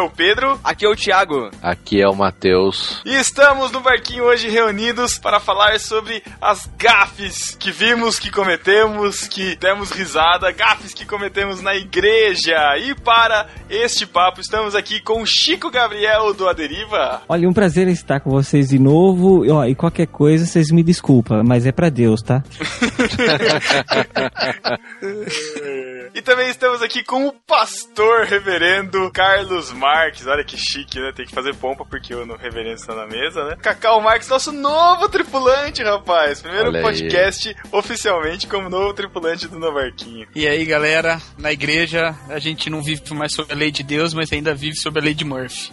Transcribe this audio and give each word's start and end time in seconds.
é 0.00 0.02
o 0.02 0.10
Pedro. 0.10 0.58
Aqui 0.64 0.86
é 0.86 0.88
o 0.88 0.96
Thiago. 0.96 1.50
Aqui 1.62 2.00
é 2.00 2.08
o 2.08 2.14
Matheus. 2.14 3.02
E 3.04 3.14
estamos 3.16 3.70
no 3.70 3.80
barquinho 3.80 4.24
hoje 4.24 4.48
reunidos 4.48 5.18
para 5.18 5.38
falar 5.38 5.78
sobre 5.78 6.22
as 6.40 6.66
gafes 6.78 7.54
que 7.54 7.70
vimos, 7.70 8.18
que 8.18 8.30
cometemos, 8.30 9.28
que 9.28 9.56
demos 9.56 9.90
risada, 9.90 10.50
gafes 10.52 10.94
que 10.94 11.04
cometemos 11.04 11.60
na 11.60 11.74
igreja. 11.74 12.78
E 12.78 12.94
para 12.94 13.46
este 13.68 14.06
papo, 14.06 14.40
estamos 14.40 14.74
aqui 14.74 15.00
com 15.00 15.20
o 15.20 15.26
Chico 15.26 15.70
Gabriel 15.70 16.32
do 16.32 16.48
Aderiva. 16.48 17.20
Olha, 17.28 17.46
um 17.48 17.52
prazer 17.52 17.86
estar 17.88 18.20
com 18.20 18.30
vocês 18.30 18.70
de 18.70 18.78
novo. 18.78 19.44
E, 19.44 19.50
ó, 19.50 19.66
e 19.66 19.74
qualquer 19.74 20.06
coisa, 20.06 20.46
vocês 20.46 20.70
me 20.70 20.82
desculpam, 20.82 21.42
mas 21.44 21.66
é 21.66 21.72
para 21.72 21.90
Deus, 21.90 22.22
tá? 22.22 22.42
e 26.14 26.22
também 26.22 26.48
estamos 26.48 26.82
aqui 26.82 27.02
com 27.04 27.26
o 27.26 27.32
pastor 27.32 28.24
reverendo 28.24 29.10
Carlos 29.12 29.72
Marques. 29.72 30.26
Olha 30.26 30.44
que 30.44 30.56
chique, 30.56 30.98
né? 30.98 31.12
Tem 31.14 31.26
que 31.26 31.34
fazer 31.34 31.54
pompa 31.54 31.84
porque 31.84 32.14
o 32.14 32.36
reverendo 32.36 32.76
está 32.76 32.94
na 32.94 33.06
mesa, 33.06 33.44
né? 33.44 33.56
Cacau 33.60 34.00
Marques, 34.00 34.28
nosso 34.28 34.52
novo 34.52 35.08
tripulante, 35.08 35.82
rapaz. 35.82 36.40
Primeiro 36.40 36.68
Olha 36.68 36.78
aí. 36.78 36.82
podcast 36.82 37.56
oficialmente 37.72 38.46
como 38.46 38.68
novo 38.68 38.92
tripulante 38.94 39.46
do 39.48 39.58
Novarquinho. 39.58 40.26
E 40.34 40.46
aí, 40.46 40.64
galera, 40.64 41.20
na 41.38 41.52
igreja 41.52 42.14
a 42.28 42.38
gente 42.38 42.68
não 42.68 42.82
vive 42.82 43.02
mais 43.14 43.34
sobre 43.34 43.52
a 43.52 43.56
lei 43.56 43.70
de 43.70 43.82
Deus, 43.82 44.12
mas 44.12 44.32
ainda 44.32 44.54
vive 44.54 44.76
sobre 44.76 45.00
a 45.00 45.04
lei 45.04 45.14
de 45.14 45.24
Murphy. 45.24 45.70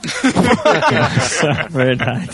Verdade. 1.69 2.29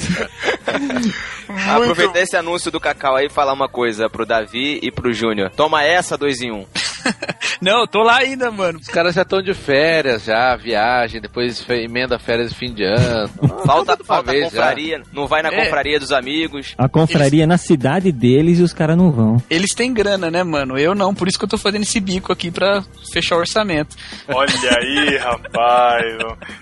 Aproveitar 1.70 2.20
esse 2.20 2.36
anúncio 2.36 2.72
do 2.72 2.80
Cacau 2.80 3.16
aí 3.16 3.28
e 3.28 3.30
falar 3.30 3.54
uma 3.54 3.70
coisa 3.70 4.10
pro 4.10 4.26
Davi 4.26 4.80
e 4.82 4.92
pro 4.92 5.14
Júnior. 5.14 5.52
Toma 5.52 5.84
essa, 5.84 6.18
dois 6.18 6.42
em 6.42 6.52
um. 6.52 6.66
Não, 7.62 7.82
eu 7.82 7.88
tô 7.88 8.02
lá 8.04 8.18
ainda, 8.18 8.52
mano. 8.52 8.80
Os 8.80 8.88
caras 8.88 9.16
já 9.16 9.22
estão 9.22 9.42
de 9.42 9.54
férias, 9.54 10.24
já, 10.26 10.56
viagem, 10.56 11.22
depois 11.22 11.64
emenda 11.70 12.20
férias 12.20 12.50
de 12.52 12.56
fim 12.58 12.74
de 12.74 12.84
ano. 12.84 13.30
Falta, 13.66 13.98
falta 14.04 14.32
vez 14.32 14.46
confraria, 14.46 15.02
não 15.14 15.28
vai 15.28 15.42
na 15.42 15.50
É. 15.50 15.64
confraria 15.64 16.00
dos 16.00 16.12
amigos. 16.12 16.74
A 16.78 16.90
confraria 16.90 17.48
na 17.48 17.58
cidade 17.58 18.12
deles 18.12 18.60
e 18.60 18.64
os 18.64 18.74
caras 18.74 18.98
não 18.98 19.12
vão. 19.12 19.38
Eles 19.50 19.74
têm 19.74 19.94
grana, 19.94 20.30
né, 20.30 20.44
mano? 20.44 20.78
Eu 20.78 20.94
não, 20.94 21.14
por 21.16 21.28
isso 21.28 21.38
que 21.40 21.46
eu 21.46 21.50
tô 21.50 21.58
fazendo 21.58 21.84
esse 21.84 22.00
bico 22.00 22.32
aqui 22.34 22.52
pra 22.52 22.84
fechar 23.14 23.36
o 23.36 23.40
orçamento. 23.40 23.96
Olha 24.28 24.52
aí, 24.78 25.18
rapaz. 25.24 26.04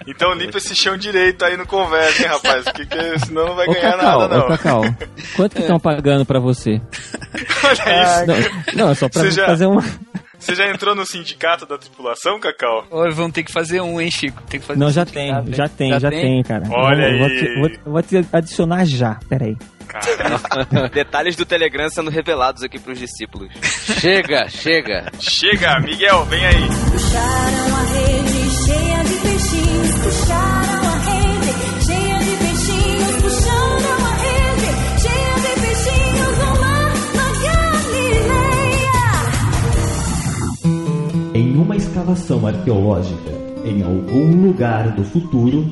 Então 0.08 0.34
limpa 0.34 0.58
esse 0.59 0.75
chão 0.75 0.95
direito 0.97 1.44
aí 1.44 1.58
no 1.58 1.66
conversa, 1.66 2.22
hein, 2.23 2.30
rapaz? 2.30 2.64
Porque 2.66 2.86
que- 2.86 3.19
senão 3.25 3.47
não 3.47 3.56
vai 3.56 3.67
Ô 3.67 3.73
ganhar 3.73 3.92
Cacau, 3.97 4.19
nada, 4.22 4.36
ô 4.36 4.39
não. 4.39 4.47
Cacau, 4.50 4.81
quanto 5.36 5.56
que 5.56 5.62
estão 5.62 5.80
pagando 5.80 6.25
pra 6.25 6.39
você? 6.39 6.80
Olha 7.64 8.03
isso. 8.03 8.25
Não, 8.75 8.86
não, 8.86 8.92
é 8.92 8.95
só 8.95 9.09
pra 9.09 9.22
Você 9.22 9.31
já- 9.31 9.45
fazer 9.47 9.66
uma. 9.66 9.84
Você 10.42 10.56
já 10.56 10.70
entrou 10.70 10.94
no 10.95 11.06
sindicato 11.06 11.66
da 11.66 11.78
tripulação, 11.78 12.39
Cacau? 12.39 12.85
Ô, 12.90 13.09
vamos 13.12 13.31
ter 13.31 13.44
que 13.44 13.52
fazer 13.52 13.79
um, 13.79 14.02
hein, 14.02 14.09
Chico? 14.12 14.41
Tem 14.50 14.59
que 14.59 14.66
fazer 14.66 14.79
Não, 14.79 14.88
um 14.88 14.91
já 14.91 15.06
sindicato, 15.06 15.13
tem, 15.13 15.47
hein? 15.47 15.56
já 15.56 15.69
tem, 15.69 16.00
já 16.00 16.09
tem, 16.09 16.44
cara. 16.44 16.63
Olha 16.69 17.09
eu 17.12 17.18
vou, 17.19 17.28
aí. 17.28 17.38
te, 17.40 17.59
vou, 17.59 17.69
te- 17.69 17.79
vou 17.85 18.03
te 18.03 18.28
adicionar 18.34 18.85
já, 18.85 19.19
peraí. 19.29 19.56
Detalhes 20.94 21.35
do 21.35 21.46
Telegram 21.46 21.90
sendo 21.90 22.09
revelados 22.09 22.63
aqui 22.63 22.79
pros 22.79 22.97
discípulos. 22.97 23.50
chega, 24.00 24.47
chega. 24.50 25.12
chega, 25.19 25.79
Miguel, 25.79 26.25
vem 26.25 26.46
aí. 26.46 26.68
Puxaram 26.91 27.75
a 27.75 27.81
rede 27.94 28.50
cheia 28.66 29.00
uma 41.61 41.75
escavação 41.75 42.47
arqueológica 42.47 43.31
em 43.63 43.83
algum 43.83 44.47
lugar 44.47 44.89
do 44.91 45.03
futuro, 45.03 45.72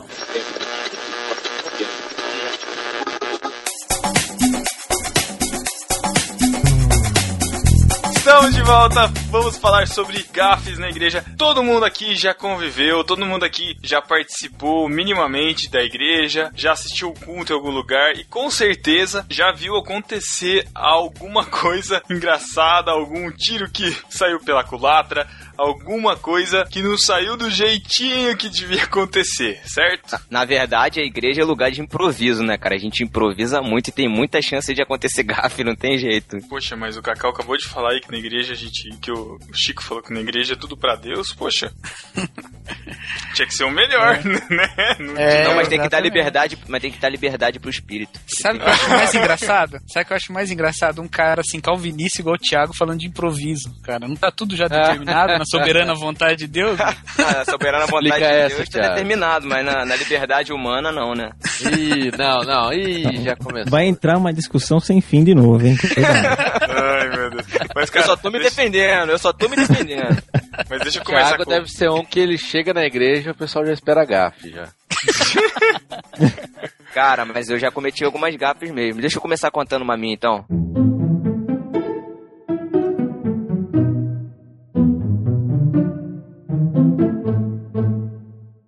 volta, 8.71 9.07
vamos 9.29 9.57
falar 9.57 9.85
sobre 9.85 10.23
gafes 10.31 10.79
na 10.79 10.89
igreja. 10.89 11.21
Todo 11.37 11.61
mundo 11.61 11.83
aqui 11.83 12.15
já 12.15 12.33
conviveu, 12.33 13.03
todo 13.03 13.25
mundo 13.25 13.43
aqui 13.43 13.75
já 13.83 14.01
participou 14.01 14.87
minimamente 14.87 15.69
da 15.69 15.83
igreja, 15.83 16.49
já 16.55 16.71
assistiu 16.71 17.09
o 17.09 17.13
culto 17.13 17.51
em 17.51 17.55
algum 17.57 17.69
lugar 17.69 18.15
e 18.15 18.23
com 18.23 18.49
certeza 18.49 19.25
já 19.29 19.51
viu 19.51 19.75
acontecer 19.75 20.65
alguma 20.73 21.43
coisa 21.45 22.01
engraçada, 22.09 22.91
algum 22.91 23.29
tiro 23.31 23.69
que 23.69 23.93
saiu 24.09 24.39
pela 24.39 24.63
culatra, 24.63 25.27
alguma 25.61 26.17
coisa 26.17 26.65
que 26.65 26.81
não 26.81 26.97
saiu 26.97 27.37
do 27.37 27.49
jeitinho 27.49 28.35
que 28.35 28.49
devia 28.49 28.83
acontecer, 28.83 29.61
certo? 29.65 30.19
Na 30.29 30.43
verdade, 30.43 30.99
a 30.99 31.03
igreja 31.03 31.41
é 31.41 31.45
lugar 31.45 31.71
de 31.71 31.81
improviso, 31.81 32.43
né, 32.43 32.57
cara? 32.57 32.75
A 32.75 32.79
gente 32.79 33.03
improvisa 33.03 33.61
muito 33.61 33.89
e 33.89 33.91
tem 33.91 34.09
muita 34.09 34.41
chance 34.41 34.73
de 34.73 34.81
acontecer 34.81 35.23
gafe, 35.23 35.63
não 35.63 35.75
tem 35.75 35.97
jeito. 35.97 36.37
Poxa, 36.49 36.75
mas 36.75 36.97
o 36.97 37.01
Cacau 37.01 37.31
acabou 37.31 37.55
de 37.57 37.67
falar 37.67 37.91
aí 37.91 38.01
que 38.01 38.11
na 38.11 38.17
igreja 38.17 38.53
a 38.53 38.55
gente. 38.55 38.89
que 38.99 39.11
o 39.11 39.37
Chico 39.53 39.83
falou 39.83 40.03
que 40.03 40.13
na 40.13 40.19
igreja 40.19 40.53
é 40.53 40.57
tudo 40.57 40.75
pra 40.75 40.95
Deus, 40.95 41.31
poxa. 41.33 41.71
Tinha 43.33 43.47
que 43.47 43.53
ser 43.53 43.63
o 43.65 43.71
melhor, 43.71 44.23
né? 44.23 44.95
Não 44.99 45.17
É, 45.17 45.43
não, 45.43 45.55
mas 45.55 45.67
tem 45.67 45.81
que 45.81 45.89
dar 45.89 45.99
liberdade, 45.99 46.57
mas 46.67 46.81
tem 46.81 46.91
que 46.91 46.99
dar 46.99 47.09
liberdade 47.09 47.59
pro 47.59 47.69
espírito. 47.69 48.19
Sabe 48.27 48.57
o 48.57 48.61
que 48.61 48.67
eu 48.67 48.71
acho 48.71 48.89
mais 48.89 49.15
engraçado? 49.15 49.79
Sabe 49.87 50.03
o 50.03 50.05
que 50.05 50.13
eu 50.13 50.17
acho 50.17 50.33
mais 50.33 50.51
engraçado? 50.51 51.01
Um 51.01 51.07
cara 51.07 51.41
assim, 51.41 51.59
calvinista 51.59 52.21
igual 52.21 52.35
o 52.35 52.39
Thiago 52.39 52.75
falando 52.75 52.99
de 52.99 53.07
improviso, 53.07 53.73
cara. 53.83 54.07
Não 54.07 54.15
tá 54.15 54.31
tudo 54.31 54.55
já 54.55 54.67
determinado 54.67 55.37
na 55.37 55.45
soberana 55.51 55.93
vontade 55.93 56.37
de 56.37 56.47
Deus? 56.47 56.77
Na 57.17 57.45
soberana 57.45 57.85
vontade 57.85 58.07
Explica 58.07 58.31
de 58.31 58.37
essa, 58.39 58.55
Deus 58.55 58.69
tá 58.69 58.79
Thiago. 58.79 58.95
determinado, 58.95 59.47
mas 59.47 59.65
na, 59.65 59.85
na 59.85 59.95
liberdade 59.95 60.53
humana 60.53 60.91
não, 60.91 61.13
né? 61.13 61.31
Ih, 61.61 62.11
não, 62.17 62.43
não, 62.43 62.73
ih, 62.73 63.23
já 63.23 63.35
começou. 63.35 63.69
Vai 63.71 63.85
entrar 63.85 64.17
uma 64.17 64.33
discussão 64.33 64.79
sem 64.79 65.01
fim 65.01 65.23
de 65.23 65.35
novo, 65.35 65.65
hein? 65.65 65.75
Ai, 65.97 67.09
meu 67.09 67.29
Deus. 67.29 67.45
Mas, 67.75 67.89
Eu 67.89 67.93
cara, 67.93 68.05
só 68.07 68.15
tô 68.15 68.31
me 68.31 68.39
deixa, 68.39 68.55
defendendo, 68.55 69.11
eu 69.11 69.19
só 69.19 69.33
tô 69.33 69.47
me 69.49 69.55
defendendo. 69.55 70.21
mas 70.69 70.81
deixa 70.81 70.99
eu 70.99 71.03
começar 71.03 71.29
Thiago 71.29 71.45
com... 71.45 71.51
deve 71.51 71.67
ser 71.67 71.89
um 71.89 72.03
que 72.03 72.19
ele 72.19 72.37
chega 72.37 72.73
na 72.73 72.85
igreja 72.85 73.29
e 73.29 73.31
o 73.31 73.35
pessoal 73.35 73.65
já 73.65 73.73
espera 73.73 74.05
gafe 74.05 74.49
já. 74.49 74.67
Cara, 76.93 77.25
mas 77.25 77.49
eu 77.49 77.57
já 77.57 77.71
cometi 77.71 78.03
algumas 78.03 78.35
gafes 78.35 78.71
mesmo. 78.71 79.01
Deixa 79.01 79.17
eu 79.17 79.21
começar 79.21 79.49
contando 79.49 79.83
uma 79.83 79.95
minha 79.95 80.13
então. 80.13 80.45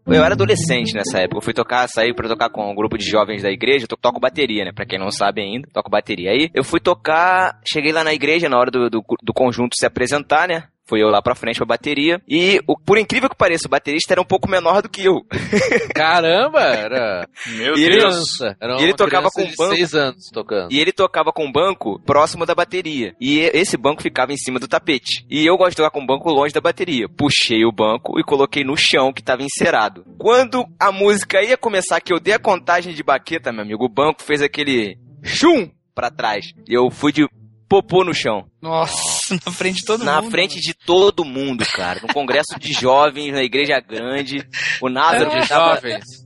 Eu 0.07 0.23
era 0.23 0.33
adolescente 0.33 0.93
nessa 0.93 1.19
época. 1.19 1.37
Eu 1.37 1.41
fui 1.41 1.53
tocar, 1.53 1.87
saí 1.87 2.13
pra 2.13 2.27
tocar 2.27 2.49
com 2.49 2.69
um 2.69 2.75
grupo 2.75 2.97
de 2.97 3.05
jovens 3.09 3.43
da 3.43 3.49
igreja. 3.51 3.85
Eu 3.85 3.87
to- 3.87 3.97
toco 3.97 4.19
bateria, 4.19 4.65
né? 4.65 4.71
Pra 4.73 4.85
quem 4.85 4.99
não 4.99 5.09
sabe 5.11 5.41
ainda, 5.41 5.67
toco 5.71 5.89
bateria. 5.89 6.31
Aí 6.31 6.49
eu 6.53 6.63
fui 6.63 6.79
tocar, 6.79 7.59
cheguei 7.65 7.91
lá 7.91 8.03
na 8.03 8.13
igreja 8.13 8.49
na 8.49 8.57
hora 8.57 8.69
do, 8.71 8.89
do, 8.89 9.03
do 9.21 9.33
conjunto 9.33 9.75
se 9.77 9.85
apresentar, 9.85 10.47
né? 10.47 10.63
Fui 10.85 11.01
eu 11.01 11.07
lá 11.09 11.21
pra 11.21 11.33
frente 11.35 11.57
pra 11.57 11.65
bateria. 11.65 12.21
E, 12.27 12.59
o- 12.67 12.77
por 12.77 12.97
incrível 12.97 13.29
que 13.29 13.35
pareça, 13.37 13.67
o 13.67 13.69
baterista 13.71 14.13
era 14.13 14.21
um 14.21 14.25
pouco 14.25 14.49
menor 14.49 14.81
do 14.81 14.89
que 14.89 15.05
eu. 15.05 15.21
Caramba, 15.95 16.59
era 16.61 17.27
Meu 17.47 17.75
E 17.75 17.83
ele- 17.83 17.97
Deus. 17.99 18.13
criança. 18.37 18.57
Era 18.61 18.79
E 18.79 18.83
ele 18.83 18.93
tocava 18.93 19.29
com 19.33 19.43
de 19.43 19.55
banco. 19.55 19.75
seis 19.75 19.93
anos 19.93 20.29
tocando. 20.31 20.71
E 20.71 20.79
ele 20.79 20.91
tocava 20.91 21.31
com 21.31 21.45
um 21.45 21.51
banco 21.51 21.99
próximo 22.05 22.45
da 22.45 22.53
bateria. 22.55 23.15
E 23.19 23.39
e- 23.39 23.51
esse 23.53 23.77
banco 23.77 24.01
ficava 24.01 24.31
em 24.33 24.37
cima 24.37 24.59
do 24.59 24.67
tapete. 24.67 25.25
E 25.29 25.45
eu 25.45 25.57
gosto 25.57 25.71
de 25.71 25.77
tocar 25.77 25.91
com 25.91 26.01
um 26.01 26.05
banco 26.05 26.29
longe 26.29 26.53
da 26.53 26.61
bateria. 26.61 27.07
Puxei 27.09 27.65
o 27.65 27.71
banco 27.71 28.19
e 28.19 28.23
coloquei 28.23 28.63
no 28.63 28.75
chão 28.77 29.11
que 29.13 29.23
tava 29.23 29.43
encerado. 29.43 30.05
Quando 30.17 30.65
a 30.79 30.91
música 30.91 31.41
ia 31.41 31.57
começar, 31.57 31.99
que 32.01 32.13
eu 32.13 32.19
dei 32.19 32.33
a 32.33 32.39
contagem 32.39 32.93
de 32.93 33.03
baqueta, 33.03 33.51
meu 33.51 33.61
amigo, 33.63 33.85
o 33.85 33.89
banco 33.89 34.21
fez 34.21 34.41
aquele 34.41 34.97
chum 35.23 35.69
pra 35.95 36.11
trás. 36.11 36.45
E 36.67 36.73
eu 36.77 36.89
fui 36.91 37.11
de 37.11 37.27
popô 37.69 38.03
no 38.03 38.13
chão. 38.13 38.45
Nossa, 38.61 38.93
na 39.31 39.51
frente 39.51 39.77
de 39.81 39.85
todo 39.85 40.03
na 40.03 40.21
mundo. 40.21 40.31
frente 40.31 40.59
de 40.59 40.73
todo 40.73 41.23
mundo, 41.25 41.65
cara. 41.65 41.99
No 42.01 42.07
congresso 42.13 42.57
de 42.59 42.73
jovens, 42.73 43.31
na 43.31 43.43
igreja 43.43 43.79
grande. 43.79 44.45
O 44.81 44.89
Názaro 44.89 45.29
de 45.31 45.41
que 45.41 45.47
tava- 45.47 45.75
jovens. 45.75 46.22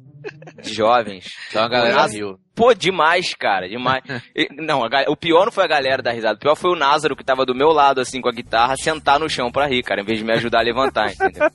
De 0.63 0.73
jovens. 0.73 1.25
Então 1.49 1.63
a 1.63 1.67
galera 1.67 2.05
riu. 2.07 2.39
Pô, 2.55 2.73
demais, 2.73 3.35
cara, 3.35 3.69
demais. 3.69 4.01
E- 4.35 4.47
Não, 4.51 4.83
a 4.83 4.89
o 5.09 5.15
pior 5.15 5.45
não 5.45 5.51
foi 5.51 5.63
a 5.63 5.67
galera 5.67 6.01
da 6.01 6.11
risada. 6.11 6.33
O 6.35 6.39
pior 6.39 6.55
foi 6.55 6.71
o 6.71 6.75
Názaro, 6.75 7.15
que 7.15 7.23
tava 7.23 7.45
do 7.45 7.53
meu 7.53 7.67
lado, 7.69 8.01
assim, 8.01 8.19
com 8.19 8.27
a 8.29 8.31
guitarra, 8.31 8.73
sentar 8.75 9.19
no 9.19 9.29
chão 9.29 9.51
pra 9.51 9.67
rir, 9.67 9.83
cara, 9.83 10.01
em 10.01 10.05
vez 10.05 10.17
de 10.17 10.25
me 10.25 10.33
ajudar 10.33 10.61
a 10.61 10.63
levantar, 10.63 11.11
entendeu? 11.13 11.47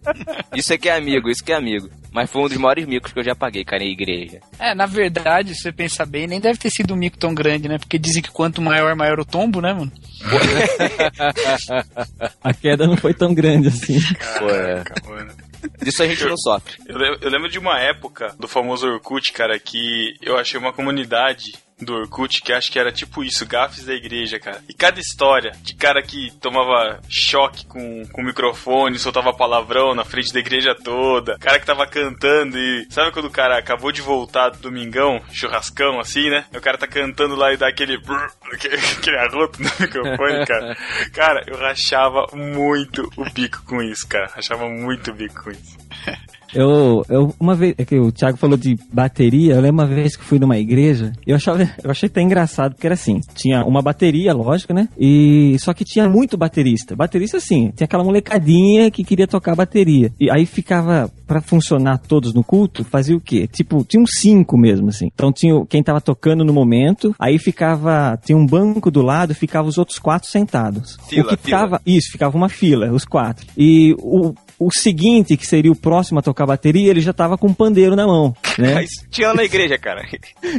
Isso 0.54 0.72
é 0.72 0.78
que 0.78 0.88
é 0.88 0.94
amigo, 0.96 1.28
isso 1.28 1.42
que 1.42 1.50
é 1.52 1.56
amigo. 1.56 1.88
Mas 2.12 2.30
foi 2.30 2.42
um 2.42 2.46
dos 2.48 2.56
maiores 2.56 2.86
micos 2.86 3.12
que 3.12 3.18
eu 3.18 3.24
já 3.24 3.34
paguei, 3.34 3.64
cara, 3.64 3.82
em 3.82 3.90
igreja. 3.90 4.38
É, 4.60 4.76
na 4.76 4.86
verdade, 4.86 5.54
se 5.56 5.62
você 5.62 5.72
pensar 5.72 6.06
bem, 6.06 6.28
nem 6.28 6.38
deve 6.40 6.58
ter 6.58 6.70
sido 6.70 6.94
um 6.94 6.96
mico 6.96 7.18
tão 7.18 7.34
grande, 7.34 7.68
né? 7.68 7.78
Porque 7.78 7.98
dizem 7.98 8.22
que 8.22 8.30
quanto 8.30 8.62
maior, 8.62 8.94
maior 8.94 9.18
o 9.18 9.24
tombo, 9.24 9.60
né, 9.60 9.72
mano? 9.72 9.90
A 12.44 12.52
queda 12.54 12.86
não 12.86 12.96
foi 12.96 13.14
tão 13.14 13.34
grande 13.34 13.68
assim. 13.68 13.98
Pô, 14.38 14.48
é. 14.50 14.82
Caraca, 14.84 15.08
mano. 15.08 15.32
Disso 15.80 16.02
a 16.02 16.06
gente 16.06 16.24
não 16.24 16.36
sofre. 16.36 16.76
Eu 16.86 16.98
eu 17.20 17.30
lembro 17.30 17.48
de 17.48 17.58
uma 17.58 17.78
época 17.78 18.34
do 18.38 18.48
famoso 18.48 18.86
Orkut, 18.86 19.32
cara, 19.32 19.58
que 19.58 20.14
eu 20.20 20.36
achei 20.36 20.58
uma 20.58 20.72
comunidade 20.72 21.52
do 21.84 21.94
Orkut 21.94 22.42
que 22.42 22.52
acho 22.52 22.70
que 22.70 22.78
era 22.78 22.92
tipo 22.92 23.24
isso, 23.24 23.46
gafes 23.46 23.84
da 23.84 23.94
igreja, 23.94 24.38
cara. 24.38 24.62
E 24.68 24.74
cada 24.74 25.00
história 25.00 25.52
de 25.62 25.74
cara 25.74 26.02
que 26.02 26.30
tomava 26.40 27.00
choque 27.08 27.66
com, 27.66 28.06
com 28.06 28.22
o 28.22 28.24
microfone, 28.24 28.98
soltava 28.98 29.32
palavrão 29.32 29.94
na 29.94 30.04
frente 30.04 30.32
da 30.32 30.40
igreja 30.40 30.74
toda, 30.74 31.38
cara 31.38 31.58
que 31.58 31.66
tava 31.66 31.86
cantando 31.86 32.58
e. 32.58 32.86
Sabe 32.90 33.12
quando 33.12 33.26
o 33.26 33.30
cara 33.30 33.58
acabou 33.58 33.92
de 33.92 34.02
voltar 34.02 34.50
do 34.50 34.58
domingão, 34.58 35.20
churrascão 35.30 36.00
assim, 36.00 36.30
né? 36.30 36.44
E 36.52 36.56
o 36.56 36.60
cara 36.60 36.78
tá 36.78 36.86
cantando 36.86 37.34
lá 37.34 37.52
e 37.52 37.56
dá 37.56 37.68
aquele. 37.68 37.96
aquele 38.96 39.18
arroto 39.18 39.62
no 39.62 39.70
microfone, 39.78 40.46
cara. 40.46 40.76
Cara, 41.12 41.44
eu 41.46 41.56
rachava 41.56 42.26
muito 42.32 43.10
o 43.16 43.24
bico 43.30 43.62
com 43.64 43.82
isso, 43.82 44.06
cara. 44.08 44.30
Rachava 44.34 44.68
muito 44.68 45.10
o 45.10 45.14
bico 45.14 45.44
com 45.44 45.50
isso. 45.50 45.78
Eu, 46.54 47.04
eu, 47.08 47.34
uma 47.38 47.54
vez, 47.54 47.74
é 47.78 47.84
que 47.84 47.98
o 47.98 48.12
Thiago 48.12 48.36
falou 48.36 48.56
de 48.56 48.76
bateria, 48.92 49.54
eu 49.54 49.60
lembro 49.60 49.82
uma 49.82 49.86
vez 49.86 50.16
que 50.16 50.24
fui 50.24 50.38
numa 50.38 50.58
igreja, 50.58 51.12
eu 51.26 51.36
achava, 51.36 51.62
eu 51.82 51.90
achei 51.90 52.06
até 52.08 52.20
engraçado, 52.20 52.74
porque 52.74 52.86
era 52.86 52.94
assim, 52.94 53.20
tinha 53.34 53.64
uma 53.64 53.82
bateria, 53.82 54.32
lógico, 54.32 54.72
né? 54.72 54.88
E 54.98 55.56
só 55.58 55.72
que 55.72 55.84
tinha 55.84 56.08
muito 56.08 56.36
baterista. 56.36 56.94
Baterista, 56.94 57.38
assim, 57.38 57.72
tinha 57.74 57.84
aquela 57.84 58.04
molecadinha 58.04 58.90
que 58.90 59.04
queria 59.04 59.26
tocar 59.26 59.54
bateria. 59.54 60.12
E 60.20 60.30
aí 60.30 60.46
ficava, 60.46 61.10
pra 61.26 61.40
funcionar 61.40 61.98
todos 61.98 62.34
no 62.34 62.44
culto, 62.44 62.84
fazia 62.84 63.16
o 63.16 63.20
quê? 63.20 63.46
Tipo, 63.46 63.84
tinha 63.84 64.02
uns 64.02 64.12
cinco 64.18 64.58
mesmo, 64.58 64.88
assim. 64.88 65.08
Então 65.12 65.32
tinha 65.32 65.64
quem 65.66 65.82
tava 65.82 66.00
tocando 66.00 66.44
no 66.44 66.52
momento, 66.52 67.14
aí 67.18 67.38
ficava, 67.38 68.18
tinha 68.24 68.36
um 68.36 68.46
banco 68.46 68.90
do 68.90 69.02
lado, 69.02 69.34
ficava 69.34 69.68
os 69.68 69.78
outros 69.78 69.98
quatro 69.98 70.28
sentados. 70.28 70.98
Fila, 71.08 71.22
o 71.22 71.28
que 71.28 71.36
fila. 71.36 71.44
ficava, 71.44 71.80
isso, 71.86 72.12
ficava 72.12 72.36
uma 72.36 72.48
fila, 72.48 72.92
os 72.92 73.04
quatro. 73.04 73.46
E 73.56 73.94
o, 73.98 74.34
o 74.66 74.70
seguinte, 74.72 75.36
que 75.36 75.46
seria 75.46 75.70
o 75.70 75.76
próximo 75.76 76.18
a 76.18 76.22
tocar 76.22 76.46
bateria, 76.46 76.90
ele 76.90 77.00
já 77.00 77.12
tava 77.12 77.36
com 77.38 77.48
um 77.48 77.54
pandeiro 77.54 77.96
na 77.96 78.06
mão, 78.06 78.34
né? 78.58 78.84
Tinha 79.10 79.34
na 79.34 79.44
igreja, 79.44 79.78
cara. 79.78 80.02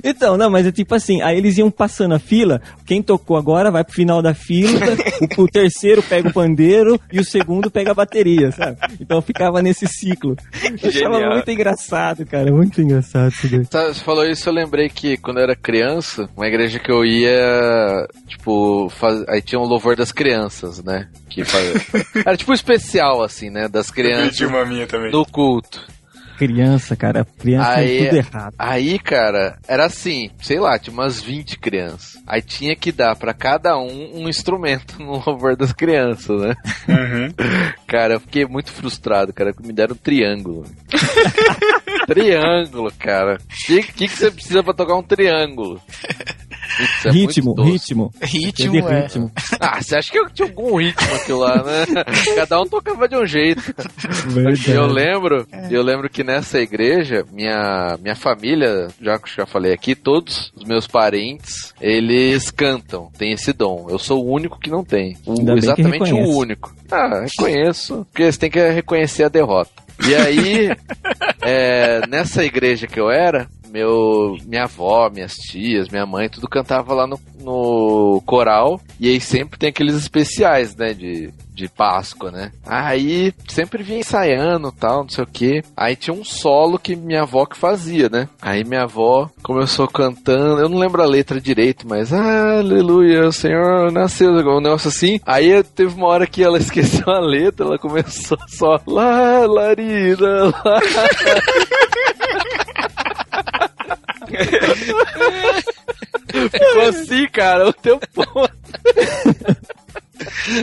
Então, 0.03 0.37
não, 0.37 0.49
mas 0.49 0.65
é 0.65 0.71
tipo 0.71 0.95
assim, 0.95 1.21
aí 1.21 1.37
eles 1.37 1.57
iam 1.57 1.69
passando 1.69 2.15
a 2.15 2.19
fila, 2.19 2.61
quem 2.85 3.01
tocou 3.01 3.37
agora 3.37 3.71
vai 3.71 3.83
pro 3.83 3.93
final 3.93 4.21
da 4.21 4.33
fila, 4.33 4.79
o, 5.37 5.43
o 5.43 5.47
terceiro 5.47 6.01
pega 6.01 6.29
o 6.29 6.33
pandeiro 6.33 6.99
e 7.11 7.19
o 7.19 7.23
segundo 7.23 7.69
pega 7.69 7.91
a 7.91 7.93
bateria, 7.93 8.51
sabe? 8.51 8.77
Então 8.99 9.21
ficava 9.21 9.61
nesse 9.61 9.87
ciclo. 9.87 10.35
Eu 10.63 10.89
achava 10.89 11.15
Genial. 11.15 11.33
muito 11.33 11.51
engraçado, 11.51 12.25
cara, 12.25 12.51
muito 12.51 12.81
engraçado 12.81 13.31
isso 13.31 13.47
daí. 13.49 13.65
Tá, 13.65 13.87
Você 13.87 14.03
falou 14.03 14.25
isso, 14.25 14.49
eu 14.49 14.53
lembrei 14.53 14.89
que 14.89 15.17
quando 15.17 15.37
eu 15.37 15.43
era 15.43 15.55
criança, 15.55 16.29
uma 16.35 16.47
igreja 16.47 16.79
que 16.79 16.91
eu 16.91 17.05
ia, 17.05 18.07
tipo, 18.27 18.89
faz... 18.89 19.23
aí 19.27 19.41
tinha 19.41 19.59
um 19.59 19.65
louvor 19.65 19.95
das 19.95 20.11
crianças, 20.11 20.83
né? 20.83 21.07
Que 21.29 21.43
faz... 21.43 21.73
Era 22.25 22.37
tipo 22.37 22.53
especial, 22.53 23.23
assim, 23.23 23.49
né? 23.49 23.67
Das 23.67 23.89
Eu 24.01 24.05
pedi 24.05 24.15
crianças 24.15 24.41
uma 24.41 24.65
minha 24.65 24.87
também. 24.87 25.11
no 25.11 25.25
culto. 25.25 25.81
Criança, 26.37 26.95
cara, 26.95 27.23
criança 27.39 27.69
Aí- 27.75 27.99
é 27.99 28.05
tudo 28.05 28.17
errado. 28.17 28.53
Aí, 28.57 28.97
cara, 28.99 29.59
era 29.67 29.85
assim, 29.85 30.31
sei 30.41 30.59
lá, 30.59 30.77
tinha 30.79 30.91
umas 30.93 31.21
20 31.21 31.59
crianças. 31.59 32.21
Aí 32.27 32.41
tinha 32.41 32.75
que 32.75 32.91
dar 32.91 33.15
pra 33.15 33.33
cada 33.35 33.77
um 33.77 34.23
um 34.23 34.27
instrumento 34.27 34.97
no 35.01 35.23
louvor 35.25 35.55
das 35.55 35.71
crianças, 35.71 36.41
né? 36.41 36.55
Uhum. 36.89 37.33
Cara, 37.87 38.15
eu 38.15 38.19
fiquei 38.19 38.45
muito 38.45 38.71
frustrado, 38.71 39.31
cara, 39.31 39.53
que 39.53 39.61
me 39.65 39.71
deram 39.71 39.93
um 39.93 39.97
triângulo. 39.97 40.65
triângulo, 42.07 42.91
cara. 42.97 43.35
O 43.35 43.65
que, 43.67 43.83
que, 43.83 44.07
que 44.07 44.09
você 44.09 44.31
precisa 44.31 44.63
pra 44.63 44.73
tocar 44.73 44.95
um 44.95 45.03
triângulo? 45.03 45.79
Putz, 46.77 47.05
é 47.05 47.11
ritmo, 47.11 47.53
ritmo. 47.61 48.13
Ritmo, 48.21 48.89
é. 48.89 49.01
ritmo. 49.01 49.31
Ah, 49.59 49.81
você 49.81 49.95
acha 49.97 50.11
que 50.11 50.17
eu 50.17 50.29
tinha 50.29 50.47
algum 50.47 50.77
ritmo 50.77 51.15
aquilo 51.15 51.39
lá, 51.39 51.57
né? 51.63 51.85
Cada 52.35 52.61
um 52.61 52.65
tocava 52.65 53.07
de 53.07 53.15
um 53.15 53.25
jeito. 53.25 53.61
Verdade. 54.27 54.71
Eu 54.71 54.85
lembro, 54.87 55.47
eu 55.69 55.83
lembro 55.83 56.09
que 56.09 56.23
nessa 56.23 56.59
igreja, 56.59 57.25
minha, 57.31 57.97
minha 58.01 58.15
família, 58.15 58.87
já 59.01 59.17
que 59.19 59.25
eu 59.29 59.33
já 59.35 59.45
falei 59.45 59.73
aqui, 59.73 59.93
todos 59.95 60.51
os 60.55 60.63
meus 60.63 60.87
parentes, 60.87 61.73
eles 61.81 62.49
cantam, 62.49 63.11
tem 63.17 63.33
esse 63.33 63.53
dom. 63.53 63.87
Eu 63.89 63.99
sou 63.99 64.25
o 64.25 64.31
único 64.31 64.59
que 64.59 64.69
não 64.69 64.83
tem. 64.83 65.17
O- 65.25 65.51
exatamente 65.57 66.13
o 66.13 66.37
único. 66.37 66.73
Ah, 66.91 67.21
reconheço, 67.25 68.05
porque 68.11 68.31
você 68.31 68.39
tem 68.39 68.49
que 68.49 68.59
reconhecer 68.69 69.23
a 69.23 69.29
derrota. 69.29 69.71
E 70.07 70.15
aí, 70.15 70.69
é, 71.41 72.01
nessa 72.07 72.43
igreja 72.43 72.87
que 72.87 72.99
eu 72.99 73.09
era, 73.11 73.47
meu, 73.73 74.37
minha 74.45 74.65
avó, 74.65 75.09
minhas 75.09 75.33
tias, 75.33 75.89
minha 75.89 76.05
mãe, 76.05 76.29
tudo 76.29 76.47
cantava 76.47 76.93
lá 76.93 77.07
no, 77.07 77.19
no 77.41 78.21
coral. 78.23 78.79
E 78.99 79.09
aí 79.09 79.19
sempre 79.19 79.57
tem 79.57 79.69
aqueles 79.69 79.95
especiais, 79.95 80.75
né? 80.75 80.93
De, 80.93 81.33
de 81.55 81.67
Páscoa, 81.67 82.29
né? 82.29 82.51
Aí 82.63 83.33
sempre 83.47 83.81
vinha 83.81 83.99
ensaiando 83.99 84.71
tal, 84.71 85.01
não 85.01 85.09
sei 85.09 85.23
o 85.23 85.27
que. 85.27 85.63
Aí 85.75 85.95
tinha 85.95 86.13
um 86.13 86.23
solo 86.23 86.77
que 86.77 86.95
minha 86.95 87.23
avó 87.23 87.47
que 87.47 87.57
fazia, 87.57 88.09
né? 88.09 88.29
Aí 88.39 88.63
minha 88.63 88.83
avó 88.83 89.27
começou 89.41 89.87
cantando, 89.87 90.61
eu 90.61 90.69
não 90.69 90.77
lembro 90.77 91.01
a 91.01 91.07
letra 91.07 91.41
direito, 91.41 91.87
mas 91.87 92.13
aleluia, 92.13 93.27
o 93.27 93.33
Senhor 93.33 93.91
nasceu, 93.91 94.29
um 94.29 94.35
negócio 94.35 94.89
assim. 94.89 95.19
Aí 95.25 95.63
teve 95.63 95.95
uma 95.95 96.07
hora 96.07 96.27
que 96.27 96.43
ela 96.43 96.59
esqueceu 96.61 97.09
a 97.11 97.19
letra, 97.19 97.65
ela 97.65 97.79
começou 97.79 98.37
só 98.47 98.79
lá, 98.85 99.47
larida, 99.47 100.45
lá. 100.45 100.79
Ficou 106.51 106.81
assim, 106.89 107.27
cara, 107.27 107.67
o 107.67 107.73
tempo 107.73 108.05
todo. 108.13 108.49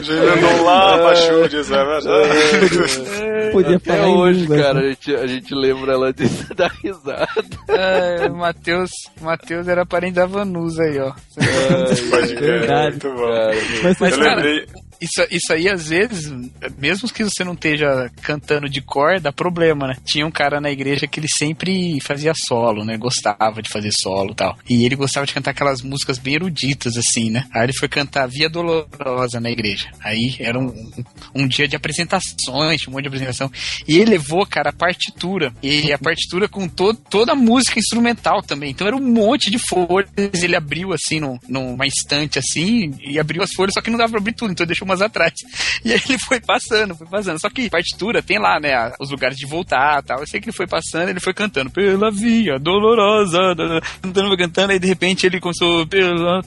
Já 0.01 0.13
andou 0.13 0.63
lá 0.63 0.97
pra 0.97 1.13
Júlia, 1.15 1.63
sabe? 1.63 1.91
Podia 3.51 3.75
Até 3.77 3.95
falar 3.97 4.09
hoje, 4.09 4.47
cara, 4.47 4.73
né? 4.75 4.79
a 4.79 4.89
gente, 4.89 5.15
a 5.15 5.27
gente 5.27 5.53
lembra 5.55 5.93
ela 5.93 6.11
disso 6.13 6.47
da 6.55 6.67
risada. 6.67 7.27
É, 7.67 8.27
o 8.27 8.35
Matheus, 8.35 8.89
Matheus 9.21 9.67
era 9.67 9.85
parente 9.85 10.15
da 10.15 10.25
Vanusa 10.25 10.83
aí, 10.83 10.99
ó. 10.99 11.11
Pode 12.09 12.35
crer, 12.35 12.59
Verdade. 12.59 12.89
muito 12.91 13.11
bom. 13.13 13.29
Mas, 13.83 13.99
Mas, 13.99 14.11
Eu 14.13 14.19
cara, 14.19 14.35
lembrei, 14.35 14.65
Isso, 15.01 15.25
isso 15.31 15.51
aí, 15.51 15.67
às 15.67 15.87
vezes, 15.87 16.31
mesmo 16.77 17.09
que 17.09 17.23
você 17.23 17.43
não 17.43 17.53
esteja 17.53 18.11
cantando 18.21 18.69
de 18.69 18.81
cor, 18.81 19.19
dá 19.19 19.31
problema, 19.31 19.87
né? 19.87 19.95
Tinha 20.05 20.27
um 20.27 20.31
cara 20.31 20.61
na 20.61 20.69
igreja 20.69 21.07
que 21.07 21.19
ele 21.19 21.27
sempre 21.27 21.99
fazia 22.01 22.33
solo, 22.35 22.85
né? 22.85 22.97
Gostava 22.97 23.63
de 23.63 23.69
fazer 23.69 23.89
solo 23.91 24.31
e 24.31 24.35
tal. 24.35 24.57
E 24.69 24.85
ele 24.85 24.95
gostava 24.95 25.25
de 25.25 25.33
cantar 25.33 25.51
aquelas 25.51 25.81
músicas 25.81 26.19
bem 26.19 26.35
eruditas, 26.35 26.97
assim, 26.97 27.31
né? 27.31 27.47
Aí 27.51 27.63
ele 27.63 27.73
foi 27.73 27.89
cantar 27.89 28.27
Via 28.27 28.47
Dolorosa 28.47 29.39
na 29.39 29.49
igreja. 29.49 29.89
Aí 30.03 30.35
era 30.39 30.59
um, 30.59 30.91
um 31.33 31.47
dia 31.47 31.67
de 31.67 31.75
apresentações, 31.75 32.87
um 32.87 32.91
monte 32.91 33.01
de 33.01 33.07
apresentação. 33.07 33.51
E 33.87 33.97
ele 33.97 34.11
levou, 34.11 34.45
cara, 34.45 34.69
a 34.69 34.73
partitura. 34.73 35.51
E 35.63 35.91
a 35.91 35.97
partitura 35.97 36.47
com 36.47 36.67
to 36.67 36.93
toda 36.93 37.31
a 37.31 37.35
música 37.35 37.79
instrumental 37.79 38.43
também. 38.43 38.69
Então 38.69 38.85
era 38.85 38.95
um 38.95 39.01
monte 39.01 39.49
de 39.49 39.57
folhas. 39.57 40.11
Ele 40.15 40.55
abriu, 40.55 40.93
assim, 40.93 41.19
num, 41.19 41.39
numa 41.47 41.87
estante, 41.87 42.37
assim, 42.37 42.93
e 43.03 43.19
abriu 43.19 43.41
as 43.41 43.51
folhas, 43.51 43.73
só 43.73 43.81
que 43.81 43.89
não 43.89 43.97
dava 43.97 44.11
pra 44.11 44.19
abrir 44.19 44.33
tudo. 44.33 44.51
Então 44.51 44.65
deixou 44.65 44.90
umas 44.91 45.01
atrás. 45.01 45.33
E 45.83 45.93
aí 45.93 46.01
ele 46.07 46.19
foi 46.19 46.39
passando, 46.39 46.95
foi 46.95 47.07
passando. 47.07 47.39
Só 47.39 47.49
que 47.49 47.69
partitura 47.69 48.21
tem 48.21 48.37
lá, 48.37 48.59
né, 48.59 48.91
os 48.99 49.09
lugares 49.09 49.37
de 49.37 49.45
voltar 49.45 50.01
e 50.01 50.05
tal. 50.05 50.19
Eu 50.19 50.27
sei 50.27 50.39
que 50.39 50.49
ele 50.49 50.55
foi 50.55 50.67
passando, 50.67 51.09
ele 51.09 51.19
foi 51.19 51.33
cantando 51.33 51.69
pela 51.71 52.11
via 52.11 52.59
dolorosa, 52.59 53.39
cantando, 54.01 54.27
foi 54.27 54.37
cantando, 54.37 54.71
aí 54.73 54.79
de 54.79 54.87
repente 54.87 55.25
ele 55.25 55.39
começou 55.39 55.87
pela... 55.87 56.41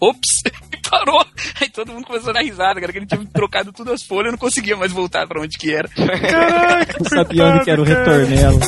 Ops! 0.00 0.40
E 0.72 0.88
parou! 0.88 1.24
Aí 1.60 1.68
todo 1.68 1.92
mundo 1.92 2.06
começou 2.06 2.30
a 2.30 2.34
dar 2.34 2.42
risada, 2.42 2.80
cara, 2.80 2.92
que 2.92 2.98
ele 2.98 3.06
tinha 3.06 3.26
trocado 3.32 3.72
tudo 3.72 3.92
as 3.92 4.04
folhas, 4.04 4.26
eu 4.26 4.32
não 4.32 4.38
conseguia 4.38 4.76
mais 4.76 4.92
voltar 4.92 5.26
pra 5.26 5.40
onde 5.40 5.58
que 5.58 5.72
era. 5.72 5.88
Não 7.00 7.08
sabia 7.08 7.44
onde 7.46 7.64
que 7.64 7.70
era 7.70 7.80
o 7.80 7.84
retornelo. 7.84 8.60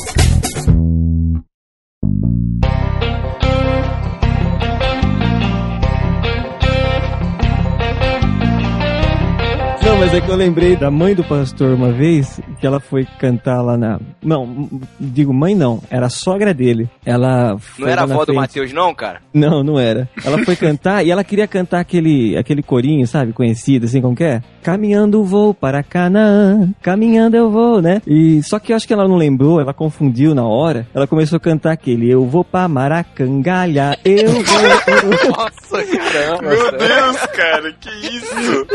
Não, 9.85 9.99
mas 9.99 10.15
é 10.15 10.21
que 10.21 10.29
eu 10.31 10.37
lembrei 10.37 10.77
da 10.77 10.91
mãe 10.91 11.15
do 11.15 11.25
pastor 11.25 11.75
uma 11.75 11.91
vez, 11.93 12.41
que 12.61 12.67
ela 12.67 12.79
foi 12.81 13.05
cantar 13.19 13.61
lá 13.63 13.77
na. 13.77 13.99
Não, 14.23 14.69
digo 14.99 15.33
mãe 15.35 15.55
não, 15.55 15.81
era 15.91 16.07
a 16.07 16.11
sogra 16.11 16.55
dele. 16.55 16.89
Ela 17.05 17.59
foi 17.59 17.85
Não 17.85 17.93
era 17.93 18.01
a 18.03 18.05
avó 18.05 18.21
do 18.21 18.27
frente- 18.27 18.37
Matheus, 18.37 18.73
não, 18.73 18.95
cara? 18.95 19.21
Não, 19.35 19.63
não 19.65 19.79
era. 19.79 20.09
Ela 20.25 20.39
foi 20.45 20.55
cantar 20.57 21.05
e 21.05 21.11
ela 21.11 21.25
queria 21.25 21.47
cantar 21.49 21.81
aquele, 21.81 22.37
aquele 22.37 22.63
corinho, 22.63 23.07
sabe? 23.07 23.33
Conhecido, 23.33 23.87
assim, 23.87 24.01
como 24.01 24.15
que 24.17 24.25
é? 24.25 24.41
Caminhando 24.63 25.25
vou 25.25 25.53
para 25.53 25.83
Canaã, 25.83 26.71
caminhando 26.81 27.37
eu 27.37 27.51
vou, 27.51 27.83
né? 27.83 28.01
E 28.07 28.41
só 28.45 28.59
que 28.61 28.73
eu 28.73 28.77
acho 28.77 28.87
que 28.87 28.93
ela 28.95 29.09
não 29.09 29.17
lembrou, 29.17 29.61
ela 29.61 29.75
confundiu 29.75 30.35
na 30.35 30.45
hora. 30.47 30.87
Ela 30.95 31.07
começou 31.09 31.37
a 31.37 31.41
cantar 31.41 31.73
aquele 31.73 32.09
Eu 32.11 32.25
vou 32.25 32.45
pra 32.45 32.69
Maracangalha, 32.69 33.99
eu 34.05 34.31
vou. 34.31 34.43
Nossa, 35.37 35.85
caramba. 35.85 36.43
Meu 36.49 36.71
Deus, 36.79 37.27
cara, 37.35 37.73
que 37.81 37.91
isso? 37.91 38.67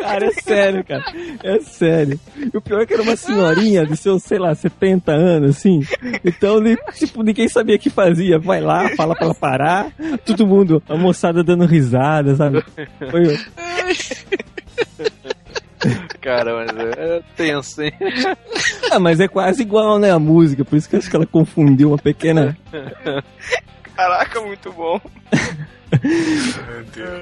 cara, 0.00 0.26
é 0.26 0.30
sério, 0.32 0.55
cara. 0.84 1.04
É 1.42 1.60
sério. 1.60 2.18
E 2.36 2.56
o 2.56 2.60
pior 2.60 2.82
é 2.82 2.86
que 2.86 2.94
era 2.94 3.02
uma 3.02 3.16
senhorinha 3.16 3.86
de 3.86 3.96
seus, 3.96 4.22
sei 4.22 4.38
lá, 4.38 4.54
70 4.54 5.12
anos, 5.12 5.56
assim. 5.56 5.80
Então, 6.24 6.60
tipo, 6.94 7.22
ninguém 7.22 7.48
sabia 7.48 7.76
o 7.76 7.78
que 7.78 7.90
fazia. 7.90 8.38
Vai 8.38 8.60
lá, 8.60 8.88
fala 8.96 9.14
pra 9.14 9.26
ela 9.26 9.34
parar. 9.34 9.92
Todo 10.24 10.46
mundo, 10.46 10.82
a 10.88 10.96
moçada 10.96 11.42
dando 11.42 11.66
risada, 11.66 12.34
sabe? 12.36 12.64
Foi, 13.10 13.36
Cara, 16.20 16.56
mas 16.56 16.96
é 16.98 17.22
tenso, 17.36 17.82
hein? 17.82 17.92
Ah, 18.90 18.98
mas 18.98 19.20
é 19.20 19.28
quase 19.28 19.62
igual, 19.62 19.98
né, 19.98 20.10
a 20.10 20.18
música, 20.18 20.64
por 20.64 20.76
isso 20.76 20.88
que 20.88 20.96
eu 20.96 20.98
acho 20.98 21.10
que 21.10 21.16
ela 21.16 21.26
confundiu 21.26 21.88
uma 21.88 21.98
pequena... 21.98 22.56
Caraca, 23.94 24.40
muito 24.40 24.72
bom. 24.72 25.00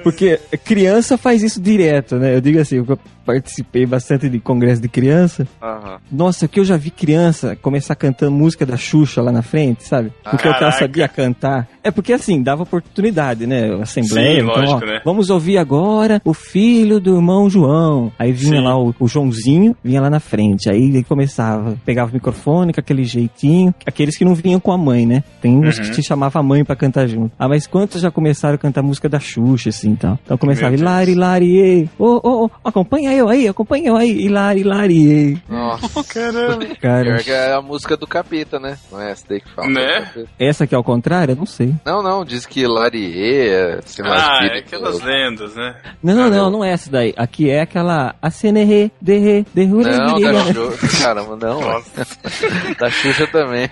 Porque 0.03 0.39
criança 0.63 1.17
faz 1.17 1.43
isso 1.43 1.61
direto, 1.61 2.17
né? 2.17 2.35
Eu 2.35 2.41
digo 2.41 2.59
assim, 2.59 2.83
participei 3.25 3.85
bastante 3.85 4.29
de 4.29 4.39
congresso 4.39 4.81
de 4.81 4.87
criança. 4.87 5.47
Aham. 5.61 5.97
Nossa, 6.11 6.47
que 6.47 6.59
eu 6.59 6.65
já 6.65 6.77
vi 6.77 6.91
criança 6.91 7.55
começar 7.55 7.95
cantando 7.95 8.31
música 8.31 8.65
da 8.65 8.77
Xuxa 8.77 9.21
lá 9.21 9.31
na 9.31 9.41
frente, 9.41 9.83
sabe? 9.83 10.11
Porque 10.23 10.35
o 10.35 10.39
que 10.39 10.47
ela 10.47 10.59
Caraca. 10.59 10.77
sabia 10.79 11.07
cantar. 11.07 11.67
É 11.83 11.91
porque 11.91 12.13
assim, 12.13 12.41
dava 12.41 12.63
oportunidade, 12.63 13.45
né? 13.47 13.73
Assembleia. 13.81 14.41
Sim, 14.41 14.49
então, 14.49 14.55
lógico, 14.61 14.81
ó, 14.83 14.85
né? 14.85 15.01
Vamos 15.03 15.29
ouvir 15.29 15.57
agora 15.57 16.21
o 16.23 16.33
filho 16.33 16.99
do 16.99 17.15
irmão 17.15 17.49
João. 17.49 18.11
Aí 18.17 18.31
vinha 18.31 18.57
Sim. 18.59 18.63
lá 18.63 18.77
o, 18.77 18.93
o 18.99 19.07
Joãozinho, 19.07 19.75
vinha 19.83 20.01
lá 20.01 20.09
na 20.09 20.19
frente. 20.19 20.69
Aí 20.69 20.81
ele 20.83 21.03
começava, 21.03 21.75
pegava 21.85 22.11
o 22.11 22.13
microfone 22.13 22.73
com 22.73 22.79
aquele 22.79 23.03
jeitinho. 23.03 23.73
Aqueles 23.85 24.17
que 24.17 24.25
não 24.25 24.35
vinham 24.35 24.59
com 24.59 24.71
a 24.71 24.77
mãe, 24.77 25.05
né? 25.05 25.23
Tem 25.41 25.55
uns 25.57 25.77
Uhum. 25.77 25.83
que 25.85 25.91
te 25.91 26.03
chamava 26.03 26.39
a 26.39 26.43
mãe 26.43 26.63
pra 26.63 26.75
cantar 26.75 27.07
junto. 27.07 27.31
Ah, 27.37 27.47
mas 27.47 27.65
quantos 27.67 28.01
já 28.01 28.09
começaram 28.11 28.55
a 28.55 28.57
cantar 28.57 28.81
música 28.81 29.09
da 29.09 29.19
Xuxa, 29.19 29.69
assim, 29.69 29.89
então? 29.89 30.17
Então 30.23 30.37
começava, 30.37 30.73
Hilari, 30.75 31.57
ei. 31.57 31.89
Ô, 31.97 32.19
ô, 32.23 32.45
ô, 32.45 32.49
acompanha 32.63 33.11
eu 33.17 33.29
aí, 33.29 33.47
acompanha 33.47 33.89
eu 33.89 33.95
aí. 33.95 34.11
Hilari, 34.25 34.61
Hilari. 34.61 35.41
Nossa. 35.47 36.03
Caramba. 36.03 36.65
Cara, 36.81 37.17
que 37.23 37.31
é 37.31 37.53
a 37.53 37.61
música 37.61 37.95
do 37.97 38.05
capeta, 38.07 38.59
né? 38.59 38.77
Não 38.91 39.01
é 39.01 39.11
essa 39.11 39.25
daí 39.27 39.41
que 39.41 39.49
fala. 39.49 39.67
Né? 39.69 40.01
capeta. 40.01 40.29
essa 40.39 40.63
aqui 40.63 40.73
é 40.75 40.77
ao 40.77 40.83
contrário? 40.83 41.33
Eu 41.33 41.35
não 41.37 41.45
sei. 41.45 41.73
Não, 41.85 42.01
não, 42.03 42.23
diz 42.25 42.45
que 42.45 42.65
Larie, 42.67 43.49
é, 43.49 43.79
sei 43.85 44.03
lá, 44.05 44.39
Ah, 44.41 44.45
é 44.45 44.59
aquelas 44.59 45.01
lendas, 45.01 45.55
né? 45.55 45.75
Não, 46.03 46.15
não, 46.15 46.23
Ah, 46.23 46.29
não, 46.29 46.49
não. 46.51 46.63
é 46.63 46.71
essa 46.71 46.89
daí. 46.91 47.13
Aqui 47.17 47.49
é 47.49 47.61
aquela 47.61 48.15
ACNR, 48.21 48.91
DR, 49.01 49.45
DR, 49.53 49.67
Não, 49.67 50.19
da 50.19 50.43
Xuxa. 50.53 51.01
Caramba, 51.03 51.35
não. 51.35 51.61
Nossa. 51.61 52.07
da 52.79 52.89
Xuxa 52.89 53.27
também. 53.27 53.69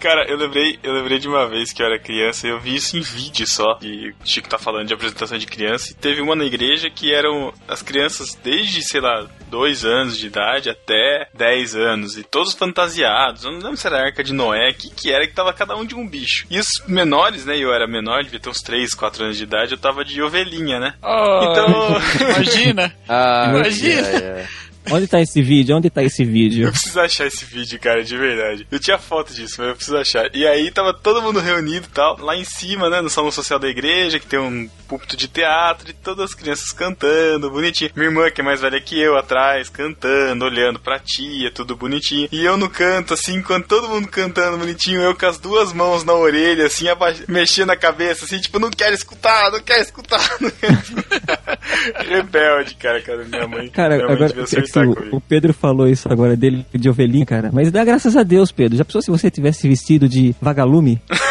Cara, 0.00 0.26
eu 0.28 0.36
lembrei, 0.36 0.78
eu 0.82 0.92
lembrei 0.92 1.18
de 1.18 1.28
uma 1.28 1.48
vez 1.48 1.72
que 1.72 1.82
eu 1.82 1.86
era 1.86 1.98
criança 1.98 2.46
e 2.46 2.50
eu 2.50 2.60
vi 2.60 2.76
isso 2.76 2.96
em 2.96 3.00
vídeo 3.00 3.46
só. 3.46 3.78
E 3.82 4.10
o 4.10 4.14
Chico 4.24 4.48
tá 4.48 4.58
falando 4.58 4.86
de 4.88 4.94
apresentação 4.94 5.38
de 5.38 5.46
criança. 5.46 5.90
E 5.90 5.94
teve 5.94 6.20
uma 6.20 6.34
na 6.34 6.44
igreja 6.44 6.88
que 6.90 7.12
eram 7.12 7.52
as 7.68 7.82
crianças 7.82 8.38
desde, 8.42 8.59
sei 8.68 9.00
lá, 9.00 9.26
dois 9.48 9.84
anos 9.84 10.16
de 10.18 10.26
idade 10.26 10.70
até 10.70 11.28
10 11.34 11.74
anos. 11.76 12.16
E 12.16 12.22
todos 12.22 12.54
fantasiados. 12.54 13.44
Eu 13.44 13.52
não 13.52 13.58
lembro 13.58 13.76
se 13.76 13.86
era 13.86 13.98
a 13.98 14.04
arca 14.06 14.22
de 14.22 14.32
Noé, 14.32 14.70
o 14.70 14.74
que, 14.74 14.90
que 14.90 15.12
era 15.12 15.26
que 15.26 15.34
tava 15.34 15.52
cada 15.52 15.76
um 15.76 15.84
de 15.84 15.94
um 15.94 16.06
bicho. 16.06 16.46
E 16.50 16.58
os 16.58 16.68
menores, 16.86 17.44
né? 17.44 17.56
Eu 17.58 17.72
era 17.72 17.86
menor, 17.86 18.22
devia 18.22 18.40
ter 18.40 18.48
uns 18.50 18.62
3, 18.62 18.94
4 18.94 19.24
anos 19.24 19.36
de 19.36 19.44
idade, 19.44 19.72
eu 19.72 19.78
tava 19.78 20.04
de 20.04 20.22
ovelhinha, 20.22 20.78
né? 20.78 20.94
Oh, 21.02 21.50
Então. 21.50 21.96
Imagina! 22.28 22.94
Ah, 23.08 23.46
Imagina. 23.54 24.08
é, 24.08 24.14
é. 24.16 24.48
Onde 24.90 25.06
tá 25.06 25.20
esse 25.20 25.40
vídeo? 25.40 25.76
Onde 25.76 25.88
tá 25.88 26.02
esse 26.02 26.24
vídeo? 26.24 26.66
Eu 26.66 26.72
preciso 26.72 27.00
achar 27.00 27.26
esse 27.26 27.44
vídeo, 27.44 27.78
cara, 27.78 28.02
de 28.02 28.16
verdade. 28.16 28.66
Eu 28.70 28.80
tinha 28.80 28.98
foto 28.98 29.32
disso, 29.32 29.56
mas 29.58 29.68
eu 29.68 29.76
preciso 29.76 29.96
achar. 29.96 30.30
E 30.34 30.46
aí 30.46 30.70
tava 30.70 30.92
todo 30.92 31.22
mundo 31.22 31.38
reunido 31.38 31.86
e 31.86 31.90
tal, 31.90 32.18
lá 32.20 32.36
em 32.36 32.44
cima, 32.44 32.90
né, 32.90 33.00
no 33.00 33.08
salão 33.08 33.30
social 33.30 33.58
da 33.58 33.68
igreja, 33.68 34.18
que 34.18 34.26
tem 34.26 34.38
um 34.38 34.68
púlpito 34.88 35.16
de 35.16 35.28
teatro 35.28 35.90
e 35.90 35.92
todas 35.92 36.30
as 36.30 36.34
crianças 36.34 36.72
cantando, 36.72 37.50
bonitinho. 37.50 37.90
Minha 37.94 38.08
irmã, 38.08 38.30
que 38.30 38.40
é 38.40 38.44
mais 38.44 38.60
velha 38.60 38.80
que 38.80 38.98
eu, 38.98 39.16
atrás, 39.16 39.68
cantando, 39.68 40.44
olhando 40.44 40.80
pra 40.80 40.98
tia, 40.98 41.50
tudo 41.52 41.76
bonitinho. 41.76 42.28
E 42.32 42.44
eu 42.44 42.56
no 42.56 42.68
canto, 42.68 43.14
assim, 43.14 43.36
enquanto 43.36 43.68
todo 43.68 43.88
mundo 43.88 44.08
cantando 44.08 44.58
bonitinho, 44.58 45.00
eu 45.00 45.14
com 45.14 45.26
as 45.26 45.38
duas 45.38 45.72
mãos 45.72 46.04
na 46.04 46.14
orelha, 46.14 46.66
assim, 46.66 46.86
mexendo 47.28 47.70
a 47.70 47.76
cabeça, 47.76 48.24
assim, 48.24 48.40
tipo, 48.40 48.58
não 48.58 48.70
quero 48.70 48.94
escutar, 48.94 49.52
não 49.52 49.60
quero 49.60 49.82
escutar, 49.82 50.36
não 50.40 50.50
quero 50.50 50.72
escutar. 50.72 51.58
Rebelde, 52.00 52.74
cara, 52.74 53.00
cara, 53.00 53.24
minha 53.24 53.46
mãe. 53.46 53.68
Cara, 53.68 53.96
minha 53.96 54.08
mãe 54.08 54.16
agora 54.16 54.46
o, 54.88 55.16
o 55.16 55.20
Pedro 55.20 55.52
falou 55.52 55.88
isso 55.88 56.10
agora 56.10 56.36
dele 56.36 56.64
de 56.72 56.88
ovelhinha, 56.88 57.26
cara. 57.26 57.50
Mas 57.52 57.70
dá 57.70 57.84
graças 57.84 58.16
a 58.16 58.22
Deus, 58.22 58.52
Pedro. 58.52 58.76
Já 58.76 58.84
pensou 58.84 59.02
se 59.02 59.10
você 59.10 59.30
tivesse 59.30 59.68
vestido 59.68 60.08
de 60.08 60.34
vagalume? 60.40 61.00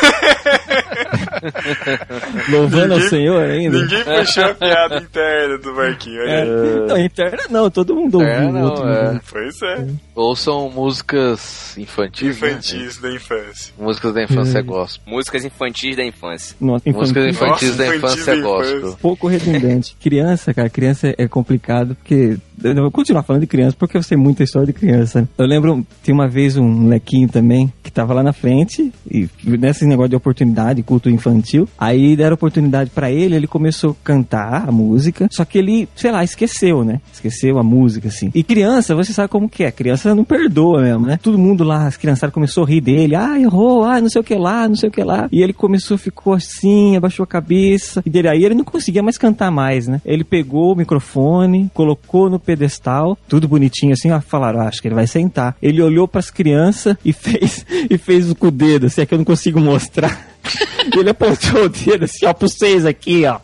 Louvando 2.49 2.93
ao 2.93 2.99
Ninguém- 2.99 3.09
Senhor 3.09 3.41
ainda? 3.49 3.79
Ninguém 3.81 4.03
puxou 4.03 4.43
a 4.43 4.53
piada 4.53 4.97
interna 4.97 5.57
do 5.57 5.73
Marquinho, 5.75 6.21
É. 6.21 6.45
Não, 6.87 6.97
interna 6.97 7.43
não, 7.49 7.69
todo 7.69 7.95
mundo 7.95 8.15
ouviu. 8.15 8.29
É, 8.31 8.51
não, 8.51 8.63
outro 8.63 8.87
é. 8.87 9.19
Pois 9.29 9.61
é. 9.61 9.87
Ouçam 10.15 10.69
músicas 10.69 11.77
infantis. 11.77 12.39
né? 12.41 12.49
Infantis 12.51 12.97
da 12.99 13.11
infância. 13.11 13.73
Músicas 13.79 14.13
da 14.13 14.23
infância 14.23 14.59
é 14.59 14.61
gospel. 14.61 15.13
Músicas 15.13 15.45
infantis 15.45 15.95
da 15.95 16.03
infância. 16.03 16.55
Nossa, 16.59 16.89
Músicas 16.89 17.25
infantil. 17.25 17.29
infantis 17.29 17.69
Nossa, 17.69 17.77
da 17.77 17.95
infância 17.95 18.31
é 18.31 18.41
gospel. 18.41 18.97
pouco 19.01 19.27
redundante. 19.27 19.95
Criança, 20.01 20.53
cara, 20.53 20.69
criança 20.69 21.13
é 21.17 21.27
complicado 21.27 21.95
porque. 21.95 22.37
Eu 22.61 22.75
vou 22.75 22.91
continuar 22.91 23.23
falando 23.23 23.41
de 23.43 23.47
criança 23.47 23.73
porque 23.79 23.95
eu 23.95 24.03
sei 24.03 24.17
muita 24.17 24.43
história 24.43 24.67
de 24.67 24.73
criança. 24.73 25.25
Eu 25.37 25.45
lembro, 25.45 25.85
tem 26.03 26.13
uma 26.13 26.27
vez 26.27 26.57
um 26.57 26.67
molequinho 26.67 27.29
também 27.29 27.71
que 27.81 27.89
tava 27.89 28.13
lá 28.13 28.21
na 28.21 28.33
frente 28.33 28.91
e 29.09 29.29
nesse 29.45 29.85
negócio 29.85 30.09
de 30.09 30.17
oportunidade, 30.17 30.83
culto 30.83 31.09
infantil. 31.09 31.28
Aí 31.77 32.15
deram 32.15 32.33
oportunidade 32.33 32.89
pra 32.89 33.11
ele, 33.11 33.35
ele 33.35 33.47
começou 33.47 33.91
a 33.91 34.03
cantar 34.03 34.69
a 34.69 34.71
música, 34.71 35.27
só 35.31 35.45
que 35.45 35.57
ele, 35.57 35.87
sei 35.95 36.11
lá, 36.11 36.23
esqueceu, 36.23 36.83
né? 36.83 37.01
Esqueceu 37.11 37.57
a 37.57 37.63
música, 37.63 38.07
assim. 38.07 38.31
E 38.33 38.43
criança, 38.43 38.95
você 38.95 39.13
sabe 39.13 39.29
como 39.29 39.49
que 39.49 39.63
é, 39.63 39.71
criança 39.71 40.15
não 40.15 40.23
perdoa 40.23 40.81
mesmo, 40.81 41.05
né? 41.05 41.19
Todo 41.21 41.37
mundo 41.37 41.63
lá, 41.63 41.87
as 41.87 41.97
criançadas 41.97 42.33
começou 42.33 42.63
a 42.63 42.67
rir 42.67 42.81
dele, 42.81 43.15
ah, 43.15 43.39
errou, 43.39 43.83
ah, 43.83 44.01
não 44.01 44.09
sei 44.09 44.21
o 44.21 44.23
que 44.23 44.35
lá, 44.35 44.67
não 44.67 44.75
sei 44.75 44.89
o 44.89 44.91
que 44.91 45.03
lá. 45.03 45.27
E 45.31 45.41
ele 45.41 45.53
começou, 45.53 45.97
ficou 45.97 46.33
assim, 46.33 46.95
abaixou 46.95 47.23
a 47.23 47.27
cabeça. 47.27 48.01
E 48.05 48.09
dele 48.09 48.27
aí 48.27 48.43
ele 48.43 48.55
não 48.55 48.63
conseguia 48.63 49.03
mais 49.03 49.17
cantar 49.17 49.51
mais, 49.51 49.87
né? 49.87 50.01
Ele 50.05 50.23
pegou 50.23 50.73
o 50.73 50.75
microfone, 50.75 51.69
colocou 51.73 52.29
no 52.29 52.39
pedestal, 52.39 53.17
tudo 53.27 53.47
bonitinho 53.47 53.93
assim, 53.93 54.11
ó, 54.11 54.19
falaram, 54.19 54.61
ah, 54.61 54.67
acho 54.67 54.81
que 54.81 54.87
ele 54.87 54.95
vai 54.95 55.07
sentar. 55.07 55.55
Ele 55.61 55.81
olhou 55.81 56.07
pras 56.07 56.31
crianças 56.31 56.95
e 57.03 57.11
fez 57.13 57.65
e 57.89 57.97
fez 57.97 58.31
com 58.33 58.47
o 58.47 58.51
dedo, 58.51 58.87
assim, 58.87 59.01
é 59.01 59.05
que 59.05 59.13
eu 59.13 59.17
não 59.17 59.25
consigo 59.25 59.59
mostrar. 59.59 60.29
Ele 60.97 61.09
apontou 61.09 61.63
o 61.63 61.69
dedo 61.69 62.05
assim, 62.05 62.25
ó, 62.25 62.33
pros 62.33 62.53
seis 62.53 62.85
aqui, 62.85 63.23
ó. 63.25 63.39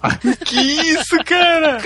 Que 0.46 0.60
isso, 0.60 1.18
cara? 1.26 1.78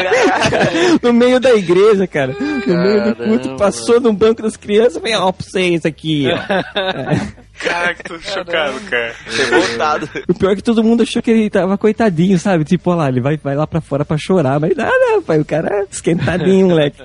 No 1.02 1.14
meio 1.14 1.40
da 1.40 1.54
igreja, 1.54 2.08
cara. 2.08 2.36
No 2.40 2.78
meio 2.78 3.04
do 3.06 3.16
culto, 3.16 3.40
Caramba. 3.44 3.58
passou 3.58 4.00
no 4.00 4.14
banco 4.14 4.42
das 4.42 4.56
crianças, 4.56 5.02
vem, 5.02 5.16
ó, 5.16 5.32
pros 5.32 5.50
seis 5.52 5.86
aqui, 5.86 6.26
ó. 6.32 6.40
Caraca, 7.60 8.04
tô 8.04 8.18
chocado, 8.20 8.80
cara. 8.90 9.14
Revoltado. 9.28 10.10
O 10.30 10.34
pior 10.34 10.52
é 10.54 10.56
que 10.56 10.64
todo 10.64 10.82
mundo 10.84 11.04
achou 11.04 11.22
que 11.22 11.30
ele 11.30 11.50
tava 11.50 11.78
coitadinho, 11.78 12.40
sabe? 12.40 12.64
Tipo, 12.64 12.92
ó 12.92 12.96
lá, 12.96 13.10
ele 13.10 13.20
vai, 13.20 13.36
vai 13.36 13.54
lá 13.54 13.68
pra 13.68 13.82
fora 13.82 14.06
pra 14.06 14.18
chorar, 14.18 14.60
mas 14.62 14.76
nada, 14.78 15.22
pai, 15.28 15.40
o 15.40 15.46
cara 15.46 15.80
é 15.82 15.86
esquentadinho, 15.92 16.70
moleque. 16.70 17.02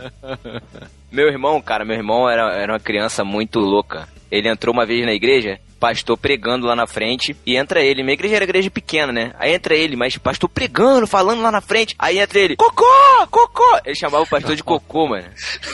Meu 1.10 1.26
irmão, 1.28 1.60
cara, 1.60 1.84
meu 1.84 1.96
irmão 1.96 2.28
era, 2.30 2.52
era 2.54 2.72
uma 2.72 2.78
criança 2.80 3.24
muito 3.24 3.58
louca. 3.58 4.08
Ele 4.30 4.48
entrou 4.48 4.72
uma 4.72 4.86
vez 4.86 5.04
na 5.04 5.12
igreja, 5.12 5.58
pastor 5.84 6.16
pregando 6.16 6.66
lá 6.66 6.74
na 6.74 6.86
frente 6.86 7.36
e 7.44 7.58
entra 7.58 7.82
ele. 7.82 8.02
Minha 8.02 8.14
igreja 8.14 8.36
era 8.36 8.44
igreja 8.44 8.70
pequena, 8.70 9.12
né? 9.12 9.34
Aí 9.38 9.52
entra 9.52 9.74
ele, 9.74 9.96
mas 9.96 10.16
pastor 10.16 10.48
pregando, 10.48 11.06
falando 11.06 11.42
lá 11.42 11.52
na 11.52 11.60
frente. 11.60 11.94
Aí 11.98 12.18
entra 12.18 12.38
ele, 12.38 12.56
cocô, 12.56 12.86
cocô. 13.30 13.78
Ele 13.84 13.94
chamava 13.94 14.24
o 14.24 14.26
pastor 14.26 14.56
de 14.56 14.64
cocô, 14.64 15.08
mano. 15.08 15.26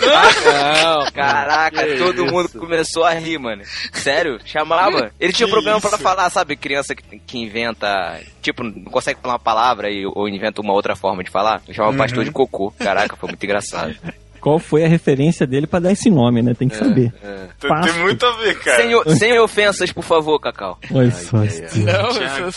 Não, 0.02 1.06
Caraca, 1.14 1.84
que 1.86 1.96
todo 1.96 2.26
mundo 2.26 2.46
isso. 2.48 2.58
começou 2.58 3.04
a 3.04 3.12
rir, 3.12 3.38
mano. 3.38 3.62
Sério, 3.92 4.40
chamava. 4.44 5.12
Ele 5.20 5.32
tinha 5.32 5.46
Que 5.46 5.52
problema 5.52 5.80
pra 5.80 5.90
isso? 5.90 5.98
falar, 5.98 6.28
sabe? 6.30 6.56
Criança 6.56 6.92
que, 6.96 7.18
que 7.20 7.38
inventa, 7.38 8.20
tipo, 8.42 8.64
não 8.64 8.90
consegue 8.90 9.20
falar 9.20 9.34
uma 9.34 9.38
palavra 9.40 9.90
e, 9.92 10.04
ou 10.06 10.28
inventa 10.28 10.60
uma 10.60 10.72
outra 10.72 10.96
forma 10.96 11.22
de 11.22 11.30
falar. 11.30 11.62
Eu 11.68 11.72
chamava 11.74 11.94
o 11.94 11.98
pastor 11.98 12.24
de 12.24 12.32
cocô. 12.32 12.72
Caraca, 12.80 13.14
foi 13.14 13.28
muito 13.28 13.44
engraçado. 13.44 13.94
Qual 14.40 14.58
foi 14.58 14.84
a 14.84 14.88
referência 14.88 15.46
dele 15.46 15.66
pra 15.66 15.78
dar 15.80 15.92
esse 15.92 16.08
nome, 16.10 16.42
né? 16.42 16.54
Tem 16.54 16.68
que 16.68 16.76
saber. 16.76 17.12
Tem, 17.60 17.68
Pasto. 17.70 17.92
tem 17.92 18.02
muito 18.02 18.24
a 18.24 18.32
ver, 18.38 18.58
cara. 18.58 18.82
Sem, 18.82 19.16
sem 19.16 19.38
ofensas, 19.38 19.92
por 19.92 20.02
favor, 20.02 20.38
Cacau. 20.40 20.78
Só. 21.12 21.38
ai, 21.38 21.46
esse- 21.46 21.78
Não, 21.80 21.92
eu 21.94 22.50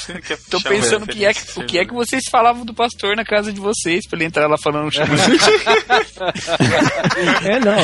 tô 0.50 0.62
pensando 0.62 1.06
que, 1.08 1.26
é 1.26 1.32
o 1.58 1.66
que 1.66 1.78
é 1.80 1.86
que 1.86 1.94
vocês 1.94 2.24
falavam 2.32 2.66
do 2.66 2.74
pastor 2.74 3.16
na 3.16 3.26
casa 3.26 3.52
de 3.52 3.60
vocês, 3.60 4.08
pra 4.08 4.18
ele 4.18 4.26
entrar 4.26 4.48
lá 4.48 4.58
falando 4.58 4.92
chamando. 4.92 5.14
É, 7.46 7.60
não. 7.60 7.76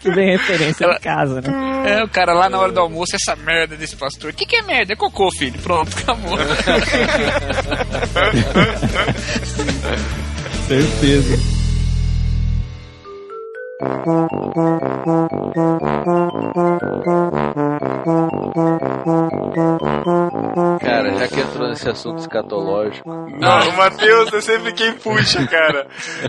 Que 0.00 0.10
vem 0.10 0.32
referência 0.36 0.86
de 0.88 0.98
casa, 1.00 1.40
né? 1.40 2.00
É, 2.00 2.04
o 2.04 2.08
cara 2.08 2.32
lá 2.34 2.48
na 2.50 2.58
hora 2.58 2.72
do 2.72 2.80
almoço, 2.80 3.14
essa 3.16 3.34
merda 3.36 3.76
desse 3.76 3.96
pastor. 3.96 4.30
O 4.30 4.34
que, 4.34 4.44
que 4.46 4.56
é 4.56 4.62
merda? 4.62 4.92
É 4.92 4.96
cocô, 4.96 5.30
filho. 5.30 5.58
Pronto, 5.60 5.96
acabou. 5.98 6.36
Certeza. 10.66 11.55
Cara, 20.80 21.14
já 21.18 21.28
que 21.28 21.40
entrou 21.40 21.68
nesse 21.68 21.88
assunto 21.88 22.18
escatológico. 22.18 23.08
Não, 23.08 23.68
o 23.68 23.76
Matheus 23.76 24.32
é 24.32 24.40
sempre 24.40 24.72
quem 24.72 24.92
puxa, 24.94 25.46
cara. 25.46 25.86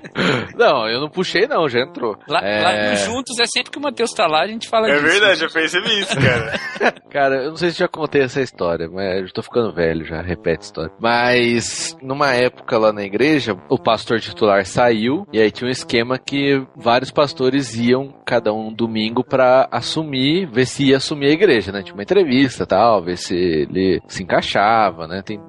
Não, 0.57 0.87
eu 0.89 0.99
não 0.99 1.09
puxei 1.09 1.47
não, 1.47 1.69
já 1.69 1.79
entrou. 1.81 2.17
Lá, 2.27 2.39
É, 2.41 2.61
lá 2.63 2.95
Juntos 2.95 3.39
é 3.39 3.45
sempre 3.45 3.71
que 3.71 3.77
o 3.77 3.81
Matheus 3.81 4.11
tá 4.11 4.25
lá, 4.27 4.41
a 4.41 4.47
gente 4.47 4.67
fala 4.67 4.89
É 4.89 4.93
disso. 4.93 5.05
verdade, 5.05 5.43
eu 5.43 5.51
percebi 5.51 5.99
isso, 5.99 6.15
cara. 6.19 6.59
Cara, 7.09 7.35
eu 7.43 7.49
não 7.49 7.55
sei 7.55 7.71
se 7.71 7.79
já 7.79 7.87
contei 7.87 8.21
essa 8.21 8.41
história, 8.41 8.87
mas 8.91 9.21
eu 9.23 9.33
tô 9.33 9.41
ficando 9.41 9.73
velho 9.73 10.05
já, 10.05 10.21
repete 10.21 10.59
a 10.59 10.65
história. 10.65 10.91
Mas 10.99 11.95
numa 12.01 12.33
época 12.33 12.77
lá 12.77 12.91
na 12.91 13.03
igreja, 13.03 13.55
o 13.69 13.79
pastor 13.81 14.19
titular 14.19 14.65
saiu 14.65 15.25
e 15.31 15.39
aí 15.39 15.49
tinha 15.49 15.67
um 15.67 15.71
esquema 15.71 16.17
que 16.19 16.61
vários 16.75 17.09
pastores 17.11 17.36
iam 17.75 18.13
cada 18.25 18.53
um 18.53 18.73
domingo 18.73 19.23
pra 19.23 19.67
assumir, 19.71 20.47
ver 20.47 20.65
se 20.65 20.89
ia 20.89 20.97
assumir 20.97 21.27
a 21.27 21.33
igreja, 21.33 21.71
né? 21.71 21.81
Tinha 21.81 21.93
uma 21.93 22.03
entrevista 22.03 22.63
e 22.63 22.67
tal, 22.67 23.03
ver 23.03 23.17
se 23.17 23.35
ele 23.35 24.01
se 24.07 24.23
encaixava, 24.23 25.07
né? 25.07 25.21
Tem 25.21 25.39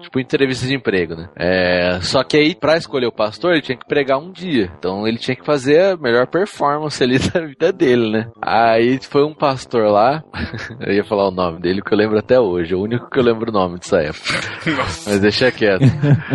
tipo 0.00 0.20
entrevista 0.20 0.66
de 0.66 0.74
emprego, 0.74 1.14
né? 1.14 1.28
É, 1.36 1.98
só 2.02 2.22
que 2.22 2.36
aí 2.36 2.54
pra 2.54 2.76
escolher 2.76 3.06
o 3.06 3.12
pastor, 3.12 3.52
ele 3.52 3.62
tinha 3.62 3.78
que 3.78 3.86
pregar 3.86 4.18
um 4.18 4.30
dia. 4.30 4.70
Então 4.78 5.06
ele 5.06 5.18
tinha 5.18 5.36
que 5.36 5.44
fazer 5.44 5.92
a 5.92 5.96
melhor 5.96 6.26
performance 6.26 7.02
ali 7.02 7.18
da 7.30 7.40
vida 7.40 7.72
dele, 7.72 8.10
né? 8.10 8.30
Aí 8.42 8.98
foi 9.02 9.24
um 9.24 9.34
pastor 9.34 9.90
lá, 9.90 10.22
eu 10.80 10.92
ia 10.92 11.04
falar 11.04 11.28
o 11.28 11.32
nome 11.32 11.60
dele 11.60 11.82
que 11.82 11.92
eu 11.92 11.98
lembro 11.98 12.18
até 12.18 12.38
hoje, 12.38 12.74
é 12.74 12.76
o 12.76 12.82
único 12.82 13.08
que 13.10 13.18
eu 13.18 13.24
lembro 13.24 13.50
o 13.50 13.52
nome 13.52 13.78
dessa 13.78 13.98
época. 13.98 14.34
Mas 15.06 15.20
deixa 15.20 15.50
quieto. 15.50 15.84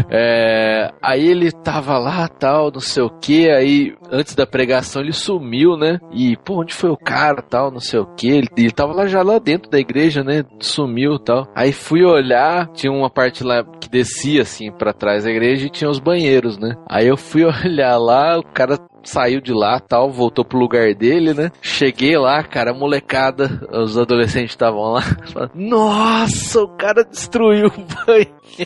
É, 0.10 0.92
aí 1.02 1.28
ele 1.28 1.52
tava 1.52 1.98
lá, 1.98 2.28
tal, 2.28 2.72
não 2.72 2.80
sei 2.80 3.04
o 3.04 3.10
que, 3.10 3.50
aí 3.50 3.96
antes 4.12 4.36
da 4.36 4.46
pregação 4.46 5.01
ele 5.02 5.14
sumiu, 5.14 5.76
né? 5.76 6.00
E, 6.12 6.38
pô, 6.38 6.62
onde 6.62 6.74
foi 6.74 6.90
o 6.90 6.98
cara, 6.98 7.42
tal, 7.42 7.72
não 7.72 7.80
sei 7.80 8.00
o 8.00 8.06
que. 8.16 8.28
Ele, 8.28 8.48
ele 8.58 8.72
tava 8.72 8.94
lá 8.94 9.06
já 9.06 9.22
lá 9.22 9.40
dentro 9.40 9.70
da 9.70 9.80
igreja, 9.80 10.24
né? 10.24 10.44
Sumiu, 10.60 11.20
tal. 11.20 11.48
Aí 11.56 11.72
fui 11.72 12.04
olhar, 12.04 12.68
tinha 12.74 12.92
uma 12.92 13.10
parte 13.10 13.44
lá 13.44 13.64
que 13.64 13.90
descia 13.90 14.42
assim 14.42 14.72
pra 14.72 14.94
trás 14.94 15.24
da 15.24 15.32
igreja 15.32 15.68
e 15.68 15.70
tinha 15.70 15.90
os 15.90 16.00
banheiros, 16.00 16.58
né? 16.58 16.76
Aí 16.90 17.08
eu 17.08 17.18
fui 17.18 17.44
olhar 17.66 17.98
lá, 17.98 18.38
o 18.40 18.44
cara 18.44 18.78
saiu 19.04 19.42
de 19.42 19.54
lá, 19.54 19.80
tal, 19.80 20.12
voltou 20.12 20.46
pro 20.46 20.60
lugar 20.60 20.94
dele, 20.94 21.34
né? 21.34 21.52
Cheguei 21.62 22.18
lá, 22.18 22.44
cara, 22.44 22.72
a 22.72 22.74
molecada, 22.74 23.68
os 23.72 23.98
adolescentes 23.98 24.52
estavam 24.52 24.94
lá. 24.94 25.04
Nossa, 25.54 26.62
o 26.62 26.68
cara 26.70 27.04
destruiu 27.04 27.68
o 27.68 28.06
banheiro. 28.06 28.42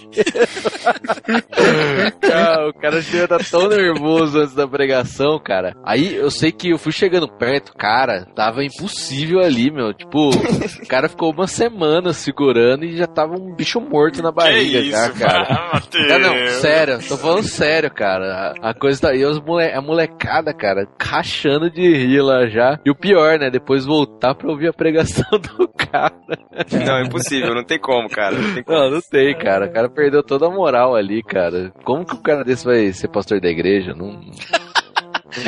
cara, 2.22 2.70
o 2.70 2.74
cara 2.74 2.98
a 2.98 3.00
estar 3.00 3.44
tão 3.50 3.68
nervoso 3.68 4.40
antes 4.40 4.56
da 4.56 4.68
pregação, 4.68 5.40
cara. 5.40 5.76
Aí 5.84 6.16
eu 6.16 6.32
sei 6.32 6.52
que 6.52 6.72
eu 6.72 6.78
fui 6.78 6.92
chegando 6.92 7.28
perto, 7.28 7.74
cara, 7.76 8.26
tava 8.36 8.64
impossível 8.64 9.40
ali, 9.40 9.72
meu. 9.72 9.94
Tipo, 9.94 10.30
o 10.30 10.88
cara 10.88 11.10
ficou 11.10 11.32
uma 11.32 11.48
semana 11.48 12.14
segurando 12.14 12.86
e 12.86 12.98
já 12.98 13.08
tava 13.08 13.34
um 13.34 13.56
bicho 13.56 13.80
morto 13.80 14.22
na 14.22 14.30
Que 14.30 14.36
barriga 14.36 14.80
isso, 14.80 14.92
já, 14.92 15.10
cara. 15.12 15.46
para, 15.46 15.74
Matheus. 15.74 16.22
Não, 16.22 16.48
sério, 16.60 17.00
tô 17.08 17.18
falando 17.18 17.44
sério, 17.44 17.92
cara. 17.92 18.54
A, 18.62 18.74
coisa 18.74 19.02
tá. 19.02 19.16
E 19.16 19.26
os 19.26 19.40
mole, 19.40 19.72
a 19.72 19.82
molecada, 19.82 20.25
cara, 20.58 20.88
rachando 21.02 21.70
de 21.70 21.82
rir 21.82 22.22
lá 22.22 22.48
já. 22.48 22.80
E 22.86 22.90
o 22.90 22.96
pior, 22.96 23.40
né? 23.40 23.50
Depois 23.50 23.86
voltar 23.86 24.36
pra 24.36 24.50
ouvir 24.50 24.70
a 24.70 24.74
pregação 24.74 25.26
do 25.32 25.68
cara. 25.68 26.14
Não, 26.72 26.98
é 26.98 27.04
impossível, 27.04 27.54
não 27.54 27.64
tem 27.64 27.80
como, 27.80 28.10
cara. 28.10 28.36
Não 28.38 28.54
tem 28.54 28.64
como. 28.64 28.78
Não, 28.78 28.92
não 28.92 29.02
tem, 29.02 29.38
cara. 29.38 29.68
O 29.68 29.74
cara 29.74 29.90
perdeu 29.90 30.24
toda 30.24 30.48
a 30.48 30.52
moral 30.52 30.96
ali, 30.96 31.22
cara. 31.24 31.72
Como 31.84 32.06
que 32.06 32.16
o 32.16 32.22
cara 32.22 32.44
desse 32.44 32.66
vai 32.66 32.92
ser 32.92 33.08
pastor 33.08 33.40
da 33.40 33.50
igreja? 33.50 33.94
Não. 33.94 34.20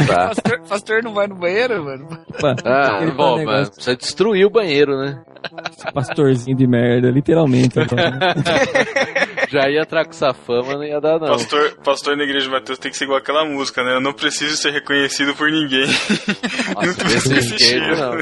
Dá. 0.06 0.28
Pastor, 0.28 0.62
pastor 0.68 1.04
não 1.04 1.14
vai 1.14 1.28
no 1.28 1.36
banheiro, 1.36 1.84
mano? 1.84 2.08
Ah, 2.66 3.00
bom, 3.16 3.44
mas 3.46 3.70
precisa 3.70 3.96
destruir 3.96 4.46
o 4.46 4.50
banheiro, 4.50 4.98
né? 4.98 5.22
Esse 5.72 5.92
pastorzinho 5.94 6.58
de 6.58 6.68
merda, 6.68 7.10
literalmente. 7.10 7.80
então. 7.80 7.98
Já 9.50 9.70
ia 9.70 9.82
entrar 9.82 10.04
com 10.06 10.12
essa 10.12 10.34
fama, 10.34 10.74
não 10.74 10.84
ia 10.84 11.00
dar, 11.00 11.20
não. 11.20 11.28
Pastor, 11.28 11.76
pastor 11.84 12.18
na 12.18 12.24
igreja 12.24 12.46
de 12.48 12.52
Mateus 12.52 12.78
tem 12.80 12.92
que 12.92 12.98
ser 12.98 13.06
igual 13.06 13.20
aquela 13.20 13.46
música, 13.46 13.84
né? 13.84 13.94
Eu 13.96 14.02
não 14.02 14.14
preciso 14.14 14.58
ser 14.58 14.72
reconhecido 14.72 15.34
por 15.36 15.50
ninguém. 15.50 15.88
Nossa, 15.88 16.86
não 17.04 17.10
desse 17.10 17.30
jeito, 17.30 17.36
existir. 17.36 17.82
não. 17.98 18.18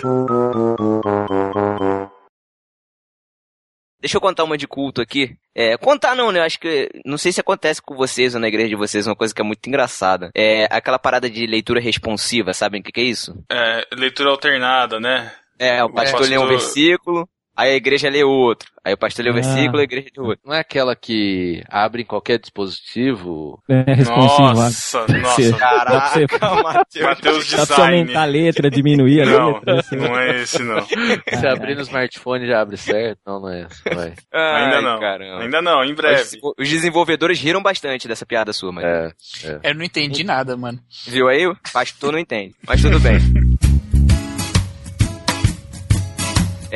Deixa 4.00 4.18
eu 4.18 4.22
contar 4.22 4.44
uma 4.44 4.58
de 4.58 4.68
culto 4.68 5.02
aqui. 5.02 5.36
É, 5.56 5.76
contar 5.78 6.16
não, 6.16 6.32
né? 6.32 6.40
Eu 6.40 6.44
acho 6.44 6.60
que. 6.60 6.90
Não 7.06 7.18
sei 7.18 7.32
se 7.32 7.42
acontece 7.42 7.82
com 7.82 7.96
vocês 7.96 8.36
ou 8.36 8.42
na 8.42 8.48
igreja 8.48 8.70
de 8.70 8.76
vocês, 8.76 9.08
uma 9.08 9.16
coisa 9.16 9.34
que 9.34 9.42
é 9.42 9.44
muito 9.44 9.66
engraçada. 9.68 10.30
É 10.36 10.66
aquela 10.70 11.00
parada 11.00 11.28
de 11.30 11.48
leitura 11.48 11.80
responsiva, 11.80 12.54
sabem 12.54 12.82
o 12.82 12.84
que, 12.84 12.92
que 12.92 13.02
é 13.02 13.06
isso? 13.06 13.34
É, 13.52 13.88
leitura 13.96 14.30
alternada, 14.30 15.00
né? 15.00 15.32
É, 15.58 15.84
o 15.84 15.90
pastor 15.90 16.20
pastor- 16.20 16.30
lê 16.30 16.38
um 16.38 16.48
versículo, 16.48 17.28
aí 17.56 17.72
a 17.72 17.76
igreja 17.76 18.10
lê 18.10 18.24
outro. 18.24 18.70
Aí 18.84 18.94
o 18.94 18.98
pastor 18.98 19.26
lê 19.26 19.32
o 19.32 19.34
Ah. 19.34 19.36
versículo, 19.42 19.80
a 19.80 19.84
igreja 19.84 20.08
lê 20.16 20.24
outro. 20.24 20.40
Não 20.46 20.54
é 20.54 20.60
aquela 20.60 20.96
que 20.96 21.64
abre 21.70 22.04
em 22.04 22.06
qualquer 22.06 22.38
dispositivo? 22.38 23.60
É 23.68 23.94
responsivo 23.94 24.44
lá. 24.44 24.54
Nossa, 24.54 25.06
ser. 25.08 25.20
nossa. 25.22 25.52
Dá 25.52 25.86
pra 25.86 26.00
você, 26.10 26.28
Matheus. 26.64 27.06
Mateus 27.06 27.50
dá 27.52 27.58
pra 27.58 27.66
você 27.66 27.74
Design. 27.74 28.00
aumentar 28.02 28.22
a 28.22 28.26
letra, 28.26 28.70
diminuir 28.70 29.22
a 29.22 29.26
Não, 29.26 29.54
letra. 29.54 29.80
assim. 29.80 29.96
não 29.96 30.20
é 30.20 30.42
esse 30.42 30.62
não. 30.64 30.82
Se 30.86 31.48
abrir 31.48 31.76
no 31.76 31.82
smartphone 31.82 32.46
já 32.46 32.62
abre 32.62 32.78
certo? 32.78 33.20
Não, 33.26 33.40
não 33.40 33.50
é 33.50 33.62
essa. 33.64 33.82
Vai. 33.96 34.14
Ainda 34.34 34.76
Ai, 34.78 34.82
não. 34.84 35.00
Caramba. 35.00 35.44
Ainda 35.44 35.62
não, 35.62 35.84
em 35.84 35.94
breve. 35.96 36.40
Os, 36.58 36.70
desenvolvedores 36.70 37.40
riram 37.40 37.64
bastante 37.64 38.08
dessa 38.08 38.26
piada 38.26 38.54
sua, 38.54 38.72
mas 38.72 38.84
É, 38.86 39.14
é. 39.46 39.60
Eu 39.72 39.76
não 39.76 39.84
entendi 39.84 40.24
nada, 40.24 40.56
mano. 40.56 40.80
viu 41.08 41.28
aí? 41.28 41.48
O 41.48 41.56
pastor 41.74 42.12
não 42.12 42.20
entende. 42.20 42.54
Mas 42.68 42.82
tudo 42.82 43.00
bem. 43.00 43.18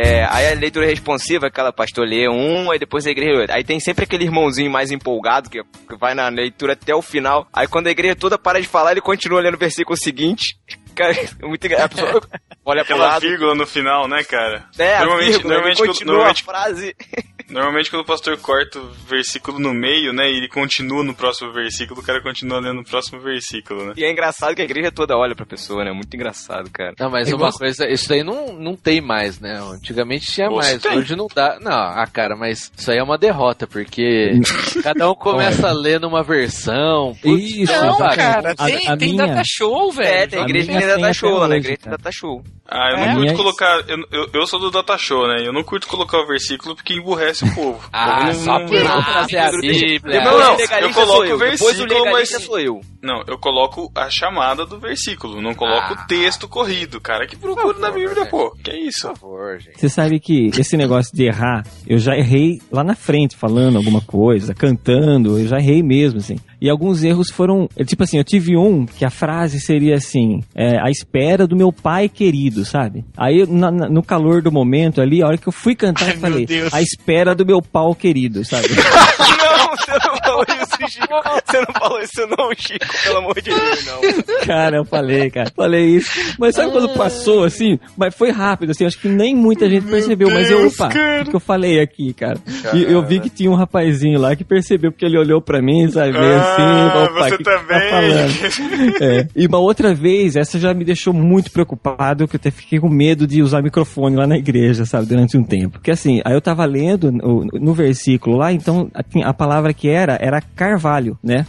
É, 0.02 0.26
aí 0.30 0.48
a 0.50 0.56
leitura 0.56 0.86
responsiva, 0.86 1.48
aquela 1.48 1.74
pastor 1.74 2.08
lê 2.08 2.30
um, 2.30 2.72
aí 2.72 2.80
depois 2.80 3.06
a 3.06 3.12
igreja 3.12 3.42
outro. 3.42 3.54
Aí 3.54 3.66
tem 3.66 3.82
sempre 3.82 4.06
aquele 4.06 4.24
irmãozinho 4.24 4.72
mais 4.72 4.92
empolgado 4.92 5.50
que, 5.50 5.62
que 5.62 5.98
vai 5.98 6.14
na 6.14 6.30
leitura 6.30 6.72
até 6.72 6.96
o 6.96 7.02
final. 7.02 7.46
Aí 7.52 7.68
quando 7.68 7.88
a 7.88 7.92
igreja 7.92 8.16
toda 8.16 8.38
para 8.38 8.62
de 8.62 8.68
falar, 8.68 8.92
ele 8.92 9.02
continua 9.02 9.42
lendo 9.42 9.56
o 9.56 9.60
versículo 9.60 9.98
seguinte. 9.98 10.58
Cara, 10.96 11.12
é 11.14 11.46
muito 11.46 11.66
engraçado. 11.66 12.00
A 12.00 12.04
pessoa 12.04 12.22
olha 12.66 12.82
Aquela 12.82 13.08
lado. 13.08 13.22
vírgula 13.22 13.56
no 13.56 13.68
final, 13.68 14.08
né, 14.08 14.24
cara? 14.24 14.66
É, 14.78 15.00
normalmente, 15.00 15.32
vírgula, 15.32 15.54
normalmente, 15.54 15.86
continua 15.86 16.14
normalmente, 16.14 16.42
a 16.42 16.46
frase. 16.46 16.96
normalmente 17.50 17.90
quando 17.90 18.02
o 18.02 18.06
pastor 18.06 18.38
corta 18.38 18.80
o 18.80 18.90
versículo 19.08 19.60
no 19.60 19.74
meio, 19.74 20.14
né, 20.14 20.30
e 20.32 20.38
ele 20.38 20.48
continua 20.48 21.04
no 21.04 21.14
próximo 21.14 21.52
versículo, 21.52 22.00
o 22.02 22.04
cara 22.04 22.22
continua 22.22 22.60
lendo 22.60 22.76
no 22.76 22.84
próximo 22.84 23.20
versículo, 23.22 23.86
né? 23.88 23.94
E 23.98 24.04
é 24.04 24.12
engraçado 24.12 24.56
que 24.56 24.62
a 24.62 24.66
igreja 24.66 24.92
toda 24.92 25.18
olha 25.18 25.36
pra 25.36 25.46
pessoa, 25.46 25.84
né? 25.84 25.92
Muito 25.92 26.14
engraçado, 26.14 26.70
cara. 26.72 26.94
Não, 27.00 27.10
mas 27.10 27.30
Eu 27.30 27.38
uma 27.38 27.48
gosto- 27.48 27.60
coisa, 27.60 27.88
isso 27.90 28.08
daí 28.10 28.24
não, 28.24 28.54
não 28.54 28.76
tem 28.76 29.02
mais, 29.02 29.40
né? 29.40 29.60
Antigamente 29.74 30.32
tinha 30.32 30.50
mais, 30.50 30.82
tem. 30.82 30.98
hoje 30.98 31.16
não 31.16 31.28
dá. 31.34 31.58
Não, 31.62 31.72
ah, 31.72 32.08
cara, 32.12 32.36
mas 32.36 32.72
isso 32.78 32.92
aí 32.92 32.98
é 32.98 33.04
uma 33.04 33.18
derrota, 33.18 33.66
porque 33.68 34.32
cada 34.84 35.10
um 35.10 35.16
começa 35.16 35.68
a 35.70 35.72
ler 35.74 36.00
numa 36.00 36.24
versão. 36.24 37.16
putz, 37.22 37.44
Isso, 37.56 37.72
é 37.72 37.82
Não, 37.82 37.98
cara, 37.98 38.52
A- 38.58 38.66
tem, 38.66 38.88
a 38.88 38.98
tem 38.98 39.14
minha- 39.14 39.28
data 39.28 39.42
show, 39.46 39.92
velho. 39.92 40.08
É, 40.10 40.28
tem 40.28 40.40
a 40.40 40.44
igreja 40.44 40.66
que 40.68 40.72
minha 40.74 40.82
ainda 40.82 40.94
tem 40.96 41.02
dá 41.02 41.08
até 41.10 41.14
show, 41.14 41.40
na 41.40 41.46
hoje, 41.46 41.56
igreja 41.58 41.80
ainda 41.86 41.98
dá 41.98 42.12
show. 42.12 42.44
Ah, 42.72 42.90
eu 42.92 42.98
É, 42.98 43.08
não 43.08 43.16
curto 43.22 43.36
colocar. 43.36 43.80
Eu, 43.88 43.98
eu, 44.12 44.30
eu 44.34 44.46
sou 44.48 44.60
do 44.60 44.70
data 44.70 44.96
show, 44.98 45.28
né? 45.28 45.44
Eu 45.46 45.52
não 45.52 45.64
curto 45.64 45.88
colocar 45.88 46.20
o 46.20 46.28
versículo 46.28 46.76
porque 46.76 46.94
emburrece 46.94 47.38
o 47.45 47.56
povo. 47.56 47.80
Ah, 47.91 48.19
Eu 48.21 48.25
não- 48.28 48.34
só 48.34 48.60
não- 48.60 48.65
por 48.67 48.84
não- 48.84 49.04
trazer 49.04 49.38
a 49.38 49.52
Bíblia. 49.52 50.23
Não, 50.23 50.39
não, 50.39 50.56
o 50.56 50.60
eu 50.62 50.93
coloco 50.93 51.19
o 51.21 51.25
eu. 51.25 51.36
O 51.36 51.39
versículo, 51.39 51.86
legalista 51.88 52.38
mas- 52.38 52.45
sou 52.45 52.60
eu. 52.60 52.82
Não, 53.02 53.23
eu 53.28 53.38
coloco 53.39 53.89
a 53.95 54.10
chamada 54.10 54.65
do 54.65 54.78
versículo, 54.80 55.41
não 55.41 55.56
coloco 55.56 55.93
Ah. 55.93 56.04
o 56.04 56.08
texto 56.08 56.47
corrido, 56.49 56.99
cara. 56.99 57.25
Que 57.25 57.38
procura 57.38 57.78
na 57.80 57.91
Bíblia, 57.91 58.25
pô. 58.25 58.52
Que 58.62 58.71
é 58.71 58.80
isso? 58.88 59.08
Por 59.10 59.17
favor, 59.17 59.60
gente. 59.60 59.80
Você 59.80 59.88
sabe 59.88 60.19
que 60.19 60.49
esse 60.60 60.75
negócio 60.75 61.15
de 61.15 61.23
errar, 61.25 61.63
eu 61.88 61.97
já 61.97 62.15
errei 62.17 62.60
lá 62.71 62.84
na 62.84 62.95
frente, 62.95 63.38
falando 63.38 63.78
alguma 63.78 64.02
coisa, 64.02 64.54
cantando, 64.54 65.39
eu 65.39 65.47
já 65.47 65.58
errei 65.60 65.82
mesmo, 65.82 66.19
assim. 66.19 66.36
E 66.62 66.69
alguns 66.69 67.04
erros 67.04 67.30
foram. 67.32 67.69
é, 67.78 67.84
Tipo 67.84 68.04
assim, 68.04 68.17
eu 68.17 68.24
tive 68.24 68.58
um 68.58 68.86
que 68.86 69.06
a 69.06 69.10
frase 69.10 69.60
seria 69.60 69.95
assim: 69.95 70.41
é, 70.54 70.78
a 70.80 70.89
espera 70.89 71.48
do 71.48 71.56
meu 71.56 71.72
pai 71.72 72.10
querido, 72.10 72.65
sabe? 72.65 73.06
Aí, 73.17 73.45
na- 73.48 73.72
na- 73.72 73.89
no 73.89 74.04
calor 74.04 74.41
do 74.41 74.52
momento 74.52 75.02
ali, 75.02 75.22
a 75.22 75.28
hora 75.28 75.38
que 75.38 75.48
eu 75.48 75.54
fui 75.54 75.76
cantar, 75.76 76.06
Ai, 76.10 76.15
eu 76.15 76.19
falei: 76.19 76.48
a 76.72 76.82
espera 76.82 77.34
do 77.34 77.45
meu 77.45 77.62
pau 77.62 77.95
querido, 77.95 78.43
sabe? 78.45 78.67
Você 79.71 79.91
não 79.91 80.15
falou 80.17 80.45
isso, 80.49 80.91
Chico. 80.91 81.08
Você 81.45 81.58
não 81.60 81.73
falou 81.79 81.99
isso 82.01 82.27
não, 82.38 82.51
Chico. 82.58 82.86
Pelo 83.03 83.17
amor 83.17 83.36
de 83.36 83.49
Deus, 83.49 83.86
não. 83.86 84.01
Cara, 84.45 84.77
eu 84.77 84.86
falei, 84.86 85.29
cara. 85.29 85.51
Falei 85.55 85.86
isso. 85.97 86.36
Mas 86.39 86.55
sabe 86.55 86.71
quando 86.71 86.89
passou 86.89 87.43
assim? 87.43 87.79
Mas 87.97 88.15
foi 88.15 88.32
rápido, 88.32 88.71
assim. 88.71 88.86
Acho 88.86 88.99
que 88.99 89.08
nem 89.08 89.36
muita 89.36 89.69
gente 89.69 89.86
percebeu. 89.86 90.29
mas 90.29 90.49
eu, 90.49 90.60
Deus, 90.62 90.79
opa, 90.79 90.89
cara. 90.89 91.23
o 91.23 91.29
que 91.29 91.36
eu 91.36 91.39
falei 91.39 91.79
aqui, 91.79 92.13
cara? 92.13 92.38
E 92.73 92.84
eu 92.84 93.01
vi 93.05 93.19
que 93.19 93.29
tinha 93.29 93.49
um 93.51 93.55
rapazinho 93.55 94.19
lá 94.19 94.36
que 94.36 94.43
percebeu, 94.43 94.91
porque 94.91 95.05
ele 95.05 95.17
olhou 95.17 95.41
pra 95.41 95.62
mim, 95.62 95.89
sabe? 95.89 96.12
Meio 96.13 96.34
Ah, 96.39 96.53
assim, 96.53 97.03
opa, 97.03 97.13
você 97.23 97.29
que 97.32 97.38
que 97.38 97.43
tá 97.43 97.58
também. 97.60 97.89
falando? 97.89 98.99
É. 99.01 99.27
E 99.36 99.45
uma 99.47 99.60
outra 99.60 99.93
vez, 99.93 100.36
essa 100.36 100.58
já 100.60 100.73
me 100.73 100.84
deixou 100.84 101.13
muito 101.13 101.51
preocupado, 101.51 102.27
que 102.27 102.36
eu 102.36 102.39
até 102.39 102.51
fiquei 102.51 102.79
com 102.79 102.89
medo 102.89 103.25
de 103.27 103.41
usar 103.41 103.62
microfone 103.62 104.15
lá 104.15 104.25
na 104.27 104.38
igreja, 104.38 104.86
sabe? 104.86 105.05
Durante 105.08 105.38
um 105.38 105.43
tempo. 105.43 105.71
Porque 105.79 105.91
assim, 105.91 106.21
aí 106.25 106.34
eu 106.34 106.41
tava 106.41 106.65
lendo 106.65 107.12
no, 107.12 107.45
no 107.45 107.73
versículo 107.73 108.38
lá, 108.38 108.51
então 108.51 108.89
a, 108.93 109.29
a 109.29 109.34
palavra 109.34 109.59
que 109.74 109.89
era, 109.89 110.17
era 110.22 110.41
carvalho, 110.56 111.17
né? 111.24 111.45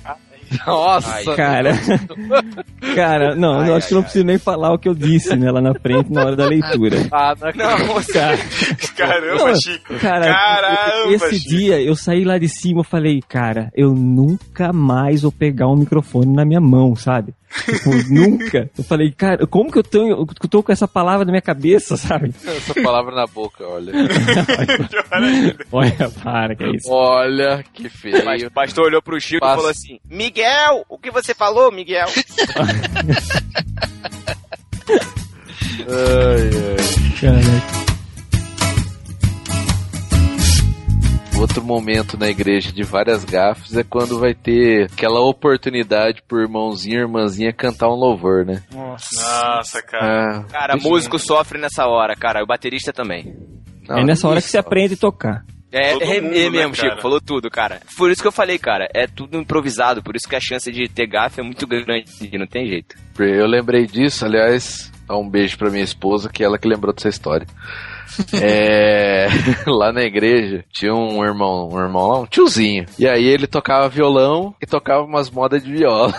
Nossa, 0.67 1.23
Cara, 1.37 1.71
cara, 2.95 3.37
não, 3.37 3.61
Ai, 3.61 3.69
eu 3.69 3.73
ai, 3.75 3.79
acho 3.79 3.87
que 3.87 3.95
eu 3.95 3.97
não 3.99 4.03
preciso 4.03 4.25
nem 4.25 4.37
falar 4.37 4.73
o 4.73 4.79
que 4.79 4.89
eu 4.89 4.95
disse, 4.97 5.37
né, 5.37 5.49
lá 5.49 5.61
na 5.61 5.75
frente, 5.75 6.13
na 6.13 6.25
hora 6.25 6.35
da 6.35 6.45
leitura. 6.47 6.97
Ah, 7.13 7.35
não, 7.55 7.87
Não, 7.87 8.03
Cara, 8.13 8.39
Caramba, 8.97 9.45
Não, 9.47 9.55
Chico. 9.61 9.95
cara, 10.01 10.27
Caramba, 10.35 11.13
esse 11.15 11.39
Chico. 11.39 11.49
dia 11.51 11.81
eu 11.81 11.95
saí 11.95 12.25
lá 12.25 12.37
de 12.37 12.49
cima, 12.49 12.81
eu 12.81 12.85
falei, 12.85 13.21
cara, 13.29 13.71
eu 13.77 13.95
nunca 13.95 14.73
mais 14.73 15.23
vou 15.23 15.31
pegar 15.31 15.69
um 15.69 15.77
microfone 15.77 16.35
na 16.35 16.45
minha 16.45 16.61
mão, 16.61 16.97
sabe? 16.97 17.33
Tipo, 17.65 17.91
nunca. 18.13 18.71
Eu 18.79 18.85
falei, 18.85 19.11
cara, 19.11 19.47
como 19.47 19.73
que 19.73 19.79
eu 19.79 19.83
tenho, 19.83 20.11
eu 20.11 20.27
tô 20.49 20.63
com 20.63 20.71
essa 20.71 20.87
palavra 20.87 21.25
na 21.25 21.33
minha 21.33 21.43
cabeça, 21.43 21.97
sabe? 21.97 22.33
essa 22.45 22.75
palavra 22.81 23.15
na 23.15 23.27
boca, 23.27 23.67
olha. 23.67 23.93
Ainda. 25.13 25.57
Olha, 25.73 26.11
para, 26.23 26.55
que 26.55 26.65
é 26.65 26.71
isso. 26.77 26.89
Olha, 26.91 27.65
que 27.73 27.89
feio. 27.89 28.25
Mas 28.25 28.43
o 28.43 28.51
pastor 28.51 28.87
olhou 28.87 29.03
pro 29.03 29.21
Chico 29.21 29.41
Passa. 29.41 29.55
e 29.55 29.57
falou 29.57 29.71
assim: 29.71 29.99
Miguel, 30.09 30.85
o 30.89 30.99
que 30.99 31.11
você 31.11 31.35
falou, 31.35 31.73
Miguel? 31.73 32.07
Ai, 35.89 36.51
ai. 36.71 36.77
Cara, 37.21 37.90
Outro 41.41 41.65
momento 41.65 42.19
na 42.19 42.29
igreja 42.29 42.71
de 42.71 42.83
várias 42.83 43.25
gafes 43.25 43.75
é 43.75 43.83
quando 43.83 44.19
vai 44.19 44.35
ter 44.35 44.91
aquela 44.93 45.21
oportunidade 45.21 46.21
pro 46.29 46.43
irmãozinho 46.43 46.99
e 46.99 47.01
irmãzinha 47.01 47.51
cantar 47.51 47.89
um 47.89 47.95
louvor, 47.95 48.45
né? 48.45 48.63
Nossa, 48.71 49.83
cara. 49.83 50.41
Ah, 50.41 50.45
Cara, 50.53 50.77
músico 50.77 51.19
sofre 51.19 51.59
nessa 51.59 51.87
hora, 51.87 52.15
cara. 52.15 52.43
O 52.43 52.47
baterista 52.47 52.93
também. 52.93 53.35
não, 53.89 54.01
é 54.01 54.05
nessa 54.05 54.29
hora 54.29 54.43
que 54.43 54.49
você 54.49 54.59
aprende 54.59 54.95
a 54.95 54.97
tocar. 54.99 55.43
É, 55.73 55.93
Todo 55.93 56.03
é, 56.03 56.21
mundo, 56.21 56.35
é 56.35 56.39
né, 56.45 56.51
mesmo, 56.51 56.77
cara? 56.77 56.91
Chico. 56.91 57.03
Falou 57.03 57.21
tudo, 57.23 57.49
cara. 57.51 57.81
Por 57.97 58.11
isso 58.11 58.21
que 58.21 58.29
eu 58.29 58.33
falei, 58.33 58.59
cara. 58.59 58.87
É 58.95 59.07
tudo 59.07 59.39
improvisado. 59.39 60.03
Por 60.03 60.15
isso 60.15 60.29
que 60.29 60.37
a 60.37 60.41
chance 60.41 60.71
de 60.71 60.89
ter 60.89 61.07
gafe 61.07 61.41
é 61.41 61.43
muito 61.43 61.67
grande. 61.67 62.05
Não 62.39 62.47
tem 62.47 62.67
jeito. 62.67 62.97
Eu 63.19 63.47
lembrei 63.47 63.87
disso, 63.87 64.27
aliás, 64.27 64.93
dá 65.09 65.17
um 65.17 65.29
beijo 65.29 65.57
pra 65.57 65.71
minha 65.71 65.85
esposa, 65.85 66.29
que 66.29 66.43
é 66.43 66.47
ela 66.47 66.59
que 66.59 66.69
lembrou 66.69 66.93
dessa 66.93 67.09
história. 67.09 67.47
É, 68.41 69.29
lá 69.67 69.93
na 69.93 70.03
igreja 70.03 70.65
tinha 70.73 70.95
um 70.95 71.25
irmão, 71.25 71.69
um 71.73 71.79
irmão 71.79 72.07
lá, 72.09 72.21
um 72.21 72.27
tiozinho. 72.27 72.87
E 72.99 73.09
aí 73.09 73.25
ele 73.25 73.47
tocava 73.47 73.89
violão 73.89 74.55
e 74.61 74.67
tocava 74.67 75.05
umas 75.05 75.31
modas 75.31 75.63
de 75.63 75.73
viola. 75.73 76.13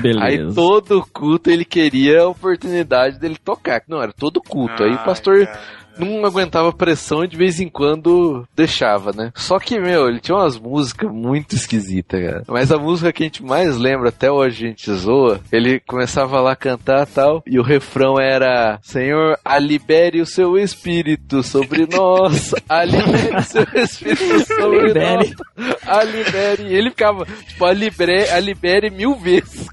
Beleza. 0.00 0.24
Aí 0.24 0.54
todo 0.54 1.06
culto 1.12 1.50
ele 1.50 1.64
queria 1.64 2.22
a 2.22 2.28
oportunidade 2.28 3.18
dele 3.18 3.36
tocar. 3.42 3.82
Não, 3.88 4.02
era 4.02 4.12
todo 4.12 4.40
culto. 4.40 4.82
aí 4.82 4.90
o 4.90 4.98
Ai, 4.98 5.04
pastor 5.04 5.46
cara. 5.46 5.60
Não 5.98 6.24
aguentava 6.24 6.72
pressão 6.72 7.24
e 7.24 7.28
de 7.28 7.36
vez 7.36 7.60
em 7.60 7.68
quando 7.68 8.46
deixava, 8.54 9.12
né? 9.12 9.32
Só 9.34 9.58
que, 9.58 9.78
meu, 9.78 10.08
ele 10.08 10.20
tinha 10.20 10.36
umas 10.36 10.58
músicas 10.58 11.10
muito 11.10 11.54
esquisitas, 11.54 12.20
cara. 12.20 12.42
Mas 12.48 12.72
a 12.72 12.78
música 12.78 13.12
que 13.12 13.22
a 13.22 13.26
gente 13.26 13.42
mais 13.42 13.76
lembra, 13.76 14.08
até 14.08 14.30
hoje 14.30 14.64
a 14.64 14.68
gente 14.68 14.92
zoa, 14.92 15.40
ele 15.52 15.80
começava 15.80 16.40
lá 16.40 16.52
a 16.52 16.56
cantar 16.56 17.06
tal, 17.06 17.42
e 17.46 17.58
o 17.58 17.62
refrão 17.62 18.18
era: 18.20 18.78
Senhor, 18.82 19.38
alibere 19.44 20.20
o 20.20 20.26
seu 20.26 20.58
espírito 20.58 21.42
sobre 21.42 21.86
nós, 21.86 22.54
alibere 22.68 23.36
o 23.36 23.42
seu 23.42 23.66
espírito 23.74 24.46
sobre 24.46 24.80
Alibere. 24.80 25.34
nós, 25.56 25.76
alibere. 25.86 26.62
E 26.64 26.74
ele 26.74 26.90
ficava, 26.90 27.24
tipo, 27.24 27.64
alibere, 27.64 28.28
alibere 28.30 28.90
mil 28.90 29.14
vezes. 29.14 29.68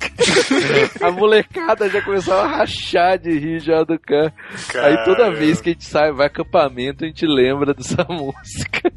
a 1.01 1.11
molecada 1.11 1.89
já 1.89 2.01
começava 2.01 2.43
a 2.43 2.57
rachar 2.57 3.17
de 3.17 3.37
rir 3.37 3.59
já 3.59 3.83
do 3.83 3.97
carro. 3.99 4.31
Aí 4.75 5.03
toda 5.03 5.31
vez 5.31 5.61
que 5.61 5.69
a 5.69 5.73
gente 5.73 5.85
sai, 5.85 6.10
vai 6.11 6.27
acampamento, 6.27 7.03
a 7.03 7.07
gente 7.07 7.25
lembra 7.25 7.73
dessa 7.73 8.05
música. 8.09 8.91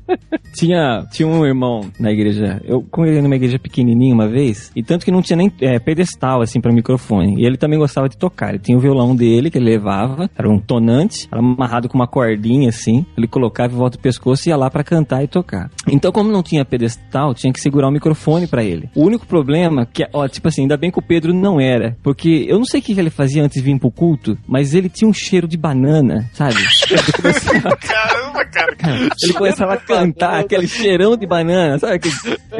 Tinha, 0.52 1.04
tinha 1.10 1.26
um 1.26 1.44
irmão 1.44 1.90
na 1.98 2.12
igreja, 2.12 2.60
eu 2.64 2.82
congreguei 2.82 3.20
numa 3.20 3.36
igreja 3.36 3.58
pequenininha 3.58 4.14
uma 4.14 4.28
vez, 4.28 4.70
e 4.74 4.82
tanto 4.82 5.04
que 5.04 5.10
não 5.10 5.22
tinha 5.22 5.36
nem 5.36 5.52
é, 5.60 5.78
pedestal, 5.78 6.42
assim, 6.42 6.60
pra 6.60 6.72
microfone. 6.72 7.40
E 7.40 7.46
ele 7.46 7.56
também 7.56 7.78
gostava 7.78 8.08
de 8.08 8.16
tocar. 8.16 8.50
Ele 8.50 8.58
tinha 8.58 8.76
o 8.76 8.80
violão 8.80 9.14
dele, 9.16 9.50
que 9.50 9.58
ele 9.58 9.70
levava, 9.70 10.30
era 10.36 10.48
um 10.48 10.58
tonante, 10.58 11.28
era 11.30 11.40
amarrado 11.40 11.88
com 11.88 11.98
uma 11.98 12.06
cordinha, 12.06 12.68
assim. 12.68 13.04
Ele 13.16 13.26
colocava 13.26 13.72
em 13.72 13.76
volta 13.76 13.98
do 13.98 14.02
pescoço 14.02 14.48
e 14.48 14.50
ia 14.50 14.56
lá 14.56 14.70
pra 14.70 14.84
cantar 14.84 15.22
e 15.24 15.28
tocar. 15.28 15.70
Então, 15.88 16.12
como 16.12 16.30
não 16.30 16.42
tinha 16.42 16.64
pedestal, 16.64 17.34
tinha 17.34 17.52
que 17.52 17.60
segurar 17.60 17.88
o 17.88 17.92
microfone 17.92 18.46
pra 18.46 18.62
ele. 18.62 18.88
O 18.94 19.04
único 19.04 19.26
problema, 19.26 19.86
que, 19.86 20.06
ó, 20.12 20.28
tipo 20.28 20.48
assim, 20.48 20.62
ainda 20.62 20.76
bem 20.76 20.90
que 20.90 20.98
o 20.98 21.02
Pedro 21.02 21.34
não 21.34 21.60
era, 21.60 21.96
porque 22.02 22.46
eu 22.48 22.58
não 22.58 22.64
sei 22.64 22.80
o 22.80 22.82
que 22.82 22.94
que 22.94 23.00
ele 23.00 23.10
fazia 23.10 23.42
antes 23.42 23.60
de 23.60 23.64
vir 23.64 23.78
pro 23.78 23.90
culto, 23.90 24.36
mas 24.46 24.74
ele 24.74 24.88
tinha 24.88 25.08
um 25.08 25.12
cheiro 25.12 25.48
de 25.48 25.56
banana, 25.56 26.30
sabe? 26.32 26.54
Ele 27.04 27.12
começava- 27.22 27.76
Caramba, 27.84 28.44
cara. 28.46 28.76
ele 29.22 29.32
começava 29.34 29.74
a 29.74 29.76
cantar 29.76 30.40
aquele 30.40 30.66
cheirão 30.66 31.16
de 31.16 31.26
banana, 31.26 31.78
sabe 31.78 31.94
aquele, 31.94 32.14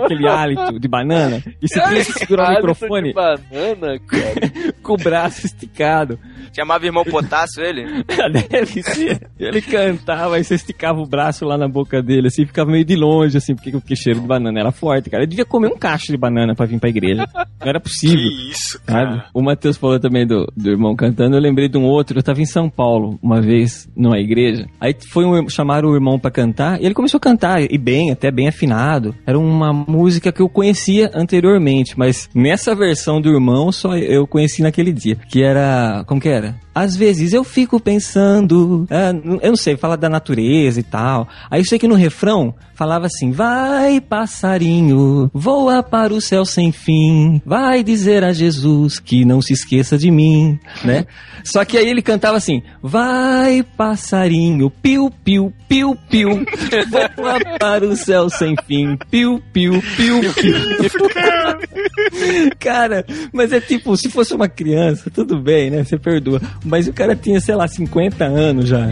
aquele 0.05 0.29
hálito 0.29 0.79
de 0.79 0.89
banana? 0.89 1.43
E 1.63 1.69
você 1.69 1.81
tinha 1.81 2.05
que 2.05 2.13
segurar 2.13 2.51
o 2.51 2.55
microfone 2.57 3.09
de 3.09 3.15
banana, 3.15 3.99
cara. 4.07 4.75
com 4.83 4.93
o 4.95 4.97
braço 4.97 5.47
esticado. 5.47 6.19
Chamava 6.55 6.85
irmão 6.87 7.05
Potássio 7.05 7.63
ele? 7.65 7.85
Deve 8.51 8.83
ser. 8.83 9.29
Ele 9.39 9.61
cantava 9.61 10.39
e 10.39 10.45
você 10.45 10.55
esticava 10.55 11.01
o 11.01 11.07
braço 11.07 11.45
lá 11.45 11.57
na 11.59 11.67
boca 11.69 12.01
dele, 12.03 12.29
assim, 12.29 12.47
ficava 12.47 12.71
meio 12.71 12.85
de 12.85 12.95
longe, 12.95 13.37
assim, 13.37 13.55
porque 13.55 13.75
o 13.75 13.97
cheiro 13.97 14.21
de 14.21 14.27
banana 14.27 14.61
era 14.61 14.71
forte, 14.71 15.11
cara. 15.11 15.23
Ele 15.23 15.31
devia 15.31 15.45
comer 15.45 15.69
um 15.69 15.77
cacho 15.77 16.07
de 16.13 16.17
banana 16.17 16.55
pra 16.55 16.67
vir 16.67 16.79
pra 16.79 16.89
igreja. 16.91 17.27
Não 17.35 17.69
era 17.69 17.81
possível. 17.81 18.17
Que 18.17 18.51
isso, 18.51 18.79
Sabe? 18.87 18.87
cara. 18.87 19.27
O 19.35 19.43
Matheus 19.43 19.77
falou 19.77 19.99
também 19.99 20.27
do, 20.27 20.47
do 20.57 20.71
irmão 20.71 20.95
cantando. 20.95 21.37
Eu 21.37 21.41
lembrei 21.41 21.69
de 21.69 21.77
um 21.79 21.85
outro. 21.85 22.19
Eu 22.19 22.23
tava 22.23 22.41
em 22.41 22.47
São 22.47 22.69
Paulo 22.69 23.19
uma 23.23 23.41
vez, 23.41 23.89
numa 23.97 24.19
igreja. 24.19 24.34
Aí 24.81 24.95
foi 25.11 25.25
um, 25.25 25.49
chamaram 25.49 25.89
o 25.91 25.95
irmão 25.95 26.19
pra 26.19 26.31
cantar. 26.31 26.81
E 26.81 26.85
ele 26.87 26.95
começou 26.95 27.19
a 27.19 27.21
cantar, 27.21 27.63
e 27.63 27.79
bem, 27.79 28.11
até 28.11 28.31
bem 28.31 28.49
afinado. 28.49 29.15
Era 29.27 29.39
uma 29.39 29.73
música 29.73 30.31
que 30.33 30.41
eu 30.43 30.49
conhecia 30.49 31.11
anteriormente, 31.15 31.95
mas 31.99 32.29
nessa 32.35 32.75
versão 32.75 33.21
do 33.21 33.31
irmão 33.33 33.71
só 33.73 33.97
eu 33.97 34.27
conheci 34.27 34.63
naquele 34.63 34.93
dia. 34.93 35.17
Que 35.29 35.43
era. 35.43 36.05
Como 36.07 36.21
que 36.21 36.29
era? 36.29 36.57
Às 36.75 36.97
vezes 36.97 37.33
eu 37.33 37.45
fico 37.45 37.79
pensando. 37.79 38.87
n- 38.91 39.39
eu 39.43 39.51
não 39.51 39.57
sei, 39.57 39.77
fala 39.77 39.97
da 39.97 40.09
natureza 40.09 40.81
e 40.81 40.83
tal. 40.83 41.29
Aí 41.51 41.61
eu 41.61 41.65
sei 41.65 41.79
que 41.79 41.87
no 41.87 41.95
refrão 41.95 42.53
falava 42.75 43.07
assim: 43.07 43.31
Vai, 43.31 44.01
passarinho, 44.01 45.31
voa 45.33 45.83
para 45.83 46.13
o 46.13 46.21
céu 46.21 46.45
sem 46.45 46.73
fim. 46.73 47.41
Vai 47.47 47.83
dizer 47.85 48.25
a 48.25 48.33
Jesus 48.33 48.99
que 48.99 49.25
não 49.25 49.41
se 49.41 49.53
esqueça 49.53 49.97
de 49.97 50.11
mim, 50.11 50.59
né? 50.85 51.07
Só 51.45 51.65
que 51.65 51.79
aí 51.79 51.89
ele 51.89 52.03
cantava 52.03 52.37
assim: 52.37 52.61
Vai, 52.83 53.63
passarinho, 53.63 54.24
piu, 54.83 55.11
piu, 55.25 55.53
piu, 55.69 55.97
piu. 56.09 56.45
Voa 57.17 57.39
para 57.59 57.85
o 57.87 57.97
céu 57.97 58.29
sem 58.31 58.55
fim. 58.67 58.97
Piu, 59.11 59.43
piu, 59.53 59.83
piu, 59.97 60.21
piu. 60.35 60.55
Cara, 62.59 63.05
mas 63.33 63.53
é 63.53 63.61
tipo, 63.61 63.97
se 63.97 64.11
fosse 64.11 64.35
uma 64.35 64.49
criança, 64.49 65.11
tudo 65.11 65.39
bem, 65.39 65.71
né? 65.71 65.85
Você 65.85 65.99
perdoa. 65.99 66.41
Mas 66.65 66.89
o 66.89 66.93
cara 66.93 67.15
tinha, 67.17 67.41
sei 67.41 67.55
lá, 67.55 67.67
50 67.67 68.25
anos 68.25 68.69
já. 68.69 68.87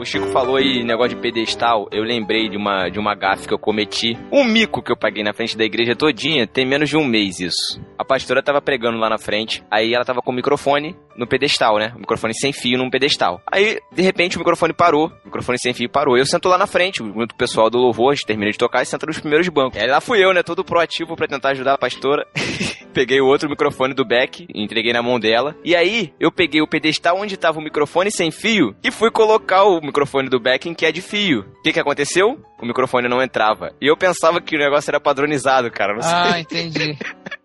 O 0.00 0.04
Chico 0.04 0.26
falou 0.28 0.56
aí 0.56 0.82
negócio 0.82 1.14
de 1.14 1.20
pedestal. 1.20 1.86
Eu 1.92 2.02
lembrei 2.02 2.48
de 2.48 2.56
uma, 2.56 2.88
de 2.88 2.98
uma 2.98 3.14
gafe 3.14 3.46
que 3.46 3.52
eu 3.52 3.58
cometi. 3.58 4.16
Um 4.32 4.44
mico 4.44 4.82
que 4.82 4.90
eu 4.90 4.96
paguei 4.96 5.22
na 5.22 5.34
frente 5.34 5.56
da 5.56 5.64
igreja 5.64 5.94
todinha. 5.94 6.46
Tem 6.46 6.66
menos 6.66 6.88
de 6.88 6.96
um 6.96 7.04
mês 7.04 7.38
isso. 7.38 7.78
A 7.98 8.04
pastora 8.04 8.42
tava 8.42 8.62
pregando 8.62 8.98
lá 8.98 9.10
na 9.10 9.18
frente. 9.18 9.62
Aí 9.70 9.92
ela 9.92 10.04
tava 10.04 10.22
com 10.22 10.30
o 10.30 10.34
microfone 10.34 10.96
no 11.20 11.26
pedestal, 11.26 11.78
né? 11.78 11.92
O 11.94 12.00
microfone 12.00 12.34
sem 12.34 12.52
fio 12.52 12.78
num 12.78 12.90
pedestal. 12.90 13.40
Aí, 13.46 13.78
de 13.92 14.02
repente, 14.02 14.36
o 14.36 14.38
microfone 14.40 14.72
parou. 14.72 15.08
O 15.08 15.26
microfone 15.26 15.58
sem 15.58 15.74
fio 15.74 15.88
parou. 15.88 16.16
Eu 16.16 16.24
sento 16.24 16.48
lá 16.48 16.56
na 16.56 16.66
frente, 16.66 17.02
o 17.02 17.26
pessoal 17.36 17.68
do 17.68 17.78
louvor. 17.78 18.12
A 18.12 18.14
gente 18.14 18.26
termina 18.26 18.50
de 18.50 18.58
tocar 18.58 18.82
e 18.82 18.86
senta 18.86 19.06
nos 19.06 19.20
primeiros 19.20 19.46
bancos. 19.48 19.78
Aí 19.78 19.86
lá 19.86 20.00
fui 20.00 20.24
eu, 20.24 20.32
né? 20.32 20.42
Todo 20.42 20.64
proativo 20.64 21.14
pra 21.14 21.28
tentar 21.28 21.50
ajudar 21.50 21.74
a 21.74 21.78
pastora. 21.78 22.26
peguei 22.90 23.20
o 23.20 23.26
outro 23.26 23.48
microfone 23.48 23.94
do 23.94 24.04
Beck, 24.04 24.46
entreguei 24.54 24.92
na 24.92 25.02
mão 25.02 25.20
dela. 25.20 25.54
E 25.64 25.76
aí, 25.76 26.12
eu 26.18 26.32
peguei 26.32 26.60
o 26.60 26.66
pedestal 26.66 27.18
onde 27.18 27.36
tava 27.36 27.58
o 27.58 27.62
microfone 27.62 28.10
sem 28.10 28.30
fio 28.30 28.74
e 28.82 28.90
fui 28.90 29.10
colocar 29.10 29.64
o 29.64 29.80
microfone 29.80 30.28
do 30.28 30.40
Beck 30.40 30.68
em 30.68 30.74
que 30.74 30.86
é 30.86 30.92
de 30.92 31.00
fio. 31.00 31.40
O 31.58 31.62
que 31.62 31.72
que 31.72 31.80
aconteceu? 31.80 32.40
O 32.60 32.66
microfone 32.66 33.08
não 33.08 33.22
entrava. 33.22 33.72
E 33.80 33.86
eu 33.86 33.96
pensava 33.96 34.40
que 34.40 34.56
o 34.56 34.58
negócio 34.58 34.90
era 34.90 35.00
padronizado, 35.00 35.70
cara. 35.70 35.94
Não 35.94 36.02
sei. 36.02 36.12
Ah, 36.12 36.40
entendi. 36.40 36.96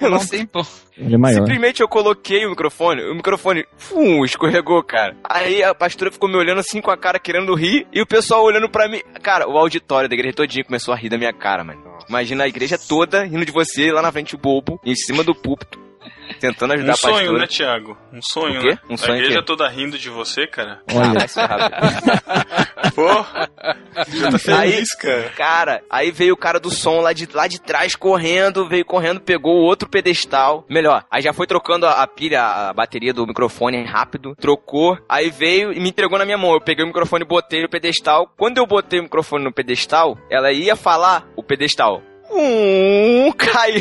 Eu 0.00 0.10
não 0.10 0.26
tem 0.26 0.46
pô. 0.46 0.64
Ele 0.96 1.14
é 1.14 1.18
maior. 1.18 1.38
Simplesmente 1.38 1.80
eu 1.80 1.88
coloquei 1.88 2.44
o 2.46 2.50
microfone, 2.50 3.02
o 3.02 3.14
microfone 3.14 3.64
fum, 3.76 4.24
escorregou, 4.24 4.82
cara. 4.82 5.16
Aí 5.24 5.62
a 5.62 5.74
pastora 5.74 6.10
ficou 6.10 6.28
me 6.28 6.36
olhando 6.36 6.60
assim 6.60 6.80
com 6.80 6.90
a 6.90 6.96
cara 6.96 7.18
querendo 7.18 7.54
rir 7.54 7.86
e 7.92 8.02
o 8.02 8.06
pessoal 8.06 8.44
olhando 8.44 8.68
pra 8.68 8.88
mim. 8.88 9.00
Cara, 9.22 9.48
o 9.48 9.56
auditório 9.56 10.08
da 10.08 10.14
igreja 10.14 10.36
todinho 10.36 10.64
começou 10.64 10.92
a 10.92 10.96
rir 10.96 11.08
da 11.08 11.18
minha 11.18 11.32
cara, 11.32 11.64
mano. 11.64 11.80
Imagina 12.08 12.44
a 12.44 12.48
igreja 12.48 12.76
toda 12.76 13.24
rindo 13.24 13.44
de 13.46 13.52
você 13.52 13.92
lá 13.92 14.02
na 14.02 14.12
frente 14.12 14.36
do 14.36 14.40
bobo, 14.40 14.80
em 14.84 14.94
cima 14.94 15.22
do 15.22 15.34
púlpito, 15.34 15.78
tentando 16.38 16.72
ajudar 16.74 16.88
Um 16.88 16.94
a 16.94 16.98
pastora. 16.98 17.14
sonho, 17.16 17.32
né, 17.38 17.46
Thiago? 17.46 17.98
Um 18.12 18.20
sonho, 18.22 18.58
O 18.58 18.62
quê? 18.62 18.70
né? 18.70 18.78
Um 18.88 18.96
sonho 18.96 19.12
a 19.12 19.16
igreja 19.16 19.38
quê? 19.40 19.44
toda 19.46 19.68
rindo 19.68 19.98
de 19.98 20.08
você, 20.10 20.46
cara. 20.46 20.80
Ah, 20.88 21.28
ferrar, 21.28 21.70
velho. 21.70 22.94
Pô, 22.94 23.08
já 24.08 24.30
tá 24.30 24.38
feliz, 24.38 24.94
cara. 24.96 25.30
Cara, 25.36 25.82
aí 25.90 26.10
veio 26.10 26.34
o 26.34 26.36
cara 26.36 26.58
do 26.58 26.70
som 26.70 27.00
lá 27.00 27.12
de, 27.12 27.28
lá 27.32 27.46
de 27.46 27.60
trás 27.60 27.94
correndo, 27.94 28.68
veio 28.68 28.84
correndo, 28.84 29.20
pegou 29.20 29.54
o 29.56 29.62
outro 29.64 29.88
pedestal. 29.88 30.64
Melhor, 30.68 31.04
aí 31.10 31.22
já 31.22 31.32
foi 31.32 31.46
trocando 31.46 31.86
a, 31.86 32.02
a 32.02 32.06
pilha, 32.06 32.42
a 32.42 32.72
bateria 32.72 33.12
do 33.12 33.26
microfone 33.26 33.84
rápido, 33.84 34.34
trocou, 34.36 34.98
aí 35.08 35.30
veio 35.30 35.72
e 35.72 35.80
me 35.80 35.90
entregou 35.90 36.18
na 36.18 36.24
minha 36.24 36.38
mão. 36.38 36.52
Eu 36.52 36.60
peguei 36.60 36.84
o 36.84 36.88
microfone 36.88 37.24
e 37.24 37.28
botei 37.28 37.62
no 37.62 37.68
pedestal. 37.68 38.30
Quando 38.36 38.58
eu 38.58 38.66
botei 38.66 38.98
o 39.00 39.04
microfone 39.04 39.44
no 39.44 39.52
pedestal, 39.52 40.18
ela 40.30 40.50
ia 40.52 40.74
falar 40.76 41.26
o 41.36 41.42
pedestal. 41.42 42.02
Hum, 42.30 43.32
caiu. 43.38 43.80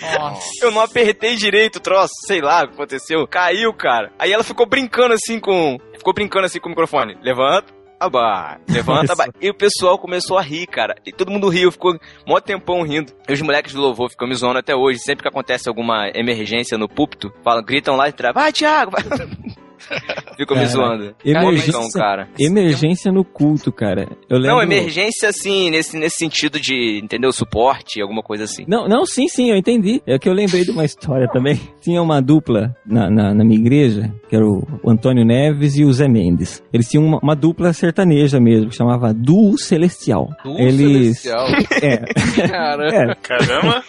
Nossa. 0.00 0.50
Eu 0.62 0.70
não 0.70 0.80
apertei 0.80 1.36
direito 1.36 1.76
o 1.76 1.80
troço, 1.80 2.12
sei 2.26 2.40
lá 2.40 2.64
o 2.64 2.68
que 2.68 2.74
aconteceu. 2.74 3.26
Caiu, 3.26 3.72
cara. 3.72 4.12
Aí 4.18 4.32
ela 4.32 4.44
ficou 4.44 4.66
brincando 4.66 5.14
assim 5.14 5.40
com. 5.40 5.78
Ficou 5.96 6.12
brincando 6.12 6.46
assim 6.46 6.60
com 6.60 6.68
o 6.68 6.70
microfone. 6.70 7.16
Levanta. 7.22 7.74
Abaixa, 7.98 8.60
levanta, 8.68 9.14
abaixa. 9.14 9.32
E 9.40 9.48
o 9.48 9.54
pessoal 9.54 9.98
começou 9.98 10.36
a 10.36 10.42
rir, 10.42 10.66
cara. 10.66 10.94
E 11.06 11.10
todo 11.10 11.30
mundo 11.30 11.48
riu, 11.48 11.72
ficou 11.72 11.98
mó 12.26 12.38
tempão 12.40 12.82
rindo. 12.82 13.10
E 13.26 13.32
os 13.32 13.40
moleques 13.40 13.72
do 13.72 13.80
louvor 13.80 14.10
ficam 14.10 14.28
me 14.28 14.34
zoando 14.34 14.58
até 14.58 14.74
hoje. 14.74 14.98
Sempre 14.98 15.22
que 15.22 15.28
acontece 15.28 15.66
alguma 15.66 16.10
emergência 16.14 16.76
no 16.76 16.88
púlpito, 16.88 17.32
falam, 17.42 17.64
gritam 17.64 17.96
lá 17.96 18.08
de 18.08 18.14
trás, 18.14 18.34
vai, 18.34 18.52
Thiago, 18.52 18.90
vai. 18.90 19.02
Ficam 20.36 20.56
me 20.56 20.62
Cara, 20.64 20.66
zoando. 20.66 21.14
emergência- 21.24 21.68
Então, 21.70 21.90
cara. 21.90 22.28
Emergência 22.38 23.12
no 23.12 23.24
culto, 23.24 23.72
cara. 23.72 24.08
Eu 24.28 24.38
lembro... 24.38 24.56
Não, 24.56 24.62
emergência 24.62 25.28
assim, 25.28 25.70
nesse, 25.70 25.96
nesse 25.98 26.16
sentido 26.16 26.58
de, 26.60 27.00
entendeu? 27.02 27.32
Suporte, 27.32 28.00
alguma 28.00 28.22
coisa 28.22 28.44
assim. 28.44 28.64
Não, 28.68 28.86
não, 28.88 29.06
sim, 29.06 29.28
sim, 29.28 29.50
eu 29.50 29.56
entendi. 29.56 30.02
É 30.06 30.18
que 30.18 30.28
eu 30.28 30.32
lembrei 30.32 30.62
de 30.64 30.70
uma 30.70 30.84
história 30.84 31.28
também. 31.32 31.58
Tinha 31.80 32.02
uma 32.02 32.20
dupla 32.20 32.74
na, 32.84 33.08
na, 33.10 33.34
na 33.34 33.44
minha 33.44 33.58
igreja, 33.58 34.12
que 34.28 34.34
era 34.36 34.44
o, 34.46 34.62
Antônio 34.86 35.24
Neves 35.24 35.76
e 35.76 35.84
o 35.84 35.92
Zé 35.92 36.08
Mendes. 36.08 36.62
Eles 36.72 36.88
tinham 36.88 37.04
uma, 37.04 37.18
uma 37.22 37.34
dupla 37.36 37.72
sertaneja 37.72 38.38
mesmo, 38.40 38.70
que 38.70 38.76
chamava 38.76 39.12
Duo 39.14 39.56
Celestial. 39.58 40.28
Do 40.44 40.58
Eles. 40.58 41.18
celestial. 41.20 41.46
É, 41.82 41.96
Cara, 42.48 42.88
é, 42.88 43.14
Caramba. 43.16 43.82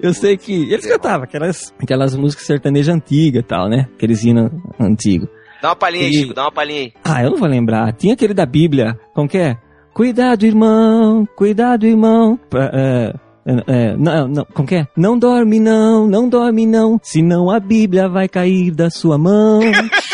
Eu 0.00 0.12
sei 0.14 0.36
que. 0.36 0.72
Eles 0.72 0.86
cantavam 0.86 1.24
aquelas, 1.24 1.72
aquelas 1.80 2.14
músicas 2.16 2.46
sertanejas 2.46 2.94
antigas 2.94 3.42
e 3.42 3.46
tal, 3.46 3.68
né? 3.68 3.88
Aqueles 3.96 4.24
hinos 4.24 4.50
antigos. 4.78 5.28
Dá 5.62 5.68
uma 5.70 5.76
palhinha 5.76 6.06
aí, 6.06 6.12
Chico, 6.14 6.34
dá 6.34 6.42
uma 6.44 6.52
palhinha 6.52 6.80
aí. 6.80 6.92
Ah, 7.04 7.22
eu 7.22 7.30
não 7.30 7.36
vou 7.38 7.48
lembrar. 7.48 7.92
Tinha 7.92 8.14
aquele 8.14 8.32
da 8.32 8.46
Bíblia. 8.46 8.98
Como 9.14 9.28
que 9.28 9.36
é? 9.38 9.56
Cuidado, 9.92 10.46
irmão. 10.46 11.26
Cuidado, 11.36 11.86
irmão. 11.86 12.38
Pra, 12.48 12.70
é, 12.72 13.12
é, 13.44 13.52
é, 13.66 13.96
não, 13.96 14.28
não, 14.28 14.44
como 14.54 14.66
que 14.66 14.76
é? 14.76 14.86
Não 14.96 15.18
dorme 15.18 15.60
não, 15.60 16.06
não 16.06 16.28
dorme 16.28 16.64
não, 16.66 16.98
senão 17.02 17.50
a 17.50 17.58
Bíblia 17.60 18.08
vai 18.08 18.26
cair 18.28 18.70
da 18.70 18.88
sua 18.88 19.18
mão. 19.18 19.60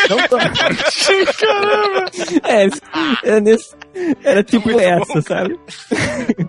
Não 0.09 0.15
dorme. 0.29 0.55
É, 2.43 2.67
é 3.35 3.41
nesse- 3.41 3.75
era 4.23 4.41
tipo 4.41 4.69
essa, 4.79 5.21
sabe? 5.21 5.59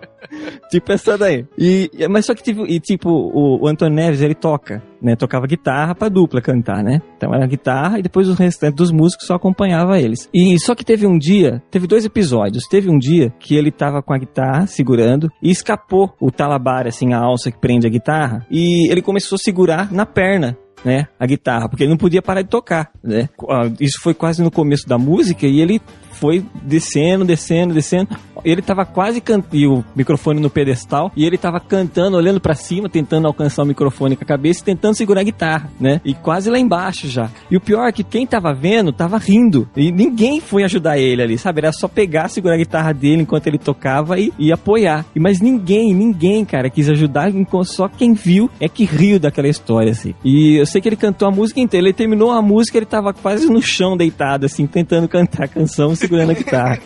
tipo 0.71 0.93
essa 0.93 1.17
daí. 1.17 1.47
E, 1.57 1.91
mas 2.09 2.27
só 2.27 2.35
que 2.35 2.43
tipo, 2.43 2.67
e, 2.67 2.81
tipo 2.81 3.09
o, 3.11 3.65
o 3.65 3.69
Antônio 3.69 3.95
Neves, 3.95 4.21
ele 4.21 4.35
toca, 4.35 4.83
né? 5.03 5.17
Tocava 5.17 5.47
guitarra 5.47 5.95
pra 5.95 6.09
dupla 6.09 6.41
cantar, 6.41 6.83
né? 6.83 7.01
Então 7.17 7.35
era 7.35 7.47
guitarra 7.47 7.99
e 7.99 8.03
depois 8.03 8.29
o 8.29 8.35
restante 8.35 8.77
dos 8.77 8.91
músicos 8.91 9.27
só 9.27 9.35
acompanhava 9.35 9.99
eles. 9.99 10.29
E 10.33 10.59
só 10.59 10.75
que 10.75 10.85
teve 10.85 11.07
um 11.07 11.19
dia, 11.19 11.63
teve 11.71 11.87
dois 11.87 12.05
episódios. 12.05 12.65
Teve 12.69 12.91
um 12.91 12.99
dia 12.99 13.33
que 13.39 13.57
ele 13.57 13.71
tava 13.71 14.03
com 14.03 14.13
a 14.13 14.19
guitarra 14.19 14.67
segurando 14.67 15.31
e 15.43 15.51
escapou 15.51 16.15
o 16.21 16.31
talabare, 16.31 16.89
assim, 16.89 17.13
a 17.13 17.19
alça 17.19 17.51
que 17.51 17.59
prende 17.59 17.87
a 17.87 17.91
guitarra. 17.91 18.47
E 18.51 18.91
ele 18.91 19.03
começou 19.03 19.37
a 19.37 19.39
segurar 19.39 19.93
na 19.93 20.07
perna 20.07 20.57
né, 20.85 21.09
a 21.19 21.27
guitarra, 21.27 21.69
porque 21.69 21.85
ele 21.85 21.91
não 21.91 21.97
podia 21.97 22.23
parar 22.23 22.43
de 22.43 22.49
tocar, 22.49 22.91
né? 23.03 23.29
Isso 23.81 24.01
foi 24.01 24.15
quase 24.15 24.43
no 24.43 24.51
começo 24.51 24.89
da 24.89 24.99
música 24.99 25.47
e 25.47 25.61
ele 25.61 25.81
foi 26.18 26.44
descendo, 26.62 27.24
descendo, 27.24 27.74
descendo. 27.74 28.09
Ele 28.44 28.62
tava 28.62 28.85
quase 28.85 29.20
cantando, 29.20 29.78
o 29.78 29.85
microfone 29.96 30.40
no 30.40 30.50
pedestal, 30.50 31.11
e 31.16 31.24
ele 31.24 31.38
tava 31.38 31.59
cantando, 31.61 32.16
olhando 32.16 32.40
pra 32.40 32.54
cima, 32.54 32.88
tentando 32.88 33.26
alcançar 33.26 33.62
o 33.62 33.66
microfone 33.66 34.16
com 34.16 34.24
a 34.24 34.26
cabeça 34.26 34.64
tentando 34.64 34.94
segurar 34.94 35.20
a 35.20 35.24
guitarra, 35.24 35.70
né? 35.81 36.00
E 36.04 36.14
quase 36.14 36.50
lá 36.50 36.59
embaixo 36.59 37.09
já. 37.09 37.31
E 37.50 37.57
o 37.57 37.61
pior 37.61 37.87
é 37.87 37.92
que 37.92 38.04
quem 38.04 38.26
tava 38.26 38.52
vendo 38.52 38.92
tava 38.92 39.18
rindo. 39.18 39.68
E 39.76 39.90
ninguém 39.90 40.40
foi 40.40 40.64
ajudar 40.64 40.98
ele 40.98 41.22
ali, 41.22 41.38
sabe? 41.38 41.61
Era 41.61 41.72
só 41.72 41.88
pegar, 41.88 42.28
segurar 42.28 42.54
a 42.54 42.59
guitarra 42.59 42.92
dele 42.92 43.22
enquanto 43.22 43.46
ele 43.46 43.59
tocava 43.59 44.18
e, 44.18 44.33
e 44.38 44.52
apoiar. 44.52 45.04
E, 45.14 45.20
mas 45.20 45.40
ninguém, 45.40 45.94
ninguém, 45.94 46.44
cara, 46.44 46.70
quis 46.70 46.88
ajudar. 46.88 47.31
enquanto 47.31 47.66
Só 47.66 47.88
quem 47.88 48.12
viu 48.12 48.50
é 48.61 48.68
que 48.68 48.85
riu 48.85 49.18
daquela 49.18 49.48
história, 49.48 49.92
assim. 49.92 50.14
E 50.24 50.57
eu 50.59 50.66
sei 50.66 50.81
que 50.81 50.88
ele 50.88 50.96
cantou 50.96 51.28
a 51.28 51.31
música 51.31 51.61
inteira. 51.61 51.87
Ele 51.87 51.94
terminou 51.94 52.31
a 52.31 52.42
música, 52.42 52.78
ele 52.78 52.87
tava 52.87 53.12
quase 53.12 53.46
no 53.48 53.62
chão 53.62 53.96
deitado, 53.96 54.46
assim, 54.46 54.66
tentando 54.66 55.09
cantar 55.09 55.44
a 55.44 55.48
canção, 55.48 55.94
segurando 56.09 56.31
a 56.31 56.35
guitarra. 56.35 56.79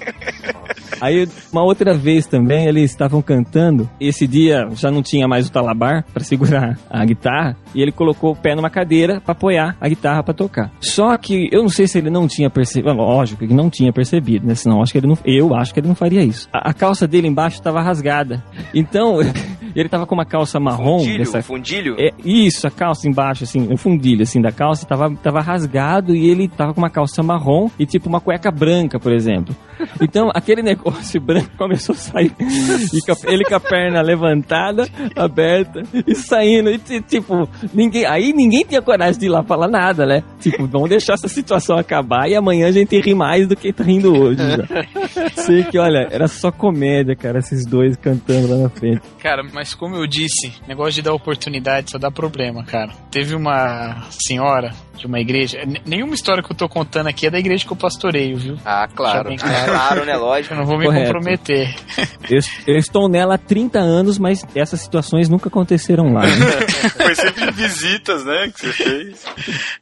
Aí, 1.01 1.29
uma 1.53 1.65
outra 1.65 1.95
vez 1.97 2.27
também, 2.27 2.67
eles 2.67 2.91
estavam 2.91 3.23
cantando. 3.23 3.89
Esse 4.01 4.27
dia 4.27 4.69
já 4.75 4.91
não 4.91 5.03
tinha 5.03 5.27
mais 5.27 5.49
o 5.49 5.53
talabar 5.53 6.05
para 6.13 6.23
segurar 6.23 6.79
a 6.91 7.05
guitarra. 7.05 7.57
E 7.75 7.81
ele 7.83 7.93
colocou 7.93 8.33
o 8.33 8.37
pé 8.37 8.55
numa 8.55 8.69
cadeira 8.71 9.21
para 9.21 9.33
apoiar 9.33 9.77
a 9.81 9.89
guitarra 9.89 10.23
para 10.23 10.35
tocar. 10.35 10.71
Só 10.81 11.17
que 11.17 11.49
eu 11.53 11.63
não 11.63 11.69
sei 11.69 11.87
se 11.87 11.99
ele 11.99 12.11
não 12.11 12.27
tinha 12.29 12.51
percebido. 12.51 12.93
Lógico 12.95 13.47
que 13.47 13.55
não 13.55 13.71
tinha 13.71 13.93
percebido, 13.93 14.47
né? 14.47 14.55
Senão 14.55 14.83
acho 14.83 14.93
que 14.93 14.99
ele 14.99 15.07
não. 15.07 15.19
Eu 15.25 15.55
acho 15.55 15.73
que 15.73 15.81
ele 15.81 15.89
não 15.89 15.95
faria 15.95 16.23
isso. 16.23 16.49
A, 16.53 16.71
a 16.71 16.75
calça 16.75 17.07
dele 17.09 17.29
embaixo 17.29 17.57
estava 17.57 17.81
rasgada. 17.81 18.43
Então, 18.75 19.19
ele 19.75 19.89
tava 19.89 20.07
com 20.07 20.15
uma 20.15 20.25
calça 20.27 20.61
marrom. 20.61 20.99
Fundilho, 20.99 21.19
dessa- 21.19 21.43
fundilho? 21.43 21.97
é, 21.99 22.11
isso, 22.25 22.67
a 22.67 22.71
calça 22.71 23.09
embaixo, 23.09 23.45
assim, 23.45 23.73
o 23.73 23.77
fundilho, 23.77 24.23
assim, 24.23 24.41
da 24.41 24.53
calça 24.53 24.87
tava, 24.87 25.15
tava 25.17 25.41
rasgado 25.41 26.15
e 26.15 26.29
ele 26.29 26.49
tava 26.49 26.75
com 26.75 26.81
uma 26.81 26.91
calça 26.91 27.23
marrom 27.23 27.69
e 27.79 27.87
tipo 27.87 28.09
uma 28.09 28.21
cueca 28.21 28.51
branca, 28.51 28.99
por 29.01 29.13
exemplo. 29.13 29.55
Então, 30.01 30.31
aquele 30.35 30.63
negócio 30.63 31.21
branco 31.21 31.51
começou 31.57 31.95
a 31.95 31.99
sair. 31.99 32.33
E 32.39 33.33
ele 33.33 33.45
com 33.45 33.55
a 33.55 33.61
perna 33.61 34.03
levantada, 34.03 34.87
aberta, 35.17 35.83
e 36.07 36.15
saindo. 36.15 36.71
E 36.71 36.79
ti- 36.79 37.01
tipo, 37.01 37.49
ninguém. 37.73 38.05
Aí 38.07 38.33
ninguém 38.33 38.65
tinha 38.65 38.83
coragem 38.83 39.19
de 39.21 39.27
ir 39.27 39.29
lá 39.29 39.43
falar 39.43 39.69
nada, 39.69 40.07
né? 40.07 40.23
Tipo, 40.41 40.67
vamos 40.67 40.89
deixar 40.89 41.15
essa 41.15 41.29
situação 41.29 41.77
acabar 41.77 42.29
e 42.29 42.35
amanhã 42.35 42.69
a 42.69 42.73
gente 42.73 42.99
ri 43.01 43.15
mais 43.15 43.47
do 43.47 43.57
que 43.57 43.73
tá 43.73 43.85
rindo 43.85 44.15
hoje. 44.15 44.39
já. 44.39 45.33
Sei 45.43 45.65
que, 45.65 45.79
olha, 45.79 46.09
era 46.11 46.29
só 46.29 46.51
comédia, 46.51 47.15
cara, 47.15 47.39
esses 47.39 47.67
dois 47.67 47.97
cantando 47.97 48.49
lá 48.49 48.57
na 48.57 48.69
frente. 48.69 49.03
Cara, 49.19 49.43
mas 49.53 49.75
como 49.75 49.97
eu 49.97 50.07
disse, 50.07 50.53
negócio 50.67 50.95
de 50.95 51.03
dar 51.03 51.13
oportunidade 51.13 51.91
só 51.91 51.99
dá 51.99 52.11
problema, 52.11 52.65
cara. 52.65 52.93
Teve 53.11 53.35
uma 53.35 54.03
senhora 54.11 54.73
de 54.97 55.07
uma 55.07 55.19
igreja. 55.21 55.59
Nenhuma 55.87 56.15
história 56.15 56.43
que 56.43 56.53
eu 56.53 56.57
tô 56.57 56.69
contando 56.69 57.09
aqui 57.09 57.27
é 57.27 57.31
da 57.31 57.39
igreja 57.39 57.65
que 57.67 57.73
eu 57.73 57.77
pastoreio, 57.77 58.37
viu? 58.37 58.57
Ah, 58.65 58.87
claro. 58.95 59.29
bem 59.29 59.39
claro. 59.39 59.73
Claro, 59.73 60.05
né? 60.05 60.17
Lógico. 60.17 60.55
Eu 60.55 60.59
não 60.59 60.67
vou 60.67 60.79
me 60.79 60.85
Correto. 60.87 61.07
comprometer. 61.13 61.75
Eu, 62.31 62.41
eu 62.67 62.77
estou 62.77 63.09
nela 63.09 63.35
há 63.35 63.39
30 63.39 63.79
anos, 63.79 64.19
mas 64.19 64.45
essas 64.55 64.81
situações 64.81 65.29
nunca 65.29 65.49
aconteceram 65.49 66.13
lá. 66.13 66.23
né? 66.23 66.29
Foi 66.97 67.15
sempre 67.15 67.51
visitas, 67.53 68.25
né, 68.25 68.49
que 68.55 68.61
você 68.61 68.73
fez. 68.73 69.25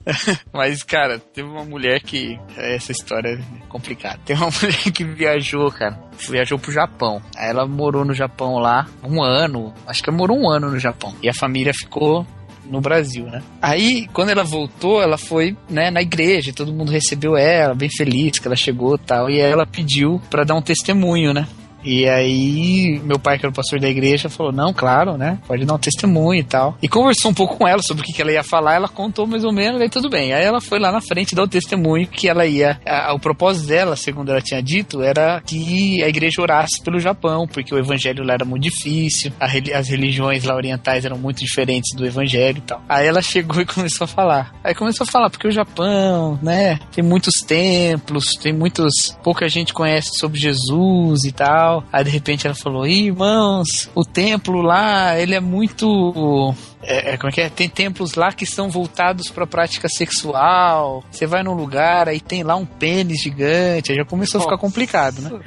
Mas, 0.52 0.82
cara, 0.82 1.18
teve 1.18 1.48
uma 1.48 1.64
mulher 1.64 2.00
que. 2.00 2.38
Essa 2.56 2.92
história 2.92 3.30
é 3.38 3.68
complicada. 3.68 4.18
Teve 4.24 4.40
uma 4.42 4.50
mulher 4.60 4.92
que 4.92 5.04
viajou, 5.04 5.70
cara. 5.70 5.98
Viajou 6.28 6.58
pro 6.58 6.72
Japão. 6.72 7.20
Aí 7.36 7.48
ela 7.50 7.66
morou 7.66 8.04
no 8.04 8.14
Japão 8.14 8.58
lá 8.58 8.86
um 9.04 9.22
ano. 9.22 9.72
Acho 9.86 10.02
que 10.02 10.10
ela 10.10 10.18
morou 10.18 10.38
um 10.38 10.50
ano 10.50 10.70
no 10.70 10.78
Japão. 10.78 11.14
E 11.22 11.28
a 11.28 11.34
família 11.34 11.72
ficou 11.74 12.26
no 12.70 12.80
Brasil, 12.80 13.24
né? 13.24 13.42
Aí, 13.60 14.06
quando 14.12 14.30
ela 14.30 14.44
voltou, 14.44 15.02
ela 15.02 15.18
foi, 15.18 15.56
né, 15.68 15.90
na 15.90 16.00
igreja, 16.00 16.52
todo 16.52 16.72
mundo 16.72 16.92
recebeu 16.92 17.36
ela, 17.36 17.74
bem 17.74 17.90
feliz 17.90 18.38
que 18.38 18.46
ela 18.46 18.56
chegou 18.56 18.96
tal, 18.96 19.28
e 19.28 19.38
ela 19.38 19.66
pediu 19.66 20.20
pra 20.30 20.44
dar 20.44 20.54
um 20.54 20.62
testemunho, 20.62 21.34
né? 21.34 21.46
E 21.84 22.06
aí, 22.08 23.00
meu 23.04 23.18
pai, 23.18 23.38
que 23.38 23.44
era 23.44 23.50
o 23.50 23.54
pastor 23.54 23.80
da 23.80 23.88
igreja, 23.88 24.28
falou: 24.28 24.52
Não, 24.52 24.72
claro, 24.72 25.16
né? 25.16 25.38
Pode 25.46 25.64
dar 25.64 25.74
um 25.74 25.78
testemunho 25.78 26.40
e 26.40 26.44
tal. 26.44 26.76
E 26.82 26.88
conversou 26.88 27.30
um 27.30 27.34
pouco 27.34 27.56
com 27.56 27.66
ela 27.66 27.82
sobre 27.82 28.02
o 28.02 28.06
que, 28.06 28.20
ela 28.20 28.32
ia 28.32 28.42
falar. 28.44 28.74
Ela 28.74 28.88
contou 28.88 29.26
mais 29.26 29.44
ou 29.44 29.52
menos, 29.52 29.80
aí 29.80 29.88
tudo 29.88 30.08
bem. 30.10 30.32
Aí 30.32 30.44
ela 30.44 30.60
foi 30.60 30.78
lá 30.78 30.92
na 30.92 31.00
frente 31.00 31.34
dar 31.34 31.42
o 31.42 31.48
testemunho 31.48 32.06
que 32.06 32.28
ela 32.28 32.46
ia. 32.46 32.78
a- 32.86 33.12
o 33.14 33.18
propósito 33.18 33.66
dela, 33.68 33.96
segundo 33.96 34.30
ela 34.30 34.40
tinha 34.40 34.62
dito, 34.62 35.02
era 35.02 35.40
que 35.44 36.02
a 36.02 36.08
igreja 36.08 36.40
orasse 36.42 36.82
pelo 36.82 36.98
Japão, 36.98 37.46
porque 37.46 37.74
o 37.74 37.78
evangelho 37.78 38.24
lá 38.24 38.34
era 38.34 38.44
muito 38.44 38.62
difícil, 38.64 39.32
a 39.40 39.46
as 39.78 39.88
religiões 39.88 40.44
lá 40.44 40.54
orientais 40.54 41.04
eram 41.04 41.18
muito 41.18 41.38
diferentes 41.38 41.94
do 41.96 42.06
evangelho 42.06 42.58
e 42.58 42.60
tal. 42.62 42.82
Aí 42.88 43.06
ela 43.06 43.20
chegou 43.22 43.60
e 43.60 43.66
começou 43.66 44.04
a 44.04 44.08
falar. 44.08 44.54
Aí 44.64 44.74
começou 44.74 45.04
a 45.04 45.10
falar, 45.10 45.28
porque 45.30 45.46
o 45.48 45.52
Japão, 45.52 46.38
né, 46.42 46.78
tem 46.92 47.02
muitos 47.04 47.34
templos, 47.46 48.34
tem 48.40 48.52
muitos. 48.52 49.16
pouca 49.22 49.48
gente 49.48 49.72
conhece 49.74 50.10
sobre 50.18 50.38
Jesus 50.38 51.24
e 51.24 51.32
tal. 51.32 51.69
Aí 51.92 52.04
de 52.04 52.10
repente 52.10 52.46
ela 52.46 52.54
falou: 52.54 52.86
"Ih, 52.86 53.06
irmãos, 53.06 53.90
o 53.94 54.04
templo 54.04 54.60
lá, 54.62 55.18
ele 55.18 55.34
é 55.34 55.40
muito. 55.40 56.54
É, 56.90 57.12
é, 57.12 57.16
como 57.16 57.28
é 57.30 57.32
que 57.32 57.40
é? 57.40 57.48
Tem 57.48 57.68
templos 57.68 58.14
lá 58.14 58.32
que 58.32 58.44
são 58.44 58.68
voltados 58.68 59.30
pra 59.30 59.46
prática 59.46 59.88
sexual. 59.88 61.04
Você 61.10 61.26
vai 61.26 61.42
num 61.42 61.54
lugar, 61.54 62.08
aí 62.08 62.20
tem 62.20 62.42
lá 62.42 62.56
um 62.56 62.64
pênis 62.66 63.22
gigante. 63.22 63.92
Aí 63.92 63.96
já 63.98 64.04
começou 64.04 64.40
a 64.40 64.44
ficar 64.44 64.58
complicado, 64.58 65.20
né? 65.22 65.40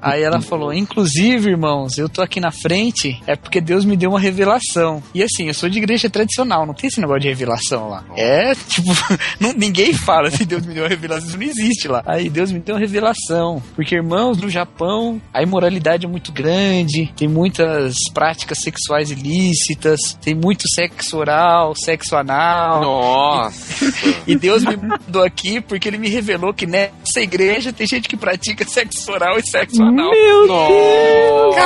Aí 0.00 0.22
ela 0.22 0.40
falou: 0.40 0.72
Inclusive, 0.72 1.50
irmãos, 1.50 1.98
eu 1.98 2.08
tô 2.08 2.22
aqui 2.22 2.40
na 2.40 2.50
frente 2.50 3.20
é 3.26 3.36
porque 3.36 3.60
Deus 3.60 3.84
me 3.84 3.96
deu 3.96 4.10
uma 4.10 4.20
revelação. 4.20 5.02
E 5.14 5.22
assim, 5.22 5.48
eu 5.48 5.54
sou 5.54 5.68
de 5.68 5.78
igreja 5.78 6.08
tradicional, 6.10 6.66
não 6.66 6.74
tem 6.74 6.88
esse 6.88 7.00
negócio 7.00 7.20
de 7.22 7.28
revelação 7.28 7.88
lá. 7.88 8.04
É 8.16 8.54
tipo, 8.54 8.88
não- 9.38 9.52
ninguém 9.52 9.92
fala 9.92 10.30
se 10.30 10.44
Deus 10.44 10.64
me 10.64 10.74
deu 10.74 10.84
uma 10.84 10.88
revelação, 10.88 11.28
isso 11.28 11.36
não 11.38 11.44
existe 11.46 11.88
lá. 11.88 12.02
Aí 12.06 12.28
Deus 12.28 12.50
me 12.52 12.58
deu 12.60 12.74
uma 12.74 12.80
revelação. 12.80 13.62
Porque, 13.74 13.94
irmãos, 13.94 14.38
no 14.38 14.48
Japão, 14.48 15.20
a 15.32 15.42
imoralidade 15.42 16.06
é 16.06 16.08
muito 16.08 16.32
grande, 16.32 17.12
tem 17.16 17.28
muitas 17.28 17.94
práticas 18.14 18.58
sexuais 18.58 19.10
ilícitas, 19.10 19.98
tem 20.22 20.34
muito 20.34 20.64
sexo 20.74 21.18
oral, 21.18 21.74
sexo 21.76 22.16
anal. 22.16 22.80
Nossa. 22.80 23.84
E 24.26 24.34
Deus 24.34 24.64
me 24.64 24.76
mandou 24.76 25.22
aqui 25.22 25.60
porque 25.60 25.88
ele 25.88 25.98
me 25.98 26.08
revelou 26.08 26.52
que 26.52 26.66
nessa 26.66 27.20
igreja 27.20 27.72
tem 27.72 27.86
gente 27.86 28.08
que 28.08 28.16
pratica 28.16 28.66
sexo 28.66 29.10
oral 29.12 29.38
e 29.38 29.48
sexo 29.48 29.82
anal. 29.82 30.10
Meu 30.10 30.46
Nossa. 30.46 31.60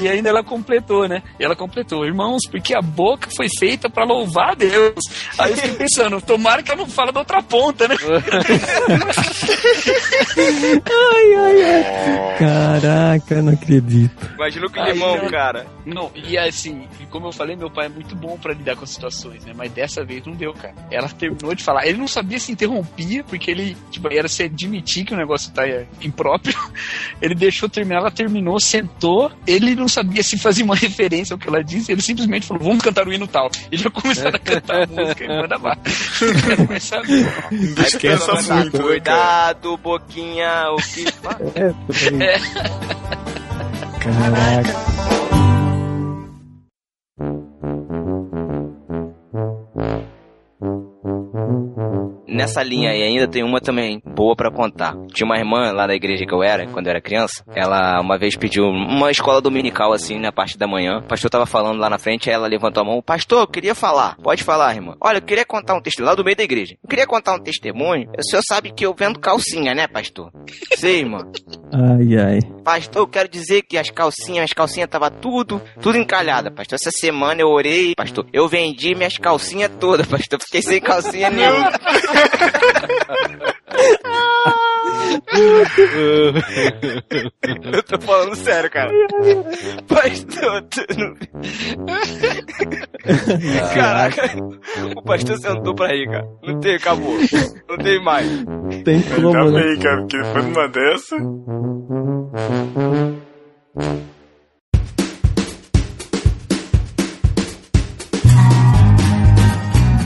E 0.00 0.08
ainda 0.08 0.28
ela 0.28 0.42
completou, 0.42 1.08
né? 1.08 1.22
E 1.38 1.44
ela 1.44 1.56
completou, 1.56 2.04
irmãos, 2.04 2.40
porque 2.50 2.74
a 2.74 2.80
boca 2.80 3.28
foi 3.36 3.48
feita 3.58 3.88
pra 3.90 4.04
louvar 4.04 4.50
a 4.52 4.54
Deus. 4.54 4.94
Aí 5.38 5.50
eu 5.52 5.56
fiquei 5.56 5.74
pensando, 5.74 6.20
tomara 6.20 6.62
que 6.62 6.70
ela 6.70 6.80
não 6.80 6.88
fala 6.88 7.12
da 7.12 7.20
outra 7.20 7.42
ponta, 7.42 7.88
né? 7.88 7.96
Ai, 10.38 11.34
ai, 11.36 11.62
ai. 11.62 12.38
Caraca, 12.38 13.42
não 13.42 13.52
acredito. 13.52 14.30
Imagina 14.34 14.66
o 14.66 14.70
Aí, 14.74 14.90
climão, 14.90 15.16
não. 15.16 15.28
cara. 15.30 15.66
Não, 15.84 16.10
e 16.14 16.36
assim, 16.36 16.86
como 17.10 17.26
eu 17.28 17.32
falei, 17.32 17.56
meu 17.56 17.70
pai 17.70 17.86
é 17.86 17.88
muito 17.88 18.14
bom 18.14 18.36
pra 18.38 18.52
lidar 18.52 18.76
com 18.76 18.84
as 18.84 18.90
situações, 18.90 19.44
né? 19.44 19.52
Mas 19.56 19.72
dessa 19.72 20.04
vez 20.04 20.24
não 20.26 20.34
deu, 20.34 20.52
cara. 20.52 20.74
Ela 20.90 21.08
terminou 21.08 21.54
de 21.54 21.64
falar. 21.64 21.86
Ele 21.86 21.98
não 21.98 22.08
sabia 22.08 22.38
se 22.38 22.52
interrompia, 22.52 23.24
porque 23.24 23.50
ele, 23.50 23.76
tipo, 23.90 24.08
era 24.12 24.28
se 24.28 24.42
admitir 24.44 25.04
que 25.04 25.14
o 25.14 25.16
negócio 25.16 25.52
tá 25.52 25.66
é, 25.66 25.86
impróprio. 26.02 26.54
Ele 27.20 27.34
deixou 27.34 27.68
terminar, 27.68 28.00
ela 28.00 28.10
terminou, 28.10 28.60
sentou. 28.60 29.30
Ele 29.46 29.74
não 29.74 29.88
sabia 29.88 30.22
se 30.22 30.38
fazia 30.38 30.64
uma 30.64 30.76
referência 30.76 31.34
ao 31.34 31.38
que 31.38 31.48
ela 31.48 31.62
disse. 31.62 31.92
Ele 31.92 32.02
simplesmente 32.02 32.46
falou: 32.46 32.62
Vamos 32.62 32.82
cantar 32.82 33.06
o 33.06 33.12
hino 33.12 33.26
tal. 33.26 33.50
E 33.70 33.76
já 33.76 33.90
começaram 33.90 34.36
a 34.36 34.38
cantar 34.38 34.82
a 34.82 34.86
música 34.86 35.24
e 35.24 35.28
manda 35.28 35.56
lá. 35.62 35.76
Aí, 36.92 38.62
muito, 38.62 38.72
cara? 38.72 38.88
Cuidado, 38.88 39.76
boquinha, 39.78 40.70
o 40.72 40.76
que? 40.76 41.08
É, 41.54 41.72
bem. 42.10 42.38
Caraca. 44.00 45.08
Nessa 52.26 52.62
linha 52.62 52.90
aí 52.90 53.02
ainda 53.02 53.26
tem 53.26 53.42
uma 53.42 53.60
também 53.60 54.02
boa 54.04 54.36
pra 54.36 54.50
contar. 54.50 54.94
Tinha 55.12 55.24
uma 55.24 55.38
irmã 55.38 55.72
lá 55.72 55.86
da 55.86 55.94
igreja 55.94 56.26
que 56.26 56.34
eu 56.34 56.42
era, 56.42 56.66
quando 56.66 56.86
eu 56.86 56.90
era 56.90 57.00
criança. 57.00 57.42
Ela 57.54 58.00
uma 58.00 58.18
vez 58.18 58.36
pediu 58.36 58.64
uma 58.64 59.10
escola 59.10 59.40
dominical 59.40 59.92
assim, 59.92 60.18
na 60.18 60.30
parte 60.30 60.58
da 60.58 60.66
manhã. 60.66 60.98
O 60.98 61.02
pastor 61.02 61.30
tava 61.30 61.46
falando 61.46 61.78
lá 61.78 61.88
na 61.88 61.98
frente, 61.98 62.28
aí 62.28 62.34
ela 62.34 62.46
levantou 62.46 62.82
a 62.82 62.86
mão. 62.86 63.02
Pastor, 63.02 63.40
eu 63.40 63.46
queria 63.46 63.74
falar. 63.74 64.16
Pode 64.22 64.44
falar, 64.44 64.74
irmã. 64.74 64.94
Olha, 65.00 65.18
eu 65.18 65.22
queria 65.22 65.44
contar 65.44 65.74
um 65.74 65.80
testemunho 65.80 66.10
lá 66.10 66.14
do 66.14 66.24
meio 66.24 66.36
da 66.36 66.42
igreja. 66.42 66.76
Eu 66.82 66.88
queria 66.88 67.06
contar 67.06 67.34
um 67.34 67.38
testemunho. 67.38 68.10
O 68.18 68.22
senhor 68.22 68.42
sabe 68.46 68.72
que 68.72 68.84
eu 68.84 68.94
vendo 68.94 69.18
calcinha, 69.18 69.74
né, 69.74 69.86
pastor? 69.86 70.30
Sei, 70.76 71.00
irmã. 71.00 71.26
Ai, 71.72 72.16
ai. 72.16 72.40
Pastor, 72.62 73.02
eu 73.02 73.08
quero 73.08 73.28
dizer 73.28 73.62
que 73.62 73.78
as 73.78 73.90
calcinhas, 73.90 74.44
as 74.44 74.52
calcinhas 74.52 74.90
tava 74.90 75.10
tudo, 75.10 75.60
tudo 75.80 75.96
encalhada, 75.96 76.50
pastor. 76.50 76.76
Essa 76.76 76.90
semana 76.90 77.40
eu 77.40 77.48
orei, 77.48 77.94
pastor. 77.94 78.26
Eu 78.32 78.48
vendi 78.48 78.94
minhas 78.94 79.16
calcinhas 79.16 79.70
todas, 79.80 80.06
pastor. 80.08 80.38
Fiquei 80.42 80.62
sem 80.62 80.80
calcinha 80.80 81.30
nenhuma. 81.30 81.67
Eu 87.72 87.82
tô 87.82 87.98
falando 88.00 88.34
sério, 88.36 88.70
cara. 88.70 88.90
Pastor, 89.86 90.62
tu 90.62 90.80
não... 90.98 91.14
Caraca, 93.74 94.22
o 94.96 95.02
pastor 95.02 95.36
sentou 95.38 95.74
pra 95.74 95.88
rir, 95.88 96.06
cara. 96.10 96.26
Não 96.42 96.58
tem, 96.60 96.76
acabou. 96.76 97.14
Não 97.68 97.76
tem 97.78 98.02
mais. 98.02 98.26
Tem 98.84 98.96
Ainda 98.96 99.14
como, 99.14 99.50
né? 99.50 99.62
bem, 99.62 99.78
cara, 99.78 100.00
porque 100.00 100.18
depois 100.22 100.44
de 100.44 100.50
uma 100.50 100.68
dessa. 100.68 101.16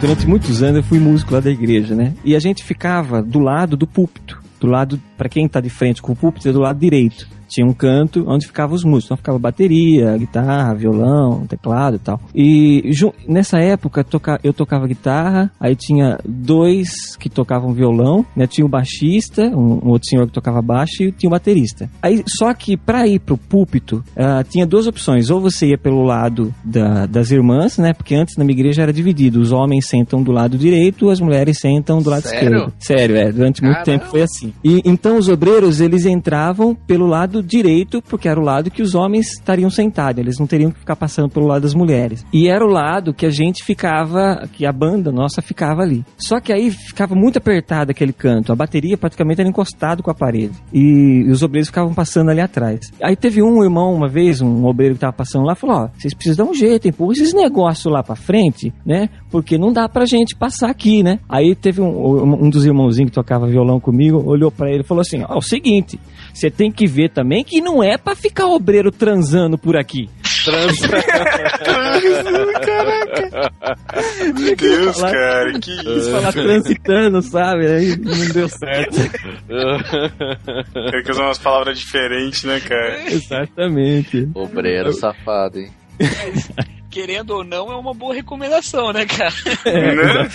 Durante 0.02 0.26
muitos 0.26 0.64
anos 0.64 0.78
eu 0.78 0.82
fui 0.82 0.98
músico 0.98 1.32
lá 1.32 1.38
da 1.38 1.48
igreja, 1.48 1.94
né? 1.94 2.12
E 2.24 2.34
a 2.34 2.40
gente 2.40 2.64
ficava 2.64 3.22
do 3.22 3.38
lado 3.38 3.76
do 3.76 3.86
púlpito. 3.86 4.42
Do 4.58 4.66
lado, 4.66 5.00
pra 5.16 5.28
quem 5.28 5.46
tá 5.46 5.60
de 5.60 5.70
frente 5.70 6.02
com 6.02 6.10
o 6.10 6.16
púlpito, 6.16 6.48
é 6.48 6.52
do 6.52 6.58
lado 6.58 6.76
direito. 6.80 7.28
Tinha 7.52 7.66
um 7.66 7.72
canto 7.74 8.24
onde 8.26 8.46
ficavam 8.46 8.74
os 8.74 8.82
músicos. 8.82 9.04
Então 9.06 9.16
ficava 9.18 9.38
bateria, 9.38 10.16
guitarra, 10.16 10.74
violão, 10.74 11.46
teclado 11.46 11.96
e 11.96 11.98
tal. 11.98 12.20
E 12.34 12.90
nessa 13.28 13.58
época 13.58 14.06
eu 14.42 14.52
tocava 14.54 14.86
guitarra, 14.86 15.50
aí 15.60 15.76
tinha 15.76 16.18
dois 16.24 17.16
que 17.18 17.28
tocavam 17.28 17.72
violão, 17.74 18.24
né? 18.34 18.46
Tinha 18.46 18.64
o 18.64 18.68
baixista, 18.68 19.42
um, 19.48 19.80
um 19.84 19.88
outro 19.90 20.08
senhor 20.08 20.26
que 20.26 20.32
tocava 20.32 20.62
baixo 20.62 21.02
e 21.02 21.12
tinha 21.12 21.28
o 21.28 21.30
baterista. 21.30 21.90
Aí, 22.00 22.22
só 22.26 22.52
que 22.54 22.76
pra 22.76 23.06
ir 23.06 23.18
pro 23.18 23.36
púlpito, 23.36 24.02
ah, 24.16 24.42
tinha 24.48 24.66
duas 24.66 24.86
opções. 24.86 25.28
Ou 25.30 25.40
você 25.40 25.68
ia 25.68 25.78
pelo 25.78 26.02
lado 26.02 26.54
da- 26.64 27.06
das 27.06 27.30
irmãs, 27.30 27.76
né? 27.78 27.92
Porque 27.92 28.14
antes 28.14 28.36
na 28.36 28.44
minha 28.44 28.56
igreja 28.56 28.82
era 28.82 28.92
dividido. 28.92 29.40
Os 29.40 29.52
homens 29.52 29.86
sentam 29.88 30.22
do 30.22 30.32
lado 30.32 30.56
direito, 30.56 31.10
as 31.10 31.20
mulheres 31.20 31.58
sentam 31.60 32.00
do 32.00 32.08
lado 32.10 32.22
Sério? 32.22 32.48
esquerdo. 32.56 32.72
Sério, 32.78 33.16
é. 33.16 33.32
Durante 33.32 33.62
muito 33.62 33.76
Caramba. 33.78 33.84
tempo 33.98 34.10
foi 34.10 34.22
assim. 34.22 34.52
E 34.64 34.80
então 34.84 35.18
os 35.18 35.28
obreiros, 35.28 35.80
eles 35.80 36.06
entravam 36.06 36.74
pelo 36.74 37.06
lado 37.06 37.41
direito, 37.42 38.02
porque 38.02 38.28
era 38.28 38.38
o 38.38 38.44
lado 38.44 38.70
que 38.70 38.82
os 38.82 38.94
homens 38.94 39.32
estariam 39.32 39.70
sentados. 39.70 40.20
Eles 40.20 40.38
não 40.38 40.46
teriam 40.46 40.70
que 40.70 40.78
ficar 40.78 40.96
passando 40.96 41.28
pelo 41.28 41.46
lado 41.46 41.62
das 41.62 41.74
mulheres. 41.74 42.24
E 42.32 42.48
era 42.48 42.64
o 42.64 42.68
lado 42.68 43.14
que 43.14 43.26
a 43.26 43.30
gente 43.30 43.64
ficava, 43.64 44.48
que 44.52 44.66
a 44.66 44.72
banda 44.72 45.10
nossa 45.10 45.42
ficava 45.42 45.82
ali. 45.82 46.04
Só 46.16 46.40
que 46.40 46.52
aí 46.52 46.70
ficava 46.70 47.14
muito 47.14 47.38
apertado 47.38 47.90
aquele 47.90 48.12
canto. 48.12 48.52
A 48.52 48.56
bateria 48.56 48.96
praticamente 48.96 49.40
era 49.40 49.48
encostado 49.48 50.02
com 50.02 50.10
a 50.10 50.14
parede. 50.14 50.54
E 50.72 51.24
os 51.30 51.42
obreiros 51.42 51.68
ficavam 51.68 51.94
passando 51.94 52.30
ali 52.30 52.40
atrás. 52.40 52.92
Aí 53.02 53.16
teve 53.16 53.42
um 53.42 53.62
irmão, 53.62 53.94
uma 53.94 54.08
vez, 54.08 54.40
um 54.40 54.64
obreiro 54.64 54.94
que 54.94 55.00
tava 55.00 55.12
passando 55.12 55.44
lá, 55.44 55.54
falou: 55.54 55.76
Ó, 55.76 55.88
vocês 55.96 56.14
precisam 56.14 56.46
dar 56.46 56.50
um 56.50 56.54
jeito, 56.54 56.88
empurra 56.88 57.12
esses 57.12 57.34
negócios 57.34 57.92
lá 57.92 58.02
pra 58.02 58.16
frente, 58.16 58.72
né? 58.84 59.08
Porque 59.30 59.58
não 59.58 59.72
dá 59.72 59.88
pra 59.88 60.04
gente 60.04 60.36
passar 60.36 60.70
aqui, 60.70 61.02
né? 61.02 61.18
Aí 61.28 61.54
teve 61.54 61.80
um, 61.80 62.44
um 62.44 62.50
dos 62.50 62.64
irmãozinhos 62.64 63.10
que 63.10 63.14
tocava 63.14 63.46
violão 63.46 63.80
comigo, 63.80 64.22
olhou 64.24 64.50
pra 64.50 64.70
ele 64.70 64.80
e 64.80 64.86
falou 64.86 65.00
assim: 65.00 65.22
Ó, 65.28 65.38
o 65.38 65.42
seguinte, 65.42 65.98
você 66.32 66.50
tem 66.50 66.70
que 66.70 66.86
ver 66.86 67.10
também 67.10 67.31
que 67.44 67.60
não 67.60 67.82
é 67.82 67.96
pra 67.96 68.14
ficar 68.16 68.46
obreiro 68.46 68.90
transando 68.90 69.56
por 69.56 69.76
aqui. 69.76 70.10
Meu 74.34 74.56
Deus, 74.56 74.98
falar- 74.98 75.12
cara, 75.12 75.52
que 75.52 75.60
Quis 75.60 75.86
isso. 75.86 76.10
falar 76.10 76.32
transitando, 76.32 77.22
sabe? 77.22 77.66
Aí 77.66 77.96
não 77.96 78.28
deu 78.32 78.48
certo. 78.48 78.96
Tem 80.90 81.02
que 81.04 81.10
usar 81.10 81.22
umas 81.24 81.38
palavras 81.38 81.78
diferentes, 81.78 82.44
né, 82.44 82.60
cara? 82.60 83.10
Exatamente. 83.10 84.28
Obreiro 84.34 84.92
safado, 84.92 85.58
hein? 85.58 85.70
Querendo 86.90 87.30
ou 87.30 87.44
não, 87.44 87.70
é 87.72 87.76
uma 87.76 87.94
boa 87.94 88.14
recomendação, 88.14 88.92
né, 88.92 89.06
cara? 89.06 89.32
Né? 89.64 90.28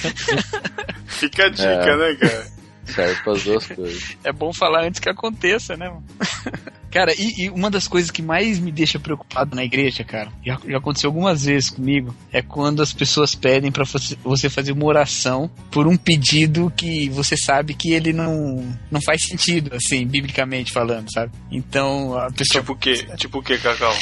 Fica 1.06 1.46
a 1.46 1.50
dica, 1.50 1.68
É. 1.68 1.98
né, 1.98 2.16
cara? 2.20 2.57
Serve 2.88 3.22
para 3.24 3.34
as 3.34 3.44
duas 3.44 3.68
coisas. 3.68 4.18
É 4.24 4.32
bom 4.32 4.52
falar 4.54 4.86
antes 4.86 5.00
que 5.00 5.10
aconteça, 5.10 5.76
né, 5.78 5.88
mano? 5.90 6.04
Cara, 6.90 7.14
e, 7.14 7.44
e 7.46 7.50
uma 7.50 7.70
das 7.70 7.86
coisas 7.88 8.10
que 8.10 8.22
mais 8.22 8.58
me 8.60 8.72
deixa 8.72 8.98
preocupado 8.98 9.54
na 9.56 9.64
igreja, 9.64 10.06
cara, 10.06 10.32
já, 10.44 10.58
já 10.66 10.78
aconteceu 10.78 11.10
algumas 11.10 11.44
vezes 11.44 11.70
comigo, 11.70 12.16
é 12.32 12.42
quando 12.42 12.82
as 12.82 12.94
pessoas 12.94 13.36
pedem 13.36 13.72
pra 13.72 13.84
você- 13.84 14.18
você 14.24 14.50
fazer 14.50 14.72
uma 14.72 14.86
oração 14.86 15.52
por 15.70 15.86
um 15.86 15.98
pedido 15.98 16.72
que 16.76 17.10
você 17.10 17.36
sabe 17.36 17.74
que 17.74 17.92
ele 17.92 18.14
não, 18.14 18.66
não 18.90 19.02
faz 19.02 19.22
sentido, 19.28 19.76
assim, 19.76 20.08
biblicamente 20.08 20.72
falando, 20.72 21.12
sabe? 21.12 21.34
Então, 21.52 22.18
a 22.18 22.32
pessoa. 22.32 22.62
Tipo 22.62 22.72
o 22.74 22.78
quê? 22.78 23.06
Tipo 23.18 23.40
o 23.40 23.44
quê, 23.44 23.58
Cacau? 23.58 23.94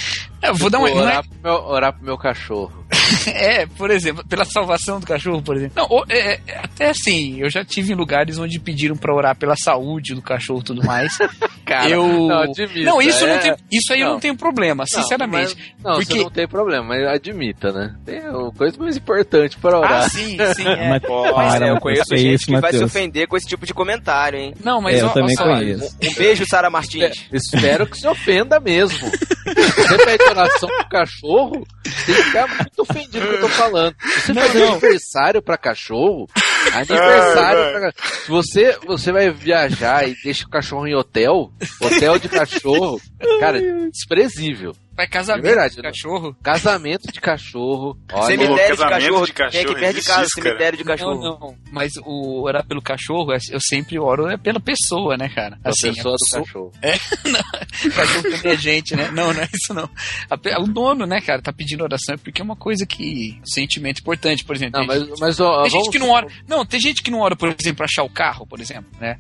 É, 0.46 0.50
eu 0.50 0.56
vou 0.56 0.70
dar 0.70 0.80
uma. 0.80 0.90
Não 0.90 1.00
é- 1.00 1.02
orar, 1.04 1.24
pro 1.28 1.38
meu, 1.44 1.64
orar 1.66 1.94
pro 1.94 2.04
meu 2.06 2.18
cachorro. 2.18 2.86
É, 3.28 3.66
por 3.66 3.92
exemplo, 3.92 4.26
pela 4.28 4.46
salvação 4.46 5.00
do 5.00 5.06
cachorro, 5.06 5.42
por 5.42 5.56
exemplo. 5.56 5.76
Não, 5.90 6.04
é, 6.10 6.34
é, 6.36 6.40
até 6.64 6.90
assim, 6.90 7.40
eu 7.40 7.50
já 7.50 7.64
tive 7.64 7.94
em 7.94 7.96
lugares 7.96 8.38
onde 8.40 8.60
pediram 8.60 8.96
pra 8.96 9.14
orar 9.14 9.36
pela 9.36 9.56
saúde 9.56 10.14
do 10.16 10.22
cachorro 10.22 10.60
e 10.60 10.64
tudo 10.64 10.84
mais. 10.84 11.12
Cara, 11.66 11.90
eu. 11.90 12.08
não, 12.08 12.40
admita, 12.42 12.80
Não, 12.90 13.02
isso, 13.02 13.26
é- 13.26 13.34
não 13.34 13.40
tem, 13.42 13.56
isso 13.72 13.94
aí 13.94 14.00
eu 14.02 14.06
não. 14.08 14.14
não 14.14 14.20
tenho 14.20 14.36
problema, 14.36 14.86
sinceramente. 14.88 15.56
Não, 15.56 15.64
mas- 15.66 15.84
não, 15.84 15.94
Porque- 16.00 16.14
você 16.18 16.24
não 16.24 16.30
tem 16.32 16.48
problema, 16.48 16.84
mas 16.88 17.08
admita, 17.08 17.72
né? 17.72 17.96
Tem 18.06 18.22
uma 18.30 18.52
coisa 18.52 18.78
mais 18.80 18.98
importante 18.98 19.58
para 19.58 19.80
orar. 19.80 20.04
Ah, 20.06 20.10
sim, 20.10 20.38
sim, 20.56 20.68
é. 20.68 20.90
Mas 20.90 21.02
Mas 21.02 21.02
para, 21.02 21.68
eu 21.68 21.74
Matheus, 21.76 21.80
conheço 21.80 22.18
gente 22.18 22.34
isso, 22.36 22.46
que 22.48 22.60
vai 22.60 22.74
se 22.74 22.84
ofender 22.84 23.28
com 23.28 23.38
esse 23.38 23.48
tipo 23.48 23.66
de 23.66 23.74
comentário, 23.74 24.40
hein? 24.40 24.54
Não, 24.64 24.82
mas 24.82 24.98
É, 24.98 25.02
eu 25.02 25.08
ó, 25.08 25.10
ó 25.10 25.14
também 25.14 25.36
só, 25.36 25.44
conheço. 25.44 25.98
Um 26.04 26.14
beijo, 26.16 26.44
Sara 26.48 26.70
Martins. 26.70 27.04
É, 27.04 27.12
espero 27.36 27.86
que 27.88 27.98
se 28.00 28.08
ofenda 28.08 28.60
mesmo. 28.60 29.10
Você 29.10 29.98
pede 30.06 30.24
oração 30.36 30.70
pro 30.70 30.90
cachorro, 30.90 31.68
tem 32.06 32.16
que 32.16 32.24
ficar 32.24 32.48
muito 32.48 32.80
ofendido 32.82 33.20
com 33.22 33.26
o 33.26 33.30
que 33.30 33.36
eu 33.36 33.42
tô 33.42 33.50
falando. 33.50 33.96
Você 34.02 34.34
Não, 34.34 34.42
fazer 34.42 34.60
não. 34.60 34.72
aniversário 34.72 35.42
pra 35.42 35.58
cachorro, 35.58 36.28
aniversário 36.74 37.62
Ai, 37.62 37.72
pra 37.74 37.92
Se 38.24 38.30
você, 38.30 38.78
você 38.86 39.12
vai 39.12 39.30
viajar 39.32 40.08
e 40.08 40.16
deixa 40.24 40.46
o 40.46 40.50
cachorro 40.50 40.88
em 40.88 40.96
hotel, 40.96 41.52
hotel 41.82 42.20
de 42.20 42.30
cachorro, 42.30 43.00
cara, 43.40 43.60
desprezível. 43.90 44.74
Vai 44.96 45.08
casamento 45.08 45.42
De 45.44 45.48
verdade, 45.50 45.76
de 45.76 45.82
né? 45.82 45.90
cachorro? 45.90 46.36
Casamento 46.42 47.12
de 47.12 47.20
cachorro. 47.22 47.98
Olha, 48.14 48.26
Cemitério 48.26 48.56
de 48.76 48.82
casamento 48.82 49.02
cachorro. 49.04 49.26
de 49.26 49.34
Quem 49.34 49.46
é 49.46 49.50
que 49.50 49.58
cachorro 49.58 49.80
perde 49.80 50.02
casa? 50.04 50.22
isso, 50.24 50.30
cara? 50.36 50.46
Cemitério 50.50 50.78
de 50.78 50.84
cachorro. 50.84 51.22
Não, 51.22 51.40
não. 51.40 51.56
Mas 51.72 51.92
o 52.06 52.44
orar 52.44 52.66
pelo 52.66 52.82
cachorro, 52.82 53.34
é- 53.34 53.38
eu 53.52 53.60
sempre 53.60 54.00
oro 54.00 54.28
é 54.30 54.38
pela 54.38 54.60
pessoa, 54.60 55.18
né, 55.18 55.28
cara? 55.30 55.58
a 55.64 55.70
Assim, 55.70 55.94
pessoa 55.94 56.16
a 56.16 56.18
do 56.18 56.44
cachorro. 56.46 56.72
O 57.86 57.92
cachorro 57.92 58.24
também 58.24 58.52
é 58.54 58.58
gente, 58.58 58.96
né? 58.96 59.10
Não, 59.12 59.34
não 59.34 59.42
é 59.42 59.50
isso 59.54 59.74
não. 59.74 59.90
A 60.30 60.60
o 60.62 60.68
dono, 60.68 61.06
né, 61.06 61.20
cara, 61.22 61.42
tá 61.42 61.52
pedindo 61.52 61.84
oração 61.84 62.16
é 62.16 62.18
porque 62.18 62.42
é 62.42 62.44
uma 62.46 62.56
coisa 62.56 62.86
que. 62.86 63.40
sentimento 63.44 64.00
importante, 64.00 64.44
por 64.46 64.56
exemplo. 64.56 64.80
Não, 64.80 64.88
tem 64.88 65.00
mas, 65.10 65.20
mas 65.20 65.40
ó, 65.40 65.64
tem 65.64 65.72
gente 65.72 65.90
que 65.92 66.00
não 66.00 66.10
ora. 66.10 66.28
Não, 66.48 66.66
tem 66.66 66.80
gente 66.80 67.02
que 67.04 67.12
não 67.12 67.20
ora, 67.20 67.36
por 67.36 67.50
exemplo, 67.50 67.78
pra 67.78 67.86
achar 67.86 68.04
o 68.04 68.10
carro, 68.10 68.48
por 68.48 68.60
exemplo, 68.62 68.90
né? 69.00 69.18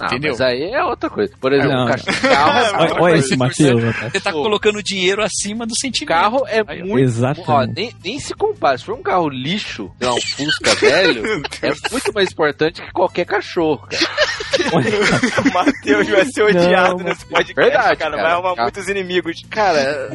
Ah, 0.00 0.06
Entendeu? 0.06 0.32
mas 0.32 0.40
aí 0.40 0.64
é 0.64 0.82
outra 0.84 1.08
coisa. 1.08 1.32
Por 1.40 1.52
exemplo, 1.52 1.72
Não. 1.72 1.84
o 1.84 1.88
cachorro, 1.88 2.20
carro, 2.22 2.58
é 2.58 2.72
Olha, 2.82 3.02
olha 3.02 3.16
esse 3.18 3.36
Matheus. 3.36 3.82
Você 4.10 4.20
tá 4.20 4.32
colocando 4.32 4.82
dinheiro 4.82 5.11
acima 5.20 5.66
do 5.66 5.74
sentimento. 5.76 6.08
carro 6.08 6.46
é 6.46 6.62
Aí, 6.66 6.82
muito. 6.82 6.98
Exatamente. 7.04 7.50
Ó, 7.50 7.64
nem, 7.66 7.94
nem 8.04 8.18
se 8.18 8.34
compara. 8.34 8.78
Se 8.78 8.84
for 8.84 8.94
um 8.94 9.02
carro 9.02 9.28
lixo, 9.28 9.90
lá, 10.00 10.14
um 10.14 10.20
Fusca 10.20 10.74
velho, 10.80 11.42
é 11.62 11.72
muito 11.90 12.12
mais 12.14 12.30
importante 12.30 12.80
que 12.80 12.92
qualquer 12.92 13.24
cachorro, 13.26 13.86
cara. 13.88 14.12
O 14.62 15.52
Matheus 15.52 16.08
vai 16.08 16.24
ser 16.26 16.42
odiado 16.42 16.98
Não, 16.98 17.04
nesse 17.04 17.24
podcast, 17.26 17.54
Verdade, 17.54 17.96
cara. 17.96 18.10
cara. 18.10 18.22
Vai 18.22 18.32
arrumar 18.32 18.50
Cara. 18.50 18.62
muitos 18.62 18.88
inimigos. 18.88 19.42
Cara, 19.50 20.08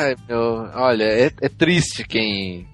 ai, 0.00 0.16
meu, 0.28 0.68
olha, 0.74 1.04
é, 1.04 1.30
é 1.40 1.48
triste 1.48 2.04
quem 2.04 2.66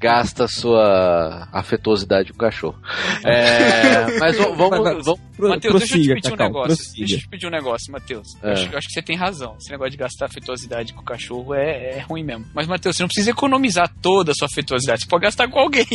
gasta 0.00 0.48
sua 0.48 1.46
afetuosidade 1.52 2.30
com 2.32 2.36
o 2.36 2.40
cachorro. 2.40 2.78
É, 3.24 4.18
mas 4.18 4.36
vamos, 4.38 5.04
vamos 5.04 5.20
Pro, 5.36 5.48
Matheus, 5.50 5.78
deixa 5.78 5.96
eu 5.96 6.02
te 6.02 6.14
pedir 6.14 6.32
um 6.32 6.36
negócio. 6.36 6.76
prossiga. 6.76 6.96
Deixa 6.98 7.14
eu 7.14 7.18
te 7.20 7.28
pedir 7.28 7.46
um 7.46 7.50
negócio, 7.50 7.92
Matheus. 7.92 8.26
É. 8.42 8.48
Eu, 8.48 8.52
acho, 8.52 8.68
eu 8.72 8.78
acho 8.78 8.86
que 8.88 8.92
você 8.94 9.02
tem 9.02 9.16
razão. 9.16 9.56
Esse 9.58 9.70
negócio 9.70 9.90
de 9.92 9.96
gastar 9.96 10.26
afetuosidade 10.26 10.92
com 10.92 11.00
o 11.00 11.04
cachorro 11.04 11.54
é, 11.54 11.98
é 11.98 12.00
ruim 12.00 12.22
mesmo. 12.24 12.46
Mas, 12.54 12.66
Matheus, 12.66 12.96
você 12.96 13.02
não 13.02 13.08
precisa 13.08 13.30
economizar 13.30 13.90
toda 14.02 14.32
a 14.32 14.34
sua 14.34 14.46
afetuosidade. 14.46 15.02
Você 15.02 15.08
pode 15.08 15.22
gastar 15.22 15.48
com 15.48 15.58
alguém. 15.58 15.86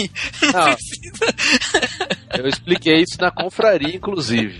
Não, 0.54 0.76
eu 2.40 2.48
expliquei 2.48 3.02
isso 3.02 3.18
na 3.20 3.32
confraria, 3.32 3.96
inclusive. 3.96 4.58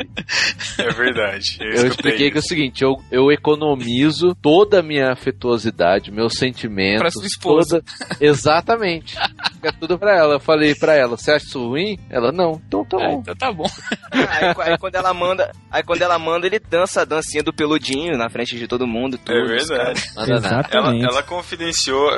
É 0.78 0.90
verdade. 0.92 1.58
Eu, 1.60 1.66
Eu 1.66 1.74
escutei 1.74 1.88
expliquei 1.90 2.32
que 2.32 2.38
é 2.38 2.40
o 2.40 2.40
isso. 2.40 2.48
seguinte, 2.48 2.84
eu, 2.84 2.96
eu 3.12 3.32
economizo 3.32 4.36
toda 4.36 4.80
a 4.80 4.84
minha 4.84 5.12
afetuosidade, 5.12 6.12
meus 6.12 6.34
sentimentos. 6.38 7.02
Pra 7.02 7.12
sua 7.12 7.26
esposa. 7.26 7.82
toda- 7.82 8.18
Exatamente. 8.24 9.16
Fica 9.54 9.74
tudo 9.74 9.98
pra 10.00 10.16
ela. 10.18 10.36
Eu 10.36 10.40
falei 10.40 10.74
pra 10.76 10.96
ela, 10.96 11.18
você 11.18 11.32
acha 11.32 11.46
isso 11.46 11.68
ruim? 11.68 12.00
Ela, 12.10 12.32
não. 12.32 12.62
Então 12.68 12.86
tá 12.86 12.98
É, 13.02 13.08
bom. 13.12 13.20
então 13.20 13.36
tá 13.36 13.52
bom. 13.52 13.66
Aí, 14.12 14.54
aí 14.72 14.78
quando 14.78 14.96
ela 14.96 15.14
manda, 15.14 15.52
aí 15.70 15.84
quando 15.84 16.02
ela 16.02 16.18
manda, 16.18 16.48
ele 16.48 16.60
dança 16.60 17.02
a 17.02 17.06
dancinha 17.06 17.44
do 17.44 17.54
peludinho 17.54 18.18
na 18.18 18.30
frente 18.30 18.58
de 18.58 18.68
todo 18.68 18.88
mundo. 18.88 19.18
Tudo, 19.18 19.38
É 19.38 19.46
verdade. 19.46 20.04
Ela, 20.16 20.38
Exatamente. 20.38 21.06
ela 21.06 21.24
confidenciou, 21.24 22.10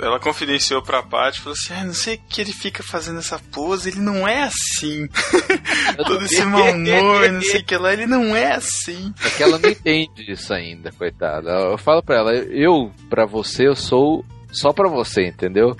ela 0.00 0.18
confidenciou 0.20 0.82
pra 0.82 1.02
Paty, 1.02 1.40
falou 1.40 1.56
assim, 1.58 1.72
ah, 1.74 1.84
não 1.84 1.94
sei 1.94 2.16
o 2.16 2.20
que 2.28 2.40
ele 2.40 2.52
fica 2.52 2.82
fazendo 2.82 3.18
essa 3.18 3.38
pose, 3.52 3.90
ele 3.90 4.00
não 4.00 4.26
é 4.26 4.42
assim. 4.42 5.08
Todo 6.06 6.24
esse 6.24 6.44
mau 6.44 6.70
humor, 6.70 7.30
não 7.32 7.40
sei 7.42 7.60
o 7.60 7.64
que 7.64 7.76
lá, 7.76 7.92
ele 7.92 8.06
não 8.06 8.34
é 8.34 8.52
assim. 8.52 9.12
É 9.24 9.30
que 9.30 9.42
ela 9.42 9.58
não 9.58 9.68
entende 9.70 10.30
isso 10.30 10.52
ainda, 10.52 10.90
coitada. 10.92 11.50
Eu 11.50 11.78
falo 11.78 12.02
pra 12.02 12.16
ela, 12.16 12.34
eu, 12.34 12.90
pra 13.08 13.24
você, 13.26 13.66
eu 13.68 13.76
sou 13.76 14.24
só 14.54 14.72
pra 14.72 14.88
você, 14.88 15.26
entendeu? 15.28 15.76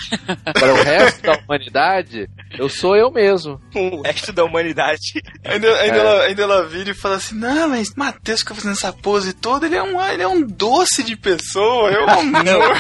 Para 0.53 0.73
o 0.75 0.83
resto 0.83 1.23
da 1.23 1.39
humanidade, 1.39 2.29
eu 2.59 2.69
sou 2.69 2.97
eu 2.97 3.11
mesmo. 3.11 3.61
O 3.75 4.03
resto 4.03 4.33
da 4.33 4.45
humanidade. 4.45 5.01
Ainda, 5.45 5.69
ainda, 5.81 5.97
É. 5.97 6.01
ela, 6.01 6.23
ainda 6.23 6.43
ela 6.43 6.67
vira 6.69 6.91
e 6.91 6.95
fala 6.95 7.17
assim, 7.17 7.35
não, 7.37 7.69
mas 7.69 7.95
Matheus 7.95 8.41
fica 8.41 8.55
fazendo 8.55 8.73
essa 8.73 8.93
pose 8.93 9.33
toda, 9.33 9.67
ele 9.67 9.77
é 9.77 9.83
um, 9.83 10.01
ele 10.03 10.23
é 10.23 10.29
um 10.29 10.43
doce 10.43 11.03
de 11.03 11.17
pessoa, 11.17 11.91
é 11.93 12.05
um 12.05 12.11
amor. 12.11 12.77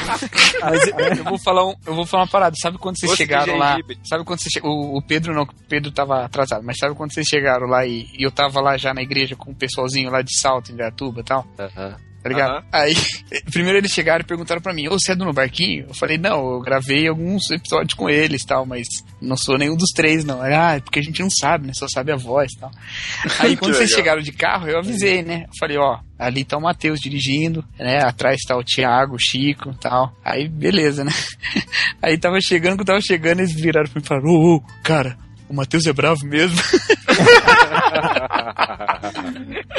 Mas 0.60 0.86
eu, 0.88 0.98
eu 0.98 1.24
vou 1.24 1.38
falar 1.38 1.66
um, 1.66 1.74
eu 1.86 1.94
vou 1.94 2.06
falar 2.06 2.24
uma 2.24 2.30
parada. 2.30 2.56
Sabe 2.60 2.78
quando 2.78 2.98
vocês 2.98 3.10
Doce 3.10 3.22
chegaram 3.22 3.56
lá? 3.56 3.76
Sabe 4.04 4.24
quando 4.24 4.40
vocês 4.40 4.62
o, 4.62 4.98
o 4.98 5.02
Pedro 5.02 5.34
não, 5.34 5.42
o 5.42 5.48
Pedro 5.68 5.90
tava 5.92 6.24
atrasado, 6.24 6.62
mas 6.64 6.78
sabe 6.78 6.94
quando 6.94 7.12
vocês 7.12 7.26
chegaram 7.26 7.66
lá 7.66 7.86
e, 7.86 8.08
e 8.18 8.24
eu 8.24 8.30
tava 8.30 8.60
lá 8.60 8.76
já 8.76 8.92
na 8.94 9.02
igreja 9.02 9.36
com 9.36 9.50
o 9.50 9.54
pessoalzinho 9.54 10.10
lá 10.10 10.22
de 10.22 10.38
Salto, 10.38 10.72
em 10.72 10.76
Gatuba 10.76 11.20
e 11.20 11.24
tal? 11.24 11.46
Aham. 11.58 11.96
Tá 12.24 12.30
ligado? 12.30 12.64
Aí, 12.72 12.94
primeiro 13.52 13.76
eles 13.76 13.92
chegaram 13.92 14.22
e 14.22 14.26
perguntaram 14.26 14.62
pra 14.62 14.72
mim, 14.72 14.88
ô, 14.88 14.98
você 14.98 15.12
é 15.12 15.14
do 15.14 15.26
No 15.26 15.32
Barquinho? 15.34 15.84
Eu 15.88 15.94
falei, 15.94 16.16
não, 16.16 16.54
eu 16.54 16.60
gravei 16.60 17.06
alguns 17.06 17.50
episódios 17.50 17.92
com 17.92 18.08
eles 18.08 18.40
e 18.40 18.46
tal, 18.46 18.64
mas 18.64 18.88
não 19.20 19.36
sou 19.36 19.58
nenhum 19.58 19.76
dos 19.76 19.90
três, 19.90 20.24
não. 20.24 20.40
Ah, 20.40 20.76
é 20.76 20.80
porque 20.80 21.00
a 21.00 21.02
gente 21.02 21.20
não 21.20 21.28
sabe, 21.28 21.66
né? 21.66 21.74
Só 21.74 21.86
sabe 21.86 22.12
a 22.12 22.16
voz 22.16 22.50
e 22.52 22.58
tal. 22.58 22.70
Aí 23.40 23.58
quando 23.58 23.74
vocês 23.74 23.90
chegaram 23.90 24.22
de 24.22 24.32
carro, 24.32 24.66
eu 24.66 24.78
avisei, 24.78 25.22
né? 25.22 25.44
Eu 25.48 25.52
falei, 25.60 25.76
ó, 25.76 25.98
ali 26.18 26.46
tá 26.46 26.56
o 26.56 26.62
Matheus 26.62 26.98
dirigindo, 26.98 27.62
né? 27.78 28.02
Atrás 28.02 28.40
tá 28.40 28.56
o 28.56 28.64
Thiago, 28.64 29.16
o 29.16 29.20
Chico 29.20 29.72
e 29.72 29.78
tal. 29.78 30.16
Aí, 30.24 30.48
beleza, 30.48 31.04
né? 31.04 31.12
Aí 32.00 32.16
tava 32.16 32.40
chegando, 32.40 32.76
quando 32.76 32.86
tava 32.86 33.02
chegando, 33.02 33.40
eles 33.40 33.52
viraram 33.52 33.90
pra 33.90 34.00
mim 34.00 34.04
e 34.04 34.08
falaram, 34.08 34.30
ô, 34.30 34.56
ô, 34.56 34.62
cara, 34.82 35.18
o 35.54 35.56
Matheus 35.56 35.86
é 35.86 35.92
bravo 35.92 36.26
mesmo. 36.26 36.56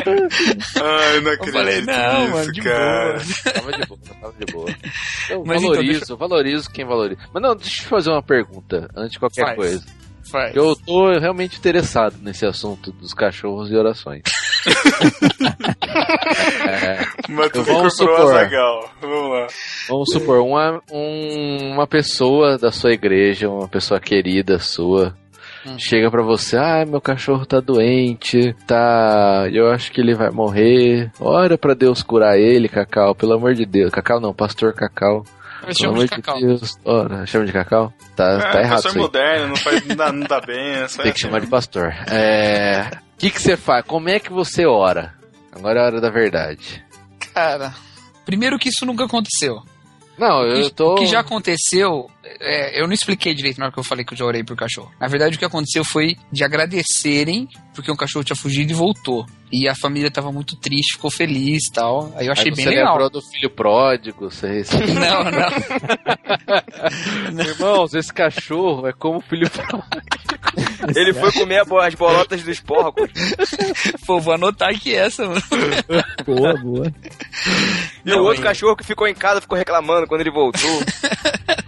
Ai, 0.05 1.17
eu 1.17 1.21
não 1.21 1.31
Eu 1.31 1.33
acredito 1.35 1.51
falei, 1.53 1.81
não, 1.81 2.19
nisso, 2.21 2.31
mano, 2.33 2.51
de 2.51 2.61
cara. 2.61 3.13
boa. 3.13 3.53
Tava 3.53 3.71
de 3.71 3.85
boa, 3.87 3.99
tava 4.21 4.33
de 4.39 4.45
boa. 4.53 4.69
Eu 5.29 5.43
Mas 5.45 5.57
então, 5.61 5.69
valorizo, 5.71 5.99
deixa- 5.99 6.15
valorizo 6.15 6.71
quem 6.71 6.85
valoriza. 6.85 7.21
Mas 7.33 7.43
não, 7.43 7.55
deixa 7.55 7.83
eu 7.83 7.87
fazer 7.87 8.09
uma 8.11 8.23
pergunta, 8.23 8.87
antes 8.95 9.11
de 9.13 9.19
qualquer 9.19 9.45
Faz. 9.45 9.55
coisa. 9.55 9.83
Faz. 10.31 10.55
Eu 10.55 10.75
tô 10.75 11.11
realmente 11.19 11.57
interessado 11.57 12.15
nesse 12.21 12.45
assunto 12.47 12.91
dos 12.91 13.13
cachorros 13.13 13.69
e 13.69 13.75
orações. 13.75 14.23
É, 16.67 17.05
Mas 17.29 17.51
tu 17.51 17.61
Vamos 17.63 17.95
supor. 17.95 18.21
Azagal. 18.33 18.89
Vamos 19.01 19.29
lá. 19.29 19.47
vamos 19.87 20.11
supor, 20.11 20.39
uma, 20.41 20.81
um- 20.91 21.73
uma 21.73 21.85
pessoa 21.87 22.57
da 22.57 22.71
sua 22.71 22.91
igreja, 22.91 23.47
uma 23.49 23.67
pessoa 23.67 23.99
querida 23.99 24.57
sua, 24.57 25.15
Hum. 25.65 25.77
chega 25.79 26.11
pra 26.11 26.21
você, 26.23 26.57
ah, 26.57 26.85
meu 26.87 27.01
cachorro 27.01 27.45
tá 27.45 27.59
doente, 27.59 28.53
tá, 28.67 29.47
eu 29.51 29.69
acho 29.71 29.91
que 29.91 29.99
ele 29.99 30.13
vai 30.13 30.29
morrer. 30.29 31.11
Ora 31.19 31.57
pra 31.57 31.73
Deus 31.73 32.03
curar 32.03 32.37
ele, 32.37 32.69
Cacau, 32.69 33.15
pelo 33.15 33.33
amor 33.33 33.53
de 33.55 33.65
Deus. 33.65 33.91
Cacau 33.91 34.19
não, 34.19 34.33
pastor 34.33 34.73
Cacau. 34.73 35.23
Chamo 35.75 35.93
amor 35.93 36.05
de 36.07 36.15
de 36.15 36.21
Cacau. 36.21 36.39
Deus. 36.39 36.77
Ora, 36.85 37.25
chama 37.25 37.45
de 37.45 37.51
Cacau? 37.51 37.91
Tá, 38.15 38.37
tá 38.51 38.59
é, 38.59 38.61
errado 38.63 38.81
professor 38.83 38.89
isso 38.89 38.97
aí. 38.97 39.01
moderno, 39.01 39.47
não, 39.47 39.55
faz, 39.55 39.85
não, 39.87 39.95
dá, 39.95 40.11
não 40.11 40.27
dá 40.27 40.41
bem. 40.41 40.85
Tem 41.01 41.11
que 41.13 41.19
chamar 41.19 41.41
de 41.41 41.47
pastor. 41.47 41.91
É. 42.11 42.89
O 43.15 43.17
que 43.17 43.31
que 43.31 43.41
você 43.41 43.57
faz? 43.57 43.83
Como 43.85 44.07
é 44.09 44.19
que 44.19 44.31
você 44.31 44.65
ora? 44.67 45.13
Agora 45.51 45.79
é 45.79 45.81
a 45.81 45.85
hora 45.85 46.01
da 46.01 46.09
verdade. 46.11 46.83
Cara, 47.33 47.73
primeiro 48.25 48.59
que 48.59 48.69
isso 48.69 48.85
nunca 48.85 49.05
aconteceu. 49.05 49.55
Não, 50.17 50.43
eu 50.43 50.61
Isso- 50.61 50.73
tô. 50.73 50.93
O 50.93 50.95
que 50.97 51.05
já 51.07 51.19
aconteceu, 51.21 52.07
é, 52.39 52.81
eu 52.81 52.87
não 52.87 52.93
expliquei 52.93 53.33
direito 53.33 53.57
na 53.59 53.65
hora 53.65 53.73
que 53.73 53.79
eu 53.79 53.83
falei 53.83 54.03
que 54.03 54.13
eu 54.13 54.17
já 54.17 54.25
orei 54.25 54.43
pro 54.43 54.55
cachorro. 54.55 54.91
Na 54.99 55.07
verdade, 55.07 55.35
o 55.35 55.39
que 55.39 55.45
aconteceu 55.45 55.83
foi 55.85 56.15
de 56.31 56.43
agradecerem 56.43 57.47
porque 57.73 57.91
um 57.91 57.95
cachorro 57.95 58.23
tinha 58.25 58.35
fugido 58.35 58.71
e 58.71 58.75
voltou. 58.75 59.25
E 59.51 59.67
a 59.67 59.75
família 59.75 60.09
tava 60.09 60.31
muito 60.31 60.55
triste, 60.55 60.93
ficou 60.93 61.11
feliz 61.11 61.67
e 61.69 61.71
tal. 61.71 62.11
Aí 62.15 62.25
eu 62.25 62.31
achei 62.31 62.49
Aí 62.49 62.55
bem 62.55 62.65
você 62.65 62.69
legal. 62.71 62.93
lembrou 62.93 63.09
do 63.09 63.21
filho 63.21 63.49
pródigo, 63.49 64.31
você 64.31 64.63
Não, 64.93 65.23
não. 65.31 65.49
Irmãos, 67.45 67.93
esse 67.93 68.11
cachorro 68.13 68.87
é 68.87 68.93
como 68.93 69.19
o 69.19 69.21
filho 69.21 69.49
pródigo. 69.49 69.83
Ele 70.95 71.13
foi 71.13 71.31
comer 71.31 71.63
as 71.81 71.95
bolotas 71.95 72.43
dos 72.43 72.59
porcos. 72.59 73.09
Pô, 74.05 74.19
vou 74.19 74.33
anotar 74.33 74.69
aqui 74.69 74.93
essa, 74.95 75.25
mano. 75.27 75.41
Boa, 76.25 76.53
boa. 76.57 76.93
E 78.05 78.13
o 78.13 78.23
outro 78.23 78.41
cachorro 78.41 78.75
que 78.75 78.83
ficou 78.85 79.07
em 79.07 79.15
casa 79.15 79.41
ficou 79.41 79.57
reclamando 79.57 80.07
quando 80.07 80.21
ele 80.21 80.31
voltou. 80.31 80.81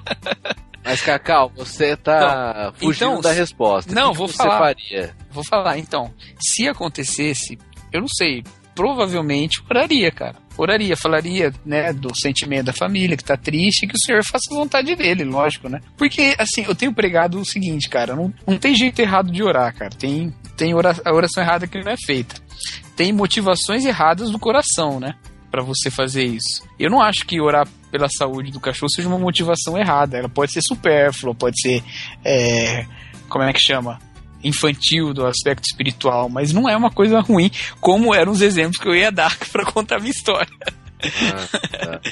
Mas, 0.83 1.01
Cacau, 1.01 1.51
você 1.55 1.97
tá 1.97 2.71
fugindo 2.77 3.07
então, 3.09 3.21
da 3.21 3.31
resposta. 3.33 3.93
não, 3.93 4.11
que 4.11 4.17
vou 4.17 4.27
que 4.27 4.33
você 4.33 4.37
falar. 4.43 4.57
faria? 4.59 5.15
Vou 5.31 5.43
falar, 5.43 5.77
então. 5.77 6.13
Se 6.39 6.67
acontecesse, 6.67 7.57
eu 7.91 7.99
não 8.01 8.07
sei, 8.07 8.41
provavelmente 8.73 9.61
oraria, 9.69 10.09
cara. 10.11 10.35
Oraria, 10.57 10.95
falaria, 10.97 11.53
né, 11.65 11.91
do 11.93 12.09
sentimento 12.15 12.67
da 12.67 12.73
família 12.73 13.17
que 13.17 13.23
tá 13.23 13.35
triste 13.37 13.83
e 13.83 13.87
que 13.87 13.93
o 13.95 13.99
Senhor 14.05 14.23
faça 14.23 14.45
a 14.51 14.55
vontade 14.55 14.95
dele, 14.95 15.23
lógico, 15.23 15.67
né? 15.69 15.81
Porque, 15.97 16.35
assim, 16.39 16.63
eu 16.67 16.73
tenho 16.73 16.93
pregado 16.93 17.37
o 17.39 17.45
seguinte, 17.45 17.89
cara, 17.89 18.15
não, 18.15 18.33
não 18.47 18.57
tem 18.57 18.73
jeito 18.73 18.99
errado 18.99 19.29
de 19.31 19.43
orar, 19.43 19.75
cara. 19.75 19.91
Tem, 19.91 20.33
tem 20.55 20.73
ora- 20.73 20.95
a 21.05 21.13
oração 21.13 21.43
errada 21.43 21.67
que 21.67 21.79
não 21.83 21.91
é 21.91 21.95
feita. 21.97 22.35
Tem 22.95 23.11
motivações 23.13 23.85
erradas 23.85 24.31
do 24.31 24.39
coração, 24.39 24.99
né? 24.99 25.13
Pra 25.51 25.61
você 25.63 25.91
fazer 25.91 26.23
isso. 26.23 26.63
Eu 26.79 26.89
não 26.89 27.01
acho 27.01 27.25
que 27.25 27.39
orar 27.39 27.67
pela 27.91 28.07
saúde 28.09 28.51
do 28.51 28.59
cachorro 28.59 28.89
seja 28.89 29.07
uma 29.07 29.19
motivação 29.19 29.77
errada. 29.77 30.17
Ela 30.17 30.29
pode 30.29 30.51
ser 30.51 30.61
supérflua, 30.61 31.33
pode 31.35 31.59
ser. 31.61 31.83
é, 32.23 32.85
como 33.29 33.43
é 33.43 33.53
que 33.53 33.59
chama? 33.59 33.99
Infantil 34.43 35.13
do 35.13 35.25
aspecto 35.25 35.65
espiritual, 35.65 36.29
mas 36.29 36.53
não 36.53 36.69
é 36.69 36.77
uma 36.77 36.91
coisa 36.91 37.19
ruim, 37.19 37.51
como 37.81 38.13
eram 38.13 38.31
os 38.31 38.41
exemplos 38.41 38.77
que 38.77 38.87
eu 38.87 38.95
ia 38.95 39.11
dar 39.11 39.35
pra 39.51 39.65
contar 39.65 39.97
a 39.97 39.99
minha 39.99 40.11
história. 40.11 40.47
Ah, 41.01 41.77
tá. 41.77 42.01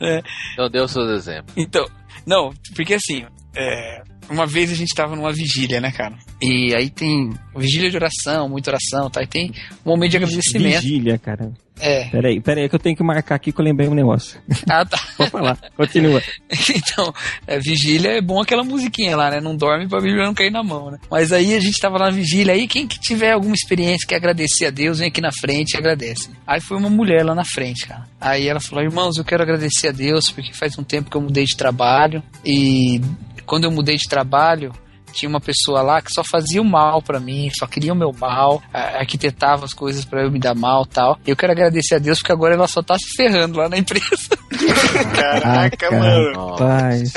É. 0.00 0.22
Então, 0.52 0.68
dê 0.68 0.80
os 0.80 0.90
seus 0.90 1.08
exemplos. 1.08 1.54
Então, 1.56 1.86
não, 2.26 2.52
porque 2.74 2.94
assim, 2.94 3.24
é, 3.54 4.02
uma 4.28 4.46
vez 4.46 4.72
a 4.72 4.74
gente 4.74 4.94
tava 4.94 5.14
numa 5.14 5.32
vigília, 5.32 5.80
né, 5.80 5.90
cara? 5.92 6.16
E 6.42 6.74
aí 6.74 6.90
tem 6.90 7.30
vigília 7.56 7.90
de 7.90 7.96
oração, 7.96 8.48
muita 8.48 8.70
oração, 8.70 9.08
tá? 9.08 9.22
E 9.22 9.26
tem 9.26 9.52
um 9.84 9.90
momento 9.90 10.10
de 10.10 10.16
agradecimento. 10.16 10.80
Vigília, 10.80 11.18
cara. 11.18 11.52
É. 11.80 12.04
Peraí, 12.08 12.40
peraí, 12.40 12.68
que 12.68 12.74
eu 12.74 12.78
tenho 12.78 12.96
que 12.96 13.02
marcar 13.02 13.34
aqui 13.34 13.52
que 13.52 13.60
eu 13.60 13.64
lembrei 13.64 13.88
um 13.88 13.94
negócio. 13.94 14.40
Ah, 14.68 14.84
tá. 14.84 14.98
Vou 15.18 15.26
falar, 15.28 15.58
continua. 15.76 16.22
Então, 16.74 17.12
é, 17.46 17.58
vigília 17.58 18.10
é 18.12 18.20
bom 18.20 18.40
aquela 18.40 18.62
musiquinha 18.62 19.16
lá, 19.16 19.30
né? 19.30 19.40
Não 19.40 19.56
dorme 19.56 19.88
pra 19.88 20.00
Bíblia 20.00 20.24
não 20.24 20.34
cair 20.34 20.50
na 20.50 20.62
mão, 20.62 20.90
né? 20.90 20.98
Mas 21.10 21.32
aí 21.32 21.54
a 21.54 21.60
gente 21.60 21.78
tava 21.80 21.98
lá 21.98 22.06
na 22.06 22.10
vigília, 22.10 22.54
aí 22.54 22.66
quem 22.68 22.86
que 22.86 22.98
tiver 22.98 23.32
alguma 23.32 23.54
experiência 23.54 24.06
que 24.06 24.14
agradecer 24.14 24.66
a 24.66 24.70
Deus, 24.70 24.98
vem 24.98 25.08
aqui 25.08 25.20
na 25.20 25.30
frente 25.32 25.74
e 25.74 25.76
agradece. 25.76 26.30
Aí 26.46 26.60
foi 26.60 26.76
uma 26.76 26.90
mulher 26.90 27.24
lá 27.24 27.34
na 27.34 27.44
frente, 27.44 27.86
cara. 27.86 28.04
Aí 28.20 28.48
ela 28.48 28.60
falou, 28.60 28.84
irmãos, 28.84 29.16
eu 29.16 29.24
quero 29.24 29.42
agradecer 29.42 29.88
a 29.88 29.92
Deus, 29.92 30.30
porque 30.30 30.52
faz 30.52 30.78
um 30.78 30.84
tempo 30.84 31.10
que 31.10 31.16
eu 31.16 31.20
mudei 31.20 31.44
de 31.44 31.56
trabalho, 31.56 32.22
e 32.44 33.00
quando 33.46 33.64
eu 33.64 33.70
mudei 33.70 33.96
de 33.96 34.08
trabalho, 34.08 34.72
tinha 35.14 35.28
uma 35.28 35.40
pessoa 35.40 35.80
lá 35.82 36.02
que 36.02 36.12
só 36.12 36.22
fazia 36.24 36.60
o 36.60 36.64
mal 36.64 37.00
pra 37.02 37.20
mim, 37.20 37.50
só 37.58 37.66
queria 37.66 37.92
o 37.92 37.96
meu 37.96 38.12
mal, 38.12 38.62
arquitetava 38.72 39.64
as 39.64 39.72
coisas 39.72 40.04
pra 40.04 40.22
eu 40.22 40.30
me 40.30 40.38
dar 40.38 40.54
mal 40.54 40.84
tal. 40.84 41.18
E 41.26 41.30
eu 41.30 41.36
quero 41.36 41.52
agradecer 41.52 41.94
a 41.94 41.98
Deus 41.98 42.18
porque 42.18 42.32
agora 42.32 42.54
ela 42.54 42.66
só 42.68 42.82
tá 42.82 42.96
se 42.98 43.14
ferrando 43.16 43.58
lá 43.58 43.68
na 43.68 43.78
empresa. 43.78 44.04
Caraca, 45.14 45.90
mano. 45.90 46.50
Rapaz. 46.52 47.12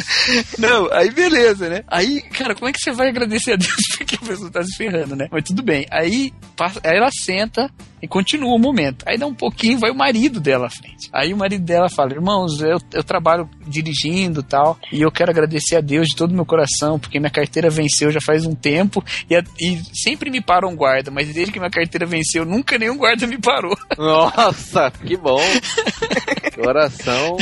Não, 0.57 0.91
aí 0.91 1.11
beleza, 1.11 1.69
né? 1.69 1.83
Aí, 1.87 2.21
cara, 2.21 2.55
como 2.55 2.69
é 2.69 2.73
que 2.73 2.79
você 2.79 2.91
vai 2.91 3.09
agradecer 3.09 3.53
a 3.53 3.55
Deus 3.55 3.75
porque 3.97 4.15
a 4.15 4.19
pessoa 4.27 4.49
tá 4.51 4.63
se 4.63 4.75
ferrando, 4.75 5.15
né? 5.15 5.27
Mas 5.31 5.43
tudo 5.43 5.61
bem. 5.63 5.85
Aí, 5.91 6.31
passa- 6.55 6.79
aí 6.83 6.97
ela 6.97 7.09
senta 7.11 7.69
e 8.01 8.07
continua 8.07 8.53
o 8.55 8.59
momento. 8.59 9.03
Aí 9.07 9.17
dá 9.17 9.25
um 9.25 9.33
pouquinho, 9.33 9.79
vai 9.79 9.89
o 9.91 9.95
marido 9.95 10.39
dela 10.39 10.67
à 10.67 10.69
frente. 10.69 11.09
Aí 11.13 11.33
o 11.33 11.37
marido 11.37 11.63
dela 11.63 11.89
fala: 11.89 12.13
Irmãos, 12.13 12.61
eu, 12.61 12.77
eu 12.93 13.03
trabalho 13.03 13.49
dirigindo 13.67 14.41
e 14.41 14.43
tal, 14.43 14.77
e 14.91 15.01
eu 15.01 15.11
quero 15.11 15.31
agradecer 15.31 15.75
a 15.77 15.81
Deus 15.81 16.07
de 16.07 16.15
todo 16.15 16.31
o 16.31 16.35
meu 16.35 16.45
coração, 16.45 16.99
porque 16.99 17.19
minha 17.19 17.29
carteira 17.31 17.69
venceu 17.69 18.11
já 18.11 18.19
faz 18.21 18.45
um 18.45 18.53
tempo, 18.55 19.03
e, 19.29 19.35
a- 19.35 19.43
e 19.59 19.81
sempre 19.93 20.29
me 20.29 20.41
para 20.41 20.67
um 20.67 20.75
guarda, 20.75 21.09
mas 21.11 21.27
desde 21.33 21.51
que 21.51 21.59
minha 21.59 21.71
carteira 21.71 22.05
venceu, 22.05 22.45
nunca 22.45 22.77
nenhum 22.77 22.97
guarda 22.97 23.25
me 23.27 23.37
parou. 23.39 23.75
Nossa, 23.97 24.91
que 24.91 25.17
bom. 25.17 25.41
Coração. 26.55 27.37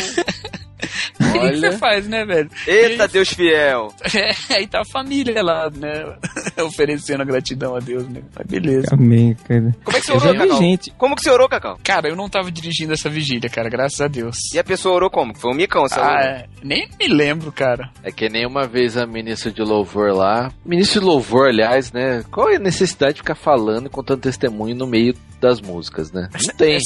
O 1.19 1.31
que 1.31 1.39
Olha. 1.39 1.57
você 1.71 1.77
faz, 1.77 2.07
né, 2.07 2.25
velho? 2.25 2.49
Eita, 2.65 3.07
Deus 3.07 3.29
fiel. 3.29 3.93
É, 4.15 4.55
aí 4.55 4.67
tá 4.67 4.81
a 4.81 4.85
família 4.85 5.43
lá, 5.43 5.69
né? 5.69 6.15
Oferecendo 6.63 7.21
a 7.21 7.25
gratidão 7.25 7.75
a 7.75 7.79
Deus, 7.79 8.07
né? 8.07 8.21
Mas 8.35 8.47
beleza. 8.47 8.87
Amém, 8.93 9.35
cara. 9.47 9.75
Como 9.83 9.97
é 9.97 9.99
que 9.99 10.05
você 10.05 10.11
Eu 10.11 10.15
orou, 10.17 10.33
Cacau? 10.35 10.57
gente. 10.57 10.91
Como 10.97 11.15
que 11.15 11.21
você 11.21 11.29
orou, 11.29 11.49
Cacau? 11.49 11.77
Cara, 11.83 12.07
eu 12.07 12.15
não 12.15 12.29
tava 12.29 12.51
dirigindo 12.51 12.93
essa 12.93 13.09
vigília, 13.09 13.49
cara, 13.49 13.69
graças 13.69 13.99
a 13.99 14.07
Deus. 14.07 14.37
E 14.53 14.59
a 14.59 14.63
pessoa 14.63 14.95
orou 14.95 15.09
como? 15.09 15.35
Foi 15.37 15.51
um 15.51 15.55
micão, 15.55 15.81
você 15.87 15.99
orou? 15.99 16.11
Ah, 16.11 16.21
é. 16.21 16.45
nem 16.63 16.87
me 16.99 17.07
lembro, 17.07 17.51
cara. 17.51 17.89
É 18.03 18.11
que 18.11 18.29
nem 18.29 18.45
uma 18.45 18.65
vez 18.67 18.95
a 18.95 19.05
ministra 19.05 19.51
de 19.51 19.61
louvor 19.61 20.13
lá. 20.13 20.51
Ministro 20.65 21.01
de 21.01 21.05
louvor, 21.05 21.49
aliás, 21.49 21.91
né? 21.91 22.23
Qual 22.31 22.49
é 22.49 22.55
a 22.55 22.59
necessidade 22.59 23.15
de 23.15 23.19
ficar 23.21 23.35
falando 23.35 23.87
e 23.87 23.89
contando 23.89 24.21
testemunho 24.21 24.75
no 24.75 24.87
meio 24.87 25.13
das 25.41 25.61
músicas, 25.61 26.11
né? 26.11 26.29
Não 26.33 26.55
tem. 26.55 26.77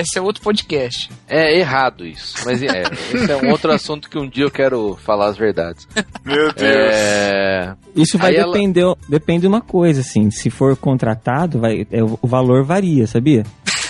Esse, 0.00 0.18
é 0.18 0.22
outro 0.22 0.42
podcast. 0.42 1.10
É 1.28 1.58
errado 1.58 2.06
isso. 2.06 2.34
Mas 2.44 2.62
é, 2.62 2.82
esse 3.14 3.30
é 3.30 3.36
um 3.36 3.50
outro 3.50 3.72
assunto 3.72 4.08
que 4.08 4.18
um 4.18 4.28
dia 4.28 4.44
eu 4.44 4.50
quero 4.50 4.96
falar 5.04 5.26
as 5.26 5.36
verdades. 5.36 5.86
Meu 6.24 6.52
Deus. 6.52 6.94
É. 6.94 7.74
Isso 7.96 8.16
vai 8.18 8.30
Aí 8.30 8.36
ela- 8.36 8.52
depender, 8.52 8.84
depende 9.08 9.40
de 9.42 9.46
uma 9.46 9.60
coisa, 9.60 10.00
assim. 10.00 10.30
Se 10.30 10.50
for 10.50 10.76
contratado, 10.76 11.58
vai, 11.58 11.86
é, 11.90 12.02
o 12.02 12.18
valor 12.26 12.64
varia, 12.64 13.06
sabia? 13.06 13.44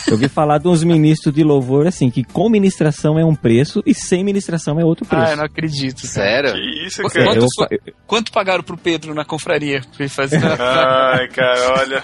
Eu 0.06 0.14
ouvi 0.14 0.26
falar 0.26 0.56
de 0.56 0.66
uns 0.66 0.82
ministros 0.82 1.34
de 1.34 1.44
louvor, 1.44 1.86
assim, 1.86 2.08
que 2.10 2.24
com 2.24 2.48
ministração 2.48 3.18
é 3.18 3.24
um 3.26 3.34
preço 3.34 3.82
e 3.84 3.92
sem 3.94 4.24
ministração 4.24 4.80
é 4.80 4.84
outro 4.84 5.04
preço. 5.04 5.22
Ah, 5.26 5.30
eu 5.32 5.36
não 5.36 5.44
acredito. 5.44 6.00
cara. 6.00 6.08
Sério? 6.08 6.52
Que 6.54 6.86
isso, 6.86 7.02
Quanto, 7.02 7.12
cara? 7.12 7.34
eu- 7.34 7.46
quanto, 7.54 7.94
quanto 8.06 8.32
pagaram 8.32 8.62
pro 8.62 8.78
Pedro 8.78 9.12
na 9.14 9.22
confraria 9.26 9.80
pra 9.82 9.90
ele 10.00 10.08
fazer? 10.08 10.40
Ai, 10.58 11.28
cara, 11.28 11.74
olha. 11.78 12.02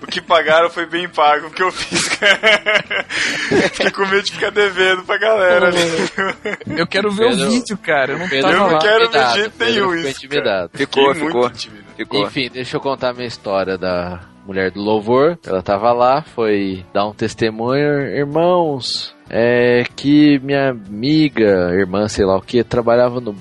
O 0.00 0.06
que 0.06 0.20
pagaram 0.20 0.70
foi 0.70 0.86
bem 0.86 1.08
pago, 1.08 1.48
o 1.48 1.50
que 1.50 1.62
eu 1.62 1.70
fiz, 1.72 2.08
cara. 2.08 2.38
Fiquei 3.72 3.90
com 3.90 4.06
medo 4.06 4.22
de 4.22 4.32
ficar 4.32 4.50
devendo 4.50 5.02
pra 5.04 5.18
galera 5.18 5.68
ali. 5.68 5.78
eu 6.78 6.86
quero 6.86 7.10
ver 7.10 7.30
Pedro- 7.30 7.46
o 7.46 7.50
vídeo, 7.50 7.78
cara. 7.78 8.12
Eu 8.12 8.18
não 8.18 8.28
Pedro 8.28 8.50
Eu 8.50 8.58
não 8.70 8.78
quero 8.78 9.10
ver 9.10 9.26
jeito 9.34 9.50
Pedro 9.58 9.72
nenhum 9.74 9.90
ficou 9.96 10.10
isso. 10.10 10.24
intimidado. 10.24 10.68
Cara. 10.70 10.78
Ficou, 10.78 11.14
Fiquei 11.14 11.26
ficou. 11.28 11.50
Ficou. 11.96 12.26
Enfim, 12.26 12.50
deixa 12.52 12.76
eu 12.76 12.80
contar 12.80 13.10
a 13.10 13.12
minha 13.12 13.26
história 13.26 13.76
da 13.76 14.20
mulher 14.46 14.70
do 14.70 14.80
louvor. 14.80 15.38
Ela 15.46 15.62
tava 15.62 15.92
lá, 15.92 16.22
foi 16.22 16.84
dar 16.92 17.06
um 17.06 17.12
testemunho. 17.14 18.00
Irmãos, 18.16 19.11
é 19.28 19.84
que 19.96 20.38
minha 20.40 20.70
amiga, 20.70 21.70
irmã, 21.74 22.08
sei 22.08 22.24
lá 22.24 22.36
o 22.36 22.42
que, 22.42 22.62
trabalhava 22.62 23.20
no, 23.20 23.34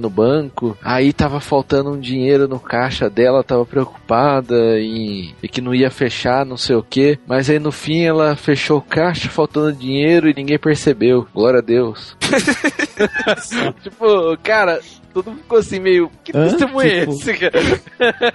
no 0.00 0.10
banco. 0.10 0.76
Aí 0.82 1.12
tava 1.12 1.40
faltando 1.40 1.90
um 1.90 1.98
dinheiro 1.98 2.46
no 2.46 2.60
caixa 2.60 3.08
dela, 3.08 3.42
tava 3.42 3.64
preocupada 3.64 4.78
e 4.78 5.48
que 5.48 5.60
não 5.60 5.74
ia 5.74 5.90
fechar, 5.90 6.44
não 6.44 6.56
sei 6.56 6.76
o 6.76 6.82
que. 6.82 7.18
Mas 7.26 7.48
aí 7.48 7.58
no 7.58 7.72
fim 7.72 8.02
ela 8.02 8.36
fechou 8.36 8.78
o 8.78 8.82
caixa, 8.82 9.28
faltando 9.28 9.72
dinheiro 9.72 10.28
e 10.28 10.34
ninguém 10.34 10.58
percebeu. 10.58 11.26
Glória 11.34 11.60
a 11.60 11.62
Deus. 11.62 12.16
tipo, 13.82 14.36
cara, 14.42 14.80
todo 15.12 15.30
mundo 15.30 15.40
ficou 15.42 15.58
assim 15.58 15.78
meio. 15.80 16.10
Que 16.22 16.36
Hã? 16.36 16.48
testemunho 16.48 16.88
é 16.88 17.00
Tipo- 17.00 17.12
esse, 17.12 17.34
cara? 17.34 18.34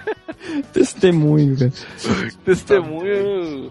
Testemunho, 0.72 1.56
cara. 1.58 1.72
Testemunho. 2.44 3.70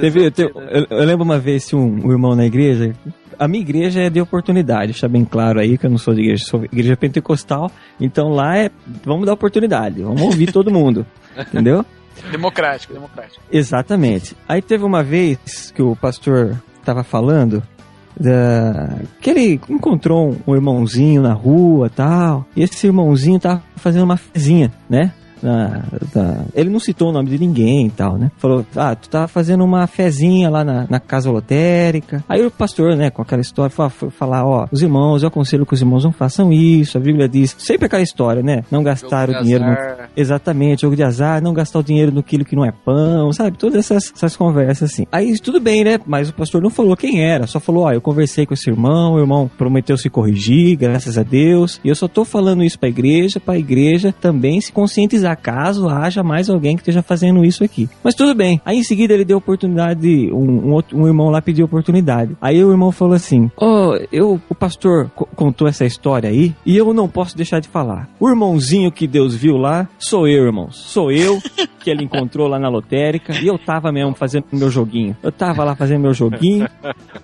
Teve, 0.00 0.30
teve- 0.30 0.52
eu, 0.54 0.86
eu 0.98 1.04
lembro 1.04 1.24
uma 1.24 1.38
vez 1.38 1.66
que 1.68 1.76
um, 1.76 2.06
um 2.06 2.10
irmão 2.12 2.34
na 2.34 2.46
igreja. 2.46 2.94
A 3.38 3.46
minha 3.46 3.60
igreja 3.62 4.00
é 4.00 4.10
de 4.10 4.20
oportunidade, 4.20 4.86
deixa 4.92 5.06
bem 5.08 5.24
claro 5.24 5.60
aí 5.60 5.78
que 5.78 5.86
eu 5.86 5.90
não 5.90 5.98
sou 5.98 6.12
de 6.12 6.22
igreja, 6.22 6.44
sou 6.44 6.64
igreja 6.64 6.96
pentecostal. 6.96 7.70
Então 8.00 8.28
lá 8.30 8.56
é. 8.58 8.70
Vamos 9.04 9.26
dar 9.26 9.34
oportunidade, 9.34 10.02
vamos 10.02 10.22
ouvir 10.22 10.50
todo 10.50 10.70
mundo. 10.72 11.06
Entendeu? 11.38 11.84
Democrático, 12.32 12.92
democrático. 12.92 13.40
Exatamente. 13.52 14.34
Aí 14.48 14.60
teve 14.60 14.82
uma 14.84 15.04
vez 15.04 15.70
que 15.70 15.80
o 15.80 15.94
pastor 15.94 16.56
estava 16.80 17.04
falando 17.04 17.62
da... 18.18 18.98
que 19.20 19.30
ele 19.30 19.60
encontrou 19.68 20.36
um 20.46 20.54
irmãozinho 20.54 21.22
na 21.22 21.32
rua 21.32 21.90
tal. 21.90 22.46
E 22.56 22.62
esse 22.62 22.86
irmãozinho 22.86 23.38
tava 23.38 23.62
fazendo 23.76 24.04
uma 24.04 24.16
fezinha, 24.16 24.72
né? 24.88 25.12
Na- 25.42 25.82
da- 26.14 26.44
Ele 26.54 26.70
não 26.70 26.80
citou 26.80 27.10
o 27.10 27.12
nome 27.12 27.30
de 27.30 27.38
ninguém 27.38 27.86
e 27.86 27.90
tal, 27.90 28.16
né? 28.18 28.30
Falou, 28.38 28.64
ah, 28.76 28.94
tu 28.94 29.08
tava 29.08 29.28
fazendo 29.28 29.64
uma 29.64 29.86
fezinha 29.86 30.48
lá 30.50 30.64
na, 30.64 30.86
na 30.88 31.00
casa 31.00 31.30
lotérica. 31.30 32.24
Aí 32.28 32.44
o 32.44 32.50
pastor, 32.50 32.96
né, 32.96 33.10
com 33.10 33.22
aquela 33.22 33.40
história, 33.40 33.70
foi, 33.70 34.10
falar, 34.10 34.44
ó, 34.46 34.66
os 34.70 34.82
irmãos, 34.82 35.22
eu 35.22 35.28
aconselho 35.28 35.64
que 35.66 35.74
os 35.74 35.80
irmãos 35.80 36.04
não 36.04 36.12
façam 36.12 36.52
isso. 36.52 36.96
A 36.96 37.00
Bíblia 37.00 37.28
diz, 37.28 37.54
sempre 37.58 37.86
aquela 37.86 38.02
história, 38.02 38.42
né? 38.42 38.62
Não 38.70 38.82
gastar 38.82 39.28
o 39.30 39.42
dinheiro 39.42 39.64
no 39.64 39.70
Exatamente, 40.16 40.82
jogo 40.82 40.96
de 40.96 41.02
azar, 41.02 41.42
não 41.42 41.52
gastar 41.52 41.78
o 41.78 41.82
dinheiro 41.82 42.12
no 42.12 42.22
quilo 42.22 42.44
que 42.44 42.56
não 42.56 42.64
é 42.64 42.72
pão, 42.72 43.32
sabe? 43.32 43.56
Todas 43.56 43.78
essas, 43.78 44.12
essas 44.14 44.36
conversas 44.36 44.90
assim. 44.92 45.06
Aí 45.12 45.38
tudo 45.38 45.60
bem, 45.60 45.84
né? 45.84 45.98
Mas 46.06 46.28
o 46.28 46.34
pastor 46.34 46.60
não 46.62 46.70
falou 46.70 46.96
quem 46.96 47.22
era, 47.22 47.46
só 47.46 47.60
falou: 47.60 47.84
Ó, 47.84 47.92
eu 47.92 48.00
conversei 48.00 48.44
com 48.46 48.54
esse 48.54 48.68
irmão, 48.68 49.14
o 49.14 49.18
irmão 49.20 49.50
prometeu 49.56 49.96
se 49.96 50.10
corrigir, 50.10 50.76
graças 50.76 51.16
a 51.18 51.22
Deus. 51.22 51.80
E 51.84 51.88
eu 51.88 51.94
só 51.94 52.08
tô 52.08 52.24
falando 52.24 52.62
isso 52.64 52.78
pra 52.78 52.88
igreja, 52.88 53.38
pra 53.40 53.58
igreja 53.58 54.12
também 54.20 54.60
se 54.60 54.72
conscientizar. 54.72 55.27
Acaso 55.28 55.88
haja 55.88 56.22
mais 56.22 56.48
alguém 56.50 56.76
que 56.76 56.82
esteja 56.82 57.02
fazendo 57.02 57.44
isso 57.44 57.62
aqui. 57.62 57.88
Mas 58.02 58.14
tudo 58.14 58.34
bem. 58.34 58.60
Aí 58.64 58.78
em 58.78 58.82
seguida 58.82 59.14
ele 59.14 59.24
deu 59.24 59.38
oportunidade, 59.38 60.30
um, 60.32 60.68
um, 60.68 60.72
outro, 60.72 60.98
um 60.98 61.06
irmão 61.06 61.30
lá 61.30 61.40
pediu 61.40 61.66
oportunidade. 61.66 62.36
Aí 62.40 62.62
o 62.64 62.70
irmão 62.70 62.90
falou 62.92 63.14
assim: 63.14 63.50
Ó, 63.56 63.96
eu, 64.12 64.40
o 64.48 64.54
pastor 64.54 65.10
co- 65.14 65.28
contou 65.36 65.68
essa 65.68 65.84
história 65.84 66.28
aí 66.30 66.54
e 66.64 66.76
eu 66.76 66.92
não 66.92 67.08
posso 67.08 67.36
deixar 67.36 67.60
de 67.60 67.68
falar. 67.68 68.08
O 68.18 68.28
irmãozinho 68.28 68.90
que 68.90 69.06
Deus 69.06 69.34
viu 69.34 69.56
lá 69.56 69.88
sou 69.98 70.26
eu, 70.26 70.44
irmãos. 70.44 70.76
Sou 70.76 71.10
eu 71.12 71.40
que 71.80 71.90
ele 71.90 72.04
encontrou 72.04 72.48
lá 72.48 72.58
na 72.58 72.68
lotérica 72.68 73.34
e 73.38 73.46
eu 73.46 73.58
tava 73.58 73.92
mesmo 73.92 74.14
fazendo 74.14 74.44
meu 74.52 74.70
joguinho. 74.70 75.16
Eu 75.22 75.30
tava 75.32 75.64
lá 75.64 75.74
fazendo 75.74 76.02
meu 76.02 76.12
joguinho. 76.14 76.68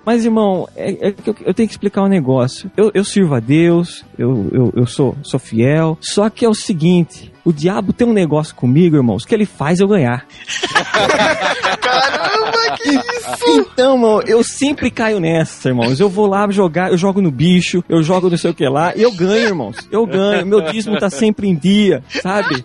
Mas, 0.05 0.25
irmão, 0.25 0.69
é, 0.77 1.09
é 1.09 1.15
eu, 1.27 1.35
eu 1.45 1.55
tenho 1.55 1.69
que 1.69 1.75
explicar 1.75 2.03
um 2.03 2.09
negócio. 2.09 2.71
Eu, 2.77 2.91
eu 2.95 3.05
sirvo 3.05 3.35
a 3.35 3.41
Deus, 3.41 4.05
eu, 4.19 4.49
eu, 4.53 4.73
eu 4.77 4.87
sou, 4.87 5.17
sou 5.23 5.41
fiel. 5.41 5.99
Só 6.01 6.29
que 6.31 6.45
é 6.45 6.49
o 6.49 6.55
seguinte: 6.55 7.33
o 7.45 7.53
diabo 7.53 7.93
tem 7.93 8.07
um 8.07 8.13
negócio 8.13 8.55
comigo, 8.55 8.97
irmãos, 8.97 9.25
que 9.25 9.35
ele 9.35 9.47
faz 9.47 9.81
eu 9.81 9.89
ganhar. 9.89 10.27
Caramba, 11.81 12.77
que 12.79 12.91
isso! 12.91 13.45
Então, 13.47 13.99
mano, 13.99 14.23
eu 14.27 14.43
sempre 14.43 14.91
caio 14.91 15.21
nessa, 15.21 15.69
irmãos. 15.69 16.01
Eu 16.01 16.09
vou 16.09 16.27
lá 16.27 16.51
jogar, 16.51 16.91
eu 16.91 16.97
jogo 16.97 17.21
no 17.21 17.31
bicho, 17.31 17.85
eu 17.89 18.03
jogo 18.03 18.31
não 18.31 18.37
sei 18.37 18.51
o 18.51 18.55
que 18.55 18.67
lá, 18.67 18.95
e 18.97 19.03
eu 19.03 19.13
ganho, 19.13 19.49
irmãos. 19.49 19.77
Eu 19.91 20.07
ganho. 20.07 20.47
Meu 20.47 20.61
dízimo 20.63 20.99
tá 20.99 21.11
sempre 21.11 21.49
em 21.49 21.55
dia, 21.55 22.03
sabe? 22.09 22.65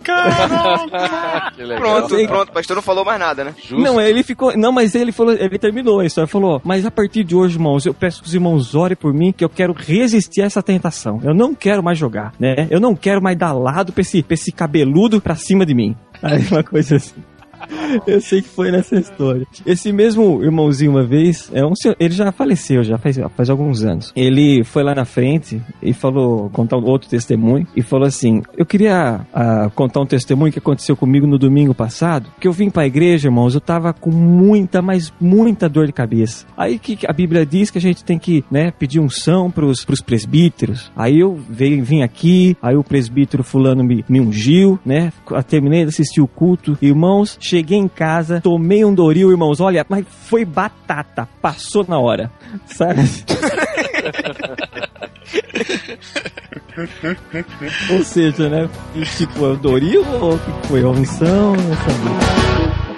Legal. 1.58 1.80
Pronto, 1.80 2.14
sei. 2.14 2.26
pronto. 2.26 2.48
O 2.48 2.52
pastor 2.52 2.76
não 2.76 2.82
falou 2.82 3.04
mais 3.04 3.20
nada, 3.20 3.44
né? 3.44 3.54
Justo. 3.58 3.78
Não, 3.78 4.00
ele 4.00 4.22
ficou. 4.22 4.56
Não, 4.56 4.72
mas 4.72 4.94
ele 4.94 5.12
falou, 5.12 5.34
ele 5.34 5.58
terminou 5.58 6.00
a 6.00 6.06
história. 6.06 6.26
Falou, 6.26 6.60
mas 6.64 6.86
a 6.86 6.90
partir 6.90 7.24
de 7.24 7.34
hoje, 7.34 7.56
irmãos, 7.56 7.84
eu 7.86 7.94
peço 7.94 8.22
que 8.22 8.28
os 8.28 8.34
irmãos 8.34 8.74
orem 8.74 8.96
por 8.96 9.12
mim, 9.12 9.32
que 9.32 9.44
eu 9.44 9.48
quero 9.48 9.72
resistir 9.72 10.42
a 10.42 10.46
essa 10.46 10.62
tentação. 10.62 11.20
Eu 11.22 11.34
não 11.34 11.54
quero 11.54 11.82
mais 11.82 11.98
jogar, 11.98 12.32
né? 12.38 12.66
Eu 12.70 12.80
não 12.80 12.94
quero 12.94 13.22
mais 13.22 13.36
dar 13.36 13.52
lado 13.52 13.92
pra 13.92 14.00
esse, 14.00 14.22
pra 14.22 14.34
esse 14.34 14.52
cabeludo 14.70 15.20
pra 15.20 15.34
cima 15.34 15.66
de 15.66 15.74
mim. 15.74 15.96
Aí 16.22 16.46
uma 16.50 16.62
coisa 16.62 16.96
assim. 16.96 17.20
Eu 18.06 18.20
sei 18.20 18.42
que 18.42 18.48
foi 18.48 18.70
nessa 18.70 18.96
história. 18.96 19.46
Esse 19.64 19.92
mesmo 19.92 20.42
irmãozinho, 20.42 20.92
uma 20.92 21.04
vez, 21.04 21.50
é 21.52 21.64
um 21.64 21.74
senhor, 21.74 21.96
ele 21.98 22.14
já 22.14 22.32
faleceu, 22.32 22.82
já 22.82 22.98
faz, 22.98 23.18
faz 23.36 23.50
alguns 23.50 23.84
anos. 23.84 24.12
Ele 24.14 24.64
foi 24.64 24.82
lá 24.82 24.94
na 24.94 25.04
frente 25.04 25.60
e 25.82 25.92
falou, 25.92 26.50
contar 26.50 26.76
outro 26.76 27.08
testemunho, 27.08 27.66
e 27.76 27.82
falou 27.82 28.06
assim: 28.06 28.42
Eu 28.56 28.66
queria 28.66 29.26
ah, 29.32 29.70
contar 29.74 30.00
um 30.00 30.06
testemunho 30.06 30.52
que 30.52 30.58
aconteceu 30.58 30.96
comigo 30.96 31.26
no 31.26 31.38
domingo 31.38 31.74
passado, 31.74 32.30
que 32.40 32.48
eu 32.48 32.52
vim 32.52 32.70
pra 32.70 32.86
igreja, 32.86 33.28
irmãos, 33.28 33.54
eu 33.54 33.60
tava 33.60 33.92
com 33.92 34.10
muita, 34.10 34.80
mas 34.82 35.12
muita 35.20 35.68
dor 35.68 35.86
de 35.86 35.92
cabeça. 35.92 36.46
Aí 36.56 36.78
que 36.78 36.98
a 37.06 37.12
Bíblia 37.12 37.44
diz 37.44 37.70
que 37.70 37.78
a 37.78 37.80
gente 37.80 38.04
tem 38.04 38.18
que, 38.18 38.44
né, 38.50 38.70
pedir 38.70 39.00
unção 39.00 39.50
pros, 39.50 39.84
pros 39.84 40.00
presbíteros. 40.00 40.90
Aí 40.96 41.18
eu 41.18 41.38
veio, 41.48 41.82
vim 41.84 42.02
aqui, 42.02 42.56
aí 42.62 42.76
o 42.76 42.84
presbítero 42.84 43.42
fulano 43.42 43.84
me, 43.84 44.04
me 44.08 44.20
ungiu, 44.20 44.78
né, 44.84 45.12
terminei 45.48 45.82
de 45.82 45.88
assistir 45.88 46.20
o 46.20 46.28
culto. 46.28 46.76
Irmãos, 46.80 47.36
cheguei 47.50 47.78
em 47.78 47.88
casa, 47.88 48.40
tomei 48.40 48.84
um 48.84 48.94
Doril, 48.94 49.30
irmãos, 49.30 49.60
olha, 49.60 49.84
mas 49.88 50.06
foi 50.08 50.44
batata, 50.44 51.28
passou 51.42 51.84
na 51.86 51.98
hora, 51.98 52.30
sabe? 52.66 53.00
Ou 57.92 58.04
seja, 58.04 58.48
né, 58.48 58.68
tipo, 59.16 59.44
é 59.44 59.48
o 59.48 59.56
Doril 59.56 60.04
ou 60.20 60.34
o 60.34 60.38
que 60.38 60.68
foi? 60.68 60.82
A 60.82 60.88
unção, 60.88 61.54
eu 61.54 61.76
sabia. 61.76 62.89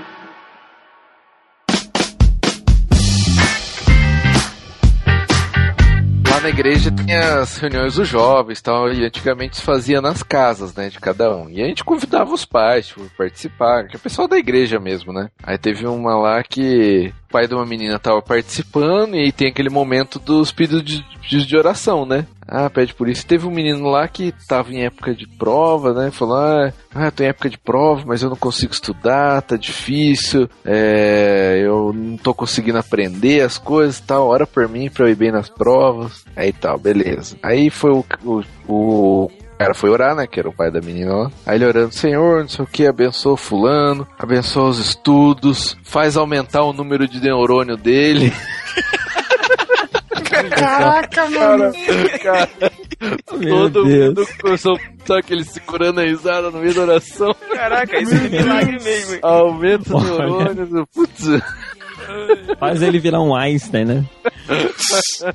Na 6.42 6.48
igreja 6.48 6.90
tinha 6.90 7.38
as 7.40 7.56
reuniões 7.56 7.94
dos 7.94 8.08
jovens 8.08 8.60
tal, 8.60 8.92
e 8.92 9.04
antigamente 9.04 9.56
se 9.56 9.62
fazia 9.62 10.00
nas 10.00 10.22
casas, 10.22 10.74
né, 10.74 10.88
de 10.88 10.98
cada 10.98 11.34
um. 11.36 11.48
E 11.48 11.62
a 11.62 11.66
gente 11.66 11.84
convidava 11.84 12.34
os 12.34 12.44
pais, 12.44 12.88
tipo, 12.88 13.08
participar, 13.16 13.86
que 13.86 13.96
é 13.96 13.98
o 13.98 14.02
pessoal 14.02 14.26
da 14.26 14.36
igreja 14.36 14.80
mesmo, 14.80 15.12
né. 15.12 15.30
Aí 15.42 15.56
teve 15.56 15.86
uma 15.86 16.16
lá 16.16 16.42
que 16.42 17.12
o 17.28 17.32
pai 17.32 17.46
de 17.46 17.54
uma 17.54 17.64
menina 17.64 17.98
tava 17.98 18.20
participando 18.20 19.14
e 19.14 19.30
tem 19.30 19.48
aquele 19.48 19.70
momento 19.70 20.18
dos 20.18 20.50
pedidos 20.50 20.82
de, 20.82 21.46
de 21.46 21.56
oração, 21.56 22.04
né. 22.04 22.26
Ah, 22.54 22.68
pede 22.68 22.92
por 22.92 23.08
isso. 23.08 23.26
Teve 23.26 23.46
um 23.46 23.50
menino 23.50 23.88
lá 23.88 24.06
que 24.06 24.30
tava 24.46 24.70
em 24.74 24.84
época 24.84 25.14
de 25.14 25.26
prova, 25.26 25.94
né? 25.94 26.10
Falou: 26.10 26.36
Ah, 26.36 26.70
ah 26.94 27.10
tô 27.10 27.22
em 27.22 27.28
época 27.28 27.48
de 27.48 27.56
prova, 27.56 28.02
mas 28.04 28.22
eu 28.22 28.28
não 28.28 28.36
consigo 28.36 28.74
estudar, 28.74 29.40
tá 29.40 29.56
difícil, 29.56 30.46
é, 30.62 31.62
eu 31.64 31.94
não 31.94 32.18
tô 32.18 32.34
conseguindo 32.34 32.76
aprender 32.76 33.40
as 33.40 33.56
coisas 33.56 33.98
e 33.98 34.02
tal. 34.02 34.28
Ora 34.28 34.46
por 34.46 34.68
mim 34.68 34.90
pra 34.90 35.06
eu 35.06 35.08
ir 35.08 35.14
bem 35.14 35.32
nas 35.32 35.48
provas. 35.48 36.26
Aí 36.36 36.52
tal, 36.52 36.78
beleza. 36.78 37.38
Aí 37.42 37.70
foi 37.70 37.90
o, 37.90 38.04
o, 38.22 38.42
o 38.68 39.30
cara 39.58 39.72
foi 39.72 39.88
orar, 39.88 40.14
né? 40.14 40.26
Que 40.26 40.38
era 40.38 40.48
o 40.50 40.52
pai 40.52 40.70
da 40.70 40.82
menina 40.82 41.14
lá. 41.14 41.30
Aí 41.46 41.56
ele 41.56 41.64
orando, 41.64 41.94
Senhor, 41.94 42.42
não 42.42 42.48
sei 42.48 42.64
o 42.66 42.68
que, 42.68 42.86
abençoa 42.86 43.34
fulano, 43.34 44.06
abençoa 44.18 44.68
os 44.68 44.78
estudos, 44.78 45.74
faz 45.82 46.18
aumentar 46.18 46.64
o 46.64 46.74
número 46.74 47.08
de 47.08 47.18
neurônio 47.18 47.78
dele. 47.78 48.30
Caraca, 50.50 51.30
mano. 51.30 51.72
Cara, 52.22 52.48
todo 53.48 53.84
mundo 53.86 54.26
começou, 54.40 54.78
sabe 55.04 55.20
aquele 55.20 55.44
segurando 55.44 56.00
a 56.00 56.04
risada 56.04 56.50
no 56.50 56.58
meio 56.58 56.74
da 56.74 56.82
oração. 56.82 57.34
Caraca, 57.52 58.00
isso 58.00 58.14
é 58.14 58.28
milagre 58.28 58.82
mesmo. 58.82 59.18
Aumenta 59.22 59.94
o 59.94 59.96
Olha. 59.96 60.54
neurônio. 60.54 60.86
Putz, 60.94 61.24
Faz 62.58 62.82
ele 62.82 62.98
virar 62.98 63.20
um 63.20 63.34
Einstein, 63.34 63.84
né? 63.84 64.04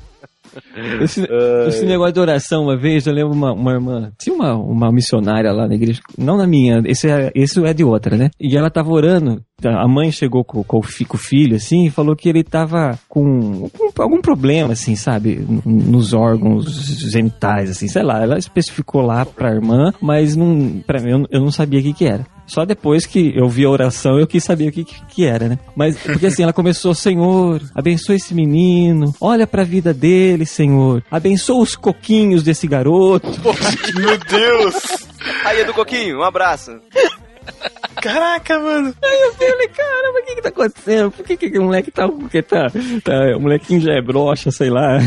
Esse, 1.02 1.22
esse 1.68 1.84
negócio 1.84 2.12
de 2.12 2.20
oração, 2.20 2.64
uma 2.64 2.76
vez, 2.76 3.06
eu 3.06 3.12
lembro 3.12 3.32
uma, 3.32 3.52
uma 3.52 3.72
irmã, 3.72 4.12
tinha 4.18 4.34
uma, 4.34 4.54
uma 4.54 4.92
missionária 4.92 5.52
lá 5.52 5.66
na 5.66 5.74
igreja, 5.74 6.00
não 6.16 6.36
na 6.36 6.46
minha, 6.46 6.82
esse 6.86 7.08
é, 7.08 7.30
esse 7.34 7.64
é 7.64 7.74
de 7.74 7.84
outra, 7.84 8.16
né? 8.16 8.30
E 8.40 8.56
ela 8.56 8.70
tava 8.70 8.90
orando, 8.90 9.42
a 9.64 9.88
mãe 9.88 10.12
chegou 10.12 10.44
com, 10.44 10.62
com 10.62 10.78
com 10.80 11.16
o 11.16 11.20
filho, 11.20 11.56
assim, 11.56 11.86
e 11.86 11.90
falou 11.90 12.14
que 12.14 12.28
ele 12.28 12.44
tava 12.44 12.98
com, 13.08 13.68
com 13.70 14.02
algum 14.02 14.20
problema, 14.20 14.72
assim, 14.72 14.94
sabe? 14.94 15.44
Nos 15.64 16.12
órgãos 16.12 16.64
genitais, 17.10 17.70
assim, 17.70 17.88
sei 17.88 18.02
lá. 18.02 18.22
Ela 18.22 18.38
especificou 18.38 19.02
lá 19.02 19.24
pra 19.24 19.54
irmã, 19.54 19.92
mas 20.00 20.36
não, 20.36 20.80
pra 20.86 21.00
mim, 21.00 21.10
eu, 21.10 21.26
eu 21.30 21.40
não 21.40 21.50
sabia 21.50 21.80
o 21.80 21.82
que 21.82 21.92
que 21.92 22.04
era. 22.04 22.24
Só 22.48 22.64
depois 22.64 23.06
que 23.06 23.32
eu 23.36 23.48
vi 23.48 23.64
a 23.64 23.70
oração 23.70 24.18
eu 24.18 24.26
quis 24.26 24.42
saber 24.42 24.68
o 24.68 24.72
que, 24.72 24.84
que, 24.84 25.06
que 25.06 25.24
era, 25.26 25.48
né? 25.48 25.58
Mas, 25.76 25.96
porque 25.98 26.26
assim, 26.26 26.42
ela 26.42 26.52
começou, 26.52 26.94
Senhor, 26.94 27.60
abençoa 27.74 28.16
esse 28.16 28.34
menino, 28.34 29.14
olha 29.20 29.46
pra 29.46 29.62
vida 29.62 29.92
dele, 29.94 30.46
Senhor, 30.46 31.04
abençoa 31.10 31.62
os 31.62 31.76
coquinhos 31.76 32.42
desse 32.42 32.66
garoto. 32.66 33.28
Meu 33.94 34.18
Deus! 34.18 34.74
Aí, 35.44 35.60
Edu 35.60 35.74
Coquinho, 35.74 36.18
um 36.18 36.24
abraço. 36.24 36.72
Caraca, 38.00 38.58
mano! 38.58 38.94
Aí 39.02 39.20
eu 39.22 39.34
falei, 39.34 39.68
caramba, 39.68 40.18
o 40.18 40.24
que 40.24 40.34
que 40.34 40.42
tá 40.42 40.48
acontecendo? 40.48 41.10
Por 41.10 41.26
que 41.26 41.36
que 41.36 41.58
o 41.58 41.64
moleque 41.64 41.90
tá, 41.90 42.08
porque 42.08 42.42
tá, 42.42 42.66
tá, 43.02 43.36
o 43.36 43.40
molequinho 43.40 43.80
já 43.80 43.92
é 43.92 44.00
broxa, 44.00 44.50
sei 44.50 44.70
lá. 44.70 44.98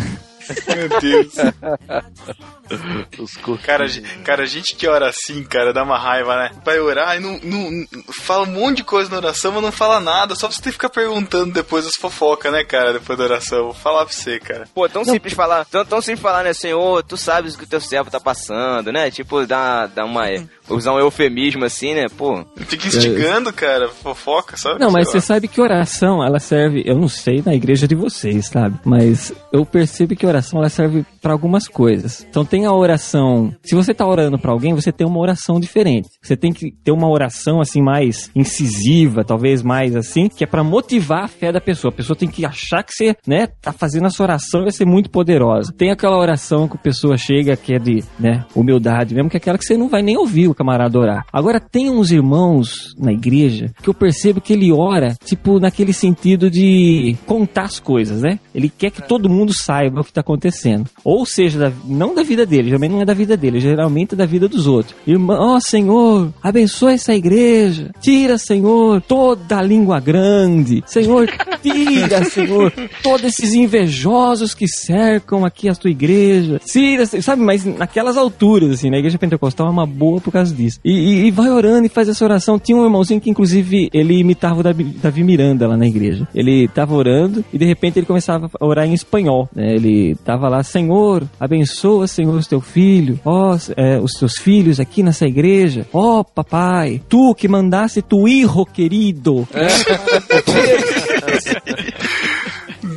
Meu 0.76 1.00
Deus! 1.00 1.34
os. 3.20 3.32
Cara, 3.66 3.86
cara, 4.24 4.46
gente 4.46 4.76
que 4.76 4.88
ora 4.88 5.10
assim, 5.10 5.44
cara, 5.44 5.74
dá 5.74 5.84
uma 5.84 5.98
raiva, 5.98 6.36
né? 6.36 6.52
Vai 6.64 6.80
orar 6.80 7.18
e 7.18 7.20
não, 7.20 7.40
não, 7.44 7.72
não- 7.72 7.88
fala 8.14 8.44
um 8.44 8.52
monte 8.52 8.78
de 8.78 8.84
coisa 8.84 9.10
na 9.10 9.18
oração, 9.18 9.52
mas 9.52 9.62
não 9.62 9.72
fala 9.72 10.00
nada, 10.00 10.36
só 10.36 10.48
pra 10.48 10.56
você 10.56 10.62
ter 10.62 10.70
que 10.70 10.74
ficar 10.74 10.90
perguntando 10.90 11.52
depois 11.54 11.86
as 11.86 11.96
fofocas, 11.96 12.52
né, 12.52 12.64
cara, 12.64 12.94
depois 12.94 13.18
da 13.18 13.26
oração. 13.26 13.64
Vou 13.66 13.74
falar 13.74 14.06
pra 14.06 14.14
você, 14.14 14.40
cara. 14.40 14.68
Pô, 14.74 14.88
tão 14.88 15.04
simples 15.04 15.34
falar, 15.34 15.66
tão, 15.66 15.86
tão 15.86 16.02
simples 16.02 16.22
falar, 16.22 16.44
né, 16.44 16.54
Senhor, 16.54 17.04
tu 17.04 17.18
sabes 17.18 17.56
o 17.56 17.58
que 17.58 17.64
o 17.66 17.68
teu 17.68 17.82
servo 17.82 18.10
tá 18.10 18.20
passando, 18.20 18.92
né? 18.92 19.12
Tipo, 19.12 19.46
dá, 19.46 19.88
dá 19.88 20.06
uma. 20.06 20.26
Usar 20.72 20.94
um 20.94 21.00
eufemismo 21.00 21.66
assim, 21.66 21.94
né? 21.94 22.08
Pô, 22.18 22.44
Fica 22.56 22.88
instigando, 22.88 23.52
cara, 23.52 23.90
fofoca, 23.90 24.58
sabe? 24.58 24.80
Não, 24.80 24.92
mas 24.92 25.10
você 25.10 25.20
sabe 25.22 25.48
que 25.48 25.62
oração, 25.62 26.24
ela 26.24 26.40
serve, 26.40 26.84
eu 26.86 26.98
não 26.98 27.08
sei 27.08 27.42
na 27.46 27.54
igreja 27.54 27.88
de 27.88 27.96
vocês, 27.96 28.48
sabe? 28.48 28.80
Mas 28.86 29.34
eu 29.52 29.66
percebo 29.66 30.16
que 30.16 30.26
oração 30.26 30.60
ela 30.60 30.70
serve 30.70 31.06
pra 31.22 31.34
algumas 31.34 31.68
coisas. 31.68 32.26
Então 32.30 32.46
tem 32.46 32.66
a 32.66 32.74
oração, 32.74 33.54
se 33.64 33.76
você 33.76 33.94
tá 33.94 34.06
orando 34.08 34.40
pra 34.40 34.52
alguém, 34.52 34.74
você 34.74 34.92
tem 34.92 35.06
uma 35.06 35.20
oração 35.20 35.60
diferente. 35.60 36.10
Você 36.22 36.36
tem 36.36 36.54
que 36.54 36.72
ter 36.72 36.92
uma 36.92 37.10
oração 37.10 37.60
assim 37.62 37.82
mais 37.82 38.30
incisiva, 38.36 39.24
talvez 39.24 39.62
mais 39.62 39.96
assim, 39.96 40.28
que 40.30 40.44
é 40.44 40.48
pra 40.48 40.64
motivar 40.64 41.26
a 41.26 41.28
fé 41.28 41.52
da 41.52 41.62
pessoa. 41.62 41.92
A 41.92 41.96
pessoa 41.96 42.16
tem 42.16 42.30
que 42.30 42.46
achar 42.46 42.84
que 42.84 42.94
você, 42.94 43.16
né, 43.28 43.48
tá 43.62 43.72
fazendo 43.72 44.08
essa 44.08 44.24
oração 44.24 44.62
e 44.62 44.64
vai 44.64 44.72
ser 44.72 44.86
muito 44.86 45.10
poderosa. 45.10 45.74
Tem 45.78 45.92
aquela 45.92 46.18
oração 46.18 46.68
que 46.68 46.76
a 46.76 46.80
pessoa 46.80 47.18
chega 47.18 47.56
que 47.56 47.74
é 47.74 47.80
de, 47.80 48.04
né, 48.20 48.46
humildade 48.56 49.14
mesmo, 49.14 49.30
que 49.30 49.38
é 49.38 49.40
aquela 49.40 49.58
que 49.58 49.66
você 49.66 49.78
não 49.78 49.90
vai 49.90 50.02
nem 50.02 50.18
ouvir 50.18 50.48
o 50.48 50.54
camarada 50.62 51.00
orar. 51.00 51.26
Agora 51.34 51.60
tem 51.60 51.90
uns 51.90 52.12
irmãos 52.12 52.96
na 52.98 53.12
igreja 53.12 53.72
que 53.82 53.90
eu 53.90 53.94
percebo 53.94 54.40
que 54.40 54.54
ele 54.54 54.72
ora, 54.72 55.16
tipo, 55.26 55.60
naquele 55.60 55.92
sentido 55.92 56.50
de 56.50 57.16
contar 57.26 57.64
as 57.64 57.80
coisas, 57.80 58.22
né? 58.22 58.40
Ele 58.54 58.70
quer 58.70 58.92
que 58.92 59.02
todo 59.02 59.30
mundo 59.30 59.54
saiba 59.54 60.02
o 60.02 60.04
que 60.04 60.14
tá 60.14 60.22
acontecendo. 60.22 60.86
Ou 61.04 61.26
seja, 61.26 61.74
não 61.86 62.14
da 62.14 62.24
vida 62.24 62.46
dele, 62.46 62.66
geralmente 62.66 62.92
não 62.92 63.02
é 63.02 63.06
da 63.06 63.14
vida 63.14 63.36
dele, 63.36 63.60
geralmente 63.60 64.14
é 64.14 64.18
da 64.18 64.26
vida 64.26 64.48
dos 64.48 64.68
outros. 64.68 64.96
Irmão, 65.06 65.56
ó 65.56 65.60
Senhor, 65.60 66.32
abençoa 66.42 66.94
essa 66.94 67.14
igreja. 67.14 67.92
Tira, 68.00 68.38
Senhor, 68.38 69.02
toda 69.02 69.58
a 69.58 69.62
língua 69.62 70.00
grande. 70.00 70.84
Senhor, 70.86 71.28
tira, 71.62 72.24
Senhor, 72.26 72.72
todos 73.02 73.26
esses 73.26 73.54
invejosos 73.54 74.54
que 74.54 74.68
cercam 74.68 75.44
aqui 75.44 75.70
a 75.70 75.76
tua 75.76 75.90
igreja. 75.90 76.60
Tira, 76.64 77.06
sabe, 77.06 77.42
mas 77.42 77.66
naquelas 77.66 78.18
alturas, 78.18 78.72
assim, 78.72 78.90
na 78.90 78.98
igreja 78.98 79.18
pentecostal 79.18 79.68
é 79.68 79.72
uma 79.72 79.88
boa 79.88 80.22
por 80.22 80.32
causa 80.32 80.51
disso. 80.54 80.80
E, 80.84 80.92
e- 80.92 81.26
e 81.28 81.32
vai 81.32 81.50
orando 81.50 81.86
e 81.86 81.90
faz 81.90 82.08
essa 82.10 82.24
oração. 82.24 82.60
Tinha 82.60 82.78
um 82.78 82.84
irmãozinho 82.84 83.20
que, 83.22 83.30
inclusive, 83.30 83.90
ele 83.94 84.18
imitava 84.20 84.60
o 84.60 84.64
Davi, 84.64 84.84
Davi 84.84 85.24
Miranda 85.24 85.68
lá 85.68 85.78
na 85.78 85.86
igreja. 85.88 86.28
Ele 86.34 86.68
tava 86.68 86.94
orando 86.96 87.44
e, 87.54 87.58
de 87.58 87.66
repente, 87.66 87.98
ele 88.00 88.06
começava 88.06 88.50
a 88.60 88.66
orar 88.66 88.86
em 88.88 88.94
espanhol. 88.94 89.50
né? 89.56 89.74
Ele 89.76 90.16
tava 90.26 90.48
lá, 90.50 90.64
Senhor, 90.64 91.24
abençoa, 91.40 92.08
Senhor, 92.08 92.34
o 92.36 92.44
teu 92.46 92.62
filho, 92.62 93.20
ó, 93.26 93.58
é, 93.78 94.00
os 94.00 94.14
teus 94.14 94.38
filhos 94.38 94.80
aqui 94.80 95.04
nessa 95.04 95.26
igreja. 95.26 95.86
Ó, 95.94 96.24
papai, 96.24 97.02
tu 97.10 97.34
que 97.36 97.48
mandaste 97.48 98.02
tu 98.02 98.28
hijo 98.28 98.66
querido. 98.66 99.48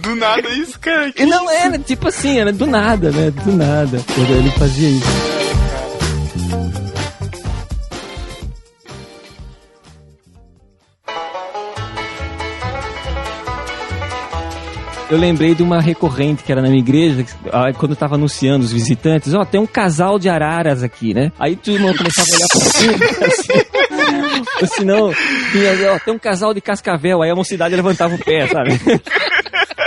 Do 0.03 0.15
nada 0.17 0.49
isso, 0.51 0.79
cara. 0.81 1.13
E 1.17 1.25
não 1.27 1.51
era, 1.51 1.79
tipo 1.79 2.09
assim, 2.09 2.39
era 2.39 2.53
do 2.53 2.67
nada, 2.67 3.11
né? 3.11 3.31
Do 3.31 3.53
nada. 3.53 4.01
Ele 4.19 4.51
fazia 4.51 4.89
isso. 4.89 5.44
Eu 15.11 15.19
lembrei 15.19 15.55
de 15.55 15.63
uma 15.63 15.81
recorrente 15.81 16.43
que 16.43 16.51
era 16.51 16.63
na 16.63 16.69
minha 16.69 16.81
igreja, 16.81 17.25
ah, 17.53 17.73
quando 17.75 17.93
eu 17.93 17.97
tava 17.97 18.15
anunciando 18.15 18.65
os 18.65 18.73
visitantes, 18.73 19.35
ó, 19.35 19.45
tem 19.45 19.61
um 19.61 19.67
casal 19.67 20.19
de 20.19 20.29
araras 20.29 20.83
aqui, 20.83 21.13
né? 21.13 21.31
Aí 21.39 21.57
todo 21.57 21.79
mundo 21.79 21.97
começava 21.99 22.27
a 22.31 22.35
olhar 22.35 22.49
pra 22.49 22.61
cima, 22.71 22.95
assim. 23.27 23.75
Ou 24.63 24.67
senão, 24.69 25.13
tinha, 25.53 25.93
ó, 25.93 25.99
tem 25.99 26.15
um 26.15 26.19
casal 26.19 26.55
de 26.55 26.61
cascavel, 26.61 27.23
aí 27.23 27.31
a 27.31 27.35
mocidade 27.35 27.77
levantava 27.77 28.15
o 28.15 28.19
pé, 28.19 28.47
sabe? 28.49 28.71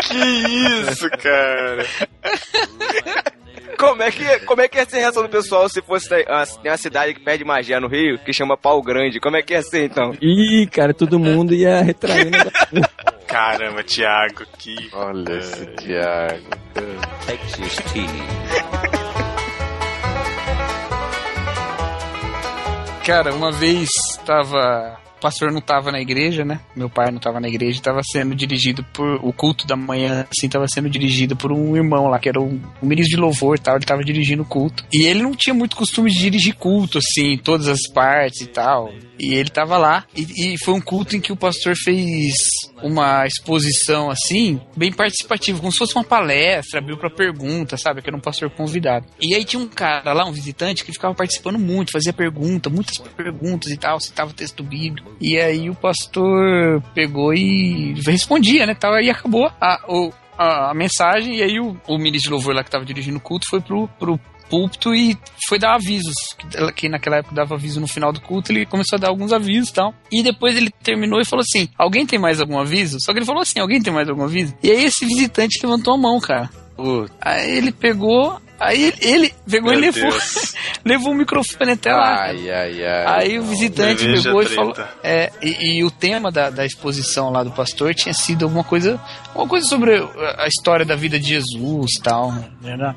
Que 0.07 0.17
isso, 0.17 1.09
cara. 1.21 1.85
Como 3.77 4.01
é, 4.01 4.11
que, 4.11 4.39
como 4.45 4.61
é 4.61 4.67
que 4.67 4.77
ia 4.77 4.85
ser 4.85 4.97
a 4.97 4.99
reação 5.01 5.23
do 5.23 5.29
pessoal 5.29 5.69
se 5.69 5.81
fosse 5.81 6.09
tem 6.09 6.25
uma 6.65 6.77
cidade 6.77 7.13
que 7.13 7.19
perde 7.19 7.43
magia 7.43 7.79
no 7.79 7.87
Rio, 7.87 8.17
que 8.19 8.33
chama 8.33 8.57
Pau 8.57 8.81
Grande? 8.81 9.19
Como 9.19 9.35
é 9.35 9.41
que 9.41 9.53
ia 9.53 9.61
ser 9.61 9.85
então? 9.85 10.13
Ih, 10.21 10.67
cara, 10.67 10.93
todo 10.93 11.19
mundo 11.19 11.53
ia 11.53 11.81
retrair 11.81 12.27
o 12.27 12.31
negócio. 12.31 12.61
Caramba, 13.27 13.83
Thiago, 13.83 14.45
que. 14.57 14.89
Olha 14.93 15.37
esse 15.37 15.65
Thiago. 15.65 16.49
Cara, 23.05 23.33
uma 23.33 23.51
vez 23.51 23.89
tava. 24.25 24.97
O 25.17 25.19
pastor 25.19 25.51
não 25.51 25.61
tava 25.61 25.91
na 25.91 25.99
igreja, 25.99 26.45
né? 26.45 26.59
Meu 26.75 26.89
pai 26.89 27.11
não 27.11 27.19
tava 27.19 27.39
na 27.39 27.47
igreja, 27.47 27.81
tava 27.81 28.01
sendo 28.03 28.35
dirigido 28.35 28.83
por. 28.93 29.19
O 29.23 29.33
culto 29.33 29.65
da 29.65 29.75
manhã, 29.75 30.27
assim, 30.31 30.47
tava 30.47 30.67
sendo 30.67 30.89
dirigido 30.89 31.35
por 31.35 31.51
um 31.51 31.75
irmão 31.75 32.07
lá, 32.07 32.19
que 32.19 32.29
era 32.29 32.39
um, 32.39 32.61
um 32.81 32.87
ministro 32.87 33.15
de 33.15 33.21
louvor 33.21 33.55
e 33.55 33.59
tal. 33.59 33.75
Ele 33.75 33.85
tava 33.85 34.03
dirigindo 34.03 34.43
o 34.43 34.45
culto. 34.45 34.85
E 34.93 35.05
ele 35.05 35.23
não 35.23 35.33
tinha 35.33 35.53
muito 35.53 35.75
costume 35.75 36.11
de 36.11 36.19
dirigir 36.19 36.55
culto, 36.55 36.99
assim, 36.99 37.37
todas 37.37 37.67
as 37.67 37.87
partes 37.91 38.41
e 38.41 38.47
tal. 38.47 38.91
E 39.19 39.33
ele 39.33 39.49
tava 39.49 39.77
lá. 39.77 40.05
E, 40.15 40.53
e 40.53 40.57
foi 40.63 40.73
um 40.73 40.81
culto 40.81 41.15
em 41.15 41.19
que 41.19 41.31
o 41.31 41.35
pastor 41.35 41.73
fez 41.75 42.35
uma 42.83 43.25
exposição, 43.25 44.09
assim, 44.09 44.59
bem 44.75 44.91
participativa, 44.91 45.59
como 45.59 45.71
se 45.71 45.77
fosse 45.79 45.95
uma 45.95 46.03
palestra, 46.03 46.79
abriu 46.79 46.97
pra 46.97 47.09
pergunta, 47.09 47.77
sabe? 47.77 48.01
Que 48.01 48.09
era 48.09 48.17
um 48.17 48.21
pastor 48.21 48.49
convidado. 48.49 49.07
E 49.19 49.33
aí 49.33 49.43
tinha 49.43 49.61
um 49.61 49.67
cara 49.67 50.13
lá, 50.13 50.25
um 50.25 50.31
visitante, 50.31 50.83
que 50.83 50.91
ficava 50.91 51.13
participando 51.13 51.57
muito, 51.57 51.91
fazia 51.91 52.13
pergunta, 52.13 52.69
muitas 52.69 52.97
perguntas 52.97 53.71
e 53.71 53.77
tal, 53.77 53.99
citava 53.99 54.31
o 54.31 54.33
texto 54.33 54.63
bíblico. 54.63 55.15
E 55.19 55.37
aí 55.39 55.69
o 55.69 55.75
pastor 55.75 56.81
pegou 56.93 57.33
e 57.33 57.93
respondia, 58.05 58.65
né? 58.65 58.75
Tal, 58.75 58.93
aí 58.93 59.09
acabou 59.09 59.49
a, 59.59 59.79
a, 60.37 60.71
a 60.71 60.73
mensagem, 60.73 61.37
e 61.37 61.43
aí 61.43 61.59
o, 61.59 61.75
o 61.87 61.97
ministro 61.97 62.29
de 62.29 62.33
louvor 62.35 62.53
lá 62.55 62.63
que 62.63 62.69
tava 62.71 62.85
dirigindo 62.85 63.17
o 63.17 63.21
culto 63.21 63.47
foi 63.49 63.59
pro, 63.59 63.87
pro 63.99 64.19
púlpito 64.49 64.93
e 64.95 65.17
foi 65.49 65.59
dar 65.59 65.73
avisos. 65.75 66.13
Que- 66.37 66.71
Que 66.73 66.89
naquela 66.89 67.17
época 67.17 67.35
dava 67.35 67.55
aviso 67.55 67.79
no 67.81 67.87
final 67.87 68.13
do 68.13 68.21
culto, 68.21 68.51
ele 68.51 68.65
começou 68.65 68.95
a 68.97 68.99
dar 68.99 69.09
alguns 69.09 69.33
avisos 69.33 69.69
e 69.69 69.73
tal. 69.73 69.93
E 70.11 70.21
depois 70.23 70.55
ele 70.55 70.69
terminou 70.83 71.19
e 71.19 71.25
falou 71.25 71.41
assim: 71.47 71.67
Alguém 71.77 72.05
tem 72.05 72.19
mais 72.19 72.39
algum 72.39 72.59
aviso? 72.59 72.97
Só 73.01 73.11
que 73.11 73.19
ele 73.19 73.25
falou 73.25 73.41
assim: 73.41 73.59
Alguém 73.59 73.81
tem 73.81 73.91
mais 73.93 74.07
algum 74.07 74.23
aviso? 74.23 74.53
E 74.63 74.69
aí 74.71 74.85
esse 74.85 75.05
visitante 75.05 75.59
levantou 75.63 75.95
a 75.95 75.97
mão, 75.97 76.19
cara. 76.19 76.49
Ele 77.47 77.71
pegou. 77.71 78.39
Aí 78.59 78.93
ele, 79.01 79.33
pegou 79.49 79.69
Meu 79.71 79.79
e 79.79 79.81
levou, 79.81 80.09
levou 80.83 81.11
o 81.11 81.15
microfone 81.15 81.71
até 81.71 81.91
lá. 81.93 82.23
Ai, 82.25 82.49
ai, 82.49 82.85
ai. 82.85 83.05
Aí 83.21 83.39
o 83.39 83.43
visitante 83.43 84.03
pegou 84.23 84.41
e 84.41 84.45
falou. 84.55 84.73
É, 85.03 85.31
e, 85.41 85.77
e 85.77 85.83
o 85.83 85.91
tema 85.91 86.31
da, 86.31 86.49
da 86.49 86.65
exposição 86.65 87.29
lá 87.29 87.43
do 87.43 87.51
pastor 87.51 87.93
tinha 87.93 88.13
sido 88.13 88.45
alguma 88.45 88.63
coisa. 88.63 88.99
Alguma 89.29 89.47
coisa 89.49 89.67
sobre 89.67 89.95
a 89.97 90.37
a 90.37 90.47
história 90.47 90.85
da 90.85 90.95
vida 90.95 91.19
de 91.19 91.27
Jesus 91.29 91.91
e 91.99 92.01
tal. 92.01 92.33
Era- 92.63 92.95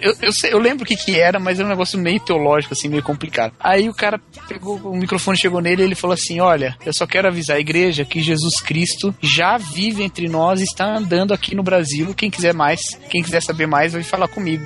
Eu, 0.00 0.14
eu, 0.22 0.32
sei- 0.32 0.52
eu 0.52 0.58
lembro 0.58 0.84
o 0.84 0.86
que, 0.86 0.96
que 0.96 1.18
era, 1.18 1.38
mas 1.38 1.58
era 1.58 1.66
um 1.66 1.70
negócio 1.70 1.98
meio 1.98 2.20
teológico, 2.20 2.74
assim, 2.74 2.88
meio 2.88 3.02
complicado. 3.02 3.52
Aí 3.58 3.88
o 3.88 3.94
cara 3.94 4.20
pegou, 4.48 4.76
o 4.76 4.96
microfone 4.96 5.36
chegou 5.38 5.60
nele 5.60 5.82
e 5.82 5.84
ele 5.86 5.94
falou 5.94 6.14
assim: 6.14 6.40
Olha, 6.40 6.76
eu 6.84 6.92
só 6.94 7.06
quero 7.06 7.28
avisar 7.28 7.56
a 7.56 7.60
igreja 7.60 8.04
que 8.04 8.20
Jesus 8.20 8.60
Cristo 8.60 9.14
já 9.20 9.56
vive 9.56 10.02
entre 10.02 10.28
nós 10.28 10.60
e 10.60 10.64
está 10.64 10.84
andando 10.86 11.32
aqui 11.32 11.54
no 11.54 11.62
Brasil. 11.62 12.14
Quem 12.14 12.30
quiser 12.30 12.54
mais, 12.54 12.80
quem 13.08 13.22
quiser 13.22 13.42
saber 13.42 13.66
mais, 13.66 13.92
vai 13.92 14.02
falar 14.02 14.28
comigo. 14.28 14.64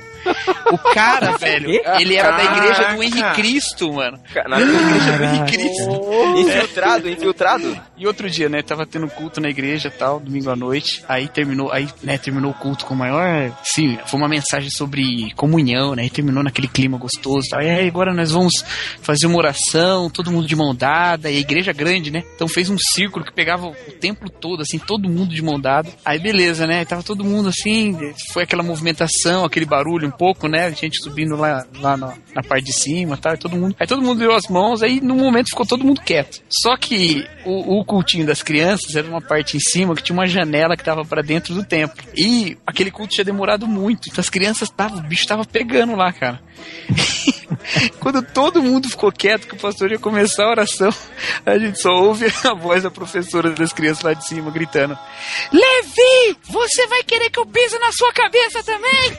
O 0.71 0.77
cara, 0.77 1.37
velho, 1.37 1.69
ele 1.99 2.15
era 2.15 2.31
da 2.31 2.43
igreja 2.43 2.93
do 2.93 3.03
Henrique 3.03 3.19
Caraca. 3.19 3.35
Cristo, 3.35 3.93
mano. 3.93 4.19
Na 4.47 4.59
Igreja 4.59 5.17
do 5.17 5.23
Henrique 5.23 5.57
Cristo. 5.57 6.37
Infiltrado, 6.37 7.09
infiltrado. 7.09 7.81
E 7.97 8.07
outro 8.07 8.29
dia, 8.29 8.49
né, 8.49 8.61
tava 8.61 8.85
tendo 8.85 9.07
culto 9.07 9.39
na 9.39 9.49
igreja 9.49 9.91
tal, 9.91 10.19
domingo 10.19 10.49
à 10.49 10.55
noite. 10.55 11.03
Aí 11.07 11.27
terminou, 11.27 11.71
aí, 11.71 11.87
né, 12.03 12.17
terminou 12.17 12.51
o 12.51 12.53
culto 12.53 12.85
com 12.85 12.93
o 12.93 12.97
maior. 12.97 13.51
Sim, 13.63 13.97
foi 14.05 14.19
uma 14.19 14.27
mensagem 14.27 14.69
sobre 14.69 15.31
comunhão, 15.35 15.95
né? 15.95 16.05
E 16.05 16.09
terminou 16.09 16.43
naquele 16.43 16.67
clima 16.67 16.97
gostoso 16.97 17.47
tal. 17.49 17.61
E 17.61 17.69
aí 17.69 17.87
agora 17.87 18.13
nós 18.13 18.31
vamos 18.31 18.53
fazer 19.01 19.27
uma 19.27 19.37
oração, 19.37 20.09
todo 20.09 20.31
mundo 20.31 20.47
de 20.47 20.55
mão 20.55 20.73
dada. 20.73 21.29
E 21.29 21.37
a 21.37 21.39
igreja 21.39 21.71
é 21.71 21.73
grande, 21.73 22.11
né? 22.11 22.23
Então 22.35 22.47
fez 22.47 22.69
um 22.69 22.77
círculo 22.77 23.23
que 23.23 23.31
pegava 23.31 23.67
o 23.67 23.73
templo 23.99 24.29
todo, 24.29 24.61
assim, 24.61 24.77
todo 24.77 25.09
mundo 25.09 25.33
de 25.33 25.41
mão 25.41 25.59
dada. 25.59 25.89
Aí 26.03 26.19
beleza, 26.19 26.65
né? 26.67 26.83
Tava 26.85 27.03
todo 27.03 27.23
mundo 27.23 27.49
assim, 27.49 27.97
foi 28.33 28.43
aquela 28.43 28.63
movimentação, 28.63 29.45
aquele 29.45 29.65
barulho 29.65 30.07
um 30.07 30.11
pouco, 30.17 30.47
né? 30.47 30.65
A 30.65 30.71
gente 30.71 31.01
subindo 31.01 31.35
lá, 31.35 31.65
lá 31.79 31.97
na, 31.97 32.13
na 32.33 32.43
parte 32.43 32.65
de 32.65 32.73
cima 32.73 33.19
e 33.21 33.37
todo 33.37 33.55
mundo. 33.55 33.75
Aí 33.79 33.87
todo 33.87 34.01
mundo 34.01 34.19
deu 34.19 34.33
as 34.33 34.47
mãos, 34.47 34.81
aí 34.81 35.01
no 35.01 35.15
momento 35.15 35.49
ficou 35.49 35.65
todo 35.65 35.83
mundo 35.83 36.01
quieto. 36.01 36.41
Só 36.49 36.75
que 36.77 37.27
o, 37.45 37.79
o 37.79 37.85
cultinho 37.85 38.25
das 38.25 38.41
crianças 38.41 38.95
era 38.95 39.07
uma 39.07 39.21
parte 39.21 39.57
em 39.57 39.59
cima 39.59 39.95
que 39.95 40.03
tinha 40.03 40.17
uma 40.17 40.27
janela 40.27 40.75
que 40.75 40.83
tava 40.83 41.03
pra 41.03 41.21
dentro 41.21 41.53
do 41.53 41.63
templo. 41.63 42.03
E 42.15 42.57
aquele 42.65 42.91
culto 42.91 43.13
tinha 43.13 43.25
demorado 43.25 43.67
muito. 43.67 44.09
Então 44.09 44.21
as 44.21 44.29
crianças 44.29 44.69
estavam, 44.69 44.99
o 44.99 45.03
bicho 45.03 45.27
tava 45.27 45.45
pegando 45.45 45.95
lá, 45.95 46.11
cara. 46.11 46.39
Quando 47.99 48.21
todo 48.21 48.61
mundo 48.61 48.89
ficou 48.89 49.11
quieto, 49.11 49.47
que 49.47 49.55
o 49.55 49.59
pastor 49.59 49.91
ia 49.91 49.99
começar 49.99 50.45
a 50.45 50.49
oração, 50.49 50.93
a 51.45 51.57
gente 51.57 51.81
só 51.81 51.89
ouve 51.91 52.25
a 52.43 52.53
voz 52.53 52.83
da 52.83 52.91
professora 52.91 53.51
das 53.51 53.73
crianças 53.73 54.03
lá 54.03 54.13
de 54.13 54.25
cima 54.25 54.51
gritando: 54.51 54.97
Levi, 55.51 56.37
você 56.49 56.87
vai 56.87 57.03
querer 57.03 57.29
que 57.29 57.39
eu 57.39 57.45
pise 57.45 57.77
na 57.79 57.91
sua 57.91 58.13
cabeça 58.13 58.63
também? 58.63 59.11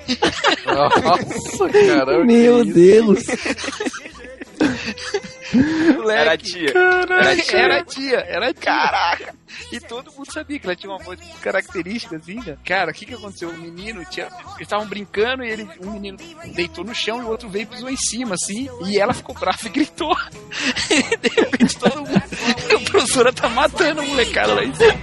Nossa, 0.66 1.68
caramba. 1.68 2.24
Meu 2.24 2.64
que 2.64 4.06
Deus. 5.52 6.10
Era 6.10 6.32
a 6.32 6.36
tia. 6.36 6.70
Era 6.70 7.32
a 7.32 7.36
tia. 7.36 7.58
Era 7.58 7.78
a 7.78 7.84
tia, 7.84 8.18
era 8.18 8.48
a 8.48 8.54
tia. 8.54 8.62
Caraca! 8.62 9.34
E 9.72 9.80
todo 9.80 10.12
mundo 10.12 10.32
sabia 10.32 10.58
que 10.58 10.66
ela 10.66 10.76
tinha 10.76 10.92
uma 10.92 11.02
voz 11.02 11.18
muito 11.18 11.40
característica, 11.40 12.16
assim, 12.16 12.36
né? 12.36 12.56
Cara, 12.64 12.90
o 12.90 12.94
que 12.94 13.06
que 13.06 13.14
aconteceu? 13.14 13.48
O 13.50 13.58
menino 13.58 14.04
tinha. 14.04 14.26
Eles 14.26 14.60
estavam 14.60 14.86
brincando 14.86 15.44
e 15.44 15.50
ele, 15.50 15.68
um 15.82 15.92
menino 15.92 16.18
deitou 16.54 16.84
no 16.84 16.94
chão 16.94 17.20
e 17.20 17.24
o 17.24 17.28
outro 17.28 17.48
veio 17.48 17.62
e 17.62 17.66
pisou 17.66 17.88
em 17.88 17.96
cima, 17.96 18.34
assim. 18.34 18.68
E 18.86 18.98
ela 18.98 19.14
ficou 19.14 19.34
brava 19.34 19.58
e 19.64 19.68
gritou. 19.68 20.16
de 21.20 21.28
repente 21.28 21.78
todo 21.78 21.96
mundo. 21.96 22.16
A 22.16 22.90
professora 22.90 23.32
tá 23.32 23.48
matando 23.48 24.00
a 24.00 24.04
molecada 24.04 24.54
lá 24.54 24.64
em 24.64 24.74
cima. 24.74 24.94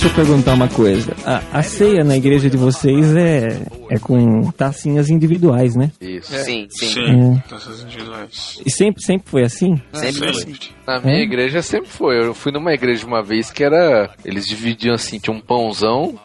Deixa 0.00 0.06
eu 0.06 0.14
perguntar 0.14 0.54
uma 0.54 0.68
coisa. 0.68 1.12
A, 1.26 1.58
a 1.58 1.62
ceia 1.64 2.04
na 2.04 2.16
igreja 2.16 2.48
de 2.48 2.56
vocês 2.56 3.16
é, 3.16 3.60
é 3.90 3.98
com 3.98 4.48
tacinhas 4.52 5.10
individuais, 5.10 5.74
né? 5.74 5.90
Isso. 6.00 6.32
Sim, 6.44 6.68
sim. 6.70 6.86
Sim, 6.86 7.42
nossas 7.50 7.82
individuais. 7.82 8.60
E 8.64 8.70
sempre, 8.70 9.02
sempre 9.02 9.28
foi 9.28 9.42
assim? 9.42 9.74
Sempre 9.92 10.18
foi. 10.18 10.34
Sempre. 10.34 10.70
Na 10.86 11.00
minha 11.00 11.16
É? 11.18 11.22
igreja 11.22 11.62
sempre 11.62 11.88
foi. 11.90 12.16
Eu 12.24 12.32
fui 12.32 12.52
numa 12.52 12.72
igreja 12.72 13.04
uma 13.04 13.24
vez 13.24 13.50
que 13.50 13.64
era. 13.64 14.08
Eles 14.24 14.46
dividiam 14.46 14.94
assim, 14.94 15.18
tinha 15.18 15.34
um 15.34 15.40
pãozão. 15.40 16.16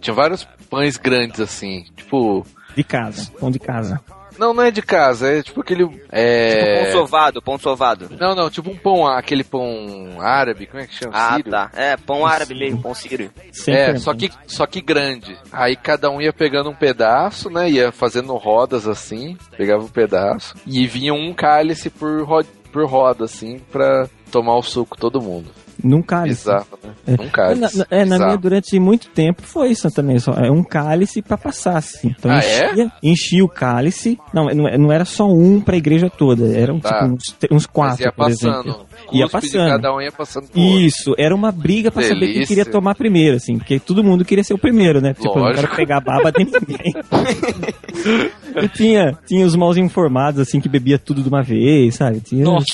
Tinha 0.00 0.12
vários 0.14 0.44
pães 0.68 0.96
grandes 0.96 1.38
assim. 1.38 1.84
Tipo. 1.96 2.44
De 2.74 2.82
casa, 2.82 3.30
pão 3.38 3.48
de 3.48 3.60
casa. 3.60 4.00
Não, 4.38 4.52
não 4.54 4.62
é 4.62 4.70
de 4.70 4.82
casa, 4.82 5.28
é 5.30 5.42
tipo 5.42 5.60
aquele. 5.60 5.88
É... 6.10 6.82
Pão 6.84 6.92
sovado, 6.92 7.42
pão 7.42 7.58
sovado. 7.58 8.08
Não, 8.18 8.34
não, 8.34 8.50
tipo 8.50 8.70
um 8.70 8.76
pão, 8.76 9.06
aquele 9.06 9.44
pão 9.44 10.16
árabe, 10.20 10.66
como 10.66 10.82
é 10.82 10.86
que 10.86 10.94
chama? 10.94 11.12
Ah, 11.14 11.34
Sírio? 11.36 11.50
tá. 11.50 11.70
É, 11.74 11.96
pão 11.96 12.26
árabe 12.26 12.54
mesmo, 12.54 12.82
pão 12.82 12.94
sírio. 12.94 13.30
Sem 13.52 13.74
É, 13.74 13.84
creme. 13.84 13.98
só 14.00 14.14
que, 14.14 14.30
só 14.46 14.66
que 14.66 14.80
grande. 14.80 15.36
Aí 15.52 15.76
cada 15.76 16.10
um 16.10 16.20
ia 16.20 16.32
pegando 16.32 16.70
um 16.70 16.74
pedaço, 16.74 17.48
né? 17.50 17.70
Ia 17.70 17.92
fazendo 17.92 18.34
rodas 18.36 18.86
assim, 18.88 19.36
pegava 19.56 19.84
um 19.84 19.88
pedaço. 19.88 20.54
E 20.66 20.86
vinha 20.86 21.14
um 21.14 21.32
cálice 21.32 21.90
por, 21.90 22.22
ro 22.24 22.44
por 22.72 22.86
roda, 22.86 23.24
assim, 23.26 23.60
pra 23.70 24.08
tomar 24.32 24.56
o 24.56 24.62
suco 24.62 24.96
todo 24.98 25.20
mundo. 25.22 25.48
Num 25.82 26.02
cálice. 26.02 26.44
Bizarro, 26.44 26.66
né? 26.82 26.90
É. 27.06 27.10
Um 27.20 27.24
É, 27.24 27.28
cálice. 27.28 27.60
na, 27.60 27.68
na- 27.78 27.86
é, 27.90 28.04
na 28.04 28.18
minha, 28.18 28.36
durante 28.36 28.78
muito 28.78 29.08
tempo 29.08 29.42
foi 29.42 29.70
isso 29.70 29.90
também. 29.90 30.18
Só, 30.18 30.32
é 30.32 30.50
um 30.50 30.62
cálice 30.62 31.20
pra 31.22 31.36
passar, 31.36 31.76
assim. 31.78 32.14
Então 32.18 32.30
Ah, 32.30 32.38
enchia, 32.38 32.92
enchia 33.02 33.44
o 33.44 33.48
cálice. 33.48 34.18
Não, 34.32 34.46
não, 34.46 34.64
não 34.78 34.92
era 34.92 35.04
só 35.04 35.26
um 35.28 35.60
pra 35.60 35.76
igreja 35.76 36.08
toda. 36.10 36.46
Eram 36.56 36.78
Tá. 36.80 37.00
tipo 37.00 37.14
uns, 37.14 37.36
uns 37.50 37.66
quatro, 37.66 38.04
por 38.12 38.28
passando. 38.28 38.52
exemplo. 38.60 38.86
Ia 39.12 39.24
Cuspe 39.28 39.40
passando. 39.52 39.68
Cada 39.68 39.94
um 39.94 40.00
ia 40.00 40.12
passando 40.12 40.46
por 40.48 40.58
outro. 40.60 40.80
Isso, 40.80 41.14
era 41.18 41.34
uma 41.34 41.52
briga 41.52 41.90
pra 41.90 42.02
saber 42.02 42.20
quem 42.20 42.28
Delícia. 42.34 42.46
queria 42.56 42.64
tomar 42.72 42.94
primeiro, 42.94 43.36
assim, 43.36 43.58
porque 43.58 43.78
todo 43.78 44.02
mundo 44.04 44.24
queria 44.24 44.42
ser 44.44 44.54
o 44.54 44.58
primeiro, 44.58 45.00
né? 45.00 45.12
Tipo, 45.14 45.28
eu 45.30 45.34
não 45.34 45.42
Lógico. 45.42 45.62
quero 45.62 45.76
pegar 45.76 46.00
baba 46.00 46.32
de 46.32 46.44
ninguém. 46.44 46.94
e 48.62 48.68
tinha, 48.68 49.18
tinha 49.26 49.44
os 49.46 49.54
mal 49.54 49.76
informados, 49.76 50.40
assim, 50.40 50.60
que 50.60 50.68
bebia 50.68 50.98
tudo 50.98 51.22
de 51.22 51.28
uma 51.28 51.42
vez, 51.42 51.96
sabe? 51.96 52.20
Tinha 52.20 52.44
Nossa. 52.44 52.64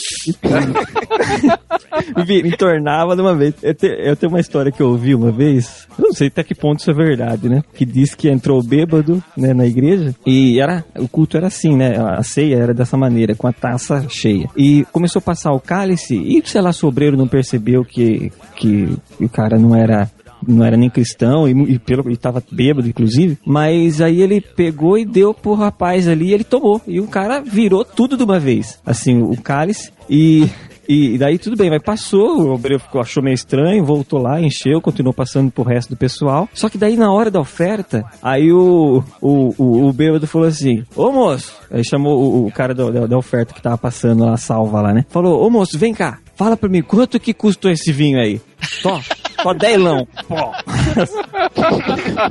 De 1.24 1.40
tudo. 1.40 2.26
me, 2.26 2.42
me 2.42 2.56
tornava 2.56 3.14
de 3.14 3.22
uma 3.22 3.34
vez. 3.34 3.54
Eu, 3.62 3.74
te- 3.74 3.86
eu 3.98 4.16
tenho 4.16 4.32
uma 4.32 4.40
história 4.40 4.72
que 4.72 4.80
eu 4.80 4.88
ouvi 4.88 5.14
uma 5.14 5.30
vez, 5.30 5.86
eu 5.98 6.04
não 6.06 6.12
sei 6.12 6.28
até 6.28 6.42
que 6.42 6.54
ponto 6.54 6.80
isso 6.80 6.90
é 6.90 6.94
verdade, 6.94 7.48
né? 7.48 7.62
Que 7.74 7.84
diz 7.84 8.14
que 8.14 8.28
entrou 8.28 8.62
bêbado, 8.62 9.22
né, 9.36 9.52
na 9.54 9.66
igreja, 9.66 10.14
e 10.26 10.60
era, 10.60 10.84
o 10.98 11.08
culto 11.08 11.36
era 11.36 11.46
assim, 11.48 11.76
né? 11.76 11.96
A 11.98 12.22
ceia 12.22 12.56
era 12.56 12.74
dessa 12.74 12.96
maneira, 12.96 13.34
com 13.34 13.46
a 13.46 13.52
taça 13.52 14.04
cheia. 14.08 14.48
E 14.56 14.84
começou 14.92 15.20
a 15.20 15.22
passar 15.22 15.52
o 15.52 15.60
cálice, 15.60 16.14
e 16.16 16.40
sei 16.44 16.60
lá, 16.60 16.70
o 16.82 16.86
obreiro 16.86 17.16
não 17.16 17.28
percebeu 17.28 17.84
que, 17.84 18.32
que 18.56 18.88
o 19.20 19.28
cara 19.28 19.58
não 19.58 19.74
era 19.74 20.10
não 20.48 20.64
era 20.64 20.74
nem 20.74 20.88
cristão 20.88 21.46
e, 21.46 21.74
e, 21.74 21.78
pelo, 21.78 22.10
e 22.10 22.16
tava 22.16 22.42
bêbado, 22.50 22.88
inclusive. 22.88 23.36
Mas 23.44 24.00
aí 24.00 24.22
ele 24.22 24.40
pegou 24.40 24.96
e 24.96 25.04
deu 25.04 25.34
pro 25.34 25.52
rapaz 25.52 26.08
ali 26.08 26.28
e 26.28 26.32
ele 26.32 26.44
tomou. 26.44 26.80
E 26.88 26.98
o 26.98 27.06
cara 27.06 27.40
virou 27.42 27.84
tudo 27.84 28.16
de 28.16 28.22
uma 28.24 28.38
vez. 28.40 28.78
Assim, 28.86 29.20
o 29.20 29.36
cálice. 29.36 29.92
E, 30.08 30.48
e 30.91 31.16
daí 31.16 31.38
tudo 31.38 31.57
bem, 31.57 31.70
mas 31.70 31.82
passou, 31.82 32.41
o 32.41 32.55
obreiro 32.55 32.82
ficou, 32.82 33.01
achou 33.01 33.22
meio 33.22 33.34
estranho, 33.34 33.84
voltou 33.84 34.20
lá, 34.20 34.41
encheu, 34.41 34.80
continuou 34.80 35.14
passando 35.14 35.49
pro 35.49 35.62
resto 35.62 35.91
do 35.91 35.97
pessoal. 35.97 36.49
Só 36.53 36.68
que 36.68 36.76
daí 36.76 36.97
na 36.97 37.12
hora 37.12 37.30
da 37.30 37.38
oferta, 37.38 38.05
aí 38.20 38.51
o, 38.51 39.01
o, 39.20 39.55
o, 39.57 39.88
o 39.88 39.93
bêbado 39.93 40.26
falou 40.26 40.49
assim: 40.49 40.84
Ô 40.97 41.12
moço! 41.12 41.55
Aí 41.70 41.84
chamou 41.84 42.18
o, 42.18 42.49
o 42.49 42.53
cara 42.53 42.74
da, 42.74 42.91
da, 42.91 43.07
da 43.07 43.16
oferta 43.16 43.55
que 43.55 43.62
tava 43.62 43.78
passando 43.78 44.24
lá, 44.24 44.36
salva 44.36 44.80
lá, 44.80 44.93
né? 44.93 45.07
Falou: 45.09 45.47
Ô 45.47 45.49
moço, 45.49 45.78
vem 45.78 45.95
cá, 45.95 46.18
fala 46.34 46.57
pra 46.57 46.68
mim, 46.68 46.82
quanto 46.82 47.20
que 47.20 47.32
custou 47.32 47.70
esse 47.70 47.93
vinho 47.93 48.18
aí? 48.18 48.41
Só, 48.61 49.01
só 49.43 49.55
delão. 49.55 50.09
Pô. 50.26 50.34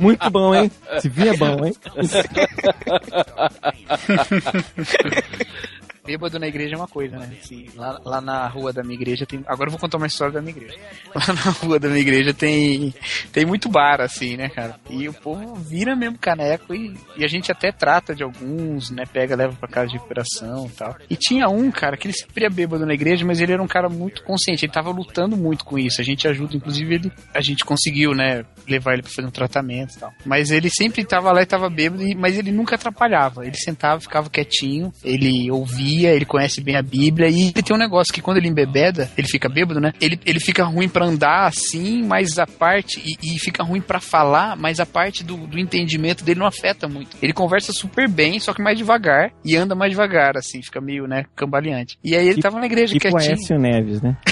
Muito 0.00 0.30
bom, 0.30 0.54
hein? 0.54 0.70
Esse 0.96 1.08
vinho 1.08 1.32
é 1.32 1.36
bom, 1.36 1.64
hein? 1.64 1.72
Bêbado 6.10 6.40
na 6.40 6.48
igreja 6.48 6.74
é 6.74 6.76
uma 6.76 6.88
coisa, 6.88 7.16
né? 7.16 7.30
Assim, 7.40 7.68
lá, 7.76 8.00
lá 8.04 8.20
na 8.20 8.48
rua 8.48 8.72
da 8.72 8.82
minha 8.82 8.96
igreja 8.96 9.24
tem. 9.24 9.44
Agora 9.46 9.68
eu 9.68 9.70
vou 9.70 9.78
contar 9.78 9.96
uma 9.96 10.08
história 10.08 10.34
da 10.34 10.42
minha 10.42 10.56
igreja. 10.56 10.76
Lá 11.14 11.34
na 11.34 11.50
rua 11.52 11.78
da 11.78 11.88
minha 11.88 12.00
igreja 12.00 12.34
tem, 12.34 12.92
tem 13.32 13.46
muito 13.46 13.68
bar, 13.68 14.00
assim, 14.00 14.36
né, 14.36 14.48
cara? 14.48 14.74
E 14.88 15.08
o 15.08 15.12
povo 15.12 15.54
vira 15.54 15.94
mesmo 15.94 16.18
caneco 16.18 16.74
e, 16.74 16.94
e 17.16 17.24
a 17.24 17.28
gente 17.28 17.52
até 17.52 17.70
trata 17.70 18.12
de 18.12 18.24
alguns, 18.24 18.90
né? 18.90 19.04
Pega, 19.06 19.36
leva 19.36 19.54
pra 19.54 19.68
casa 19.68 19.88
de 19.88 19.94
recuperação 19.94 20.66
e 20.66 20.70
tal. 20.70 20.96
E 21.08 21.14
tinha 21.14 21.48
um, 21.48 21.70
cara, 21.70 21.96
que 21.96 22.08
ele 22.08 22.14
sempre 22.14 22.42
ia 22.42 22.50
bêbado 22.50 22.84
na 22.84 22.94
igreja, 22.94 23.24
mas 23.24 23.40
ele 23.40 23.52
era 23.52 23.62
um 23.62 23.68
cara 23.68 23.88
muito 23.88 24.24
consciente. 24.24 24.64
Ele 24.64 24.72
tava 24.72 24.90
lutando 24.90 25.36
muito 25.36 25.64
com 25.64 25.78
isso. 25.78 26.00
A 26.00 26.04
gente 26.04 26.26
ajuda, 26.26 26.56
inclusive, 26.56 26.94
ele. 26.94 27.12
A 27.32 27.40
gente 27.40 27.64
conseguiu, 27.64 28.14
né? 28.14 28.44
Levar 28.68 28.94
ele 28.94 29.02
pra 29.02 29.12
fazer 29.12 29.28
um 29.28 29.30
tratamento 29.30 29.94
e 29.94 29.98
tal. 30.00 30.12
Mas 30.24 30.50
ele 30.50 30.70
sempre 30.70 31.04
tava 31.04 31.30
lá 31.30 31.42
e 31.42 31.46
tava 31.46 31.70
bêbado, 31.70 32.02
mas 32.16 32.36
ele 32.36 32.50
nunca 32.50 32.74
atrapalhava. 32.74 33.46
Ele 33.46 33.56
sentava, 33.56 34.00
ficava 34.00 34.28
quietinho, 34.28 34.92
ele 35.04 35.50
ouvia, 35.50 35.99
ele 36.06 36.24
conhece 36.24 36.60
bem 36.60 36.76
a 36.76 36.82
Bíblia, 36.82 37.28
e 37.28 37.48
ele 37.48 37.62
tem 37.62 37.74
um 37.76 37.78
negócio 37.78 38.12
que 38.12 38.22
quando 38.22 38.38
ele 38.38 38.48
embebeda, 38.48 39.10
ele 39.16 39.28
fica 39.28 39.48
bêbado, 39.48 39.80
né? 39.80 39.92
Ele, 40.00 40.18
ele 40.24 40.40
fica 40.40 40.64
ruim 40.64 40.88
pra 40.88 41.04
andar 41.06 41.46
assim, 41.46 42.02
mas 42.02 42.38
a 42.38 42.46
parte. 42.46 43.00
E, 43.04 43.34
e 43.34 43.38
fica 43.38 43.62
ruim 43.62 43.80
pra 43.80 44.00
falar, 44.00 44.56
mas 44.56 44.80
a 44.80 44.86
parte 44.86 45.22
do, 45.24 45.36
do 45.46 45.58
entendimento 45.58 46.24
dele 46.24 46.40
não 46.40 46.46
afeta 46.46 46.88
muito. 46.88 47.16
Ele 47.22 47.32
conversa 47.32 47.72
super 47.72 48.08
bem, 48.08 48.38
só 48.40 48.52
que 48.54 48.62
mais 48.62 48.78
devagar, 48.78 49.32
e 49.44 49.56
anda 49.56 49.74
mais 49.74 49.90
devagar, 49.90 50.36
assim, 50.36 50.62
fica 50.62 50.80
meio, 50.80 51.06
né, 51.06 51.24
cambaleante. 51.36 51.98
E 52.02 52.14
aí 52.16 52.24
ele 52.26 52.36
Tipo- 52.36 52.42
tava 52.42 52.58
na 52.60 52.66
igreja 52.66 52.92
Tipo 52.92 53.08
quietinho. 53.16 53.32
Aécio 53.36 53.58
Neves, 53.58 54.00
né? 54.02 54.16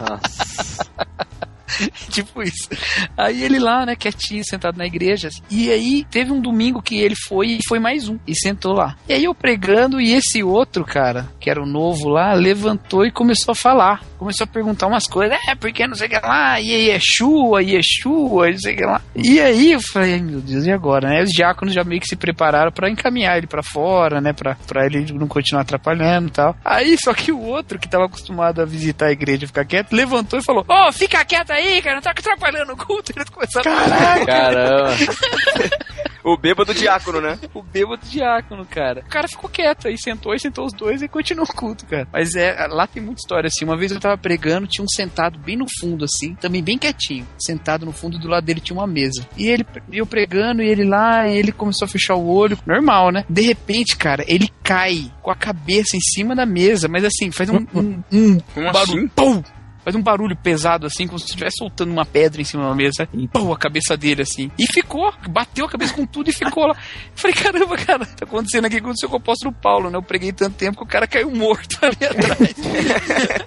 tipo 2.10 2.42
isso. 2.42 2.68
Aí 3.16 3.42
ele 3.42 3.58
lá, 3.58 3.86
né, 3.86 3.96
quietinho, 3.96 4.44
sentado 4.44 4.76
na 4.76 4.86
igreja. 4.86 5.28
E 5.50 5.70
aí 5.70 6.04
teve 6.10 6.32
um 6.32 6.40
domingo 6.40 6.82
que 6.82 7.00
ele 7.00 7.14
foi 7.26 7.52
e 7.52 7.58
foi 7.68 7.78
mais 7.78 8.08
um. 8.08 8.18
E 8.26 8.34
sentou 8.34 8.72
lá. 8.72 8.96
E 9.08 9.12
aí 9.12 9.24
eu 9.24 9.34
pregando 9.34 10.00
e 10.00 10.12
esse 10.12 10.42
outro, 10.42 10.84
cara, 10.84 11.28
que 11.38 11.50
era 11.50 11.62
o 11.62 11.66
novo 11.66 12.08
lá, 12.08 12.32
levantou 12.32 13.04
e 13.04 13.10
começou 13.10 13.52
a 13.52 13.54
falar. 13.54 14.02
Começou 14.18 14.44
a 14.44 14.46
perguntar 14.46 14.86
umas 14.86 15.06
coisas. 15.06 15.38
É, 15.48 15.54
porque 15.54 15.86
não 15.86 15.94
sei 15.94 16.06
o 16.06 16.10
que 16.10 16.26
lá. 16.26 16.60
E 16.60 16.74
aí 16.74 16.90
Yeshua, 16.90 17.62
Yeshua, 17.62 18.50
não 18.50 18.58
sei 18.58 18.74
o 18.74 18.76
que 18.76 18.84
lá. 18.84 19.00
E 19.14 19.40
aí 19.40 19.72
eu 19.72 19.80
falei, 19.80 20.20
meu 20.20 20.40
Deus, 20.40 20.66
e 20.66 20.70
agora, 20.70 21.08
né? 21.08 21.22
Os 21.22 21.30
diáconos 21.30 21.74
já 21.74 21.84
meio 21.84 22.00
que 22.00 22.06
se 22.06 22.16
prepararam 22.16 22.72
pra 22.72 22.90
encaminhar 22.90 23.38
ele 23.38 23.46
pra 23.46 23.62
fora, 23.62 24.20
né? 24.20 24.32
Pra, 24.32 24.56
pra 24.66 24.86
ele 24.86 25.12
não 25.12 25.26
continuar 25.26 25.62
atrapalhando 25.62 26.28
e 26.28 26.32
tal. 26.32 26.56
Aí 26.64 26.96
só 26.98 27.14
que 27.14 27.32
o 27.32 27.40
outro 27.40 27.78
que 27.78 27.88
tava 27.88 28.06
acostumado 28.06 28.60
a 28.60 28.64
visitar 28.64 29.06
a 29.06 29.12
igreja 29.12 29.44
e 29.44 29.46
ficar 29.46 29.64
quieto, 29.64 29.92
levantou 29.92 30.38
e 30.38 30.44
falou: 30.44 30.64
Ô, 30.68 30.92
fica 30.92 31.24
quieto 31.24 31.50
aí, 31.50 31.69
cara, 31.82 31.96
não 31.96 32.02
tá 32.02 32.10
atrapalhando 32.10 32.72
o 32.72 32.76
culto. 32.76 33.12
Ele 33.14 33.24
começou 33.26 33.60
a 33.60 33.64
falar. 33.64 34.26
Caramba. 34.26 34.90
O 36.22 36.36
bêbado 36.36 36.74
diácono, 36.74 37.20
né? 37.20 37.38
O 37.54 37.62
bêbado 37.62 38.04
diácono, 38.06 38.64
cara. 38.66 39.00
O 39.00 39.08
cara 39.08 39.26
ficou 39.26 39.48
quieto 39.48 39.88
aí, 39.88 39.96
sentou 39.96 40.34
e 40.34 40.38
sentou 40.38 40.66
os 40.66 40.72
dois 40.72 41.00
e 41.02 41.08
continuou 41.08 41.46
o 41.48 41.52
culto, 41.54 41.86
cara. 41.86 42.06
Mas 42.12 42.34
é, 42.34 42.66
lá 42.68 42.86
tem 42.86 43.02
muita 43.02 43.20
história 43.20 43.48
assim. 43.48 43.64
Uma 43.64 43.76
vez 43.76 43.90
eu 43.90 44.00
tava 44.00 44.18
pregando, 44.18 44.66
tinha 44.66 44.84
um 44.84 44.88
sentado 44.88 45.38
bem 45.38 45.56
no 45.56 45.66
fundo, 45.80 46.04
assim, 46.04 46.34
também 46.34 46.62
bem 46.62 46.76
quietinho. 46.76 47.26
Sentado 47.38 47.86
no 47.86 47.92
fundo, 47.92 48.18
do 48.18 48.28
lado 48.28 48.44
dele 48.44 48.60
tinha 48.60 48.78
uma 48.78 48.86
mesa. 48.86 49.26
E 49.36 49.48
ele, 49.48 49.64
eu 49.90 50.04
pregando, 50.06 50.62
e 50.62 50.68
ele 50.68 50.84
lá, 50.84 51.26
e 51.26 51.38
ele 51.38 51.52
começou 51.52 51.86
a 51.86 51.88
fechar 51.88 52.14
o 52.14 52.28
olho, 52.28 52.58
normal, 52.66 53.10
né? 53.10 53.24
De 53.28 53.40
repente, 53.40 53.96
cara, 53.96 54.22
ele 54.28 54.50
cai 54.62 55.10
com 55.22 55.30
a 55.30 55.36
cabeça 55.36 55.96
em 55.96 56.00
cima 56.00 56.36
da 56.36 56.44
mesa, 56.44 56.86
mas 56.86 57.04
assim, 57.04 57.30
faz 57.30 57.48
um, 57.48 57.66
um, 57.74 58.02
um 58.12 58.38
Como 58.54 58.72
barulho. 58.72 58.98
assim? 58.98 59.08
Pum! 59.08 59.42
Faz 59.90 59.96
um 59.96 60.02
barulho 60.04 60.36
pesado 60.36 60.86
assim, 60.86 61.04
como 61.08 61.18
se 61.18 61.24
estivesse 61.24 61.56
soltando 61.58 61.90
uma 61.90 62.06
pedra 62.06 62.40
em 62.40 62.44
cima 62.44 62.68
da 62.68 62.74
mesa. 62.76 63.08
E 63.12 63.26
pum, 63.26 63.52
a 63.52 63.58
cabeça 63.58 63.96
dele 63.96 64.22
assim. 64.22 64.48
E 64.56 64.64
ficou, 64.72 65.12
bateu 65.28 65.64
a 65.66 65.68
cabeça 65.68 65.92
com 65.92 66.06
tudo 66.06 66.30
e 66.30 66.32
ficou 66.32 66.64
lá. 66.64 66.76
Falei, 67.12 67.34
caramba, 67.34 67.76
cara, 67.76 68.06
tá 68.06 68.24
acontecendo 68.24 68.66
aqui 68.66 68.76
aconteceu 68.76 69.08
com 69.08 69.16
o 69.16 69.18
apóstolo 69.18 69.52
Paulo, 69.52 69.90
né? 69.90 69.96
Eu 69.98 70.02
preguei 70.02 70.30
tanto 70.32 70.54
tempo 70.54 70.78
que 70.78 70.84
o 70.84 70.86
cara 70.86 71.08
caiu 71.08 71.28
morto 71.32 71.76
ali 71.82 71.96
atrás. 72.04 72.54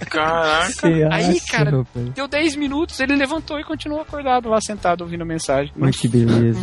Caraca. 0.09 0.87
Aí, 1.11 1.39
cara? 1.49 1.71
Deu 2.13 2.27
10 2.27 2.57
minutos, 2.57 2.99
ele 2.99 3.15
levantou 3.15 3.57
e 3.57 3.63
continuou 3.63 4.01
acordado 4.01 4.49
lá 4.49 4.59
sentado 4.59 5.01
ouvindo 5.01 5.21
a 5.21 5.25
mensagem. 5.25 5.71
Mas 5.77 5.95
que 5.95 6.09
beleza. 6.09 6.59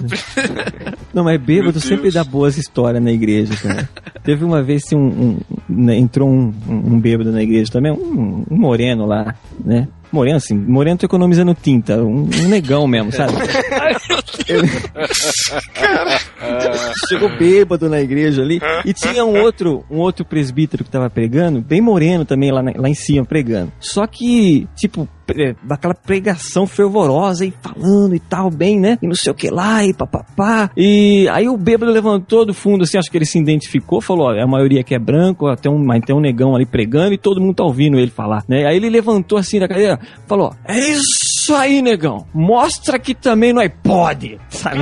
Não, 1.15 1.25
mas 1.25 1.41
bêbado 1.41 1.81
sempre 1.81 2.11
dá 2.11 2.23
boas 2.23 2.59
histórias 2.59 3.03
na 3.03 3.11
igreja, 3.11 3.57
cara. 3.57 3.89
Teve 4.23 4.45
uma 4.45 4.63
vez 4.63 4.85
que 4.85 4.95
um, 4.95 5.01
um- 5.09 5.41
entrou 5.97 6.29
um, 6.29 6.53
um, 6.69 6.95
um 6.95 7.01
bêbado 7.01 7.33
na 7.33 7.43
igreja 7.43 7.71
também, 7.71 7.93
um, 7.93 8.45
um 8.51 8.57
moreno 8.57 9.07
lá, 9.07 9.35
né? 9.65 9.89
Moreno, 10.13 10.37
assim, 10.39 10.55
moreno 10.55 10.99
tô 10.99 11.07
economizando 11.07 11.55
tinta, 11.55 11.97
um, 12.03 12.23
um 12.43 12.49
negão 12.49 12.87
mesmo, 12.87 13.13
sabe? 13.13 13.33
Ele- 14.49 14.69
Chegou 17.09 17.29
bêbado 17.39 17.89
na 17.89 18.01
igreja 18.01 18.43
ali. 18.43 18.61
E 18.85 18.93
tinha 18.93 19.25
um 19.25 19.41
outro, 19.41 19.85
um 19.91 19.99
outro 19.99 20.25
presbítero 20.25 20.85
que 20.85 20.91
tava 20.91 21.09
pregando, 21.11 21.61
bem 21.61 21.81
moreno 21.81 22.25
também 22.25 22.51
lá, 22.51 22.63
na- 22.63 22.73
lá 22.77 22.89
em 22.89 22.95
cima, 22.95 23.25
pregando. 23.25 23.73
Só 23.79 24.07
que, 24.07 24.67
tipo, 24.77 25.09
daquela 25.63 25.95
pregação 25.95 26.67
fervorosa 26.67 27.47
e 27.47 27.53
falando 27.63 28.15
e 28.17 28.21
tal, 28.21 28.51
bem, 28.51 28.79
né? 28.81 28.99
E 29.01 29.07
não 29.07 29.15
sei 29.15 29.31
o 29.31 29.35
que 29.35 29.49
lá, 29.49 29.85
e 29.85 29.95
papapá. 29.95 30.71
E 30.77 31.29
aí 31.31 31.49
o 31.49 31.57
bêbado 31.57 31.93
levantou 31.93 32.45
do 32.45 32.53
fundo, 32.53 32.83
assim, 32.83 32.99
acho 32.99 33.09
que 33.11 33.17
ele 33.19 33.25
se 33.27 33.39
identificou, 33.39 34.01
falou: 34.01 34.27
ó, 34.27 34.33
a 34.43 34.47
maioria 34.47 34.81
aqui 34.81 34.95
é 34.95 34.99
branco, 34.99 35.47
ó, 35.49 35.55
tem 35.55 35.71
um, 35.71 35.79
mas 35.79 36.01
tem 36.05 36.17
um 36.17 36.21
negão 36.21 36.57
ali 36.57 36.67
pregando 36.67 37.15
e 37.15 37.19
todo 37.19 37.41
mundo 37.41 37.55
tá 37.55 37.65
ouvindo 37.65 37.97
ele 37.99 38.11
falar, 38.11 38.43
né? 38.49 38.67
Aí 38.67 38.77
ele 38.77 38.91
levantou 38.91 39.39
assim 39.39 39.61
da 39.61 39.69
cadeira, 39.69 40.00
falou: 40.27 40.55
é 40.65 40.79
isso 40.79 41.55
aí, 41.55 41.83
negão, 41.83 42.27
mostra 42.33 42.99
que 42.99 43.15
também 43.15 43.53
não 43.53 43.63
é 43.63 43.69
pode, 43.69 44.39
sabe? 44.51 44.81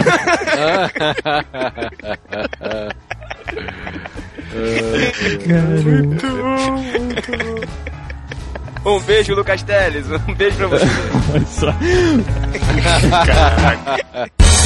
Um 8.84 9.00
beijo, 9.00 9.34
Lucas 9.34 9.62
Teles. 9.62 10.06
Um 10.10 10.34
beijo 10.34 10.56
pra 10.56 10.68
você. 10.68 10.86
Olha 14.14 14.30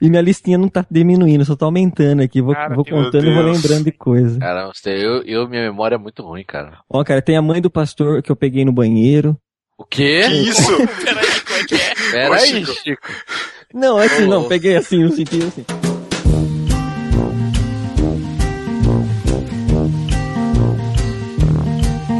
E 0.00 0.08
minha 0.08 0.22
listinha 0.22 0.56
não 0.56 0.68
tá 0.68 0.84
diminuindo, 0.90 1.44
só 1.44 1.54
tá 1.54 1.66
aumentando 1.66 2.22
aqui. 2.22 2.40
Vou, 2.40 2.54
Cara, 2.54 2.74
vou 2.74 2.84
contando 2.84 3.26
e 3.26 3.34
vou 3.34 3.42
lembrando 3.44 3.84
de 3.84 3.92
coisa. 3.92 4.38
Cara, 4.38 4.66
você- 4.68 4.90
eu, 4.96 5.22
eu, 5.24 5.46
minha 5.48 5.62
memória 5.62 5.96
é 5.96 5.98
muito 5.98 6.22
ruim, 6.22 6.42
cara. 6.44 6.78
Ó, 6.88 7.04
cara, 7.04 7.20
tem 7.20 7.36
a 7.36 7.42
mãe 7.42 7.60
do 7.60 7.70
pastor 7.70 8.22
que 8.22 8.32
eu 8.32 8.36
peguei 8.36 8.64
no 8.64 8.72
banheiro. 8.72 9.36
O 9.76 9.84
quê? 9.84 10.22
Que 10.26 10.34
isso? 10.50 10.76
Peraí, 11.04 11.40
como 11.46 11.58
é 11.58 11.64
que 11.64 11.74
é? 11.74 11.94
Pera 12.12 12.30
Ô, 12.30 12.32
aí, 12.34 12.46
Chico. 12.48 12.72
Chico. 12.82 13.08
Não, 13.74 13.96
assim, 13.98 14.24
Ô, 14.24 14.28
não, 14.28 14.48
peguei 14.48 14.76
assim, 14.76 15.02
no 15.02 15.10
sentido 15.12 15.46
assim. 15.46 15.64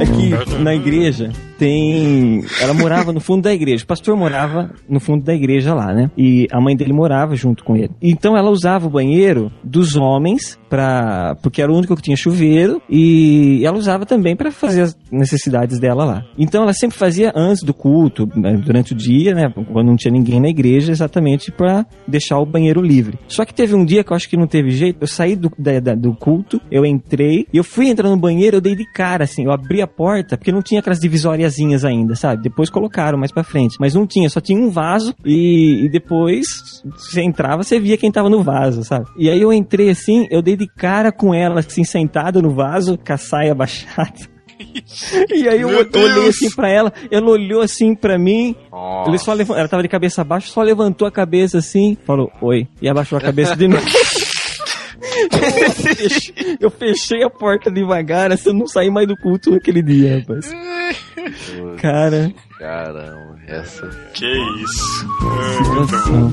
É 0.00 0.06
que 0.06 0.58
na 0.62 0.74
igreja 0.74 1.30
tem. 1.60 2.42
Ela 2.60 2.74
morava 2.74 3.12
no 3.12 3.20
fundo 3.20 3.42
da 3.42 3.52
igreja. 3.52 3.84
O 3.84 3.86
pastor 3.86 4.16
morava 4.16 4.70
no 4.88 4.98
fundo 4.98 5.22
da 5.24 5.34
igreja 5.34 5.74
lá, 5.74 5.92
né? 5.94 6.10
E 6.16 6.46
a 6.50 6.60
mãe 6.60 6.74
dele 6.74 6.92
morava 6.92 7.36
junto 7.36 7.62
com 7.62 7.76
ele. 7.76 7.90
Então 8.02 8.36
ela 8.36 8.50
usava 8.50 8.86
o 8.86 8.90
banheiro 8.90 9.52
dos 9.62 9.94
homens 9.96 10.58
para 10.68 11.36
porque 11.42 11.60
era 11.62 11.70
o 11.70 11.76
único 11.76 11.94
que 11.96 12.02
tinha 12.02 12.16
chuveiro 12.16 12.80
e 12.88 13.62
ela 13.64 13.76
usava 13.76 14.06
também 14.06 14.34
para 14.36 14.50
fazer 14.50 14.82
as 14.82 14.96
necessidades 15.10 15.78
dela 15.78 16.04
lá. 16.04 16.22
Então 16.38 16.62
ela 16.62 16.72
sempre 16.72 16.96
fazia 16.96 17.32
antes 17.36 17.62
do 17.62 17.74
culto, 17.74 18.26
né, 18.34 18.52
durante 18.64 18.92
o 18.92 18.96
dia, 18.96 19.34
né? 19.34 19.52
Quando 19.72 19.86
não 19.88 19.96
tinha 19.96 20.12
ninguém 20.12 20.40
na 20.40 20.48
igreja, 20.48 20.90
exatamente 20.90 21.50
para 21.52 21.84
deixar 22.06 22.38
o 22.38 22.46
banheiro 22.46 22.80
livre. 22.80 23.18
Só 23.28 23.44
que 23.44 23.52
teve 23.54 23.74
um 23.74 23.84
dia 23.84 24.02
que 24.02 24.12
eu 24.12 24.16
acho 24.16 24.28
que 24.28 24.36
não 24.36 24.46
teve 24.46 24.70
jeito. 24.70 24.98
Eu 25.00 25.06
saí 25.06 25.36
do, 25.36 25.50
da- 25.58 25.80
da- 25.80 25.94
do 25.94 26.14
culto, 26.14 26.60
eu 26.70 26.86
entrei 26.86 27.46
e 27.52 27.56
eu 27.58 27.64
fui 27.64 27.88
entrar 27.88 28.08
no 28.08 28.16
banheiro, 28.16 28.56
eu 28.56 28.60
dei 28.60 28.74
de 28.74 28.84
cara 28.92 29.24
assim, 29.24 29.44
eu 29.44 29.52
abri 29.52 29.82
a 29.82 29.86
porta 29.86 30.36
porque 30.38 30.52
não 30.52 30.62
tinha 30.62 30.80
aquelas 30.80 31.00
divisóriazinhas 31.50 31.84
ainda, 31.84 32.14
sabe? 32.14 32.42
Depois 32.42 32.70
colocaram 32.70 33.18
mais 33.18 33.32
pra 33.32 33.42
frente, 33.44 33.76
mas 33.80 33.94
não 33.94 34.06
tinha, 34.06 34.28
só 34.30 34.40
tinha 34.40 34.58
um 34.58 34.70
vaso 34.70 35.14
e, 35.24 35.84
e 35.84 35.88
depois 35.88 36.46
você 36.96 37.22
entrava, 37.22 37.62
você 37.62 37.78
via 37.78 37.96
quem 37.96 38.10
tava 38.10 38.30
no 38.30 38.42
vaso, 38.42 38.84
sabe? 38.84 39.06
E 39.16 39.28
aí 39.28 39.40
eu 39.40 39.52
entrei 39.52 39.90
assim, 39.90 40.26
eu 40.30 40.40
dei 40.42 40.56
de 40.56 40.66
cara 40.66 41.12
com 41.12 41.34
ela 41.34 41.60
assim 41.60 41.84
sentada 41.84 42.40
no 42.40 42.50
vaso, 42.50 42.96
com 42.98 43.12
a 43.12 43.16
saia 43.16 43.54
baixada. 43.54 44.12
E 45.34 45.48
aí 45.48 45.62
eu 45.62 45.68
Meu 45.68 45.78
olhei 45.78 45.90
Deus! 45.90 46.28
assim 46.36 46.50
pra 46.54 46.68
ela, 46.68 46.92
ela 47.10 47.30
olhou 47.30 47.62
assim 47.62 47.94
pra 47.94 48.18
mim, 48.18 48.54
Nossa. 48.70 49.08
ele 49.08 49.18
só 49.18 49.32
leva- 49.32 49.58
ela 49.58 49.66
tava 49.68 49.82
de 49.82 49.88
cabeça 49.88 50.22
baixa, 50.22 50.48
só 50.52 50.60
levantou 50.62 51.08
a 51.08 51.10
cabeça 51.10 51.58
assim, 51.58 51.96
falou 52.06 52.30
oi, 52.42 52.68
e 52.80 52.86
abaixou 52.88 53.16
a 53.16 53.20
cabeça 53.22 53.56
de 53.56 53.66
novo. 53.66 53.82
eu, 55.00 55.70
fechei, 55.70 56.56
eu 56.60 56.70
fechei 56.70 57.22
a 57.22 57.30
porta 57.30 57.70
devagar, 57.70 58.32
assim, 58.32 58.50
eu 58.50 58.54
não 58.54 58.66
saí 58.66 58.90
mais 58.90 59.06
do 59.08 59.16
culto 59.16 59.50
naquele 59.50 59.82
dia, 59.82 60.18
rapaz. 60.18 60.52
Cara, 61.80 62.32
Caramba, 62.58 63.38
essa. 63.46 63.88
Que 64.14 64.26
isso? 64.26 65.08
situação. 65.58 66.32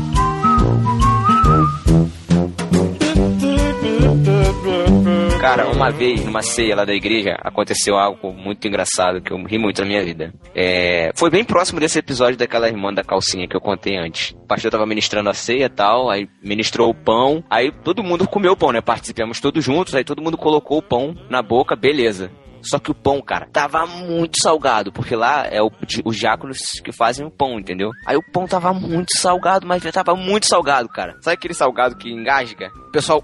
Cara, 5.40 5.68
uma 5.70 5.92
vez, 5.92 6.26
numa 6.26 6.42
ceia 6.42 6.76
lá 6.76 6.84
da 6.84 6.94
igreja, 6.94 7.38
aconteceu 7.42 7.96
algo 7.96 8.34
muito 8.34 8.68
engraçado 8.68 9.22
que 9.22 9.32
eu 9.32 9.42
ri 9.44 9.60
muito 9.60 9.80
na 9.82 9.88
minha 9.88 10.04
vida. 10.04 10.34
É, 10.56 11.12
foi 11.16 11.30
bem 11.30 11.44
próximo 11.46 11.80
desse 11.80 12.00
episódio 12.00 12.38
daquela 12.38 12.68
irmã 12.68 12.92
da 12.92 13.04
calcinha 13.04 13.48
que 13.48 13.56
eu 13.56 13.62
contei 13.62 13.98
antes. 13.98 14.32
O 14.32 14.48
pastor 14.48 14.72
tava 14.72 14.86
ministrando 14.88 15.30
a 15.30 15.36
ceia 15.36 15.66
e 15.66 15.70
tal, 15.70 16.10
aí 16.10 16.28
ministrou 16.44 16.90
o 16.90 16.96
pão, 16.96 17.44
aí 17.50 17.72
todo 17.84 18.04
mundo 18.04 18.28
comeu 18.28 18.54
o 18.54 18.58
pão, 18.58 18.72
né? 18.72 18.82
Participamos 18.82 19.40
todos 19.40 19.64
juntos, 19.64 19.94
aí 19.94 20.04
todo 20.04 20.24
mundo 20.24 20.38
colocou 20.38 20.80
o 20.80 20.82
pão 20.82 21.16
na 21.30 21.44
boca, 21.44 21.76
beleza. 21.76 22.32
Só 22.62 22.80
que 22.80 22.92
o 22.92 22.96
pão, 22.96 23.22
cara, 23.22 23.48
tava 23.52 23.86
muito 23.86 24.42
salgado, 24.42 24.92
porque 24.92 25.16
lá 25.16 25.48
é 25.50 25.62
o, 25.62 25.72
os 26.04 26.18
diáconos 26.18 26.60
que 26.84 26.92
fazem 26.92 27.26
o 27.26 27.32
pão, 27.32 27.60
entendeu? 27.60 27.92
Aí 28.06 28.18
o 28.18 28.32
pão 28.32 28.48
tava 28.48 28.74
muito 28.74 29.18
salgado, 29.18 29.66
mas 29.66 29.84
tava 29.84 30.16
muito 30.16 30.48
salgado, 30.48 30.90
cara. 30.90 31.16
Sabe 31.22 31.36
aquele 31.36 31.54
salgado 31.54 31.96
que 31.96 32.12
engasga? 32.12 32.70
O 32.88 32.92
pessoal 32.92 33.24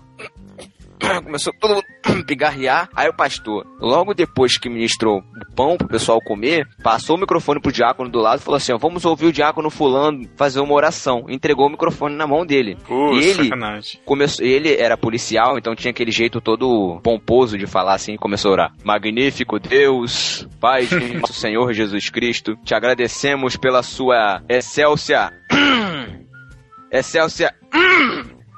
começou 1.24 1.54
todo 1.60 1.76
mundo 1.76 1.86
pigarrear. 2.26 2.90
Aí 2.96 3.10
o 3.10 3.14
pastor, 3.14 3.66
logo 3.80 4.14
depois 4.14 4.58
que 4.58 4.70
ministrou 4.70 5.20
o 5.20 5.56
pão 5.56 5.78
pro 5.78 5.88
pessoal 5.88 6.20
comer, 6.22 6.68
passou 6.84 7.18
o 7.18 7.20
microfone 7.20 7.62
pro 7.62 7.72
diácono 7.72 8.10
do 8.10 8.20
lado 8.20 8.40
e 8.40 8.44
falou 8.44 8.58
assim: 8.58 8.74
ó, 8.74 8.78
vamos 8.78 9.06
ouvir 9.06 9.28
o 9.28 9.32
diácono 9.32 9.70
fulano 9.70 10.28
fazer 10.36 10.60
uma 10.60 10.74
oração. 10.74 11.26
Entregou 11.30 11.68
o 11.68 11.72
microfone 11.72 12.16
na 12.16 12.28
mão 12.28 12.46
dele. 12.46 12.78
Pô, 12.88 13.14
e 13.14 13.24
ele 13.24 13.44
sacanagem. 13.44 14.00
começou, 14.06 14.46
ele 14.46 14.76
era 14.76 14.98
policial, 14.98 15.58
então 15.58 15.76
tinha 15.76 15.92
aquele 15.92 16.12
jeito 16.12 16.42
todo 16.42 17.00
pomposo 17.04 17.58
de 17.58 17.68
falar 17.68 17.94
assim, 17.94 18.14
e 18.14 18.18
começou 18.18 18.50
a 18.50 18.54
orar. 18.54 18.74
Magnífico 18.84 19.60
Deus, 19.60 20.48
Pai 20.60 20.86
de 20.86 21.18
nosso 21.18 21.34
Senhor 21.34 21.74
Jesus 21.74 22.10
Cristo, 22.10 22.56
te 22.64 22.74
agradecemos 22.74 23.56
pela 23.56 23.84
sua 23.84 24.42
excelsa 24.48 25.32
excelsa 26.92 27.54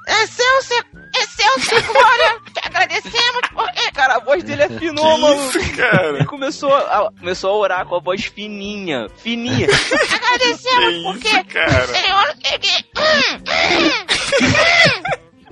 excelsa 0.08 0.84
glória, 1.92 2.40
te 2.52 2.60
agradecemos 2.64 3.40
porque 3.52 3.90
cara, 3.92 4.16
a 4.16 4.18
voz 4.20 4.42
dele 4.44 4.62
é 4.62 4.68
finou, 4.68 5.14
Que 5.16 5.20
maluco. 5.20 5.58
isso, 5.58 5.76
cara? 5.76 6.08
Ele 6.08 6.24
começou 6.24 6.74
a, 6.74 7.10
começou 7.18 7.50
a 7.50 7.56
orar 7.56 7.86
com 7.86 7.96
a 7.96 8.00
voz 8.00 8.24
fininha, 8.24 9.08
fininha. 9.22 9.66
Agradecemos 10.14 11.18
Que 11.22 11.28
isso, 11.28 11.44
cara? 11.46 11.86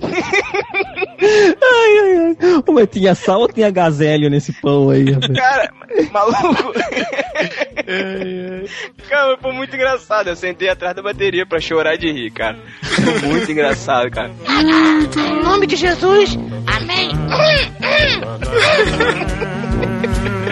Ai, 0.01 1.99
ai, 1.99 2.17
ai. 2.27 2.37
Mas 2.73 2.89
tinha 2.89 3.15
sal 3.15 3.41
ou 3.41 3.47
tinha 3.47 3.69
gazélio 3.69 4.29
nesse 4.29 4.51
pão 4.61 4.89
aí, 4.89 5.11
rapaz? 5.11 5.33
Cara, 5.33 5.71
maluco. 6.11 6.73
cara, 9.09 9.37
foi 9.41 9.51
muito 9.53 9.75
engraçado. 9.75 10.27
Eu 10.27 10.35
sentei 10.35 10.69
atrás 10.69 10.95
da 10.95 11.01
bateria 11.01 11.45
pra 11.45 11.59
chorar 11.59 11.97
de 11.97 12.11
rir, 12.11 12.31
cara. 12.31 12.57
Foi 12.81 13.29
muito 13.29 13.51
engraçado, 13.51 14.09
cara. 14.11 14.31
Em 15.17 15.43
nome 15.43 15.67
de 15.67 15.75
Jesus, 15.75 16.37
amém. 16.67 17.11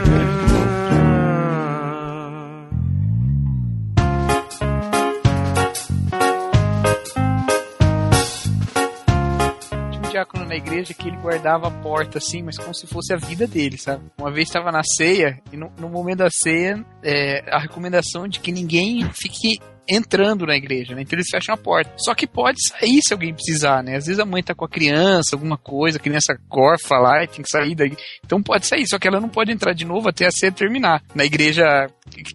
diácono 10.23 10.45
na 10.45 10.55
igreja 10.55 10.93
que 10.93 11.07
ele 11.07 11.17
guardava 11.17 11.67
a 11.67 11.71
porta 11.71 12.17
assim, 12.17 12.41
mas 12.41 12.57
como 12.57 12.73
se 12.73 12.87
fosse 12.87 13.13
a 13.13 13.17
vida 13.17 13.45
dele, 13.45 13.77
sabe? 13.77 14.03
Uma 14.17 14.31
vez 14.31 14.47
estava 14.47 14.71
na 14.71 14.81
ceia 14.83 15.39
e 15.51 15.57
no, 15.57 15.71
no 15.77 15.89
momento 15.89 16.19
da 16.19 16.29
ceia, 16.31 16.83
é, 17.03 17.43
a 17.53 17.59
recomendação 17.59 18.27
de 18.27 18.39
que 18.39 18.51
ninguém 18.51 19.03
fique 19.13 19.59
entrando 19.85 20.45
na 20.45 20.55
igreja, 20.55 20.95
né? 20.95 21.01
Então 21.01 21.17
eles 21.17 21.27
fecham 21.29 21.53
a 21.53 21.57
porta. 21.57 21.91
Só 21.97 22.15
que 22.15 22.25
pode 22.25 22.57
sair 22.69 23.01
se 23.05 23.11
alguém 23.13 23.33
precisar, 23.33 23.83
né? 23.83 23.97
Às 23.97 24.05
vezes 24.05 24.17
a 24.19 24.25
mãe 24.25 24.41
tá 24.41 24.55
com 24.55 24.63
a 24.63 24.69
criança, 24.69 25.35
alguma 25.35 25.57
coisa, 25.57 25.97
a 25.97 26.01
criança 26.01 26.37
gorfa 26.47 26.95
lá 26.97 27.21
e 27.21 27.27
tem 27.27 27.41
que 27.43 27.49
sair 27.49 27.75
daí. 27.75 27.91
Então 28.25 28.41
pode 28.41 28.65
sair, 28.65 28.87
só 28.87 28.97
que 28.97 29.07
ela 29.09 29.19
não 29.19 29.27
pode 29.27 29.51
entrar 29.51 29.73
de 29.73 29.83
novo 29.83 30.07
até 30.07 30.25
a 30.25 30.31
ceia 30.31 30.53
terminar. 30.53 31.03
Na 31.13 31.25
igreja 31.25 31.65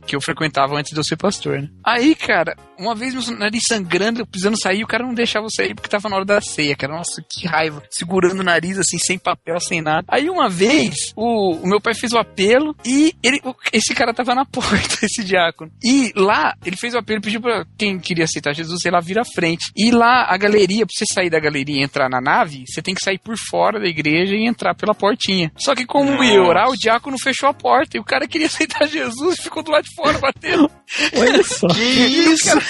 que- 0.06 0.14
eu 0.14 0.20
frequentava 0.20 0.76
antes 0.76 0.92
de 0.92 0.98
eu 1.00 1.04
ser 1.04 1.16
pastor, 1.16 1.62
né? 1.62 1.68
Aí, 1.82 2.14
cara, 2.14 2.54
uma 2.78 2.94
vez 2.94 3.14
meu 3.14 3.38
nariz 3.38 3.62
sangrando, 3.68 4.20
eu 4.20 4.26
precisando 4.26 4.58
sair, 4.60 4.82
o 4.84 4.86
cara 4.86 5.04
não 5.04 5.14
deixava 5.14 5.46
eu 5.46 5.50
sair 5.50 5.74
porque 5.74 5.88
tava 5.88 6.08
na 6.08 6.16
hora 6.16 6.24
da 6.24 6.40
ceia, 6.40 6.76
cara. 6.76 6.94
Nossa, 6.94 7.22
que 7.28 7.46
raiva. 7.46 7.82
Segurando 7.90 8.40
o 8.40 8.44
nariz 8.44 8.78
assim, 8.78 8.98
sem 8.98 9.18
papel, 9.18 9.58
sem 9.60 9.80
nada. 9.82 10.04
Aí 10.08 10.28
uma 10.30 10.48
vez, 10.48 10.94
o, 11.16 11.52
o 11.56 11.66
meu 11.66 11.80
pai 11.80 11.94
fez 11.94 12.12
o 12.12 12.18
apelo 12.18 12.74
e 12.84 13.14
ele, 13.22 13.40
o- 13.44 13.54
esse 13.72 13.94
cara 13.94 14.14
tava 14.14 14.34
na 14.34 14.44
porta, 14.46 15.04
esse 15.04 15.22
diácono. 15.24 15.70
E 15.82 16.12
lá, 16.16 16.54
ele 16.64 16.76
fez 16.76 16.94
o 16.94 16.98
apelo, 16.98 17.20
pediu 17.20 17.40
pra 17.40 17.64
quem 17.76 17.98
queria 17.98 18.24
aceitar 18.24 18.54
Jesus, 18.54 18.80
sei 18.82 18.90
lá, 18.90 19.00
vir 19.00 19.18
à 19.18 19.24
frente. 19.24 19.70
E 19.76 19.90
lá, 19.90 20.26
a 20.28 20.36
galeria, 20.36 20.86
pra 20.86 20.92
você 20.96 21.04
sair 21.12 21.30
da 21.30 21.40
galeria 21.40 21.80
e 21.80 21.84
entrar 21.84 22.08
na 22.08 22.20
nave, 22.20 22.64
você 22.66 22.80
tem 22.82 22.94
que 22.94 23.04
sair 23.04 23.18
por 23.18 23.36
fora 23.36 23.78
da 23.80 23.86
igreja 23.86 24.34
e 24.34 24.46
entrar 24.46 24.74
pela 24.74 24.94
portinha. 24.94 25.52
Só 25.58 25.74
que 25.74 25.84
como 25.86 26.22
ia 26.22 26.42
orar, 26.42 26.68
o 26.68 26.76
diácono 26.76 27.16
fechou 27.18 27.48
a 27.48 27.54
porta 27.54 27.96
e 27.96 28.00
o 28.00 28.04
cara 28.04 28.26
queria 28.28 28.46
aceitar 28.48 28.86
Jesus 28.86 29.38
e 29.38 29.42
ficou 29.42 29.62
do 29.62 29.70
lado 29.70 29.84
de 29.84 29.94
fora 29.94 30.18
batendo. 30.18 30.70
Olha 31.16 31.42
só. 31.44 31.66
Que 31.68 31.80
isso, 31.82 32.44
cara? 32.44 32.60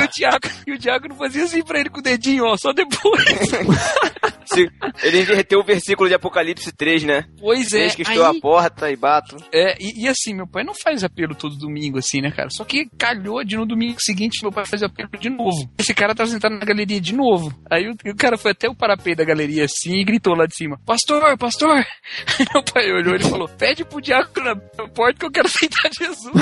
E 0.00 0.04
o 0.04 0.08
diácono, 0.08 0.54
e 0.66 0.72
o 0.72 0.78
diácono 0.78 1.14
fazia 1.14 1.44
assim 1.44 1.62
pra 1.62 1.78
ele 1.80 1.90
com 1.90 2.00
o 2.00 2.02
dedinho, 2.02 2.44
ó, 2.44 2.56
só 2.56 2.72
depois. 2.72 3.24
Se- 4.44 4.68
ele 5.04 5.20
inverteu 5.20 5.60
o 5.60 5.64
versículo 5.64 6.08
de 6.08 6.14
Apocalipse 6.16 6.72
3, 6.72 7.04
né? 7.04 7.24
Pois 7.38 7.72
é, 7.72 7.84
Eis 7.84 7.94
que 7.94 8.02
estou 8.02 8.24
à 8.24 8.30
aí, 8.30 8.40
porta 8.40 8.90
e 8.90 8.96
bato. 8.96 9.36
é 9.52 9.76
e, 9.80 10.04
e 10.04 10.08
assim, 10.08 10.34
meu 10.34 10.46
pai 10.46 10.64
não 10.64 10.74
faz 10.74 11.04
apelo 11.04 11.36
todo 11.36 11.56
domingo 11.56 11.98
assim, 11.98 12.20
né, 12.20 12.32
cara? 12.32 12.48
Só 12.50 12.64
que 12.64 12.88
calhou 12.98 13.44
de 13.44 13.56
no 13.56 13.64
domingo 13.64 13.98
seguinte 14.00 14.42
meu 14.42 14.50
pai 14.50 14.66
fazer 14.66 14.86
apelo 14.86 15.08
de 15.20 15.30
novo. 15.30 15.70
Esse 15.78 15.94
cara 15.94 16.14
tava 16.16 16.28
sentado 16.28 16.56
na 16.56 16.64
galeria 16.64 17.00
de 17.00 17.14
novo. 17.14 17.54
Aí 17.70 17.88
o, 17.88 17.92
o 18.10 18.16
cara 18.16 18.36
foi 18.36 18.50
até 18.50 18.68
o 18.68 18.74
parapeito 18.74 19.18
da 19.18 19.24
galeria 19.24 19.64
assim 19.66 19.94
e 19.94 20.04
gritou 20.04 20.34
lá 20.34 20.46
de 20.46 20.56
cima: 20.56 20.80
Pastor, 20.84 21.38
pastor! 21.38 21.70
Aí 21.76 22.46
meu 22.52 22.64
pai 22.64 22.90
olhou 22.90 23.14
e 23.14 23.22
falou: 23.22 23.48
Pede 23.48 23.84
pro 23.84 24.00
diácono 24.00 24.46
na 24.46 24.56
porta 24.88 25.20
que 25.20 25.26
eu 25.26 25.30
quero 25.30 25.46
aceitar 25.50 25.90
Jesus. 25.96 26.32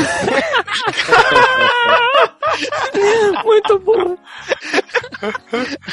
Muito 3.44 3.78
bom. 3.80 4.16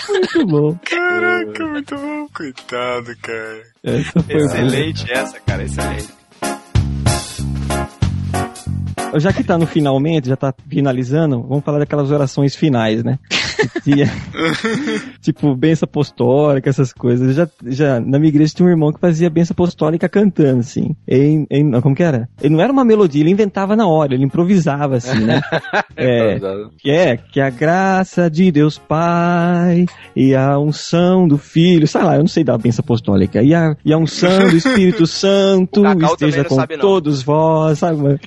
Muito 0.09 0.45
bom. 0.45 0.79
Caraca, 0.83 1.67
muito 1.67 1.95
bom. 1.95 2.27
Coitado, 2.33 3.15
cara. 3.21 3.63
Essa 3.83 4.19
foi 4.21 4.36
boa. 4.36 4.45
Excelente 4.45 5.11
essa, 5.11 5.39
cara, 5.39 5.63
excelente. 5.63 6.13
Já 9.17 9.31
que 9.31 9.43
tá 9.43 9.57
no 9.57 9.65
finalmente, 9.65 10.27
já 10.27 10.36
tá 10.36 10.53
finalizando, 10.67 11.41
vamos 11.41 11.63
falar 11.63 11.79
daquelas 11.79 12.11
orações 12.11 12.55
finais, 12.55 13.03
né? 13.03 13.17
Tinha, 13.84 14.12
tipo, 15.22 15.56
benção 15.56 15.86
apostólica, 15.86 16.70
essas 16.70 16.91
coisas. 16.91 17.28
Eu 17.28 17.34
já, 17.34 17.49
já, 17.66 17.99
na 17.99 18.18
minha 18.20 18.30
igreja 18.30 18.53
tinha 18.56 18.68
um 18.68 18.72
irmão 18.72 18.91
que 18.91 18.99
fazia 18.99 19.30
benção 19.30 19.53
apostólica 19.53 20.10
cantando, 20.10 20.60
assim. 20.60 20.95
Em, 21.08 21.45
em, 21.49 21.72
como 21.82 21.95
que 21.95 22.03
era? 22.03 22.30
Ele 22.41 22.56
não 22.56 22.62
era 22.62 22.72
uma 22.72 22.86
melodia, 22.86 23.22
ele 23.22 23.32
inventava 23.32 23.76
na 23.76 23.88
hora, 23.88 24.14
ele 24.14 24.26
improvisava, 24.26 24.95
assim, 24.97 25.20
né? 25.20 25.41
É, 25.97 26.39
que 26.78 26.91
é, 26.91 27.16
que 27.16 27.39
a 27.39 27.49
graça 27.49 28.30
de 28.30 28.51
Deus 28.51 28.78
Pai 28.78 29.86
e 30.14 30.36
a 30.36 30.60
unção 30.60 31.26
do 31.26 31.38
Filho, 31.38 31.88
sei 31.88 32.03
lá, 32.03 32.16
eu 32.16 32.20
não 32.20 32.28
sei 32.28 32.43
da 32.43 32.58
benção 32.58 32.84
apostólica, 32.84 33.41
e 33.41 33.53
a, 33.53 33.76
e 33.84 33.93
a 33.93 33.97
unção 33.97 34.49
do 34.49 34.58
Espírito 34.58 35.08
Santo 35.08 35.84
esteja 36.03 36.43
com 36.43 36.56
sabe, 36.56 36.78
todos 36.78 37.24
vós, 37.24 37.80
sabe? 37.80 38.01
mano? 38.01 38.20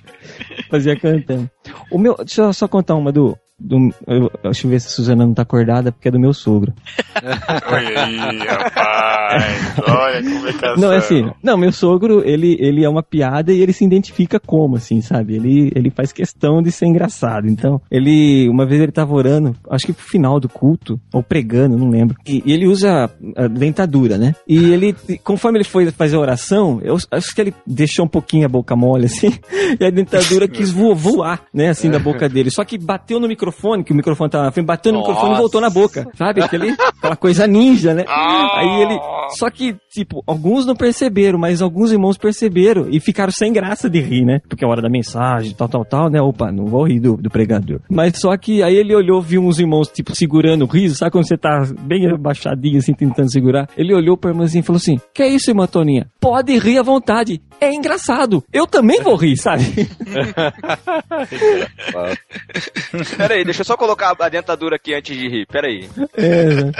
Fazia 0.70 0.96
cantando. 0.98 1.50
O 1.90 1.98
meu, 1.98 2.16
deixa 2.16 2.42
eu 2.42 2.52
só 2.52 2.66
contar 2.66 2.94
uma 2.94 3.12
do, 3.12 3.36
do 3.58 3.92
eu, 4.06 4.30
deixa 4.42 4.66
eu 4.66 4.70
ver 4.70 4.80
se 4.80 4.86
a 4.86 4.90
Suzana 4.90 5.26
não 5.26 5.34
tá 5.34 5.42
acordada, 5.42 5.90
porque 5.90 6.08
é 6.08 6.10
do 6.10 6.20
meu 6.20 6.32
sogro. 6.32 6.72
Olha 7.70 8.04
aí, 8.04 8.38
rapaz. 8.38 8.87
Olha 9.86 10.22
comunicação. 10.22 10.76
Não, 10.76 10.92
é 10.92 10.96
assim, 10.96 11.30
não, 11.42 11.56
meu 11.56 11.72
sogro, 11.72 12.22
ele, 12.24 12.56
ele 12.60 12.84
é 12.84 12.88
uma 12.88 13.02
piada 13.02 13.52
e 13.52 13.60
ele 13.60 13.72
se 13.72 13.84
identifica 13.84 14.38
como, 14.40 14.76
assim, 14.76 15.00
sabe? 15.00 15.34
Ele, 15.36 15.70
ele 15.74 15.90
faz 15.90 16.12
questão 16.12 16.62
de 16.62 16.70
ser 16.72 16.86
engraçado. 16.86 17.46
Então, 17.48 17.80
ele, 17.90 18.48
uma 18.48 18.66
vez 18.66 18.80
ele 18.80 18.92
tava 18.92 19.14
orando, 19.14 19.54
acho 19.70 19.86
que 19.86 19.92
pro 19.92 20.04
final 20.04 20.38
do 20.40 20.48
culto, 20.48 21.00
ou 21.12 21.22
pregando, 21.22 21.76
não 21.76 21.90
lembro. 21.90 22.16
E, 22.26 22.42
e 22.44 22.52
ele 22.52 22.66
usa 22.66 23.10
a 23.36 23.46
dentadura, 23.48 24.16
né? 24.18 24.34
E 24.46 24.72
ele, 24.72 24.94
conforme 25.22 25.58
ele 25.58 25.64
foi 25.64 25.90
fazer 25.90 26.16
a 26.16 26.20
oração, 26.20 26.80
eu 26.82 26.96
acho 27.10 27.34
que 27.34 27.40
ele 27.40 27.54
deixou 27.66 28.04
um 28.04 28.08
pouquinho 28.08 28.46
a 28.46 28.48
boca 28.48 28.74
mole, 28.76 29.06
assim, 29.06 29.32
e 29.80 29.84
a 29.84 29.90
dentadura 29.90 30.46
quis 30.48 30.70
vo- 30.70 30.94
voar, 30.94 31.42
né, 31.52 31.68
assim, 31.68 31.90
da 31.90 31.98
boca 31.98 32.28
dele. 32.28 32.50
Só 32.50 32.64
que 32.64 32.78
bateu 32.78 33.18
no 33.20 33.28
microfone, 33.28 33.84
que 33.84 33.92
o 33.92 33.96
microfone 33.96 34.30
tava 34.30 34.44
na 34.44 34.50
frente, 34.50 34.66
bateu 34.66 34.92
no 34.92 34.98
microfone 35.00 35.34
e 35.34 35.36
voltou 35.38 35.60
na 35.60 35.70
boca, 35.70 36.06
sabe? 36.16 36.42
Aquele, 36.42 36.70
aquela 36.98 37.16
coisa 37.16 37.46
ninja, 37.46 37.94
né? 37.94 38.04
Aí 38.58 38.82
ele, 38.82 38.98
só 39.30 39.50
que, 39.50 39.76
tipo, 39.90 40.22
alguns 40.26 40.66
não 40.66 40.74
perceberam, 40.74 41.38
mas 41.38 41.62
alguns 41.62 41.92
irmãos 41.92 42.16
perceberam 42.16 42.88
e 42.90 43.00
ficaram 43.00 43.32
sem 43.32 43.52
graça 43.52 43.88
de 43.88 44.00
rir, 44.00 44.24
né? 44.24 44.40
Porque 44.48 44.64
é 44.64 44.68
a 44.68 44.70
hora 44.70 44.82
da 44.82 44.88
mensagem, 44.88 45.54
tal, 45.54 45.68
tal, 45.68 45.84
tal, 45.84 46.10
né? 46.10 46.20
Opa, 46.20 46.50
não 46.52 46.66
vou 46.66 46.86
rir 46.86 47.00
do, 47.00 47.16
do 47.16 47.30
pregador. 47.30 47.80
Mas 47.90 48.18
só 48.18 48.36
que 48.36 48.62
aí 48.62 48.76
ele 48.76 48.94
olhou, 48.94 49.20
viu 49.20 49.42
uns 49.42 49.58
irmãos, 49.58 49.88
tipo, 49.88 50.14
segurando 50.14 50.64
o 50.64 50.68
riso, 50.68 50.94
sabe 50.94 51.12
quando 51.12 51.26
você 51.26 51.36
tá 51.36 51.62
bem 51.80 52.10
abaixadinho, 52.10 52.78
assim, 52.78 52.94
tentando 52.94 53.30
segurar? 53.30 53.68
Ele 53.76 53.94
olhou 53.94 54.16
pra 54.16 54.30
irmãzinha 54.30 54.60
e 54.60 54.64
falou 54.64 54.78
assim: 54.78 55.00
Que 55.12 55.22
é 55.22 55.28
isso, 55.28 55.50
irmã 55.50 55.66
Toninha? 55.66 56.08
Pode 56.20 56.58
rir 56.58 56.78
à 56.78 56.82
vontade. 56.82 57.40
É 57.60 57.72
engraçado. 57.72 58.44
Eu 58.52 58.66
também 58.66 59.02
vou 59.02 59.16
rir, 59.16 59.36
sabe? 59.36 59.64
Pera 63.16 63.34
aí, 63.34 63.44
deixa 63.44 63.62
eu 63.62 63.64
só 63.64 63.76
colocar 63.76 64.14
a 64.18 64.28
dentadura 64.28 64.76
aqui 64.76 64.94
antes 64.94 65.16
de 65.16 65.28
rir. 65.28 65.46
Pera 65.46 65.66
aí. 65.66 65.88
É, 66.16 66.44
né? 66.64 66.72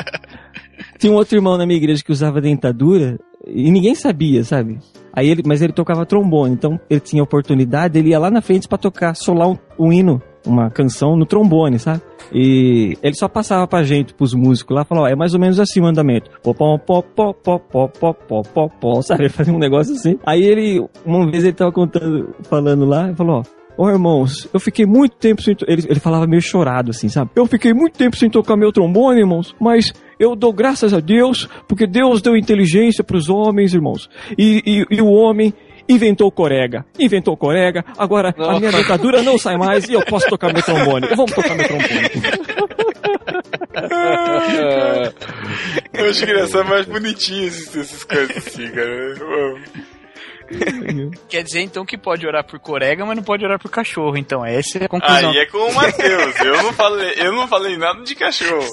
Tinha 0.98 1.12
um 1.12 1.16
outro 1.16 1.36
irmão 1.36 1.56
na 1.56 1.64
minha 1.64 1.76
igreja 1.76 2.02
que 2.02 2.10
usava 2.10 2.40
dentadura 2.40 3.18
e 3.46 3.70
ninguém 3.70 3.94
sabia, 3.94 4.42
sabe? 4.44 4.78
Aí 5.12 5.28
ele, 5.28 5.42
mas 5.46 5.62
ele 5.62 5.72
tocava 5.72 6.04
trombone, 6.04 6.54
então 6.54 6.78
ele 6.88 7.00
tinha 7.00 7.22
oportunidade, 7.22 7.98
ele 7.98 8.10
ia 8.10 8.18
lá 8.18 8.30
na 8.30 8.42
frente 8.42 8.68
para 8.68 8.78
tocar, 8.78 9.14
solar 9.14 9.48
um, 9.48 9.56
um, 9.78 9.92
hino, 9.92 10.20
uma 10.46 10.70
canção 10.70 11.16
no 11.16 11.24
trombone, 11.24 11.78
sabe? 11.78 12.02
E 12.32 12.96
ele 13.02 13.14
só 13.14 13.28
passava 13.28 13.66
pra 13.66 13.82
gente, 13.82 14.12
pros 14.12 14.34
músicos 14.34 14.76
lá, 14.76 14.84
falava, 14.84 15.06
ó, 15.06 15.10
é 15.10 15.16
mais 15.16 15.34
ou 15.34 15.40
menos 15.40 15.58
assim 15.58 15.80
o 15.80 15.86
andamento. 15.86 16.30
Popom, 16.42 16.78
popó, 16.78 17.32
popó, 17.32 17.88
popó, 17.88 18.42
popó, 18.42 19.02
sabe? 19.02 19.24
Ele 19.24 19.28
fazia 19.30 19.54
um 19.54 19.58
negócio 19.58 19.94
assim. 19.94 20.18
Aí 20.26 20.42
ele, 20.42 20.84
uma 21.06 21.30
vez 21.30 21.44
ele 21.44 21.54
tava 21.54 21.72
contando, 21.72 22.34
falando 22.42 22.84
lá, 22.84 23.06
ele 23.06 23.16
falou, 23.16 23.40
ó, 23.40 23.57
Ô 23.78 23.88
irmãos, 23.88 24.48
eu 24.52 24.58
fiquei 24.58 24.84
muito 24.84 25.14
tempo 25.14 25.40
sem. 25.40 25.56
Ele, 25.68 25.84
ele 25.88 26.00
falava 26.00 26.26
meio 26.26 26.42
chorado, 26.42 26.90
assim, 26.90 27.08
sabe? 27.08 27.30
Eu 27.36 27.46
fiquei 27.46 27.72
muito 27.72 27.96
tempo 27.96 28.16
sem 28.16 28.28
tocar 28.28 28.56
meu 28.56 28.72
trombone, 28.72 29.20
irmãos, 29.20 29.54
mas 29.60 29.92
eu 30.18 30.34
dou 30.34 30.52
graças 30.52 30.92
a 30.92 30.98
Deus, 30.98 31.48
porque 31.68 31.86
Deus 31.86 32.20
deu 32.20 32.36
inteligência 32.36 33.04
pros 33.04 33.28
homens, 33.28 33.72
irmãos. 33.72 34.10
E, 34.36 34.60
e, 34.66 34.96
e 34.96 35.00
o 35.00 35.06
homem 35.06 35.54
inventou 35.88 36.28
corega. 36.32 36.84
Inventou 36.98 37.36
corega, 37.36 37.84
agora 37.96 38.34
a 38.36 38.58
minha 38.58 38.72
dentadura 38.72 39.22
não 39.22 39.38
sai 39.38 39.56
mais 39.56 39.88
e 39.88 39.92
eu 39.92 40.04
posso 40.04 40.28
tocar 40.28 40.52
meu 40.52 40.60
trombone. 40.60 41.06
Vamos 41.14 41.30
tocar 41.30 41.54
meu 41.54 41.68
trombone. 41.68 41.88
Eu 45.94 46.10
acho 46.10 46.24
engraçado 46.24 46.68
mais 46.68 46.84
bonitinho 46.86 47.46
esses, 47.46 47.76
essas 47.76 48.02
coisas 48.04 48.36
assim, 48.36 48.68
cara. 48.70 49.14
Quer 51.28 51.42
dizer 51.42 51.60
então 51.60 51.84
que 51.84 51.98
pode 51.98 52.26
orar 52.26 52.44
por 52.44 52.58
corega, 52.58 53.04
mas 53.04 53.16
não 53.16 53.22
pode 53.22 53.44
orar 53.44 53.58
por 53.58 53.70
cachorro. 53.70 54.16
Então, 54.16 54.44
essa 54.44 54.78
é 54.78 54.84
a 54.84 54.88
conclusão. 54.88 55.30
Aí 55.30 55.38
é 55.38 55.46
com 55.46 55.58
o 55.58 55.74
Matheus. 55.74 56.40
Eu 56.40 56.62
não 56.62 56.72
falei, 56.72 57.14
eu 57.16 57.32
não 57.32 57.48
falei 57.48 57.76
nada 57.76 58.02
de 58.02 58.14
cachorro. 58.14 58.66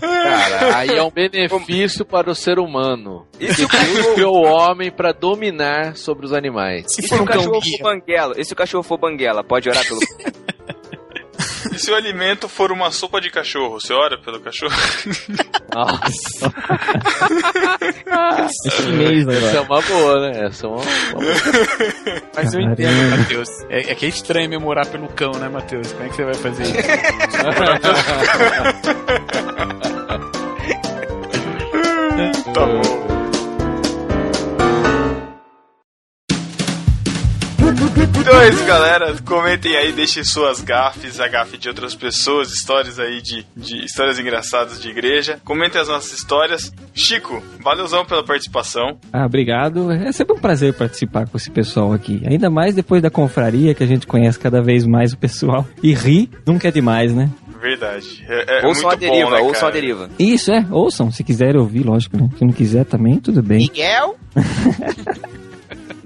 Cara, 0.00 0.76
aí 0.76 0.90
é 0.90 1.02
um 1.02 1.10
benefício 1.10 2.04
para 2.04 2.30
o 2.30 2.34
ser 2.34 2.58
humano. 2.58 3.26
E 3.38 3.52
se 3.52 3.64
o 3.64 3.68
cachorro, 3.68 4.14
criou 4.14 4.36
o 4.36 4.44
homem 4.44 4.90
para 4.90 5.12
dominar 5.12 5.96
sobre 5.96 6.26
os 6.26 6.32
animais. 6.32 6.86
Se 6.88 7.02
e 7.02 7.08
se 7.08 7.14
o 7.14 7.24
cachorro 7.24 7.60
for 7.60 7.82
banguela? 7.82 8.34
E 8.36 8.44
se 8.44 8.52
o 8.52 8.56
cachorro 8.56 8.82
for 8.82 8.98
banguela? 8.98 9.44
Pode 9.44 9.68
orar 9.68 9.84
pelo. 9.86 10.00
E 11.76 11.78
se 11.84 11.90
o 11.90 11.94
alimento 11.94 12.48
for 12.48 12.72
uma 12.72 12.90
sopa 12.90 13.20
de 13.20 13.30
cachorro, 13.30 13.78
você 13.78 13.92
ora 13.92 14.16
pelo 14.18 14.40
cachorro? 14.40 14.72
Nossa, 15.74 16.50
É 18.64 18.70
chinês 18.70 19.28
essa 19.28 19.58
é 19.58 19.60
uma 19.60 19.82
boa, 19.82 20.20
né? 20.20 20.46
Essa 20.46 20.66
é 20.66 20.70
uma, 20.70 20.80
uma 20.80 21.12
boa. 21.12 21.24
mas 22.34 22.54
eu 22.54 22.60
entendo, 22.62 23.18
Matheus. 23.18 23.48
É, 23.68 23.92
é 23.92 23.94
que 23.94 24.06
é 24.06 24.08
estranho 24.08 24.48
memorar 24.48 24.86
pelo 24.86 25.06
cão, 25.08 25.32
né, 25.32 25.46
Matheus? 25.48 25.92
Como 25.92 26.04
é 26.04 26.08
que 26.08 26.16
você 26.16 26.24
vai 26.24 26.34
fazer 26.34 26.62
isso? 26.62 26.72
é 38.46 38.48
isso, 38.50 38.64
galera. 38.64 39.16
Comentem 39.24 39.76
aí, 39.76 39.92
deixem 39.92 40.22
suas 40.22 40.60
gafes, 40.60 41.18
a 41.18 41.26
gafe 41.26 41.58
de 41.58 41.68
outras 41.68 41.96
pessoas, 41.96 42.52
histórias 42.52 42.98
aí 42.98 43.20
de, 43.20 43.44
de 43.56 43.84
histórias 43.84 44.20
engraçadas 44.20 44.80
de 44.80 44.88
igreja. 44.88 45.40
Comentem 45.44 45.80
as 45.80 45.88
nossas 45.88 46.12
histórias. 46.12 46.72
Chico, 46.94 47.42
valeuzão 47.60 48.04
pela 48.04 48.22
participação. 48.22 48.98
Ah, 49.12 49.26
obrigado. 49.26 49.90
É 49.90 50.12
sempre 50.12 50.36
um 50.36 50.38
prazer 50.38 50.74
participar 50.74 51.28
com 51.28 51.36
esse 51.36 51.50
pessoal 51.50 51.92
aqui. 51.92 52.22
Ainda 52.24 52.48
mais 52.48 52.74
depois 52.74 53.02
da 53.02 53.10
confraria, 53.10 53.74
que 53.74 53.82
a 53.82 53.86
gente 53.86 54.06
conhece 54.06 54.38
cada 54.38 54.62
vez 54.62 54.86
mais 54.86 55.12
o 55.12 55.18
pessoal. 55.18 55.66
E 55.82 55.92
rir 55.92 56.30
nunca 56.46 56.68
é 56.68 56.70
demais, 56.70 57.12
né? 57.12 57.28
Verdade. 57.60 58.24
É, 58.28 58.60
é 58.60 58.66
ouçam 58.66 58.88
muito 58.88 58.92
a 58.92 59.08
deriva, 59.08 59.30
bom, 59.30 59.36
né, 59.36 59.42
ouçam 59.42 59.68
a 59.68 59.72
deriva. 59.72 60.10
Isso, 60.20 60.52
é. 60.52 60.64
Ouçam, 60.70 61.10
se 61.10 61.24
quiserem 61.24 61.60
ouvir, 61.60 61.84
lógico, 61.84 62.16
né? 62.16 62.28
Se 62.38 62.44
não 62.44 62.52
quiser 62.52 62.84
também, 62.84 63.18
tudo 63.18 63.42
bem. 63.42 63.58
Miguel? 63.58 64.16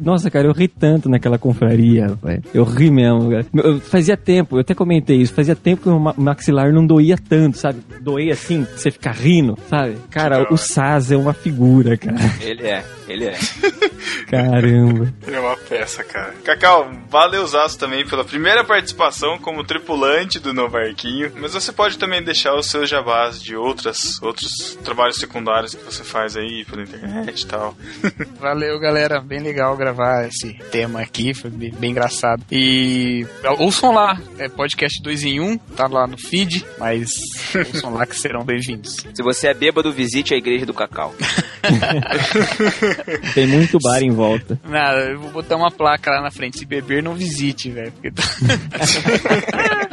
Nossa, 0.01 0.31
cara, 0.31 0.47
eu 0.49 0.53
ri 0.53 0.67
tanto 0.69 1.09
naquela 1.09 1.39
confraria, 1.39 2.09
rapaz. 2.09 2.41
Eu 2.55 2.65
ri 2.65 2.91
mesmo, 2.91 3.31
cara. 3.31 3.47
Eu- 3.55 3.81
fazia 3.81 4.17
tempo, 4.17 4.57
eu 4.57 4.61
até 4.61 4.75
comentei 4.75 5.19
isso, 5.19 5.33
fazia 5.35 5.55
tempo 5.55 5.83
que 5.83 5.89
o 5.89 5.99
ma- 6.01 6.15
maxilar 6.17 6.73
não 6.73 6.87
doía 6.87 7.17
tanto, 7.17 7.59
sabe? 7.59 7.81
Doía 8.01 8.33
assim, 8.33 8.67
você 8.75 8.91
fica 8.91 9.11
rindo, 9.11 9.59
sabe? 9.69 9.97
Cara, 10.11 10.47
o 10.53 10.57
Saz 10.57 11.11
é 11.13 11.17
uma 11.17 11.33
figura, 11.33 11.97
cara. 11.97 12.17
Ele 12.41 12.67
é, 12.67 12.85
ele 13.09 13.25
é. 13.27 13.35
Caramba. 14.27 15.13
É 15.27 15.39
uma 15.41 15.57
peça, 15.57 16.05
cara. 16.05 16.33
Cacau, 16.45 16.91
valeuzaço 17.11 17.79
também 17.79 18.07
pela 18.07 18.25
primeira 18.25 18.65
participação 18.65 19.39
como 19.39 19.65
tripulante 19.65 20.39
do 20.39 20.53
Novo 20.53 20.77
Arquinho. 20.77 21.33
Mas 21.41 21.53
você 21.55 21.73
pode 21.73 21.99
também 21.99 22.23
deixar 22.23 22.55
os 22.55 22.67
seus 22.71 22.89
jabás 22.89 23.43
de 23.43 23.57
outras, 23.57 24.21
outros 24.23 24.79
trabalhos 24.85 25.17
secundários 25.19 25.75
que 25.75 25.85
você 25.85 26.05
faz 26.05 26.37
aí 26.37 26.65
pela 26.65 26.83
internet 26.83 27.43
e 27.43 27.47
tal. 27.47 27.75
Valeu, 28.41 28.79
galera. 28.79 29.21
Bem 29.21 29.41
legal 29.41 29.77
gravar 29.77 29.90
esse 30.27 30.53
tema 30.71 31.01
aqui. 31.01 31.33
Foi 31.35 31.51
bem, 31.51 31.71
bem 31.73 31.91
engraçado. 31.91 32.43
E 32.51 33.27
ouçam 33.59 33.93
lá. 33.93 34.19
É 34.39 34.49
podcast 34.49 35.03
2 35.03 35.25
em 35.25 35.41
1. 35.41 35.45
Um, 35.45 35.59
tá 35.59 35.87
lá 35.87 36.07
no 36.07 36.17
feed. 36.19 36.65
Mas 36.79 37.11
ouçam 37.75 37.95
lá 37.95 38.07
que 38.07 38.17
serão 38.17 38.45
bem-vindos. 38.45 38.97
Se 39.15 39.23
você 39.23 39.49
é 39.49 39.55
bêbado, 39.55 39.93
visite 39.93 40.35
a 40.35 40.37
igreja 40.37 40.65
do 40.67 40.75
Cacau. 40.75 41.15
Tem 43.35 43.47
muito 43.47 43.79
bar 43.83 44.03
em 44.03 44.11
volta. 44.11 44.59
Nada, 44.65 45.01
eu 45.11 45.21
vou 45.21 45.31
botar 45.31 45.57
uma 45.57 45.71
placa 45.71 46.11
lá 46.11 46.23
na 46.23 46.31
frente. 46.31 46.59
Se 46.59 46.65
beber, 46.67 47.03
não 47.03 47.15
visite, 47.15 47.71
velho. 47.71 47.93
porque 47.93 48.11
tá- 48.11 48.23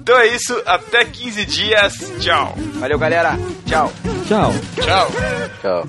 Então 0.00 0.16
é 0.20 0.28
isso, 0.28 0.54
até 0.64 1.04
15 1.04 1.44
dias. 1.46 2.12
Tchau. 2.20 2.54
Valeu, 2.74 2.96
galera. 2.96 3.36
Tchau. 3.66 3.92
Tchau. 4.28 4.52
Tchau. 4.80 5.10
Tchau. 5.60 5.88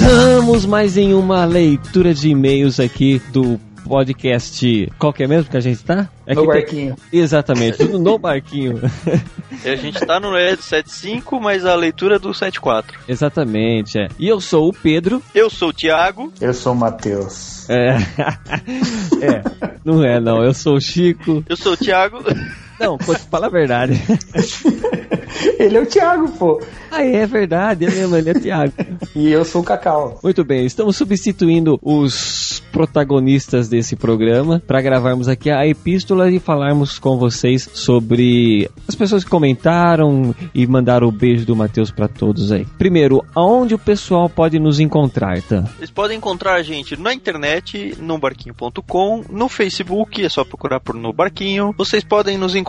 Vamos 0.00 0.64
mais 0.64 0.96
em 0.96 1.12
uma 1.14 1.44
leitura 1.44 2.14
de 2.14 2.30
e-mails 2.30 2.78
aqui 2.80 3.20
do 3.32 3.58
podcast. 3.86 4.88
Qual 4.98 5.12
que 5.12 5.22
é 5.22 5.26
mesmo 5.26 5.50
que 5.50 5.56
a 5.56 5.60
gente 5.60 5.82
tá? 5.82 6.08
É 6.26 6.34
No 6.34 6.42
que 6.42 6.52
tem- 6.52 6.60
barquinho. 6.60 6.96
Exatamente, 7.12 7.78
tudo 7.78 7.98
no 7.98 8.18
barquinho. 8.18 8.80
E 9.64 9.68
a 9.68 9.76
gente 9.76 9.98
tá 10.00 10.20
no 10.20 10.36
ED 10.36 10.60
75, 10.62 11.40
mas 11.40 11.64
a 11.64 11.74
leitura 11.74 12.16
é 12.16 12.18
do 12.18 12.32
74. 12.32 12.98
Exatamente, 13.08 13.98
é. 13.98 14.08
E 14.18 14.28
eu 14.28 14.40
sou 14.40 14.68
o 14.68 14.72
Pedro. 14.72 15.22
Eu 15.34 15.50
sou 15.50 15.70
o 15.70 15.72
Thiago. 15.72 16.32
Eu 16.40 16.54
sou 16.54 16.72
o 16.72 16.76
Matheus. 16.76 17.68
É. 17.68 17.96
é. 19.20 19.42
Não 19.84 20.04
é, 20.04 20.20
não. 20.20 20.42
Eu 20.42 20.54
sou 20.54 20.76
o 20.76 20.80
Chico. 20.80 21.42
Eu 21.48 21.56
sou 21.56 21.72
o 21.72 21.76
Thiago. 21.76 22.18
Não, 22.78 22.96
pô, 22.96 23.14
fala 23.14 23.46
a 23.46 23.50
verdade. 23.50 23.94
Ele 25.58 25.76
é 25.76 25.80
o 25.80 25.86
Thiago, 25.86 26.30
pô. 26.32 26.60
Ah, 26.90 27.02
é 27.02 27.26
verdade, 27.26 27.84
é 27.84 27.90
mesmo, 27.90 28.16
ele 28.16 28.30
é 28.30 28.34
Thiago. 28.34 28.72
E 29.14 29.28
eu 29.28 29.44
sou 29.44 29.60
o 29.60 29.64
Cacau. 29.64 30.18
Muito 30.22 30.42
bem, 30.42 30.64
estamos 30.64 30.96
substituindo 30.96 31.78
os 31.82 32.62
protagonistas 32.72 33.68
desse 33.68 33.94
programa 33.94 34.62
para 34.66 34.80
gravarmos 34.80 35.28
aqui 35.28 35.50
a 35.50 35.66
epístola 35.66 36.30
e 36.30 36.38
falarmos 36.38 36.98
com 36.98 37.18
vocês 37.18 37.68
sobre 37.72 38.70
as 38.86 38.94
pessoas 38.94 39.24
que 39.24 39.30
comentaram 39.30 40.34
e 40.54 40.66
mandaram 40.66 41.08
o 41.08 41.12
beijo 41.12 41.44
do 41.44 41.56
Matheus 41.56 41.90
para 41.90 42.08
todos 42.08 42.50
aí. 42.52 42.66
Primeiro, 42.78 43.24
aonde 43.34 43.74
o 43.74 43.78
pessoal 43.78 44.28
pode 44.28 44.58
nos 44.58 44.80
encontrar, 44.80 45.42
tá? 45.42 45.62
Vocês 45.76 45.90
podem 45.90 46.16
encontrar 46.16 46.54
a 46.54 46.62
gente 46.62 46.96
na 46.96 47.12
internet, 47.12 47.96
no 48.00 48.18
barquinho.com, 48.18 49.24
no 49.30 49.48
Facebook, 49.48 50.24
é 50.24 50.28
só 50.28 50.44
procurar 50.44 50.80
por 50.80 50.94
No 50.94 51.12
Barquinho. 51.12 51.74
Vocês 51.76 52.02
podem 52.02 52.38
nos 52.38 52.54
encontrar 52.54 52.67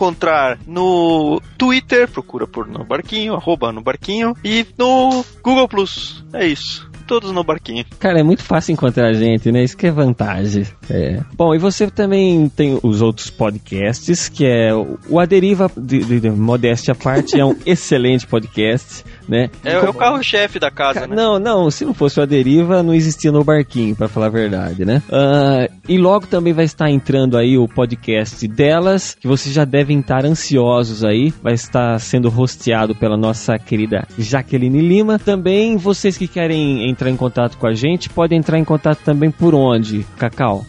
no 0.65 1.41
Twitter, 1.57 2.07
procura 2.07 2.47
por 2.47 2.67
No 2.67 2.83
Barquinho, 2.85 3.35
arroba 3.35 3.71
No 3.71 3.81
Barquinho, 3.81 4.35
e 4.43 4.65
no 4.77 5.25
Google 5.43 5.67
Plus. 5.67 6.23
É 6.33 6.47
isso. 6.47 6.88
Todos 7.09 7.31
no 7.31 7.43
Barquinho. 7.43 7.83
Cara, 7.99 8.19
é 8.19 8.23
muito 8.23 8.43
fácil 8.43 8.71
encontrar 8.71 9.07
a 9.07 9.13
gente, 9.13 9.51
né? 9.51 9.63
Isso 9.63 9.75
que 9.75 9.87
é 9.87 9.91
vantagem. 9.91 10.63
É. 10.89 11.19
Bom, 11.35 11.55
e 11.55 11.57
você 11.57 11.89
também 11.89 12.47
tem 12.49 12.79
os 12.83 13.01
outros 13.01 13.29
podcasts, 13.31 14.29
que 14.29 14.45
é 14.45 14.73
o 14.73 14.97
o 15.09 15.19
A 15.19 15.25
Deriva, 15.25 15.71
de, 15.75 15.99
de- 16.03 16.19
de 16.19 16.29
modéstia 16.29 16.91
à 16.91 16.95
parte, 16.95 17.39
é 17.39 17.43
um 17.43 17.55
excelente 17.65 18.27
podcast, 18.27 19.03
né? 19.27 19.49
É, 19.65 19.73
é 19.73 19.79
o 19.89 19.93
carro-chefe 19.93 20.59
da 20.59 20.69
casa, 20.69 21.07
né? 21.07 21.15
Não, 21.15 21.39
não, 21.39 21.71
se 21.71 21.83
não 21.83 21.93
fosse 21.93 22.19
o 22.19 22.23
A 22.23 22.25
Deriva, 22.27 22.83
não 22.83 22.93
existia 22.93 23.31
no 23.31 23.43
barquinho, 23.43 23.95
pra 23.95 24.07
falar 24.07 24.27
a 24.27 24.29
verdade, 24.29 24.85
né? 24.85 25.01
Ah, 25.11 25.67
e 25.87 25.97
logo 25.97 26.27
também 26.27 26.53
vai 26.53 26.65
estar 26.65 26.89
entrando 26.91 27.37
aí 27.37 27.57
o 27.57 27.67
podcast 27.67 28.47
delas, 28.47 29.15
que 29.19 29.27
vocês 29.27 29.53
já 29.53 29.65
devem 29.65 29.99
estar 29.99 30.25
ansiosos 30.25 31.03
aí. 31.03 31.33
Vai 31.41 31.53
estar 31.53 31.99
sendo 31.99 32.27
hosteado 32.39 32.93
pela 32.95 33.17
nossa 33.17 33.57
querida 33.57 34.07
Jaqueline 34.17 34.81
Lima. 34.81 35.17
Também 35.17 35.75
vocês 35.77 36.17
que 36.17 36.27
querem 36.27 36.89
entrar 36.99 37.09
em 37.09 37.15
contato 37.15 37.57
com 37.57 37.65
a 37.65 37.73
gente, 37.73 38.09
podem 38.09 38.39
entrar 38.39 38.59
em 38.59 38.65
contato 38.65 38.99
também 39.05 39.31
por 39.31 39.55
onde, 39.55 40.05
Cacau? 40.17 40.65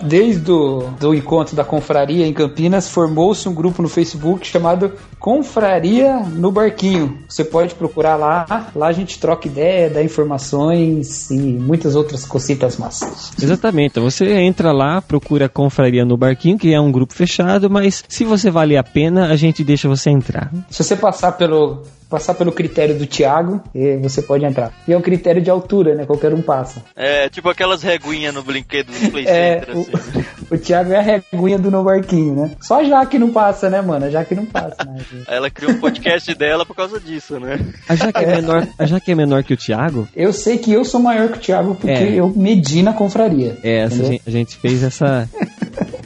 Desde 0.00 0.50
o 0.50 0.88
do 0.98 1.14
encontro 1.14 1.54
da 1.54 1.64
confraria 1.64 2.26
em 2.26 2.32
Campinas, 2.32 2.88
formou-se 2.88 3.46
um 3.46 3.54
grupo 3.54 3.82
no 3.82 3.88
Facebook 3.88 4.46
chamado 4.46 4.92
Confraria 5.18 6.20
no 6.20 6.50
Barquinho. 6.50 7.18
Você 7.28 7.44
pode 7.44 7.74
procurar 7.74 8.16
lá, 8.16 8.70
lá 8.74 8.86
a 8.86 8.92
gente 8.92 9.18
troca 9.18 9.46
ideia, 9.46 9.90
dá 9.90 10.02
informações 10.02 11.30
e 11.30 11.36
muitas 11.38 11.94
outras 11.94 12.24
cositas 12.24 12.78
massas. 12.78 13.32
Exatamente. 13.40 14.00
Você 14.00 14.32
entra 14.38 14.72
lá, 14.72 15.02
procura 15.02 15.46
a 15.46 15.48
Confraria 15.48 16.04
no 16.04 16.16
Barquinho, 16.16 16.58
que 16.58 16.72
é 16.72 16.80
um 16.80 16.90
grupo 16.90 17.12
fechado, 17.12 17.68
mas 17.68 18.04
se 18.08 18.24
você 18.24 18.50
valer 18.50 18.78
a 18.78 18.84
pena, 18.84 19.26
a 19.26 19.36
gente 19.36 19.62
deixa 19.62 19.88
você 19.88 20.08
entrar. 20.08 20.50
Se 20.70 20.82
você 20.82 20.96
passar 20.96 21.32
pelo 21.32 21.82
passar 22.08 22.34
pelo 22.34 22.52
critério 22.52 22.96
do 22.96 23.06
Thiago, 23.06 23.62
eh, 23.74 23.96
você 24.02 24.22
pode 24.22 24.44
entrar. 24.44 24.72
E 24.86 24.92
é 24.92 24.96
um 24.96 25.00
critério 25.00 25.40
de 25.42 25.50
altura, 25.50 25.94
né? 25.94 26.04
Qualquer 26.06 26.32
um 26.34 26.42
passa. 26.42 26.82
É, 26.94 27.28
tipo 27.28 27.48
aquelas 27.48 27.82
reguinhas 27.82 28.34
no 28.34 28.42
brinquedo 28.42 28.88
do 28.92 29.10
Play 29.10 29.24
É, 29.26 29.60
Center, 29.60 29.76
o, 29.76 29.96
assim. 29.96 30.24
o 30.50 30.58
Thiago 30.58 30.92
é 30.92 30.96
a 30.96 31.02
reguinha 31.02 31.58
do 31.58 31.70
No 31.70 31.82
Barquinho, 31.84 32.34
né? 32.34 32.50
Só 32.60 32.80
a 32.80 32.84
Jaque 32.84 33.18
não 33.18 33.30
passa, 33.30 33.68
né, 33.70 33.80
mano? 33.80 34.06
A 34.06 34.10
Jaque 34.10 34.34
não 34.34 34.46
passa, 34.46 34.76
né? 34.84 34.98
Ela 35.26 35.50
criou 35.50 35.72
um 35.72 35.80
podcast 35.80 36.34
dela 36.34 36.64
por 36.66 36.74
causa 36.76 37.00
disso, 37.00 37.38
né? 37.40 37.58
A 37.88 37.94
Jaque 37.96 38.22
é 38.24 38.26
menor, 38.36 38.66
a 38.78 38.86
Jaque 38.86 39.12
é 39.12 39.14
menor 39.14 39.42
que 39.42 39.54
o 39.54 39.56
Thiago? 39.56 40.06
Eu 40.14 40.32
sei 40.32 40.58
que 40.58 40.72
eu 40.72 40.84
sou 40.84 41.00
maior 41.00 41.28
que 41.28 41.38
o 41.38 41.40
Thiago 41.40 41.74
porque 41.74 41.90
É. 41.90 42.14
eu 42.14 42.32
medi 42.34 42.82
na 42.82 42.92
confraria. 42.92 43.56
É, 43.62 43.88
gente, 43.88 44.22
a 44.26 44.30
gente 44.30 44.56
fez 44.56 44.82
essa 44.82 45.28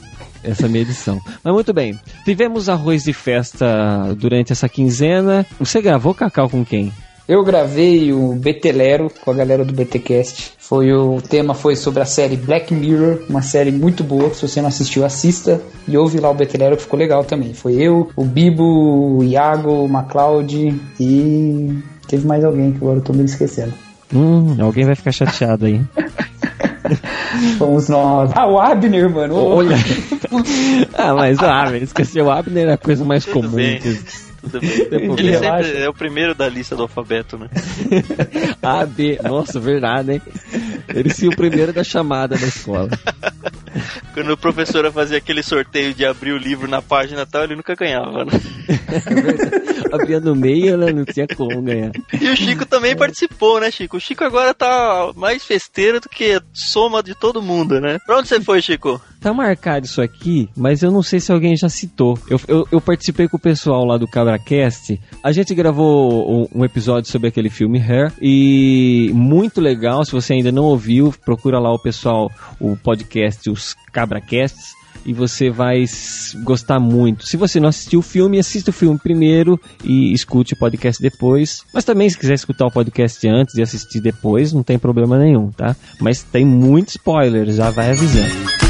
essa 0.50 0.68
medição. 0.68 1.20
Mas 1.42 1.52
muito 1.52 1.72
bem. 1.72 1.98
Tivemos 2.24 2.68
arroz 2.68 3.04
de 3.04 3.12
festa 3.12 4.14
durante 4.16 4.52
essa 4.52 4.68
quinzena. 4.68 5.46
Você 5.58 5.80
gravou 5.80 6.14
Cacau 6.14 6.48
com 6.48 6.64
quem? 6.64 6.92
Eu 7.28 7.44
gravei 7.44 8.10
o 8.10 8.34
Betelero 8.34 9.12
com 9.22 9.30
a 9.30 9.34
galera 9.34 9.62
do 9.62 9.72
BTcast. 9.74 10.52
Foi 10.58 10.90
o 10.94 11.20
tema 11.20 11.52
foi 11.52 11.76
sobre 11.76 12.00
a 12.00 12.06
série 12.06 12.36
Black 12.36 12.72
Mirror, 12.72 13.20
uma 13.28 13.42
série 13.42 13.70
muito 13.70 14.02
boa. 14.02 14.32
Se 14.32 14.48
você 14.48 14.62
não 14.62 14.68
assistiu, 14.68 15.04
assista 15.04 15.60
e 15.86 15.94
ouve 15.96 16.18
lá 16.20 16.30
o 16.30 16.34
Betelero 16.34 16.76
que 16.76 16.82
ficou 16.84 16.98
legal 16.98 17.22
também. 17.24 17.52
Foi 17.52 17.74
eu, 17.74 18.10
o 18.16 18.24
Bibo, 18.24 19.18
o 19.18 19.22
Iago, 19.22 19.84
o 19.84 19.88
MacLeod 19.88 20.80
e 20.98 21.78
teve 22.06 22.26
mais 22.26 22.42
alguém 22.44 22.72
que 22.72 22.78
agora 22.78 22.98
eu 22.98 23.02
tô 23.02 23.12
me 23.12 23.24
esquecendo. 23.24 23.74
Hum, 24.14 24.56
alguém 24.62 24.86
vai 24.86 24.94
ficar 24.94 25.12
chateado 25.12 25.66
aí. 25.66 25.82
Fomos 27.58 27.88
nós. 27.88 28.30
Ah, 28.34 28.46
o 28.46 28.58
Abner, 28.58 29.08
mano. 29.10 29.34
Olha. 29.36 29.76
ah, 30.94 31.14
mas 31.14 31.38
o 31.38 31.44
Abner, 31.46 31.82
esqueceu 31.82 32.26
o 32.26 32.30
Abner 32.30 32.68
é 32.68 32.72
a 32.72 32.78
coisa 32.78 33.04
mais 33.04 33.24
comum. 33.24 33.50
bem. 33.50 33.78
que- 33.80 33.98
Tudo 34.40 34.60
bem. 34.60 34.88
Depois 34.88 35.18
Ele 35.18 35.30
relaxa. 35.32 35.64
sempre 35.68 35.82
é 35.82 35.88
o 35.88 35.94
primeiro 35.94 36.34
da 36.34 36.48
lista 36.48 36.76
do 36.76 36.82
alfabeto, 36.82 37.36
né? 37.36 37.48
A, 38.62 38.86
B. 38.86 39.18
Nossa, 39.22 39.58
verdade, 39.58 40.12
hein? 40.12 40.22
Ele 40.88 41.10
sim 41.10 41.28
o 41.28 41.36
primeiro 41.36 41.72
da 41.72 41.82
chamada 41.84 42.36
da 42.36 42.46
escola. 42.46 42.88
Quando 44.14 44.32
a 44.32 44.36
professora 44.36 44.90
fazia 44.90 45.18
aquele 45.18 45.42
sorteio 45.42 45.94
de 45.94 46.04
abrir 46.04 46.32
o 46.32 46.38
livro 46.38 46.68
na 46.68 46.82
página 46.82 47.22
e 47.22 47.26
tal, 47.26 47.44
ele 47.44 47.56
nunca 47.56 47.74
ganhava, 47.74 48.24
né? 48.24 48.32
Abria 49.92 50.20
no 50.20 50.34
meio, 50.34 50.74
ela 50.74 50.92
não 50.92 51.04
tinha 51.04 51.26
como 51.26 51.62
ganhar. 51.62 51.92
E 52.20 52.28
o 52.28 52.36
Chico 52.36 52.66
também 52.66 52.96
participou, 52.96 53.60
né, 53.60 53.70
Chico? 53.70 53.96
O 53.96 54.00
Chico 54.00 54.24
agora 54.24 54.52
tá 54.52 55.12
mais 55.16 55.44
festeiro 55.44 56.00
do 56.00 56.08
que 56.08 56.40
soma 56.52 57.02
de 57.02 57.14
todo 57.14 57.42
mundo, 57.42 57.80
né? 57.80 57.98
Pra 58.04 58.18
onde 58.18 58.28
você 58.28 58.40
foi, 58.40 58.60
Chico? 58.60 59.00
Tá 59.20 59.32
marcado 59.34 59.86
isso 59.86 60.00
aqui, 60.00 60.48
mas 60.56 60.82
eu 60.82 60.92
não 60.92 61.02
sei 61.02 61.18
se 61.18 61.32
alguém 61.32 61.56
já 61.56 61.68
citou. 61.68 62.18
Eu, 62.30 62.40
eu, 62.46 62.68
eu 62.70 62.80
participei 62.80 63.26
com 63.26 63.36
o 63.36 63.40
pessoal 63.40 63.84
lá 63.84 63.96
do 63.96 64.06
CabraCast. 64.06 65.00
A 65.22 65.32
gente 65.32 65.54
gravou 65.54 66.44
um, 66.54 66.60
um 66.60 66.64
episódio 66.64 67.10
sobre 67.10 67.28
aquele 67.28 67.50
filme 67.50 67.80
Hair 67.80 68.12
e 68.20 69.10
muito 69.12 69.60
legal. 69.60 70.04
Se 70.04 70.12
você 70.12 70.34
ainda 70.34 70.52
não 70.52 70.64
ouviu, 70.64 71.12
procura 71.24 71.58
lá 71.58 71.72
o 71.72 71.78
pessoal, 71.78 72.30
o 72.60 72.76
podcast, 72.76 73.50
os 73.50 73.67
CabraCasts. 73.92 74.76
E 75.06 75.12
você 75.14 75.48
vai 75.48 75.84
gostar 76.42 76.78
muito. 76.78 77.26
Se 77.26 77.36
você 77.36 77.58
não 77.58 77.68
assistiu 77.68 78.00
o 78.00 78.02
filme, 78.02 78.38
assista 78.38 78.70
o 78.70 78.74
filme 78.74 78.98
primeiro 78.98 79.58
e 79.82 80.12
escute 80.12 80.52
o 80.52 80.58
podcast 80.58 81.00
depois. 81.00 81.62
Mas 81.72 81.84
também, 81.84 82.10
se 82.10 82.18
quiser 82.18 82.34
escutar 82.34 82.66
o 82.66 82.70
podcast 82.70 83.26
antes 83.26 83.54
e 83.54 83.62
assistir 83.62 84.00
depois, 84.00 84.52
não 84.52 84.62
tem 84.62 84.78
problema 84.78 85.18
nenhum, 85.18 85.50
tá? 85.50 85.74
Mas 86.00 86.22
tem 86.22 86.44
muito 86.44 86.88
spoiler, 86.88 87.50
já 87.52 87.70
vai 87.70 87.92
avisando. 87.92 88.67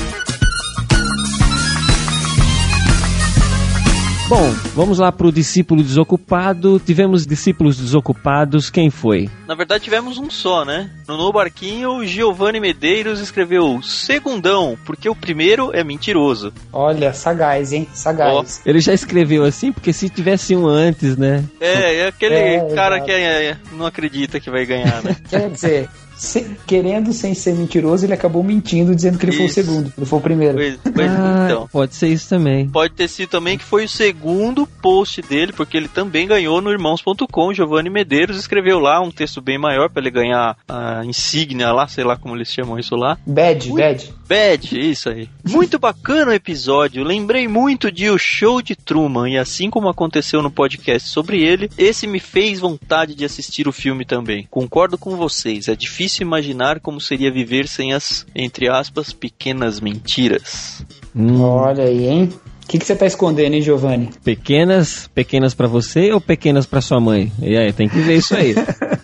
Bom, 4.28 4.50
vamos 4.74 4.98
lá 4.98 5.10
pro 5.10 5.32
discípulo 5.32 5.82
desocupado. 5.82 6.78
Tivemos 6.78 7.26
discípulos 7.26 7.78
desocupados. 7.78 8.68
Quem 8.68 8.90
foi? 8.90 9.30
Na 9.46 9.54
verdade, 9.54 9.84
tivemos 9.84 10.18
um 10.18 10.28
só, 10.28 10.66
né? 10.66 10.90
No 11.08 11.16
No 11.16 11.32
Barquinho, 11.32 11.92
o 11.96 12.06
Giovanni 12.06 12.60
Medeiros 12.60 13.20
escreveu 13.20 13.80
Segundão, 13.82 14.76
porque 14.84 15.08
o 15.08 15.14
primeiro 15.16 15.74
é 15.74 15.82
mentiroso. 15.82 16.52
Olha, 16.70 17.14
sagaz, 17.14 17.72
hein? 17.72 17.88
Sagaz. 17.94 18.60
Ele 18.66 18.80
já 18.80 18.92
escreveu 18.92 19.44
assim, 19.44 19.72
porque 19.72 19.94
se 19.94 20.10
tivesse 20.10 20.54
um 20.54 20.66
antes, 20.66 21.16
né? 21.16 21.42
É, 21.58 22.00
é 22.00 22.08
aquele 22.08 22.34
É, 22.34 22.74
cara 22.74 22.96
exato. 22.96 23.06
que 23.06 23.12
é- 23.12 23.56
não 23.72 23.86
acredita 23.86 24.38
que 24.38 24.50
vai 24.50 24.66
ganhar, 24.66 25.02
né? 25.02 25.16
Quer 25.30 25.48
dizer, 25.50 25.88
se- 26.18 26.56
querendo 26.66 27.12
sem 27.12 27.32
ser 27.34 27.54
mentiroso, 27.54 28.04
ele 28.04 28.12
acabou 28.12 28.42
mentindo 28.42 28.94
dizendo 28.94 29.18
que 29.18 29.24
ele 29.24 29.32
foi 29.32 29.44
o 29.44 29.46
Isso. 29.46 29.54
segundo, 29.54 29.90
que 29.90 29.98
ele 30.00 30.06
foi 30.06 30.18
o 30.18 30.22
primeiro. 30.22 30.54
Pois, 30.56 30.78
pois 30.94 31.10
Ah, 31.10 31.46
então. 31.46 31.68
Pode 31.72 31.94
ser 31.94 32.08
isso 32.08 32.28
também. 32.28 32.68
Pode 32.68 32.92
ter 32.94 33.08
sido 33.08 33.28
também 33.28 33.56
que 33.56 33.64
foi 33.64 33.84
o 33.84 33.88
segundo 33.88 34.66
post 34.66 35.22
dele, 35.22 35.52
porque 35.52 35.76
ele 35.76 35.88
também 35.88 36.26
ganhou 36.26 36.60
no 36.60 36.70
irmãos.com. 36.70 37.54
Giovanni 37.54 37.88
Medeiros 37.88 38.38
escreveu 38.38 38.78
lá 38.78 39.00
um 39.00 39.10
texto 39.10 39.40
bem 39.40 39.58
maior 39.58 39.88
para 39.90 40.02
ele 40.02 40.10
ganhar 40.10 40.56
a 40.68 41.04
insígnia 41.04 41.72
lá, 41.72 41.86
sei 41.88 42.04
lá 42.04 42.16
como 42.16 42.34
eles 42.34 42.48
chamam 42.52 42.78
isso 42.78 42.96
lá. 42.96 43.16
Bad, 43.26 43.70
bad. 43.72 44.14
Bad, 44.28 44.78
isso 44.78 45.08
aí. 45.08 45.28
Muito 45.42 45.78
bacana 45.78 46.32
o 46.32 46.34
episódio. 46.34 47.02
Lembrei 47.02 47.48
muito 47.48 47.90
de 47.90 48.10
O 48.10 48.18
Show 48.18 48.60
de 48.60 48.76
Truman 48.76 49.30
e 49.30 49.38
assim 49.38 49.70
como 49.70 49.88
aconteceu 49.88 50.42
no 50.42 50.50
podcast 50.50 51.08
sobre 51.08 51.42
ele, 51.42 51.70
esse 51.78 52.06
me 52.06 52.20
fez 52.20 52.60
vontade 52.60 53.14
de 53.14 53.24
assistir 53.24 53.66
o 53.66 53.72
filme 53.72 54.04
também. 54.04 54.46
Concordo 54.50 54.98
com 54.98 55.16
vocês. 55.16 55.66
É 55.66 55.74
difícil 55.74 56.26
imaginar 56.26 56.78
como 56.80 57.00
seria 57.00 57.32
viver 57.32 57.66
sem 57.66 57.94
as, 57.94 58.26
entre 58.34 58.68
aspas, 58.68 59.14
pequenas 59.14 59.80
mentiras. 59.80 60.84
Hum, 61.16 61.40
Olha 61.40 61.84
aí, 61.84 62.06
hein? 62.06 62.32
O 62.68 62.70
que, 62.70 62.78
que 62.78 62.84
você 62.84 62.94
tá 62.94 63.06
escondendo, 63.06 63.54
hein, 63.54 63.62
Giovanni? 63.62 64.10
pequenas, 64.22 65.08
pequenas 65.14 65.54
pra 65.54 65.66
você 65.66 66.12
ou 66.12 66.20
pequenas 66.20 66.66
pra 66.66 66.82
sua 66.82 67.00
mãe? 67.00 67.32
E 67.40 67.56
aí, 67.56 67.72
tem 67.72 67.88
que 67.88 67.98
ver 67.98 68.16
isso 68.16 68.36
aí. 68.36 68.54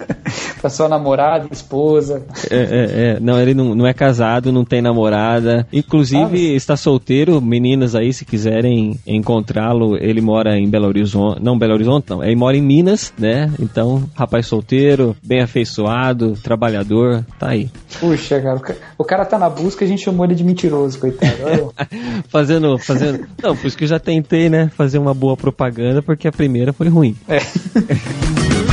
pra 0.61 0.69
sua 0.69 0.87
namorada, 0.87 1.49
esposa. 1.51 2.23
É, 2.51 2.57
é, 2.57 3.01
é. 3.17 3.21
Não, 3.21 3.41
ele 3.41 3.55
não, 3.55 3.75
não 3.75 3.87
é 3.87 3.95
casado, 3.95 4.53
não 4.53 4.67
tem 4.67 4.83
namorada. 4.83 5.67
Inclusive, 5.73 6.55
está 6.55 6.77
solteiro. 6.77 7.41
Meninas 7.41 7.95
aí, 7.95 8.13
se 8.13 8.27
quiserem 8.27 8.99
encontrá-lo, 9.07 9.97
ele 9.97 10.21
mora 10.21 10.59
em 10.59 10.69
Belo 10.69 10.87
Horizonte. 10.87 11.43
Não, 11.43 11.59
Belo 11.59 11.73
Horizonte 11.73 12.11
não. 12.11 12.23
Ele 12.23 12.37
mora 12.37 12.57
em 12.59 12.63
Minas, 12.63 13.15
né? 13.19 13.51
Então, 13.59 14.05
rapaz 14.15 14.47
solteiro, 14.47 15.17
bem 15.23 15.41
afeiçoado, 15.41 16.33
trabalhador, 16.43 17.25
tá 17.39 17.49
aí. 17.49 17.71
Puxa, 17.99 18.41
cara, 18.43 18.57
o 18.57 18.61
ca- 18.61 18.75
o 18.99 19.05
cara 19.05 19.25
tá 19.25 19.39
na 19.39 19.49
busca, 19.49 19.87
a 19.87 19.89
gente 19.89 20.03
chamou 20.05 20.27
ele 20.27 20.35
de 20.35 20.45
mentiroso, 20.45 20.99
coitado. 20.99 21.73
Fazendo, 22.29 22.77
fazendo. 22.79 23.27
Não, 23.43 23.54
por 23.57 23.67
isso 23.67 23.77
que 23.77 23.85
eu 23.85 23.89
já 23.89 23.99
tentei, 23.99 24.49
né? 24.49 24.71
Fazer 24.77 24.99
uma 24.99 25.15
boa 25.15 25.37
propaganda, 25.37 26.03
porque 26.03 26.29
a 26.29 26.33
primeira 26.33 26.73
foi 26.73 26.89
ruim. 26.89 27.17
É. 27.29 27.39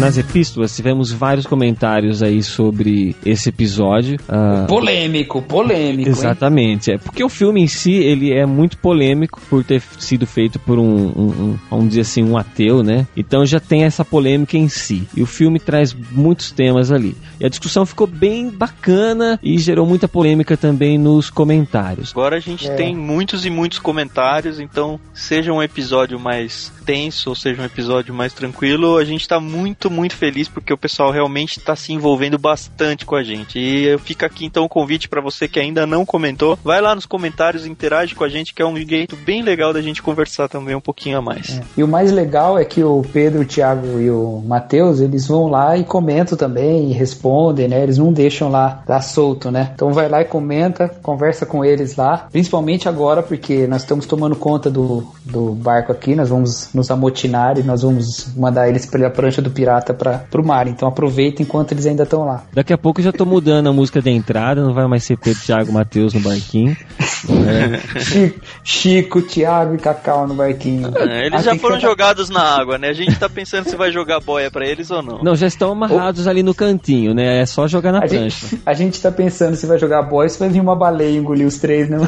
Nas 0.00 0.16
epístolas 0.16 0.74
tivemos 0.74 1.12
vários 1.12 1.46
comentários 1.46 2.22
aí 2.22 2.42
sobre 2.42 3.14
esse 3.24 3.50
episódio. 3.50 4.18
Ah, 4.28 4.64
polêmico, 4.66 5.42
polêmico. 5.42 6.08
hein? 6.08 6.14
Exatamente, 6.16 6.92
é 6.92 6.98
porque 6.98 7.22
o 7.22 7.28
filme 7.28 7.60
em 7.62 7.66
si 7.66 7.92
ele 7.92 8.32
é 8.32 8.46
muito 8.46 8.78
polêmico 8.78 9.38
por 9.50 9.62
ter 9.62 9.82
sido 9.98 10.26
feito 10.26 10.58
por 10.58 10.78
um, 10.78 10.84
um, 10.84 11.26
um, 11.28 11.58
vamos 11.70 11.88
dizer 11.90 12.00
assim, 12.00 12.22
um 12.24 12.36
ateu, 12.38 12.82
né? 12.82 13.06
Então 13.16 13.44
já 13.44 13.60
tem 13.60 13.84
essa 13.84 14.04
polêmica 14.04 14.56
em 14.56 14.68
si. 14.68 15.06
E 15.14 15.22
o 15.22 15.26
filme 15.26 15.60
traz 15.60 15.94
muitos 16.12 16.50
temas 16.50 16.90
ali. 16.90 17.14
E 17.38 17.44
a 17.44 17.48
discussão 17.48 17.84
ficou 17.84 18.06
bem 18.06 18.48
bacana 18.50 19.38
e 19.42 19.58
gerou 19.58 19.86
muita 19.86 20.08
polêmica 20.08 20.56
também 20.56 20.96
nos 20.98 21.28
comentários. 21.30 22.10
Agora 22.12 22.36
a 22.36 22.40
gente 22.40 22.68
É. 22.68 22.74
tem 22.74 22.96
muitos 22.96 23.44
e 23.44 23.50
muitos 23.50 23.78
comentários, 23.78 24.58
então 24.60 24.98
seja 25.12 25.52
um 25.52 25.62
episódio 25.62 26.18
mais 26.18 26.72
tenso 26.86 27.28
ou 27.28 27.34
seja 27.36 27.60
um 27.62 27.64
episódio 27.64 28.14
mais 28.14 28.32
tranquilo, 28.32 28.96
a 28.96 29.04
gente 29.04 29.28
tá 29.28 29.38
muito, 29.38 29.89
muito 29.90 30.16
feliz 30.16 30.48
porque 30.48 30.72
o 30.72 30.78
pessoal 30.78 31.10
realmente 31.10 31.60
tá 31.60 31.74
se 31.76 31.92
envolvendo 31.92 32.38
bastante 32.38 33.04
com 33.04 33.16
a 33.16 33.22
gente. 33.22 33.58
E 33.58 33.98
fica 33.98 34.26
aqui 34.26 34.44
então 34.44 34.64
o 34.64 34.68
convite 34.68 35.08
para 35.08 35.20
você 35.20 35.48
que 35.48 35.58
ainda 35.58 35.86
não 35.86 36.04
comentou, 36.04 36.58
vai 36.62 36.80
lá 36.80 36.94
nos 36.94 37.06
comentários, 37.06 37.66
interage 37.66 38.14
com 38.14 38.24
a 38.24 38.28
gente, 38.28 38.54
que 38.54 38.62
é 38.62 38.66
um 38.66 38.76
jeito 38.76 39.16
bem 39.16 39.42
legal 39.42 39.72
da 39.72 39.80
gente 39.80 40.02
conversar 40.02 40.48
também 40.48 40.74
um 40.74 40.80
pouquinho 40.80 41.18
a 41.18 41.22
mais. 41.22 41.60
E 41.76 41.82
o 41.82 41.88
mais 41.88 42.12
legal 42.12 42.58
é 42.58 42.64
que 42.64 42.82
o 42.82 43.04
Pedro, 43.12 43.42
o 43.42 43.44
Thiago 43.44 44.00
e 44.00 44.10
o 44.10 44.42
Matheus, 44.46 45.00
eles 45.00 45.26
vão 45.26 45.48
lá 45.48 45.76
e 45.76 45.84
comentam 45.84 46.36
também 46.36 46.90
e 46.90 46.92
respondem, 46.92 47.68
né? 47.68 47.82
Eles 47.82 47.98
não 47.98 48.12
deixam 48.12 48.48
lá, 48.50 48.82
lá 48.86 49.00
solto, 49.00 49.50
né? 49.50 49.70
Então 49.74 49.92
vai 49.92 50.08
lá 50.08 50.20
e 50.20 50.24
comenta, 50.24 50.88
conversa 51.02 51.46
com 51.46 51.64
eles 51.64 51.96
lá. 51.96 52.28
Principalmente 52.30 52.88
agora, 52.88 53.22
porque 53.22 53.66
nós 53.66 53.82
estamos 53.82 54.06
tomando 54.06 54.36
conta 54.36 54.70
do, 54.70 55.06
do 55.24 55.52
barco 55.52 55.92
aqui, 55.92 56.14
nós 56.14 56.28
vamos 56.28 56.70
nos 56.74 56.90
amotinar 56.90 57.58
e 57.58 57.62
nós 57.62 57.82
vamos 57.82 58.34
mandar 58.36 58.68
eles 58.68 58.86
pela 58.86 59.10
prancha 59.10 59.40
do 59.40 59.50
pirata 59.50 59.79
para 59.80 60.18
pro 60.30 60.44
mar. 60.44 60.66
Então 60.68 60.88
aproveita 60.88 61.42
enquanto 61.42 61.72
eles 61.72 61.86
ainda 61.86 62.02
estão 62.04 62.24
lá. 62.24 62.44
Daqui 62.52 62.72
a 62.72 62.78
pouco 62.78 63.00
eu 63.00 63.04
já 63.04 63.12
tô 63.12 63.24
mudando 63.24 63.68
a 63.68 63.72
música 63.72 64.00
da 64.02 64.10
entrada, 64.10 64.62
não 64.62 64.72
vai 64.74 64.86
mais 64.86 65.04
ser 65.04 65.16
Pedro, 65.16 65.40
Thiago, 65.42 65.72
Matheus 65.72 66.14
no 66.14 66.20
barquinho. 66.20 66.76
É, 67.30 68.00
Chico, 68.00 68.40
Chico, 68.64 69.22
Thiago 69.22 69.74
e 69.74 69.78
Cacau 69.78 70.26
no 70.26 70.32
barquinho. 70.34 70.90
É, 70.96 71.26
eles 71.26 71.40
Ah, 71.40 71.42
já 71.42 71.56
foram 71.56 71.78
jogados 71.78 72.30
na 72.30 72.40
água, 72.40 72.78
né? 72.78 72.88
A 72.88 72.92
gente 72.94 73.14
tá 73.18 73.28
pensando 73.28 73.68
se 73.68 73.76
vai 73.76 73.92
jogar 73.92 74.20
boia 74.20 74.50
pra 74.50 74.66
eles 74.66 74.90
ou 74.90 75.02
não. 75.02 75.22
Não, 75.22 75.36
já 75.36 75.46
estão 75.46 75.70
amarrados 75.72 76.26
ali 76.26 76.42
no 76.42 76.54
cantinho, 76.54 77.12
né? 77.12 77.40
É 77.42 77.46
só 77.46 77.68
jogar 77.68 77.92
na 77.92 77.98
A 77.98 78.08
prancha. 78.08 78.46
gente, 78.46 78.62
a 78.64 78.72
gente 78.72 79.00
tá 79.02 79.12
pensando 79.12 79.54
se 79.54 79.66
vai 79.66 79.78
jogar 79.78 80.02
boy, 80.02 80.26
se 80.30 80.38
vai 80.38 80.48
vir 80.48 80.60
uma 80.60 80.74
baleia 80.74 81.18
engolir 81.18 81.46
os 81.46 81.58
três, 81.58 81.90
né? 81.90 81.98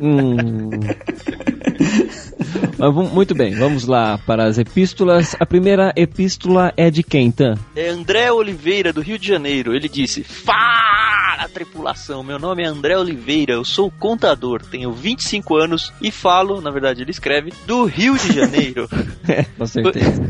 Hum. 0.00 0.68
Muito 3.12 3.34
bem, 3.34 3.54
vamos 3.54 3.86
lá 3.86 4.16
para 4.18 4.44
as 4.44 4.56
epístolas. 4.56 5.36
A 5.38 5.44
primeira 5.44 5.92
epístola 5.94 6.72
é 6.76 6.90
de 6.90 7.02
quem, 7.02 7.30
Tan? 7.30 7.56
É 7.76 7.88
André 7.88 8.32
Oliveira, 8.32 8.92
do 8.92 9.02
Rio 9.02 9.18
de 9.18 9.28
Janeiro. 9.28 9.74
Ele 9.74 9.88
disse: 9.88 10.24
Fala, 11.40 11.48
tripulação. 11.48 12.22
Meu 12.22 12.38
nome 12.38 12.62
é 12.62 12.66
André 12.66 12.96
Oliveira, 12.98 13.54
eu 13.54 13.64
sou 13.64 13.90
contador, 13.90 14.60
tenho 14.62 14.92
25 14.92 15.56
anos 15.56 15.90
e 16.00 16.10
falo, 16.10 16.60
na 16.60 16.70
verdade 16.70 17.02
ele 17.02 17.10
escreve, 17.10 17.52
do 17.66 17.84
Rio 17.84 18.18
de 18.18 18.32
Janeiro. 18.32 18.88
É, 19.28 19.44
com 19.56 19.64
certeza. 19.64 20.20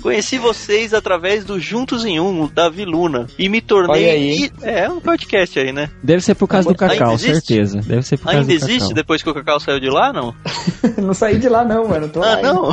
Conheci 0.00 0.38
vocês 0.38 0.94
através 0.94 1.44
do 1.44 1.58
Juntos 1.58 2.04
em 2.04 2.20
Um, 2.20 2.46
Davi 2.46 2.84
Luna, 2.84 3.26
e 3.36 3.48
me 3.48 3.60
tornei. 3.60 4.04
Olha 4.04 4.12
aí. 4.12 4.50
É, 4.62 4.88
um 4.88 5.00
podcast 5.00 5.58
aí, 5.58 5.72
né? 5.72 5.90
Deve 6.00 6.20
ser 6.20 6.36
por 6.36 6.46
causa 6.46 6.68
do 6.68 6.76
Cacau, 6.76 7.18
certeza. 7.18 7.80
Deve 7.80 8.02
ser 8.02 8.16
por 8.18 8.26
causa 8.26 8.38
Ainda 8.40 8.52
do 8.52 8.54
existe 8.54 8.78
Cacau. 8.80 8.94
depois 8.94 9.22
que 9.24 9.28
o 9.30 9.34
Cacau 9.34 9.58
saiu 9.58 9.80
de 9.80 9.90
lá, 9.90 10.12
não? 10.12 10.32
não 11.02 11.12
saí 11.14 11.36
de 11.40 11.48
lá 11.48 11.64
não, 11.64 11.88
mano. 11.88 12.08
Tô 12.08 12.20
lá 12.20 12.34
Ah, 12.34 12.42
não? 12.42 12.70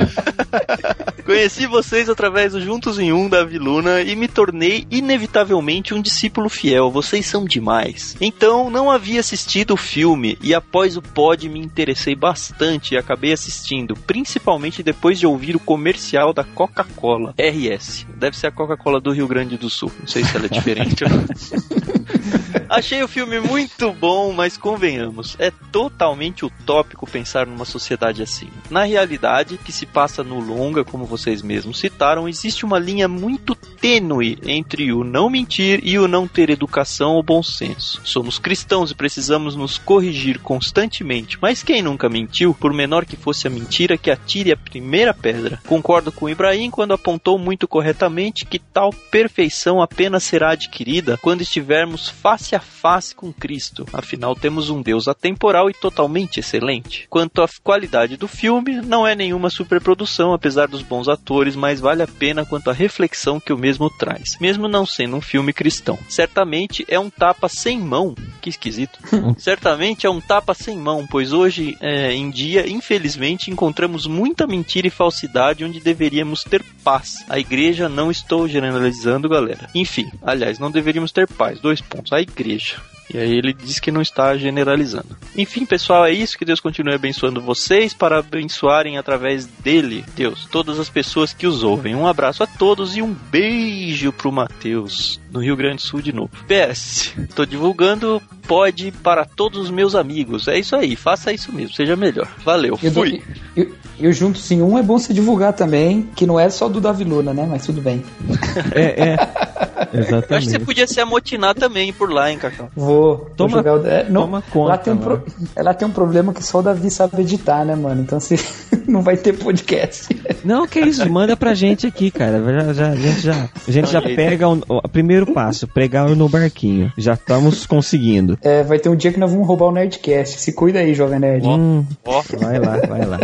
Conheci 1.25 1.65
vocês 1.65 2.07
através 2.07 2.51
do 2.53 2.61
Juntos 2.61 2.99
em 2.99 3.11
Um 3.11 3.27
da 3.27 3.43
Viluna 3.43 4.01
e 4.01 4.15
me 4.15 4.27
tornei 4.27 4.85
inevitavelmente 4.91 5.95
um 5.95 6.01
discípulo 6.01 6.47
fiel. 6.47 6.91
Vocês 7.01 7.25
são 7.25 7.45
demais. 7.45 8.15
Então, 8.21 8.69
não 8.69 8.91
havia 8.91 9.19
assistido 9.19 9.73
o 9.73 9.77
filme 9.77 10.37
e 10.39 10.53
após 10.53 10.95
o 10.95 11.01
pod 11.01 11.49
me 11.49 11.59
interessei 11.59 12.13
bastante 12.13 12.93
e 12.93 12.97
acabei 12.97 13.33
assistindo, 13.33 13.95
principalmente 13.95 14.83
depois 14.83 15.17
de 15.17 15.25
ouvir 15.25 15.55
o 15.55 15.59
comercial 15.59 16.31
da 16.31 16.43
Coca-Cola. 16.43 17.33
RS. 17.39 18.05
Deve 18.15 18.37
ser 18.37 18.47
a 18.47 18.51
Coca-Cola 18.51 19.01
do 19.01 19.11
Rio 19.11 19.27
Grande 19.27 19.57
do 19.57 19.67
Sul. 19.67 19.91
Não 19.99 20.05
sei 20.05 20.23
se 20.23 20.37
ela 20.37 20.45
é 20.45 20.49
diferente. 20.49 21.03
Achei 22.69 23.03
o 23.03 23.07
filme 23.07 23.39
muito 23.39 23.91
bom, 23.93 24.31
mas 24.33 24.57
convenhamos, 24.57 25.35
é 25.39 25.51
totalmente 25.71 26.45
utópico 26.45 27.09
pensar 27.09 27.45
numa 27.45 27.65
sociedade 27.65 28.21
assim. 28.21 28.49
Na 28.69 28.83
realidade, 28.83 29.57
que 29.57 29.71
se 29.71 29.85
passa 29.85 30.23
no 30.23 30.39
longa, 30.39 30.83
como 30.83 31.05
vocês 31.05 31.41
mesmos 31.41 31.79
citaram, 31.79 32.27
existe 32.27 32.65
uma 32.65 32.79
linha 32.79 33.07
muito 33.07 33.55
tênue 33.55 34.37
entre 34.43 34.91
o 34.93 35.03
não 35.03 35.29
mentir 35.29 35.79
e 35.83 35.97
o 35.97 36.07
não 36.07 36.27
ter 36.27 36.49
educação 36.49 37.13
ou 37.13 37.23
bom 37.23 37.41
senso. 37.41 38.01
Somos 38.03 38.37
cristãos 38.37 38.91
e 38.91 38.95
precisamos 38.95 39.55
nos 39.55 39.77
corrigir 39.77 40.39
constantemente, 40.39 41.37
mas 41.41 41.63
quem 41.63 41.81
nunca 41.81 42.09
mentiu, 42.09 42.53
por 42.53 42.73
menor 42.73 43.05
que 43.05 43.15
fosse 43.15 43.47
a 43.47 43.49
mentira, 43.49 43.97
que 43.97 44.11
atire 44.11 44.51
a 44.51 44.57
primeira 44.57 45.13
pedra. 45.13 45.59
Concordo 45.67 46.11
com 46.11 46.29
Ibrahim 46.29 46.69
quando 46.69 46.93
apontou 46.93 47.37
muito 47.37 47.67
corretamente 47.67 48.45
que 48.45 48.59
tal 48.59 48.91
perfeição 48.91 49.81
apenas 49.81 50.23
será 50.23 50.51
adquirida 50.51 51.17
quando 51.17 51.41
estivermos 51.41 52.10
face 52.11 52.55
a 52.55 52.59
face 52.59 53.15
com 53.15 53.33
Cristo. 53.33 53.85
Afinal, 53.93 54.35
temos 54.35 54.69
um 54.69 54.81
Deus 54.81 55.07
atemporal 55.07 55.69
e 55.69 55.73
totalmente 55.73 56.39
excelente. 56.39 57.07
Quanto 57.09 57.41
à 57.41 57.47
qualidade 57.63 58.17
do 58.17 58.27
filme, 58.27 58.81
não 58.81 59.07
é 59.07 59.15
nenhuma 59.15 59.49
superprodução, 59.49 60.33
apesar 60.33 60.67
dos 60.67 60.81
bons 60.81 61.07
atores, 61.07 61.55
mas 61.55 61.79
vale 61.79 62.03
a 62.03 62.07
pena 62.07 62.45
quanto 62.45 62.69
à 62.69 62.73
reflexão 62.73 63.39
que 63.39 63.53
o 63.53 63.57
mesmo 63.57 63.89
traz, 63.89 64.37
mesmo 64.39 64.67
não 64.67 64.85
sendo 64.85 65.15
um 65.15 65.21
filme 65.21 65.53
cristão. 65.53 65.97
Certamente 66.09 66.85
é 66.87 66.99
um 66.99 67.09
tapa 67.09 67.47
sem 67.47 67.79
mão, 67.79 68.15
que 68.41 68.49
esquisito. 68.49 68.99
Certamente 69.37 70.05
é 70.05 70.09
um 70.09 70.21
tapa 70.21 70.53
sem 70.53 70.77
mão, 70.77 71.07
pois 71.09 71.33
hoje 71.33 71.77
é, 71.79 72.13
em 72.13 72.29
dia, 72.29 72.69
infelizmente, 72.69 73.49
encontramos 73.49 74.05
muita 74.05 74.45
mentira 74.45 74.87
e 74.87 74.91
falsidade 74.91 75.63
onde 75.63 75.79
deveríamos 75.79 76.43
ter 76.43 76.63
paz. 76.83 77.23
A 77.29 77.39
igreja 77.39 77.87
não 77.87 78.11
estou 78.11 78.47
generalizando, 78.47 79.29
galera. 79.29 79.69
Enfim, 79.73 80.11
aliás, 80.21 80.59
não 80.59 80.71
deveríamos 80.71 81.11
ter 81.11 81.27
paz. 81.27 81.59
Dois 81.59 81.81
pontos. 81.81 82.00
A 82.11 82.21
igreja. 82.21 82.77
E 83.13 83.17
aí 83.17 83.37
ele 83.37 83.53
diz 83.53 83.77
que 83.77 83.91
não 83.91 84.01
está 84.01 84.37
generalizando. 84.37 85.17
Enfim, 85.37 85.65
pessoal, 85.65 86.05
é 86.05 86.11
isso. 86.11 86.37
Que 86.37 86.45
Deus 86.45 86.61
continue 86.61 86.93
abençoando 86.93 87.41
vocês 87.41 87.93
para 87.93 88.19
abençoarem 88.19 88.97
através 88.97 89.45
dele, 89.45 90.05
Deus, 90.15 90.47
todas 90.49 90.79
as 90.79 90.89
pessoas 90.89 91.33
que 91.33 91.45
os 91.45 91.61
ouvem. 91.61 91.93
Um 91.93 92.07
abraço 92.07 92.41
a 92.41 92.47
todos 92.47 92.95
e 92.95 93.01
um 93.01 93.13
beijo 93.13 94.13
pro 94.13 94.31
Matheus, 94.31 95.19
no 95.31 95.39
Rio 95.39 95.55
Grande 95.55 95.77
do 95.77 95.81
Sul 95.81 96.01
de 96.01 96.11
novo. 96.13 96.29
PS, 96.47 97.13
tô 97.35 97.45
divulgando 97.45 98.21
pode 98.47 98.91
para 98.91 99.23
todos 99.23 99.59
os 99.61 99.69
meus 99.69 99.95
amigos. 99.95 100.47
É 100.47 100.59
isso 100.59 100.75
aí, 100.75 100.95
faça 100.95 101.31
isso 101.31 101.51
mesmo, 101.53 101.73
seja 101.73 101.95
melhor. 101.95 102.27
Valeu, 102.43 102.77
E 102.83 102.89
do- 102.89 102.93
fui. 103.01 103.21
e, 103.55 103.69
e 103.99 104.07
o 104.07 104.11
Juntos 104.13 104.49
em 104.51 104.61
Um 104.61 104.77
é 104.77 104.83
bom 104.83 104.97
se 104.99 105.13
divulgar 105.13 105.53
também, 105.53 106.09
que 106.15 106.25
não 106.27 106.39
é 106.39 106.49
só 106.49 106.67
do 106.67 106.81
Davi 106.81 107.03
Luna, 107.05 107.33
né? 107.33 107.47
Mas 107.49 107.65
tudo 107.65 107.81
bem. 107.81 108.03
É, 108.75 109.11
é. 109.11 109.15
Eu 109.15 109.17
acho 109.17 109.89
que 109.89 109.97
você 109.97 109.97
Exatamente. 110.15 110.59
podia 110.65 110.87
se 110.87 110.99
amotinar 110.99 111.55
também 111.55 111.91
por 111.91 112.11
lá, 112.11 112.29
hein, 112.31 112.37
Cacau? 112.37 112.69
Vou, 112.75 113.17
vou 113.17 113.25
Toma- 113.35 113.57
jogar 113.57 113.79
o. 113.79 113.87
É, 113.87 114.03
não, 114.09 114.21
toma 114.21 114.41
conta, 114.51 114.69
lá, 114.69 114.77
tem 114.77 114.93
um 114.93 114.97
pro- 114.97 115.23
lá 115.57 115.73
tem 115.73 115.87
um 115.87 115.91
problema 115.91 116.33
que 116.33 116.43
só 116.43 116.59
o 116.59 116.61
Davi 116.61 116.89
sabe 116.89 117.21
editar, 117.21 117.65
né, 117.65 117.75
mano? 117.75 118.01
Então 118.01 118.19
você 118.19 118.35
não 118.87 119.01
vai 119.01 119.17
ter 119.17 119.33
podcast. 119.33 120.07
Não, 120.43 120.67
que 120.67 120.79
isso, 120.79 121.09
manda 121.09 121.35
pra 121.35 121.53
gente 121.53 121.87
aqui, 121.87 122.11
cara. 122.11 122.41
Já, 122.43 122.73
já- 122.73 122.89
a 122.91 122.95
gente 122.95 123.19
já, 123.21 123.49
a 123.67 123.71
gente 123.71 123.91
já 123.91 124.01
pega 124.01 124.47
o, 124.49 124.61
o 124.67 124.89
primeiro 124.89 125.20
passo, 125.25 125.67
pregar 125.67 126.09
no 126.15 126.27
barquinho. 126.29 126.91
Já 126.97 127.13
estamos 127.13 127.65
conseguindo. 127.65 128.37
É, 128.41 128.63
vai 128.63 128.79
ter 128.79 128.89
um 128.89 128.95
dia 128.95 129.11
que 129.11 129.19
nós 129.19 129.31
vamos 129.31 129.47
roubar 129.47 129.67
o 129.67 129.71
Nerdcast. 129.71 130.39
Se 130.39 130.53
cuida 130.53 130.79
aí, 130.79 130.93
Jovem 130.93 131.19
Nerd. 131.19 131.47
Hum, 131.47 131.85
Ó, 132.05 132.21
vai 132.39 132.59
lá, 132.59 132.77
vai 132.87 133.05
lá. 133.05 133.19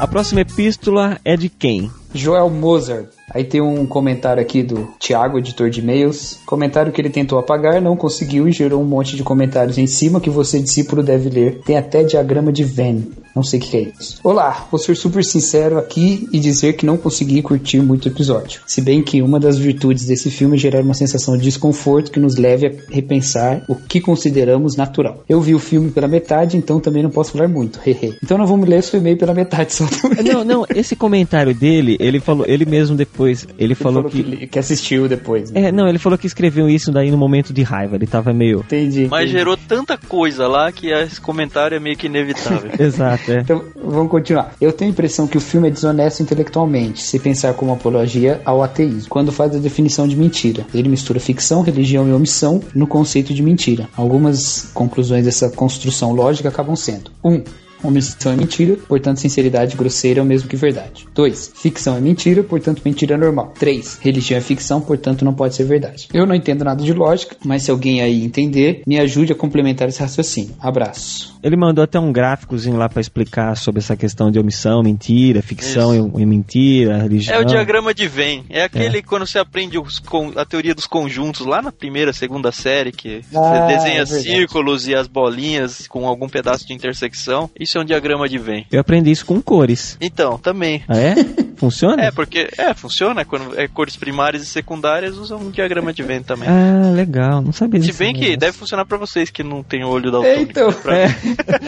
A 0.00 0.06
próxima 0.06 0.42
epístola 0.42 1.18
é 1.24 1.36
de 1.36 1.48
quem? 1.48 1.90
Joel 2.14 2.48
Mozart. 2.50 3.17
Aí 3.30 3.44
tem 3.44 3.60
um 3.60 3.86
comentário 3.86 4.40
aqui 4.40 4.62
do 4.62 4.88
Thiago, 4.98 5.38
editor 5.38 5.70
de 5.70 5.80
e-mails. 5.80 6.38
Comentário 6.46 6.92
que 6.92 7.00
ele 7.00 7.10
tentou 7.10 7.38
apagar, 7.38 7.80
não 7.80 7.96
conseguiu 7.96 8.48
e 8.48 8.52
gerou 8.52 8.80
um 8.80 8.86
monte 8.86 9.16
de 9.16 9.22
comentários 9.22 9.78
em 9.78 9.86
cima 9.86 10.20
que 10.20 10.30
você, 10.30 10.60
discípulo, 10.60 11.02
deve 11.02 11.28
ler. 11.28 11.60
Tem 11.64 11.76
até 11.76 12.02
diagrama 12.02 12.52
de 12.52 12.64
Venn. 12.64 13.02
Não 13.36 13.42
sei 13.44 13.60
o 13.60 13.62
que 13.62 13.76
é 13.76 13.92
isso. 14.00 14.18
Olá, 14.24 14.66
vou 14.68 14.80
ser 14.80 14.96
super 14.96 15.24
sincero 15.24 15.78
aqui 15.78 16.28
e 16.32 16.40
dizer 16.40 16.72
que 16.72 16.84
não 16.84 16.96
consegui 16.96 17.40
curtir 17.40 17.80
muito 17.80 18.06
o 18.06 18.08
episódio. 18.08 18.62
Se 18.66 18.80
bem 18.80 19.00
que 19.00 19.22
uma 19.22 19.38
das 19.38 19.56
virtudes 19.56 20.06
desse 20.06 20.28
filme 20.28 20.56
é 20.56 20.58
gerar 20.58 20.80
uma 20.80 20.94
sensação 20.94 21.36
de 21.36 21.44
desconforto 21.44 22.10
que 22.10 22.18
nos 22.18 22.36
leve 22.36 22.66
a 22.66 22.72
repensar 22.92 23.62
o 23.68 23.76
que 23.76 24.00
consideramos 24.00 24.74
natural. 24.74 25.22
Eu 25.28 25.40
vi 25.40 25.54
o 25.54 25.60
filme 25.60 25.90
pela 25.90 26.08
metade, 26.08 26.56
então 26.56 26.80
também 26.80 27.02
não 27.02 27.10
posso 27.10 27.30
falar 27.30 27.46
muito. 27.46 27.78
Então 28.22 28.36
não 28.36 28.46
vamos 28.46 28.68
ler 28.68 28.82
seu 28.82 28.98
e-mail 28.98 29.16
pela 29.16 29.34
metade 29.34 29.72
só. 29.72 29.84
Não, 30.24 30.44
não, 30.44 30.66
esse 30.74 30.96
comentário 30.96 31.54
dele, 31.54 31.96
ele 32.00 32.18
falou, 32.18 32.44
ele 32.48 32.64
mesmo 32.64 32.96
depois, 32.96 33.17
ele, 33.26 33.74
falou, 33.74 34.02
falou 34.02 34.10
que. 34.10 34.22
que, 34.22 34.46
que 34.46 34.58
assistiu 34.58 35.08
depois. 35.08 35.50
Né? 35.50 35.64
É, 35.64 35.72
não, 35.72 35.88
ele 35.88 35.98
falou 35.98 36.18
que 36.18 36.26
escreveu 36.26 36.68
isso 36.68 36.92
daí 36.92 37.10
no 37.10 37.18
momento 37.18 37.52
de 37.52 37.62
raiva, 37.62 37.96
ele 37.96 38.06
tava 38.06 38.32
meio. 38.32 38.60
Entendi. 38.60 39.08
Mas 39.10 39.22
entendi. 39.22 39.38
gerou 39.38 39.56
tanta 39.56 39.96
coisa 39.96 40.46
lá 40.46 40.70
que 40.70 40.90
esse 40.90 41.20
comentário 41.20 41.76
é 41.76 41.80
meio 41.80 41.96
que 41.96 42.06
inevitável. 42.06 42.70
Exato, 42.78 43.32
é. 43.32 43.40
Então, 43.40 43.64
vamos 43.82 44.10
continuar. 44.10 44.52
Eu 44.60 44.72
tenho 44.72 44.90
a 44.90 44.92
impressão 44.92 45.26
que 45.26 45.36
o 45.36 45.40
filme 45.40 45.68
é 45.68 45.70
desonesto 45.70 46.22
intelectualmente, 46.22 47.02
se 47.02 47.18
pensar 47.18 47.54
como 47.54 47.72
apologia 47.72 48.40
ao 48.44 48.62
ateísmo, 48.62 49.08
quando 49.08 49.32
faz 49.32 49.54
a 49.54 49.58
definição 49.58 50.06
de 50.06 50.16
mentira. 50.16 50.66
Ele 50.74 50.88
mistura 50.88 51.20
ficção, 51.20 51.62
religião 51.62 52.08
e 52.08 52.12
omissão 52.12 52.62
no 52.74 52.86
conceito 52.86 53.34
de 53.34 53.42
mentira. 53.42 53.88
Algumas 53.96 54.70
conclusões 54.74 55.24
dessa 55.24 55.50
construção 55.50 56.12
lógica 56.12 56.48
acabam 56.48 56.76
sendo: 56.76 57.10
1. 57.22 57.30
Um, 57.30 57.44
Omissão 57.82 58.32
é 58.32 58.36
mentira, 58.36 58.76
portanto 58.88 59.18
sinceridade 59.18 59.76
grosseira 59.76 60.20
é 60.20 60.22
o 60.22 60.26
mesmo 60.26 60.48
que 60.48 60.56
verdade. 60.56 61.06
2. 61.14 61.52
Ficção 61.54 61.96
é 61.96 62.00
mentira, 62.00 62.42
portanto 62.42 62.82
mentira 62.84 63.14
é 63.14 63.18
normal. 63.18 63.54
3. 63.58 63.98
Religião 64.00 64.38
é 64.38 64.40
ficção, 64.40 64.80
portanto 64.80 65.24
não 65.24 65.34
pode 65.34 65.54
ser 65.54 65.64
verdade. 65.64 66.08
Eu 66.12 66.26
não 66.26 66.34
entendo 66.34 66.64
nada 66.64 66.82
de 66.82 66.92
lógica, 66.92 67.36
mas 67.44 67.62
se 67.62 67.70
alguém 67.70 68.00
aí 68.00 68.24
entender, 68.24 68.82
me 68.86 68.98
ajude 68.98 69.32
a 69.32 69.36
complementar 69.36 69.88
esse 69.88 70.00
raciocínio. 70.00 70.54
Abraço. 70.60 71.38
Ele 71.42 71.56
mandou 71.56 71.84
até 71.84 71.98
um 72.00 72.12
gráficozinho 72.12 72.76
lá 72.76 72.88
pra 72.88 73.00
explicar 73.00 73.56
sobre 73.56 73.80
essa 73.80 73.96
questão 73.96 74.30
de 74.30 74.38
omissão, 74.38 74.82
mentira, 74.82 75.40
ficção 75.40 75.94
e, 75.94 76.22
e 76.22 76.26
mentira, 76.26 76.98
religião. 76.98 77.36
É 77.36 77.40
o 77.40 77.44
diagrama 77.44 77.94
de 77.94 78.08
Venn. 78.08 78.42
É 78.50 78.64
aquele 78.64 79.02
quando 79.02 79.26
você 79.26 79.38
aprende 79.38 79.78
os 79.78 80.02
a 80.36 80.44
teoria 80.44 80.74
dos 80.74 80.86
conjuntos 80.86 81.46
lá 81.46 81.62
na 81.62 81.70
primeira, 81.70 82.12
segunda 82.12 82.50
série, 82.50 82.92
que 82.92 83.22
Ah, 83.34 83.38
você 83.38 83.74
desenha 83.74 84.02
é 84.02 84.06
círculos 84.06 84.88
e 84.88 84.94
as 84.94 85.06
bolinhas 85.06 85.86
com 85.86 86.06
algum 86.06 86.28
pedaço 86.28 86.66
de 86.66 86.72
intersecção. 86.72 87.50
Isso 87.68 87.76
é 87.76 87.82
um 87.82 87.84
diagrama 87.84 88.26
de 88.26 88.38
Venn. 88.38 88.62
Eu 88.72 88.80
aprendi 88.80 89.10
isso 89.10 89.26
com 89.26 89.42
cores. 89.42 89.98
Então, 90.00 90.38
também. 90.38 90.82
Ah, 90.88 90.96
é? 90.96 91.14
Funciona? 91.58 92.02
É, 92.02 92.10
porque 92.10 92.48
é, 92.56 92.72
funciona 92.72 93.26
quando 93.26 93.60
é 93.60 93.68
cores 93.68 93.94
primárias 93.94 94.42
e 94.42 94.46
secundárias 94.46 95.18
usam 95.18 95.38
um 95.38 95.50
diagrama 95.50 95.92
de 95.92 96.02
Venn 96.02 96.22
também. 96.22 96.48
Ah, 96.48 96.90
legal. 96.94 97.42
Não 97.42 97.52
sabia 97.52 97.78
Se 97.82 97.88
disso. 97.88 97.98
bem 97.98 98.14
que 98.14 98.38
deve 98.38 98.56
funcionar 98.56 98.86
pra 98.86 98.96
vocês 98.96 99.28
que 99.28 99.42
não 99.42 99.62
tem 99.62 99.84
olho 99.84 100.10
da 100.10 100.16
autônica. 100.16 100.50
Então, 100.50 100.70
É, 100.90 101.08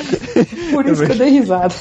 por 0.72 0.86
isso 0.86 1.04
que 1.04 1.12
eu 1.12 1.16
dei 1.18 1.30
risada. 1.32 1.74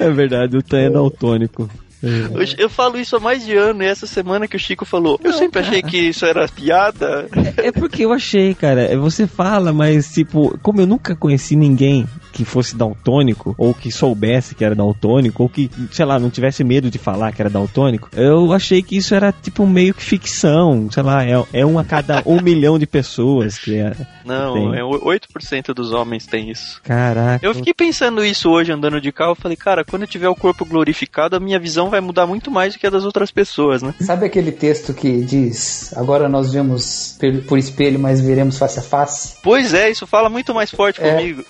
é 0.00 0.10
verdade, 0.10 0.56
o 0.56 0.62
Tan 0.62 0.80
é 0.80 0.90
daltônico. 0.90 1.70
Eu, 2.02 2.42
eu 2.64 2.70
falo 2.70 2.98
isso 2.98 3.14
há 3.16 3.20
mais 3.20 3.44
de 3.44 3.54
ano 3.54 3.82
e 3.82 3.86
essa 3.86 4.06
semana 4.06 4.48
que 4.48 4.56
o 4.56 4.58
Chico 4.58 4.86
falou. 4.86 5.20
Eu 5.22 5.34
sempre 5.34 5.60
achei 5.60 5.82
que 5.82 5.98
isso 5.98 6.24
era 6.24 6.48
piada. 6.48 7.28
É 7.58 7.70
porque 7.70 8.06
eu 8.06 8.12
achei, 8.12 8.54
cara. 8.54 8.80
é, 8.90 8.96
Você 8.96 9.26
fala, 9.26 9.70
mas 9.72 10.10
tipo, 10.12 10.58
como 10.62 10.80
eu 10.80 10.86
nunca 10.86 11.14
conheci 11.14 11.54
ninguém 11.54 12.08
que 12.32 12.44
fosse 12.44 12.76
daltônico, 12.76 13.54
ou 13.58 13.74
que 13.74 13.90
soubesse 13.90 14.54
que 14.54 14.64
era 14.64 14.74
daltônico, 14.74 15.42
ou 15.42 15.48
que, 15.48 15.70
sei 15.90 16.04
lá, 16.04 16.18
não 16.18 16.30
tivesse 16.30 16.62
medo 16.64 16.90
de 16.90 16.98
falar 16.98 17.32
que 17.32 17.42
era 17.42 17.50
daltônico, 17.50 18.08
eu 18.14 18.52
achei 18.52 18.82
que 18.82 18.96
isso 18.96 19.14
era 19.14 19.32
tipo 19.32 19.66
meio 19.66 19.94
que 19.94 20.02
ficção. 20.02 20.88
Sei 20.90 21.02
lá, 21.02 21.24
é, 21.24 21.42
é 21.52 21.66
um 21.66 21.78
a 21.78 21.84
cada 21.84 22.22
um 22.26 22.40
milhão 22.42 22.78
de 22.78 22.86
pessoas 22.86 23.58
que 23.58 23.76
é. 23.76 23.94
Não, 24.24 24.54
Tem. 24.54 24.78
é 24.78 24.84
o- 24.84 25.00
8% 25.00 25.72
dos 25.74 25.92
homens 25.92 26.26
tem 26.26 26.50
isso. 26.50 26.80
Caraca. 26.84 27.44
Eu 27.44 27.54
fiquei 27.54 27.74
pensando 27.74 28.24
isso 28.24 28.48
hoje 28.50 28.70
andando 28.72 29.00
de 29.00 29.10
carro. 29.10 29.32
Eu 29.32 29.36
falei, 29.36 29.56
cara, 29.56 29.84
quando 29.84 30.02
eu 30.02 30.08
tiver 30.08 30.28
o 30.28 30.36
corpo 30.36 30.64
glorificado, 30.64 31.34
a 31.36 31.40
minha 31.40 31.58
visão 31.58 31.90
vai 31.90 32.00
mudar 32.00 32.26
muito 32.26 32.50
mais 32.50 32.74
do 32.74 32.78
que 32.78 32.86
a 32.86 32.90
das 32.90 33.04
outras 33.04 33.30
pessoas, 33.30 33.82
né? 33.82 33.92
Sabe 34.00 34.26
aquele 34.26 34.52
texto 34.52 34.94
que 34.94 35.20
diz: 35.24 35.92
Agora 35.96 36.28
nós 36.28 36.52
vemos 36.52 37.18
por 37.48 37.58
espelho, 37.58 37.98
mas 37.98 38.20
veremos 38.20 38.56
face 38.56 38.78
a 38.78 38.82
face? 38.82 39.34
Pois 39.42 39.74
é, 39.74 39.90
isso 39.90 40.06
fala 40.06 40.28
muito 40.28 40.54
mais 40.54 40.70
forte 40.70 41.00
É. 41.02 41.10
comigo. 41.16 41.44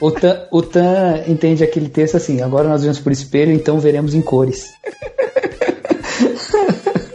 O 0.00 0.10
Tan, 0.12 0.40
o 0.50 0.62
Tan 0.62 1.22
entende 1.26 1.64
aquele 1.64 1.88
texto 1.88 2.16
assim: 2.16 2.42
Agora 2.42 2.68
nós 2.68 2.82
vemos 2.82 2.98
por 2.98 3.12
espelho, 3.12 3.52
então 3.52 3.78
veremos 3.78 4.14
em 4.14 4.22
cores. 4.22 4.72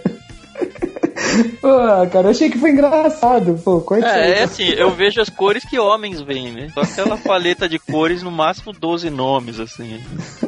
Pô, 1.62 1.70
cara, 2.12 2.28
eu 2.28 2.32
achei 2.32 2.50
que 2.50 2.58
foi 2.58 2.72
engraçado. 2.72 3.60
Pô, 3.64 3.84
aí. 3.94 4.02
É, 4.02 4.40
é 4.40 4.44
assim, 4.44 4.70
eu 4.70 4.92
vejo 4.92 5.20
as 5.20 5.30
cores 5.30 5.66
que 5.66 5.78
homens 5.78 6.22
veem, 6.22 6.52
né? 6.52 6.70
Só 6.74 6.82
aquela 6.82 7.18
paleta 7.18 7.68
de 7.68 7.78
cores, 7.78 8.24
no 8.24 8.32
máximo 8.32 8.72
12 8.72 9.10
nomes, 9.10 9.60
assim. 9.60 10.00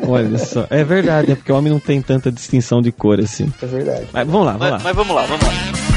Olha 0.07 0.37
só. 0.37 0.65
É 0.69 0.83
verdade, 0.83 1.33
é 1.33 1.35
porque 1.35 1.51
o 1.51 1.57
homem 1.57 1.71
não 1.71 1.79
tem 1.79 2.01
tanta 2.01 2.31
distinção 2.31 2.81
de 2.81 2.91
cor 2.91 3.19
assim. 3.19 3.51
É 3.61 3.65
verdade. 3.65 4.07
Mas 4.13 4.27
vamos 4.27 4.45
lá, 4.45 4.53
vamos 4.53 4.61
Mas, 4.61 4.71
lá. 4.71 4.79
mas 4.83 4.95
vamos 4.95 5.15
lá, 5.15 5.25
vamos 5.25 5.45
lá. 5.45 5.88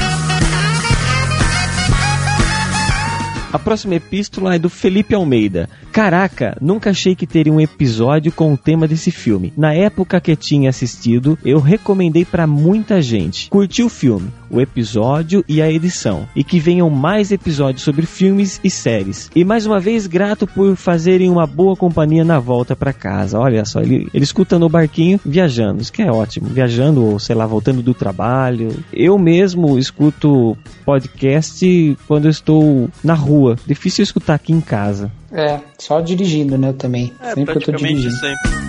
A 3.53 3.59
próxima 3.59 3.93
epístola 3.93 4.55
é 4.55 4.57
do 4.57 4.67
Felipe 4.67 5.13
Almeida. 5.13 5.69
Caraca, 5.91 6.57
nunca 6.59 6.89
achei 6.89 7.13
que 7.13 7.27
teria 7.27 7.53
um 7.53 7.61
episódio 7.61 8.31
com 8.31 8.51
o 8.51 8.57
tema 8.57 8.87
desse 8.87 9.11
filme. 9.11 9.53
Na 9.55 9.75
época 9.75 10.19
que 10.19 10.35
tinha 10.35 10.71
assistido, 10.71 11.37
eu 11.45 11.59
recomendei 11.59 12.25
pra 12.25 12.47
muita 12.47 12.99
gente. 12.99 13.51
Curti 13.51 13.83
o 13.83 13.89
filme, 13.89 14.29
o 14.49 14.59
episódio 14.59 15.45
e 15.47 15.61
a 15.61 15.71
edição. 15.71 16.27
E 16.35 16.43
que 16.43 16.59
venham 16.59 16.89
mais 16.89 17.31
episódios 17.31 17.83
sobre 17.83 18.07
filmes 18.07 18.59
e 18.63 18.71
séries. 18.71 19.29
E 19.35 19.45
mais 19.45 19.67
uma 19.67 19.79
vez, 19.79 20.07
grato 20.07 20.47
por 20.47 20.75
fazerem 20.75 21.29
uma 21.29 21.45
boa 21.45 21.75
companhia 21.75 22.25
na 22.25 22.39
volta 22.39 22.75
pra 22.75 22.91
casa. 22.91 23.37
Olha 23.37 23.63
só, 23.65 23.81
ele, 23.81 24.07
ele 24.11 24.23
escuta 24.23 24.57
no 24.57 24.67
barquinho 24.67 25.19
viajando. 25.23 25.79
Isso 25.79 25.93
que 25.93 26.01
é 26.01 26.11
ótimo. 26.11 26.47
Viajando 26.47 27.05
ou, 27.05 27.19
sei 27.19 27.35
lá, 27.35 27.45
voltando 27.45 27.83
do 27.83 27.93
trabalho. 27.93 28.83
Eu 28.91 29.19
mesmo 29.19 29.77
escuto 29.77 30.57
podcast 30.83 31.95
quando 32.07 32.27
estou 32.27 32.89
na 33.03 33.13
rua. 33.13 33.42
Difícil 33.65 34.03
escutar 34.03 34.35
aqui 34.35 34.53
em 34.53 34.61
casa. 34.61 35.11
É, 35.31 35.59
só 35.77 35.99
dirigindo, 36.01 36.57
né? 36.57 36.69
Eu 36.69 36.73
também. 36.73 37.13
É, 37.21 37.33
Sempre 37.33 37.59
que 37.59 37.69
eu 37.69 37.73
tô 37.73 37.83
dirigindo. 37.83 38.15
sempre. 38.15 38.63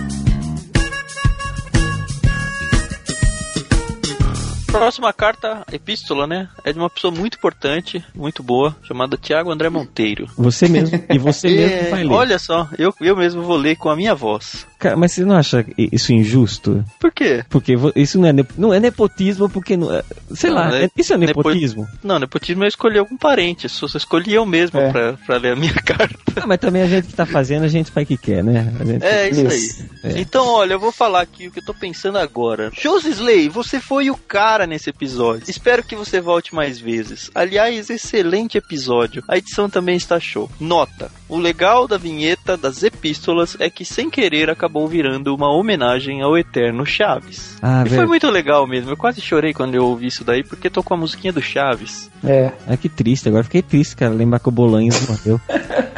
Próxima 4.77 5.13
carta, 5.13 5.63
epístola, 5.71 6.27
né? 6.27 6.49
É 6.65 6.73
de 6.73 6.77
uma 6.77 6.89
pessoa 6.89 7.09
muito 7.09 7.37
importante, 7.37 8.03
muito 8.13 8.43
boa, 8.43 8.75
chamada 8.83 9.17
Tiago 9.17 9.49
André 9.49 9.69
Monteiro. 9.69 10.27
Você 10.37 10.67
mesmo. 10.67 11.01
E 11.09 11.17
você 11.17 11.47
mesmo 11.55 11.89
vai 11.91 12.03
ler. 12.03 12.13
Olha 12.13 12.37
só, 12.37 12.67
eu, 12.77 12.93
eu 12.99 13.15
mesmo 13.15 13.41
vou 13.41 13.55
ler 13.55 13.77
com 13.77 13.89
a 13.89 13.95
minha 13.95 14.13
voz. 14.13 14.67
Cara, 14.85 14.97
mas 14.97 15.11
você 15.13 15.25
não 15.25 15.35
acha 15.35 15.65
isso 15.77 16.13
injusto? 16.13 16.83
Por 16.99 17.11
quê? 17.11 17.43
Porque 17.49 17.75
isso 17.95 18.19
não 18.19 18.27
é, 18.27 18.33
não 18.57 18.73
é 18.73 18.79
nepotismo, 18.79 19.49
porque 19.49 19.75
não 19.75 19.93
é, 19.93 20.03
sei 20.33 20.49
Não, 20.51 20.57
lá, 20.57 20.77
é- 20.77 20.85
é- 20.85 20.89
isso 20.95 21.13
é 21.13 21.17
nepo- 21.17 21.39
nepotismo. 21.39 21.87
Não, 22.03 22.19
nepotismo 22.19 22.63
é 22.63 22.67
escolher 22.67 22.99
algum 22.99 23.17
parente. 23.17 23.67
Só 23.67 23.87
só 23.87 23.97
escolhi 23.97 24.33
eu 24.33 24.45
mesmo 24.45 24.79
É. 24.79 24.91
pra, 24.91 25.13
pra 25.13 25.37
ler 25.37 25.53
a 25.53 25.55
minha 25.55 25.73
carta. 25.83 26.15
Ah, 26.35 26.45
mas 26.45 26.59
também 26.59 26.81
a 26.81 26.87
gente 26.87 27.07
que 27.07 27.13
tá 27.13 27.25
fazendo, 27.25 27.63
a 27.63 27.67
gente 27.67 27.89
faz 27.91 28.05
o 28.05 28.07
que 28.07 28.17
quer, 28.17 28.43
né? 28.43 28.73
A 28.79 28.85
gente- 28.85 29.03
É, 29.05 29.29
isso 29.29 29.47
Isso. 29.47 29.85
aí. 30.03 30.21
Então, 30.21 30.45
olha, 30.47 30.73
eu 30.73 30.79
vou 30.79 30.91
falar 30.91 31.21
aqui 31.21 31.47
o 31.47 31.51
que 31.51 31.59
eu 31.59 31.65
tô 31.65 31.73
pensando 31.73 32.17
agora. 32.17 32.71
Slay, 32.75 33.49
você 33.49 33.79
foi 33.79 34.09
o 34.09 34.15
cara 34.15 34.67
nesse 34.67 34.89
episódio. 34.89 35.43
Espero 35.49 35.81
que 35.83 35.95
você 35.95 36.21
volte 36.21 36.53
mais 36.53 36.79
vezes. 36.79 37.31
Aliás, 37.33 37.89
excelente 37.89 38.57
episódio. 38.57 39.23
A 39.27 39.37
edição 39.37 39.69
também 39.69 39.95
está 39.95 40.19
show. 40.19 40.49
Nota: 40.59 41.09
o 41.27 41.37
legal 41.37 41.87
da 41.87 41.97
vinheta 41.97 42.55
das 42.57 42.83
epístolas 42.83 43.55
é 43.59 43.69
que 43.69 43.83
sem 43.85 44.09
querer 44.09 44.49
acabou 44.49 44.87
virando 44.87 45.33
uma 45.33 45.51
homenagem 45.51 46.21
ao 46.21 46.37
eterno 46.37 46.85
Chaves. 46.85 47.57
Ah, 47.61 47.83
e 47.85 47.89
foi 47.89 48.05
muito 48.05 48.29
legal 48.29 48.67
mesmo. 48.67 48.91
Eu 48.91 48.97
quase 48.97 49.21
chorei 49.21 49.53
quando 49.53 49.75
eu 49.75 49.85
ouvi 49.85 50.07
isso 50.07 50.23
daí 50.23 50.43
porque 50.43 50.69
tocou 50.69 50.95
a 50.95 50.99
musiquinha 50.99 51.33
do 51.33 51.41
Chaves. 51.41 52.09
É. 52.23 52.51
Ah, 52.67 52.77
que 52.77 52.89
triste, 52.89 53.27
agora 53.29 53.43
fiquei 53.43 53.61
triste, 53.61 53.95
cara, 53.95 54.13
lembrar 54.13 54.39
que 54.39 54.49
o 54.49 54.51
Bolanhos 54.51 54.99
morreu. 55.07 55.39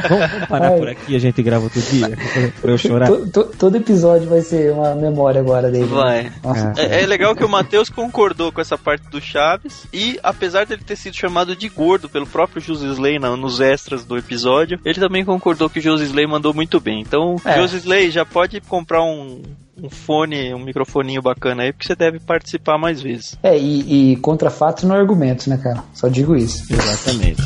vamos, 0.08 0.30
vamos 0.30 0.46
parar 0.48 0.72
Ai. 0.72 0.78
por 0.78 0.88
aqui, 0.88 1.16
a 1.16 1.18
gente 1.18 1.42
grava 1.42 1.64
outro 1.64 1.80
dia, 1.82 2.16
pra- 2.60 2.70
eu 2.70 2.78
chorar. 2.78 3.06
To- 3.08 3.26
to- 3.30 3.50
todo 3.58 3.76
episódio 3.76 4.28
vai 4.28 4.40
ser 4.42 4.72
uma 4.72 4.94
memória 4.94 5.40
agora 5.40 5.70
dele. 5.70 5.84
né? 5.86 5.90
Vai. 5.90 6.32
Nossa. 6.42 6.72
Ah. 6.76 6.80
É, 6.80 7.02
é 7.02 7.06
legal 7.06 7.34
que 7.34 7.44
o 7.44 7.48
Matheus 7.48 7.88
concordou 7.88 8.52
com 8.52 8.60
essa 8.60 8.76
parte 8.78 9.08
do 9.08 9.20
Chaves 9.20 9.86
e, 9.92 10.18
apesar 10.22 10.66
dele 10.66 10.82
ter 10.84 10.96
sido 10.96 11.16
chamado 11.16 11.56
de 11.56 11.68
gordo 11.68 12.08
pelo 12.08 12.26
próprio 12.26 12.60
José 12.62 12.86
Slay 12.88 13.18
na- 13.18 13.36
nos 13.36 13.60
extras 13.60 14.04
do 14.04 14.16
episódio, 14.16 14.78
ele 14.84 15.00
também 15.00 15.17
concordou 15.24 15.68
que 15.70 15.78
o 15.78 15.82
José 15.82 16.04
Slay 16.04 16.26
mandou 16.26 16.52
muito 16.54 16.80
bem. 16.80 17.00
Então, 17.00 17.36
É. 17.44 17.60
José 17.60 17.78
Slay 17.78 18.10
já 18.10 18.24
pode 18.24 18.60
comprar 18.60 19.02
um, 19.02 19.42
um 19.82 19.88
fone, 19.88 20.52
um 20.54 20.58
microfoninho 20.64 21.22
bacana 21.22 21.62
aí, 21.62 21.72
porque 21.72 21.86
você 21.86 21.94
deve 21.94 22.18
participar 22.20 22.78
mais 22.78 23.00
vezes. 23.00 23.38
É, 23.42 23.56
e, 23.58 24.12
e 24.12 24.16
contra 24.16 24.50
fatos 24.50 24.84
não 24.84 24.94
argumentos, 24.96 25.46
né, 25.46 25.56
cara? 25.56 25.82
Só 25.94 26.08
digo 26.08 26.36
isso. 26.36 26.64
Exatamente. 26.72 27.42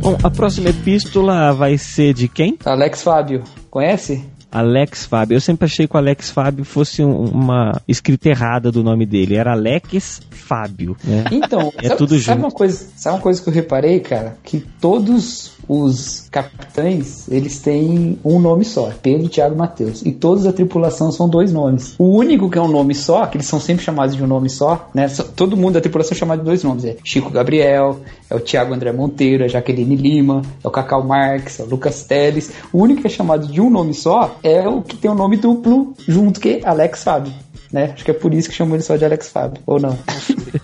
Bom, 0.00 0.16
a 0.22 0.30
próxima 0.30 0.70
epístola 0.70 1.52
vai 1.52 1.76
ser 1.76 2.14
de 2.14 2.26
quem? 2.26 2.56
Alex 2.64 3.02
Fábio, 3.02 3.44
conhece? 3.70 4.24
Alex 4.50 5.04
Fábio. 5.06 5.36
Eu 5.36 5.40
sempre 5.40 5.66
achei 5.66 5.86
que 5.86 5.94
o 5.94 5.98
Alex 5.98 6.30
Fábio 6.30 6.64
fosse 6.64 7.04
um- 7.04 7.24
uma 7.24 7.80
escrita 7.86 8.28
errada 8.28 8.70
do 8.72 8.82
nome 8.82 9.06
dele. 9.06 9.36
Era 9.36 9.52
Alex 9.52 10.20
Fábio. 10.30 10.96
Né? 11.04 11.24
Então, 11.30 11.72
é 11.78 11.88
sabe, 11.88 11.98
tudo 11.98 12.10
sabe 12.18 12.22
junto. 12.22 12.38
uma 12.38 12.50
coisa, 12.50 12.86
sabe 12.96 13.16
uma 13.16 13.22
coisa 13.22 13.42
que 13.42 13.48
eu 13.48 13.52
reparei, 13.52 14.00
cara? 14.00 14.36
Que 14.42 14.58
todos 14.80 15.52
os 15.68 16.26
capitães, 16.30 17.28
eles 17.30 17.60
têm 17.60 18.18
um 18.24 18.40
nome 18.40 18.64
só, 18.64 18.90
Pedro, 19.00 19.28
Tiago 19.28 19.54
e 19.54 19.58
Mateus. 19.58 20.02
E 20.04 20.10
todos 20.10 20.44
da 20.44 20.52
tripulação 20.52 21.12
são 21.12 21.28
dois 21.28 21.52
nomes. 21.52 21.94
O 21.98 22.16
único 22.16 22.50
que 22.50 22.58
é 22.58 22.62
um 22.62 22.68
nome 22.68 22.94
só, 22.94 23.26
que 23.26 23.36
eles 23.36 23.46
são 23.46 23.60
sempre 23.60 23.84
chamados 23.84 24.16
de 24.16 24.22
um 24.22 24.26
nome 24.26 24.50
só, 24.50 24.90
né? 24.92 25.08
Todo 25.36 25.56
mundo 25.56 25.74
da 25.74 25.80
tripulação 25.80 26.14
é 26.16 26.18
chamado 26.18 26.40
de 26.40 26.44
dois 26.44 26.64
nomes. 26.64 26.84
É 26.84 26.96
Chico 27.04 27.30
Gabriel, 27.30 28.00
é 28.30 28.34
o 28.34 28.40
Tiago 28.40 28.72
André 28.72 28.92
Monteiro, 28.92 29.44
é 29.44 29.48
Jaqueline 29.48 29.96
Lima, 29.96 30.42
é 30.62 30.66
o 30.68 30.70
Cacau 30.70 31.04
Marques, 31.04 31.58
é 31.60 31.62
o 31.64 31.66
Lucas 31.66 32.04
Teles. 32.04 32.52
O 32.72 32.78
único 32.82 33.00
que 33.00 33.06
é 33.08 33.10
chamado 33.10 33.46
de 33.46 33.60
um 33.60 33.68
nome 33.68 33.92
só 33.92 34.38
é 34.42 34.66
o 34.68 34.80
que 34.82 34.96
tem 34.96 35.10
o 35.10 35.14
nome 35.14 35.36
duplo 35.36 35.94
junto, 36.06 36.38
que 36.40 36.60
é 36.64 36.68
Alex 36.68 37.02
Fábio. 37.02 37.32
Né? 37.72 37.92
Acho 37.94 38.04
que 38.04 38.10
é 38.10 38.14
por 38.14 38.34
isso 38.34 38.48
que 38.48 38.54
chamam 38.54 38.74
ele 38.74 38.82
só 38.82 38.96
de 38.96 39.04
Alex 39.04 39.28
Fábio, 39.28 39.62
ou 39.66 39.78
não? 39.80 39.96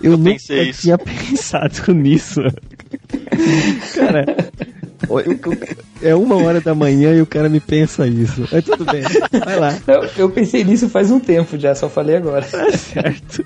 Eu, 0.02 0.16
nunca 0.16 0.30
pensei 0.32 0.70
isso. 0.70 0.80
tinha 0.82 0.98
pensado 0.98 1.94
nisso. 1.94 2.40
Cara, 3.94 4.24
eu- 4.26 4.66
eu- 4.66 4.76
é 6.02 6.14
uma 6.14 6.36
hora 6.36 6.60
da 6.60 6.74
manhã 6.74 7.14
e 7.14 7.20
o 7.20 7.27
cara 7.27 7.48
me 7.48 7.60
pensa 7.60 8.06
isso. 8.06 8.47
Mas 8.51 8.64
tudo 8.64 8.85
bem, 8.85 9.02
vai 9.44 9.59
lá. 9.59 9.77
Eu, 9.86 10.09
eu 10.16 10.31
pensei 10.31 10.64
nisso 10.64 10.89
faz 10.89 11.10
um 11.10 11.18
tempo 11.20 11.59
já, 11.59 11.74
só 11.74 11.89
falei 11.89 12.16
agora. 12.16 12.43
Certo. 12.43 13.44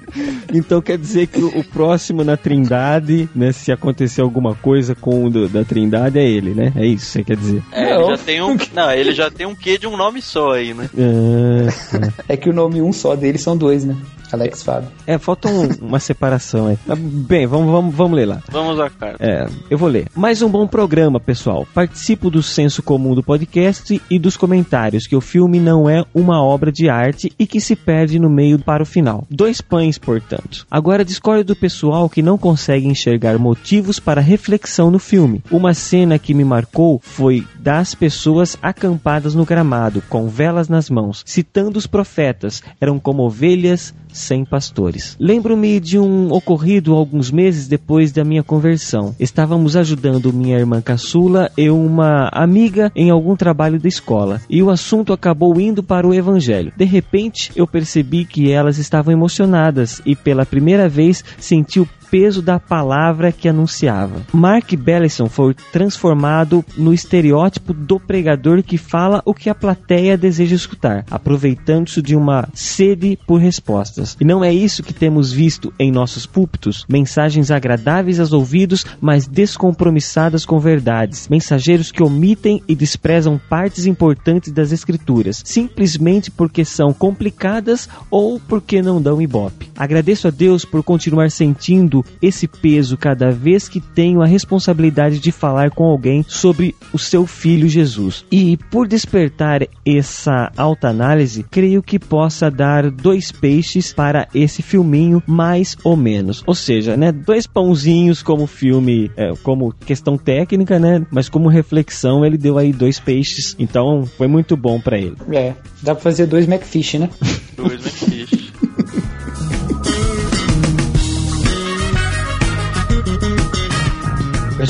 Então 0.52 0.80
quer 0.80 0.98
dizer 0.98 1.26
que 1.28 1.40
o, 1.40 1.58
o 1.58 1.64
próximo 1.64 2.22
na 2.24 2.36
Trindade, 2.36 3.28
né? 3.34 3.52
Se 3.52 3.72
acontecer 3.72 4.20
alguma 4.20 4.54
coisa 4.54 4.94
com 4.94 5.24
o 5.24 5.30
do- 5.30 5.48
da 5.48 5.64
Trindade, 5.64 6.18
é 6.18 6.24
ele, 6.28 6.50
né? 6.54 6.72
É 6.76 6.86
isso 6.86 7.06
que 7.06 7.12
você 7.12 7.24
quer 7.24 7.36
dizer. 7.36 7.62
É, 7.72 7.94
ele 7.94 8.06
já 8.06 8.18
tem 8.18 8.42
um. 8.42 8.56
Não, 8.74 8.90
ele 8.90 9.12
já 9.12 9.30
tem 9.30 9.46
um 9.46 9.54
quê 9.54 9.78
de 9.78 9.86
um 9.86 9.96
nome 9.96 10.20
só 10.22 10.52
aí, 10.52 10.74
né? 10.74 10.88
Ah, 10.96 11.98
tá. 11.98 12.12
É 12.28 12.36
que 12.36 12.48
o 12.48 12.52
nome 12.52 12.80
um 12.82 12.92
só 12.92 13.14
dele 13.16 13.38
são 13.38 13.56
dois, 13.56 13.84
né? 13.84 13.96
Alex 14.32 14.62
Fábio. 14.62 14.88
É, 15.08 15.18
falta 15.18 15.48
um- 15.48 15.68
uma 15.80 15.98
separação 15.98 16.68
aí. 16.68 16.78
Mas, 16.86 16.96
Bem, 17.00 17.46
vamos, 17.48 17.70
vamos, 17.72 17.92
vamos 17.94 18.16
ler 18.16 18.26
lá. 18.26 18.40
Vamos 18.50 18.78
à 18.78 18.88
carta. 18.88 19.16
É, 19.18 19.46
eu 19.68 19.76
vou 19.76 19.88
ler. 19.88 20.06
Mais 20.14 20.40
um 20.40 20.48
bom 20.48 20.68
programa, 20.68 21.18
pessoal. 21.18 21.39
Participo 21.74 22.30
do 22.30 22.42
senso 22.42 22.82
comum 22.82 23.14
do 23.14 23.22
podcast 23.22 24.00
e 24.10 24.18
dos 24.18 24.36
comentários 24.36 25.06
que 25.06 25.16
o 25.16 25.20
filme 25.20 25.58
não 25.58 25.88
é 25.88 26.04
uma 26.14 26.42
obra 26.42 26.70
de 26.70 26.88
arte 26.88 27.32
e 27.38 27.46
que 27.46 27.60
se 27.60 27.74
perde 27.74 28.18
no 28.18 28.28
meio 28.28 28.58
para 28.58 28.82
o 28.82 28.86
final. 28.86 29.26
Dois 29.30 29.60
pães, 29.60 29.96
portanto. 29.96 30.66
Agora 30.70 31.04
discordo 31.04 31.44
do 31.44 31.56
pessoal 31.56 32.08
que 32.08 32.22
não 32.22 32.36
consegue 32.36 32.86
enxergar 32.86 33.38
motivos 33.38 33.98
para 33.98 34.20
reflexão 34.20 34.90
no 34.90 34.98
filme. 34.98 35.42
Uma 35.50 35.74
cena 35.74 36.18
que 36.18 36.34
me 36.34 36.44
marcou 36.44 37.00
foi 37.02 37.46
das 37.58 37.94
pessoas 37.94 38.56
acampadas 38.60 39.34
no 39.34 39.44
gramado, 39.44 40.02
com 40.08 40.28
velas 40.28 40.68
nas 40.68 40.90
mãos, 40.90 41.22
citando 41.26 41.78
os 41.78 41.86
profetas. 41.86 42.62
Eram 42.80 42.98
como 42.98 43.22
ovelhas 43.22 43.94
sem 44.12 44.44
pastores. 44.44 45.16
Lembro-me 45.18 45.80
de 45.80 45.98
um 45.98 46.32
ocorrido 46.32 46.94
alguns 46.94 47.30
meses 47.30 47.68
depois 47.68 48.12
da 48.12 48.24
minha 48.24 48.42
conversão. 48.42 49.14
Estávamos 49.18 49.76
ajudando 49.76 50.32
minha 50.32 50.58
irmã 50.58 50.80
caçula 50.80 51.50
e 51.56 51.70
uma 51.70 52.28
amiga 52.32 52.90
em 52.94 53.10
algum 53.10 53.36
trabalho 53.36 53.78
da 53.78 53.88
escola, 53.88 54.40
e 54.48 54.62
o 54.62 54.70
assunto 54.70 55.12
acabou 55.12 55.60
indo 55.60 55.82
para 55.82 56.06
o 56.06 56.14
evangelho. 56.14 56.72
De 56.76 56.84
repente, 56.84 57.52
eu 57.54 57.66
percebi 57.66 58.24
que 58.24 58.50
elas 58.50 58.78
estavam 58.78 59.12
emocionadas 59.12 60.00
e 60.04 60.14
pela 60.14 60.46
primeira 60.46 60.88
vez 60.88 61.24
senti 61.38 61.80
o 61.80 61.88
peso 62.10 62.42
da 62.42 62.58
palavra 62.58 63.30
que 63.30 63.48
anunciava. 63.48 64.22
Mark 64.32 64.74
Bellison 64.74 65.28
foi 65.28 65.54
transformado 65.72 66.64
no 66.76 66.92
estereótipo 66.92 67.72
do 67.72 68.00
pregador 68.00 68.62
que 68.62 68.76
fala 68.76 69.22
o 69.24 69.32
que 69.32 69.48
a 69.48 69.54
plateia 69.54 70.18
deseja 70.18 70.56
escutar, 70.56 71.04
aproveitando-se 71.10 72.02
de 72.02 72.16
uma 72.16 72.48
sede 72.52 73.18
por 73.26 73.40
respostas. 73.40 74.16
E 74.20 74.24
não 74.24 74.42
é 74.42 74.52
isso 74.52 74.82
que 74.82 74.92
temos 74.92 75.32
visto 75.32 75.72
em 75.78 75.92
nossos 75.92 76.26
púlpitos? 76.26 76.84
Mensagens 76.88 77.50
agradáveis 77.50 78.18
aos 78.18 78.32
ouvidos, 78.32 78.84
mas 79.00 79.26
descompromissadas 79.26 80.44
com 80.44 80.58
verdades. 80.58 81.28
Mensageiros 81.28 81.92
que 81.92 82.02
omitem 82.02 82.62
e 82.66 82.74
desprezam 82.74 83.40
partes 83.48 83.86
importantes 83.86 84.52
das 84.52 84.72
escrituras, 84.72 85.42
simplesmente 85.44 86.30
porque 86.30 86.64
são 86.64 86.92
complicadas 86.92 87.88
ou 88.10 88.40
porque 88.40 88.82
não 88.82 89.00
dão 89.00 89.22
ibope. 89.22 89.70
Agradeço 89.76 90.28
a 90.28 90.30
Deus 90.30 90.64
por 90.64 90.82
continuar 90.82 91.30
sentindo 91.30 91.99
esse 92.20 92.46
peso 92.46 92.96
cada 92.96 93.30
vez 93.30 93.68
que 93.68 93.80
tenho 93.80 94.22
a 94.22 94.26
responsabilidade 94.26 95.18
de 95.18 95.32
falar 95.32 95.70
com 95.70 95.84
alguém 95.84 96.24
sobre 96.26 96.74
o 96.92 96.98
seu 96.98 97.26
filho 97.26 97.68
Jesus. 97.68 98.24
E 98.30 98.56
por 98.70 98.86
despertar 98.86 99.66
essa 99.84 100.50
alta 100.56 100.88
análise, 100.88 101.44
creio 101.50 101.82
que 101.82 101.98
possa 101.98 102.50
dar 102.50 102.90
dois 102.90 103.32
peixes 103.32 103.92
para 103.92 104.28
esse 104.34 104.62
filminho 104.62 105.22
mais 105.26 105.76
ou 105.84 105.96
menos. 105.96 106.42
Ou 106.46 106.54
seja, 106.54 106.96
né, 106.96 107.12
dois 107.12 107.46
pãozinhos 107.46 108.22
como 108.22 108.46
filme, 108.46 109.10
é, 109.16 109.32
como 109.42 109.72
questão 109.72 110.16
técnica, 110.16 110.78
né, 110.78 111.04
mas 111.10 111.28
como 111.28 111.48
reflexão 111.48 112.24
ele 112.24 112.36
deu 112.36 112.58
aí 112.58 112.72
dois 112.72 112.98
peixes. 112.98 113.56
Então 113.58 114.04
foi 114.04 114.26
muito 114.26 114.56
bom 114.56 114.80
para 114.80 114.98
ele. 114.98 115.16
É, 115.32 115.54
dá 115.82 115.94
pra 115.94 116.02
fazer 116.02 116.26
dois 116.26 116.46
McFish, 116.46 116.98
né? 116.98 117.10
Dois 117.56 117.80
McFish. 117.84 118.39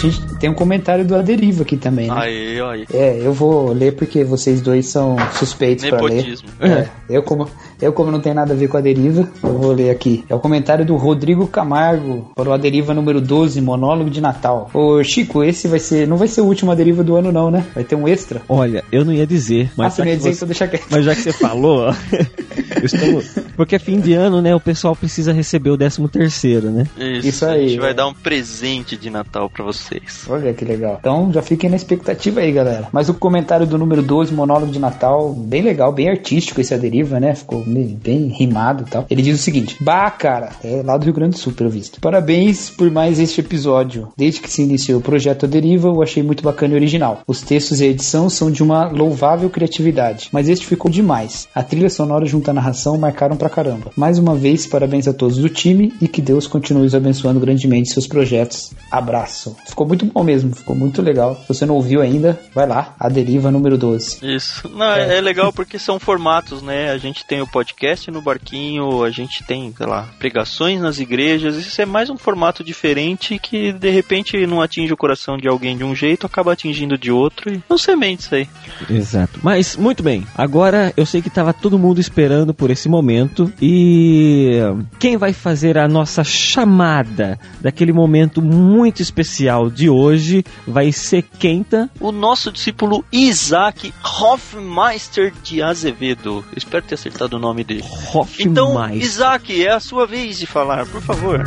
Gente 0.00 0.34
tem 0.36 0.50
um 0.50 0.54
comentário 0.54 1.04
do 1.04 1.14
Aderiva 1.14 1.62
aqui 1.62 1.76
também, 1.76 2.08
né? 2.08 2.14
Aí, 2.16 2.60
aí. 2.60 2.86
É, 2.92 3.18
eu 3.20 3.32
vou 3.32 3.72
ler 3.72 3.96
porque 3.96 4.24
vocês 4.24 4.60
dois 4.60 4.86
são 4.86 5.16
suspeitos 5.32 5.88
pra 5.88 6.00
ler. 6.00 6.38
É, 6.60 6.88
eu 7.08 7.22
como, 7.22 7.48
eu 7.80 7.92
como 7.92 8.10
não 8.10 8.20
tem 8.20 8.34
nada 8.34 8.52
a 8.52 8.56
ver 8.56 8.68
com 8.68 8.76
a 8.76 8.80
deriva, 8.80 9.28
eu 9.42 9.58
vou 9.58 9.72
ler 9.72 9.90
aqui. 9.90 10.24
É 10.28 10.34
o 10.34 10.38
comentário 10.40 10.84
do 10.84 10.96
Rodrigo 10.96 11.46
Camargo 11.46 12.30
para 12.34 12.48
o 12.48 12.52
Aderiva 12.52 12.92
número 12.94 13.20
12, 13.20 13.60
monólogo 13.60 14.10
de 14.10 14.20
Natal. 14.20 14.70
Ô 14.74 15.02
Chico, 15.02 15.42
esse 15.44 15.68
vai 15.68 15.78
ser, 15.78 16.06
não 16.06 16.16
vai 16.16 16.28
ser 16.28 16.40
o 16.40 16.44
último 16.46 16.70
Aderiva 16.70 17.02
do 17.02 17.16
ano 17.16 17.30
não, 17.32 17.50
né? 17.50 17.64
Vai 17.74 17.84
ter 17.84 17.94
um 17.96 18.06
extra. 18.08 18.42
Olha, 18.48 18.84
eu 18.92 19.04
não 19.04 19.12
ia 19.12 19.26
dizer, 19.26 19.70
mas 19.76 19.86
ah, 19.86 19.90
você 19.90 19.96
já 19.98 20.04
não 20.04 20.10
ia 20.10 20.16
que 20.16 20.22
dizer, 20.22 20.30
você- 20.30 20.36
então 20.36 20.48
deixa 20.48 20.68
quieto. 20.68 20.86
Mas 20.90 21.04
já 21.04 21.14
que 21.14 21.22
você 21.22 21.32
falou, 21.32 21.88
ó, 21.88 21.94
estamos- 22.82 23.34
porque 23.56 23.76
é 23.76 23.78
fim 23.78 24.00
de 24.00 24.12
ano, 24.14 24.40
né? 24.40 24.54
O 24.54 24.60
pessoal 24.60 24.94
precisa 24.96 25.32
receber 25.32 25.70
o 25.70 25.76
13 25.76 26.08
terceiro, 26.08 26.70
né? 26.70 26.86
Isso, 26.98 27.28
Isso 27.28 27.44
A 27.46 27.50
aí, 27.52 27.68
gente 27.70 27.80
vai 27.80 27.90
é. 27.90 27.94
dar 27.94 28.06
um 28.06 28.14
presente 28.14 28.96
de 28.96 29.10
Natal 29.10 29.48
pra 29.50 29.64
vocês. 29.64 30.24
Olha 30.28 30.52
que 30.52 30.64
legal. 30.64 30.96
Então 31.00 31.30
já 31.32 31.42
fiquem 31.42 31.70
na 31.70 31.76
expectativa 31.76 32.40
aí, 32.40 32.52
galera. 32.52 32.88
Mas 32.92 33.08
o 33.08 33.14
comentário 33.14 33.66
do 33.66 33.78
número 33.78 34.02
12, 34.02 34.32
monólogo 34.32 34.72
de 34.72 34.78
Natal, 34.78 35.32
bem 35.32 35.62
legal, 35.62 35.92
bem 35.92 36.08
artístico 36.08 36.60
esse 36.60 36.74
Aderiva, 36.74 37.20
né? 37.20 37.34
Ficou 37.34 37.64
bem 37.70 38.28
rimado 38.28 38.84
e 38.86 38.90
tal. 38.90 39.06
Ele 39.10 39.22
diz 39.22 39.38
o 39.38 39.42
seguinte: 39.42 39.76
Bah, 39.80 40.10
cara, 40.10 40.50
é 40.62 40.82
lá 40.82 40.96
do 40.96 41.04
Rio 41.04 41.14
Grande 41.14 41.36
do 41.36 41.38
Sul, 41.38 41.52
pelo 41.52 41.70
visto. 41.70 42.00
Parabéns 42.00 42.70
por 42.70 42.90
mais 42.90 43.18
este 43.18 43.40
episódio. 43.40 44.08
Desde 44.16 44.40
que 44.40 44.50
se 44.50 44.62
iniciou 44.62 45.00
o 45.00 45.02
projeto 45.02 45.46
Aderiva, 45.46 45.88
eu 45.88 46.02
achei 46.02 46.22
muito 46.22 46.42
bacana 46.42 46.74
e 46.74 46.76
original. 46.76 47.22
Os 47.26 47.40
textos 47.40 47.80
e 47.80 47.84
a 47.84 47.88
edição 47.88 48.28
são 48.28 48.50
de 48.50 48.62
uma 48.62 48.88
louvável 48.88 49.48
criatividade, 49.50 50.28
mas 50.32 50.48
este 50.48 50.66
ficou 50.66 50.90
demais. 50.90 51.48
A 51.54 51.62
trilha 51.62 51.90
sonora 51.90 52.26
junto 52.26 52.50
à 52.50 52.54
narração 52.54 52.98
marcaram 52.98 53.36
pra 53.36 53.48
caramba. 53.48 53.90
Mais 53.96 54.18
uma 54.18 54.34
vez, 54.34 54.66
parabéns 54.66 55.08
a 55.08 55.12
todos 55.12 55.38
do 55.38 55.48
time 55.48 55.92
e 56.00 56.08
que 56.08 56.20
Deus 56.20 56.46
continue 56.46 56.86
os 56.86 56.94
abençoando 56.94 57.40
grandemente 57.40 57.90
seus 57.90 58.06
projetos. 58.06 58.72
Abraço. 58.90 59.56
Ficou 59.66 59.86
muito 59.86 60.04
bom 60.06 60.22
mesmo, 60.22 60.54
ficou 60.54 60.76
muito 60.76 61.02
legal. 61.02 61.36
Se 61.42 61.48
você 61.48 61.66
não 61.66 61.76
ouviu 61.76 62.00
ainda, 62.00 62.40
vai 62.54 62.66
lá, 62.66 62.94
a 62.98 63.08
Deriva 63.08 63.50
número 63.50 63.78
12. 63.78 64.18
Isso. 64.22 64.68
Não, 64.68 64.92
é. 64.92 65.18
é 65.18 65.20
legal 65.20 65.52
porque 65.52 65.78
são 65.78 65.98
formatos, 65.98 66.62
né? 66.62 66.90
A 66.90 66.98
gente 66.98 67.24
tem 67.24 67.40
o 67.40 67.46
podcast 67.46 67.59
no 68.10 68.20
barquinho, 68.20 69.02
a 69.02 69.10
gente 69.10 69.44
tem, 69.44 69.72
sei 69.76 69.86
lá, 69.86 70.08
pregações 70.18 70.80
nas 70.80 70.98
igrejas. 70.98 71.56
Isso 71.56 71.80
é 71.80 71.86
mais 71.86 72.10
um 72.10 72.16
formato 72.16 72.62
diferente 72.62 73.38
que 73.38 73.72
de 73.72 73.90
repente 73.90 74.46
não 74.46 74.60
atinge 74.60 74.92
o 74.92 74.96
coração 74.96 75.36
de 75.36 75.48
alguém 75.48 75.76
de 75.76 75.84
um 75.84 75.94
jeito, 75.94 76.26
acaba 76.26 76.52
atingindo 76.52 76.96
de 76.96 77.10
outro 77.10 77.52
e 77.52 77.62
não 77.68 77.78
semente 77.78 78.22
isso 78.22 78.34
aí. 78.34 78.48
Exato. 78.88 79.40
Mas, 79.42 79.76
muito 79.76 80.02
bem. 80.02 80.26
Agora 80.34 80.92
eu 80.96 81.06
sei 81.06 81.22
que 81.22 81.30
tava 81.30 81.52
todo 81.52 81.78
mundo 81.78 82.00
esperando 82.00 82.54
por 82.54 82.70
esse 82.70 82.88
momento. 82.88 83.52
E 83.60 84.58
quem 84.98 85.16
vai 85.16 85.32
fazer 85.32 85.78
a 85.78 85.88
nossa 85.88 86.22
chamada 86.22 87.38
daquele 87.60 87.92
momento 87.92 88.42
muito 88.42 89.02
especial 89.02 89.70
de 89.70 89.88
hoje 89.88 90.44
vai 90.66 90.92
ser 90.92 91.22
Kenta. 91.22 91.88
O 92.00 92.12
nosso 92.12 92.52
discípulo 92.52 93.04
Isaac 93.12 93.92
Hofmeister 94.02 95.32
de 95.42 95.62
Azevedo. 95.62 96.44
Eu 96.52 96.58
espero 96.58 96.84
ter 96.84 96.94
acertado 96.94 97.36
o 97.36 97.40
nome 97.40 97.49
dele. 97.54 97.84
Então, 98.38 98.74
Hofmeister. 98.76 99.02
Isaac, 99.02 99.64
é 99.64 99.70
a 99.70 99.80
sua 99.80 100.06
vez 100.06 100.38
de 100.38 100.46
falar, 100.46 100.86
por 100.86 101.02
favor. 101.02 101.44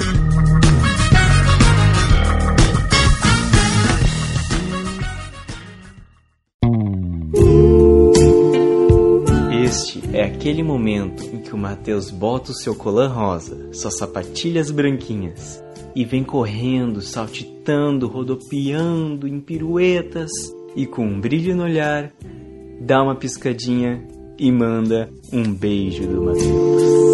Este 9.63 10.03
é 10.13 10.23
aquele 10.25 10.61
momento 10.61 11.23
em 11.33 11.39
que 11.39 11.53
o 11.53 11.57
Mateus 11.57 12.11
bota 12.11 12.51
o 12.51 12.55
seu 12.55 12.75
colã 12.75 13.07
rosa, 13.07 13.73
suas 13.73 13.97
sapatilhas 13.97 14.69
branquinhas, 14.69 15.63
e 15.95 16.05
vem 16.05 16.23
correndo, 16.23 17.01
saltitando, 17.01 18.07
rodopiando 18.07 19.27
em 19.27 19.39
piruetas, 19.39 20.29
e 20.75 20.85
com 20.85 21.05
um 21.05 21.19
brilho 21.19 21.55
no 21.55 21.63
olhar, 21.63 22.11
dá 22.79 23.01
uma 23.01 23.15
piscadinha 23.15 24.05
e 24.37 24.51
manda 24.51 25.09
um 25.31 25.53
beijo 25.53 26.05
do 26.07 26.21
Matheus. 26.21 27.12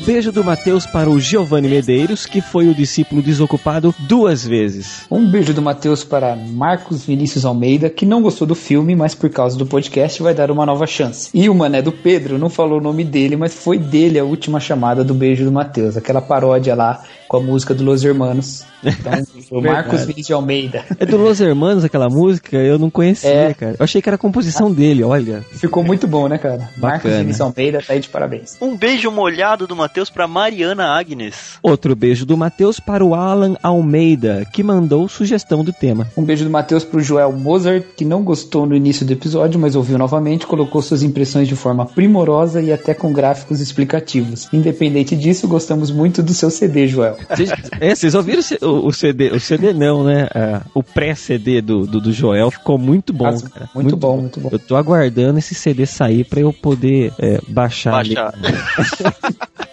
Beijo 0.00 0.32
do 0.32 0.42
Matheus 0.42 0.86
para 0.86 1.10
o 1.10 1.20
Giovanni 1.20 1.68
Medeiros, 1.68 2.24
que 2.24 2.40
foi 2.40 2.68
o 2.68 2.74
discípulo 2.74 3.22
desocupado 3.22 3.94
duas 4.00 4.46
vezes. 4.46 5.06
Um 5.10 5.30
beijo 5.30 5.52
do 5.52 5.60
Matheus 5.60 6.02
para 6.02 6.34
Marcos 6.34 7.04
Vinícius 7.04 7.44
Almeida, 7.44 7.90
que 7.90 8.06
não 8.06 8.22
gostou 8.22 8.46
do 8.46 8.54
filme, 8.54 8.96
mas 8.96 9.14
por 9.14 9.28
causa 9.30 9.58
do 9.58 9.66
podcast 9.66 10.22
vai 10.22 10.34
dar 10.34 10.50
uma 10.50 10.64
nova 10.64 10.86
chance. 10.86 11.30
E 11.34 11.48
o 11.48 11.54
mané 11.54 11.82
do 11.82 11.92
Pedro 11.92 12.38
não 12.38 12.48
falou 12.48 12.78
o 12.78 12.82
nome 12.82 13.04
dele, 13.04 13.36
mas 13.36 13.54
foi 13.54 13.78
dele 13.78 14.18
a 14.18 14.24
última 14.24 14.58
chamada 14.58 15.04
do 15.04 15.14
beijo 15.14 15.44
do 15.44 15.52
Matheus, 15.52 15.96
aquela 15.96 16.22
paródia 16.22 16.74
lá 16.74 17.02
com 17.30 17.36
a 17.36 17.40
música 17.40 17.72
do 17.72 17.84
Los 17.84 18.04
Hermanos. 18.04 18.64
Então, 18.82 19.12
o 19.56 19.60
Marcos. 19.62 20.00
Vinícius 20.04 20.32
Almeida. 20.32 20.84
É 20.98 21.06
do 21.06 21.16
Los 21.16 21.40
Hermanos 21.40 21.84
aquela 21.84 22.08
música? 22.08 22.56
Eu 22.56 22.76
não 22.76 22.90
conhecia, 22.90 23.30
É. 23.30 23.54
cara. 23.54 23.76
Eu 23.78 23.84
achei 23.84 24.02
que 24.02 24.08
era 24.08 24.16
a 24.16 24.18
composição 24.18 24.72
dele, 24.72 25.04
olha. 25.04 25.44
Ficou 25.52 25.84
muito 25.84 26.08
bom, 26.08 26.26
né, 26.26 26.38
cara? 26.38 26.68
Marcos. 26.76 27.08
Vinícius 27.08 27.40
Almeida 27.40 27.80
tá 27.86 27.92
aí 27.92 28.00
de 28.00 28.08
parabéns. 28.08 28.56
Um 28.60 28.76
beijo 28.76 29.12
molhado 29.12 29.64
do 29.68 29.76
Matheus 29.76 30.10
pra 30.10 30.26
Mariana 30.26 30.86
Agnes. 30.98 31.52
Outro 31.62 31.94
beijo 31.94 32.26
do 32.26 32.36
Matheus 32.36 32.80
para 32.80 33.04
o 33.04 33.14
Alan 33.14 33.54
Almeida, 33.62 34.44
que 34.52 34.64
mandou 34.64 35.08
sugestão 35.08 35.62
do 35.62 35.72
tema. 35.72 36.08
Um 36.16 36.24
beijo 36.24 36.42
do 36.42 36.50
Matheus 36.50 36.82
pro 36.82 37.00
Joel 37.00 37.30
Mozart, 37.30 37.84
que 37.96 38.04
não 38.04 38.24
gostou 38.24 38.66
no 38.66 38.74
início 38.74 39.06
do 39.06 39.12
episódio, 39.12 39.60
mas 39.60 39.76
ouviu 39.76 39.96
novamente, 39.96 40.48
colocou 40.48 40.82
suas 40.82 41.04
impressões 41.04 41.46
de 41.46 41.54
forma 41.54 41.86
primorosa 41.86 42.60
e 42.60 42.72
até 42.72 42.92
com 42.92 43.12
gráficos 43.12 43.60
explicativos. 43.60 44.48
Independente 44.52 45.14
disso, 45.14 45.46
gostamos 45.46 45.92
muito 45.92 46.24
do 46.24 46.34
seu 46.34 46.50
CD, 46.50 46.88
Joel. 46.88 47.19
Vocês, 47.28 47.50
é, 47.80 47.94
vocês 47.94 48.14
ouviram 48.14 48.42
o 48.62 48.86
o, 48.86 48.92
CD? 48.92 49.30
O 49.30 49.40
CD 49.40 49.72
não, 49.72 50.04
né? 50.04 50.28
Ah, 50.34 50.62
o 50.74 50.82
pré-CD 50.82 51.60
do, 51.60 51.86
do, 51.86 52.00
do 52.00 52.12
Joel 52.12 52.50
ficou 52.50 52.78
muito 52.78 53.12
bom, 53.12 53.24
Nossa, 53.24 53.48
cara. 53.48 53.70
muito 53.74 53.96
bom, 53.96 54.18
muito 54.18 54.40
bom. 54.40 54.48
Eu 54.50 54.58
tô 54.58 54.76
aguardando 54.76 55.38
esse 55.38 55.54
CD 55.54 55.86
sair 55.86 56.24
pra 56.24 56.40
eu 56.40 56.52
poder 56.52 57.12
é, 57.18 57.40
baixar. 57.48 57.92
Baixar. 57.92 58.34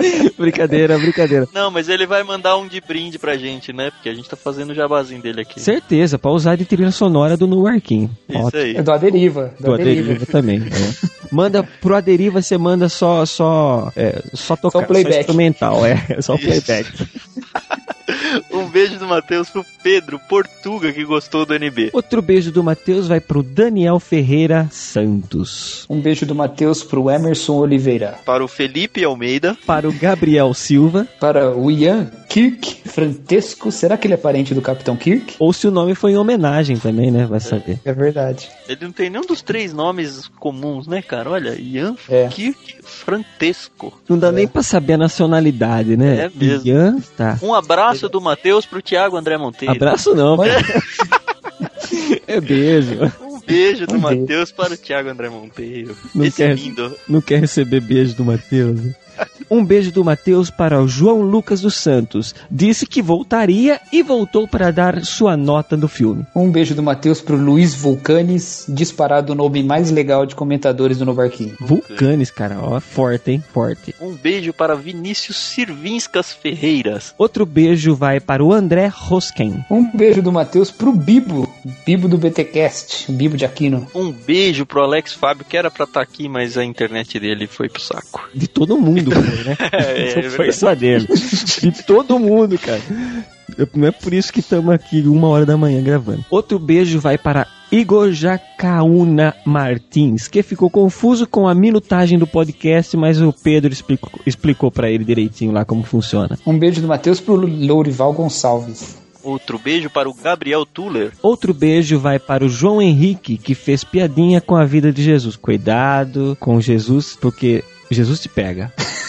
brincadeira, 0.38 0.98
brincadeira. 0.98 1.48
Não, 1.52 1.70
mas 1.70 1.88
ele 1.88 2.06
vai 2.06 2.22
mandar 2.22 2.56
um 2.56 2.66
de 2.66 2.80
brinde 2.80 3.18
pra 3.18 3.36
gente, 3.36 3.72
né? 3.72 3.90
Porque 3.90 4.08
a 4.08 4.14
gente 4.14 4.28
tá 4.28 4.36
fazendo 4.36 4.70
o 4.70 4.74
jabazinho 4.74 5.20
dele 5.22 5.42
aqui. 5.42 5.60
Certeza, 5.60 6.18
pra 6.18 6.30
usar 6.30 6.56
de 6.56 6.64
trilha 6.64 6.90
sonora 6.90 7.36
do 7.36 7.46
No 7.46 7.66
Arquinho. 7.66 8.10
Isso 8.28 8.56
aí. 8.56 8.76
É 8.76 8.82
do 8.82 8.92
Aderiva. 8.92 9.54
Do, 9.58 9.66
Do 9.66 9.74
Aderiva. 9.74 10.00
Aderiva 10.12 10.26
também. 10.26 10.58
é. 10.60 11.20
Manda 11.32 11.62
pro 11.62 11.94
Aderiva, 11.94 12.42
você 12.42 12.58
manda 12.58 12.88
só 12.88 13.24
só 13.24 13.92
é, 13.94 14.20
só 14.34 14.56
tocar, 14.56 14.80
Só 14.80 14.84
playback. 14.86 15.20
instrumental, 15.20 15.86
é, 15.86 15.96
só 16.20 16.36
playback. 16.36 16.90
Um 18.50 18.68
beijo 18.68 18.98
do 18.98 19.06
Matheus 19.06 19.48
pro 19.50 19.64
Pedro 19.82 20.18
Portuga, 20.28 20.92
que 20.92 21.04
gostou 21.04 21.44
do 21.46 21.54
NB. 21.54 21.90
Outro 21.92 22.20
beijo 22.20 22.50
do 22.52 22.62
Matheus 22.62 23.08
vai 23.08 23.20
pro 23.20 23.42
Daniel 23.42 23.98
Ferreira 24.00 24.68
Santos. 24.70 25.86
Um 25.88 26.00
beijo 26.00 26.26
do 26.26 26.34
Matheus 26.34 26.82
pro 26.82 27.10
Emerson 27.10 27.54
Oliveira. 27.54 28.18
Para 28.24 28.44
o 28.44 28.48
Felipe 28.48 29.04
Almeida. 29.04 29.56
Para 29.66 29.88
o 29.88 29.92
Gabriel 29.92 30.52
Silva. 30.54 31.06
Para 31.18 31.56
o 31.56 31.70
Ian 31.70 32.10
Kirk 32.28 32.82
Frantesco. 32.88 33.70
Será 33.72 33.96
que 33.96 34.06
ele 34.06 34.14
é 34.14 34.16
parente 34.16 34.54
do 34.54 34.60
Capitão 34.62 34.96
Kirk? 34.96 35.34
Ou 35.38 35.52
se 35.52 35.66
o 35.66 35.70
nome 35.70 35.94
foi 35.94 36.12
em 36.12 36.16
homenagem 36.16 36.76
também, 36.76 37.10
né? 37.10 37.26
Vai 37.26 37.40
saber. 37.40 37.78
É 37.84 37.92
verdade. 37.92 38.48
Ele 38.68 38.84
não 38.84 38.92
tem 38.92 39.10
nenhum 39.10 39.24
dos 39.24 39.42
três 39.42 39.72
nomes 39.72 40.28
comuns, 40.38 40.86
né, 40.86 41.02
cara? 41.02 41.30
Olha, 41.30 41.54
Ian 41.58 41.96
É. 42.08 42.28
Kirk 42.28 42.76
Frantesco. 42.82 43.92
Não 44.08 44.18
dá 44.18 44.30
nem 44.30 44.46
pra 44.46 44.62
saber 44.62 44.94
a 44.94 44.98
nacionalidade, 44.98 45.96
né? 45.96 46.26
É 46.26 46.30
mesmo. 46.34 46.66
Ian, 46.66 46.98
tá. 47.16 47.38
Um 47.42 47.54
abraço 47.54 47.99
do 48.08 48.20
Matheus 48.20 48.64
pro 48.66 48.82
Thiago 48.82 49.16
André 49.16 49.36
Monteiro. 49.36 49.74
Abraço 49.74 50.14
não, 50.14 50.36
cara. 50.36 50.60
É 52.26 52.40
beijo. 52.40 52.94
Um 53.20 53.40
beijo 53.40 53.86
do 53.86 53.94
Um. 53.96 53.98
Matheus 53.98 54.52
para 54.52 54.74
o 54.74 54.76
Thiago 54.76 55.08
André 55.08 55.28
Monteiro. 55.28 55.96
Não 56.14 56.24
Esse 56.24 56.36
quer, 56.36 56.54
lindo. 56.56 56.94
não 57.08 57.20
quer 57.20 57.40
receber 57.40 57.80
beijo 57.80 58.14
do 58.14 58.24
Matheus. 58.24 58.80
Um 59.50 59.64
beijo 59.64 59.90
do 59.90 60.04
Matheus 60.04 60.48
para 60.48 60.80
o 60.80 60.86
João 60.86 61.22
Lucas 61.22 61.60
dos 61.60 61.74
Santos. 61.74 62.34
Disse 62.48 62.86
que 62.86 63.02
voltaria 63.02 63.80
e 63.92 64.00
voltou 64.00 64.46
para 64.46 64.70
dar 64.70 65.04
sua 65.04 65.36
nota 65.36 65.76
do 65.76 65.88
filme. 65.88 66.24
Um 66.36 66.52
beijo 66.52 66.72
do 66.74 66.82
Matheus 66.82 67.20
pro 67.20 67.36
Luiz 67.36 67.74
Vulcanes, 67.74 68.64
disparado 68.68 69.32
o 69.32 69.34
nome 69.34 69.62
mais 69.64 69.90
legal 69.90 70.24
de 70.24 70.36
comentadores 70.36 70.98
do 70.98 71.04
Novarquinho. 71.04 71.56
Vulcanes, 71.60 72.30
cara, 72.30 72.58
ó, 72.60 72.78
forte, 72.78 73.32
hein? 73.32 73.44
Forte. 73.52 73.94
Um 74.00 74.12
beijo 74.12 74.52
para 74.52 74.76
Vinícius 74.76 75.36
Sirvinskas 75.36 76.32
Ferreiras. 76.32 77.12
Outro 77.18 77.44
beijo 77.44 77.94
vai 77.94 78.20
para 78.20 78.44
o 78.44 78.52
André 78.52 78.86
Rosken. 78.86 79.64
Um 79.68 79.90
beijo 79.90 80.22
do 80.22 80.30
Matheus 80.30 80.70
pro 80.70 80.92
Bibo, 80.92 81.52
Bibo 81.84 82.06
do 82.06 82.16
BTcast, 82.16 83.10
o 83.10 83.14
Bibo 83.14 83.36
de 83.36 83.44
Aquino. 83.44 83.86
Um 83.94 84.12
beijo 84.12 84.64
pro 84.64 84.82
Alex 84.82 85.12
Fábio, 85.12 85.44
que 85.44 85.56
era 85.56 85.70
pra 85.70 85.84
estar 85.84 86.00
aqui, 86.00 86.28
mas 86.28 86.56
a 86.56 86.64
internet 86.64 87.18
dele 87.18 87.48
foi 87.48 87.68
pro 87.68 87.82
saco. 87.82 88.28
De 88.32 88.46
todo 88.46 88.78
mundo, 88.78 89.10
foi, 89.42 89.50
né? 89.50 89.56
É, 89.72 90.18
é 90.18 90.22
Não 90.22 90.30
foi 90.30 90.52
só 90.52 90.74
dele. 90.74 91.06
De 91.06 91.82
todo 91.84 92.18
mundo, 92.18 92.58
cara. 92.58 92.80
Eu- 93.56 93.68
Não 93.74 93.88
é 93.88 93.90
por 93.90 94.14
isso 94.14 94.32
que 94.32 94.40
estamos 94.40 94.72
aqui 94.72 95.02
uma 95.06 95.28
hora 95.28 95.44
da 95.44 95.56
manhã 95.56 95.82
gravando. 95.82 96.24
Outro 96.30 96.58
beijo 96.58 96.98
vai 97.00 97.18
para 97.18 97.46
Igor 97.70 98.10
Jacaúna 98.12 99.34
Martins, 99.44 100.26
que 100.28 100.42
ficou 100.42 100.68
confuso 100.70 101.26
com 101.26 101.46
a 101.48 101.54
minutagem 101.54 102.18
do 102.18 102.26
podcast, 102.26 102.96
mas 102.96 103.20
o 103.20 103.32
Pedro 103.32 103.72
explicou, 103.72 104.10
explicou 104.26 104.70
para 104.70 104.90
ele 104.90 105.04
direitinho 105.04 105.52
lá 105.52 105.64
como 105.64 105.82
funciona. 105.82 106.38
Um 106.46 106.58
beijo 106.58 106.80
do 106.80 106.88
Matheus 106.88 107.20
pro 107.20 107.34
Lourival 107.36 108.12
Gonçalves. 108.12 108.98
Outro 109.22 109.58
beijo 109.58 109.90
para 109.90 110.08
o 110.08 110.14
Gabriel 110.14 110.64
Tuller. 110.64 111.12
Outro 111.22 111.52
beijo 111.52 111.98
vai 111.98 112.18
para 112.18 112.42
o 112.44 112.48
João 112.48 112.80
Henrique, 112.80 113.36
que 113.36 113.54
fez 113.54 113.84
piadinha 113.84 114.40
com 114.40 114.56
a 114.56 114.64
vida 114.64 114.90
de 114.90 115.02
Jesus. 115.02 115.36
Cuidado 115.36 116.36
com 116.40 116.58
Jesus, 116.60 117.18
porque 117.20 117.62
Jesus 117.90 118.20
te 118.20 118.28
pega. 118.30 118.72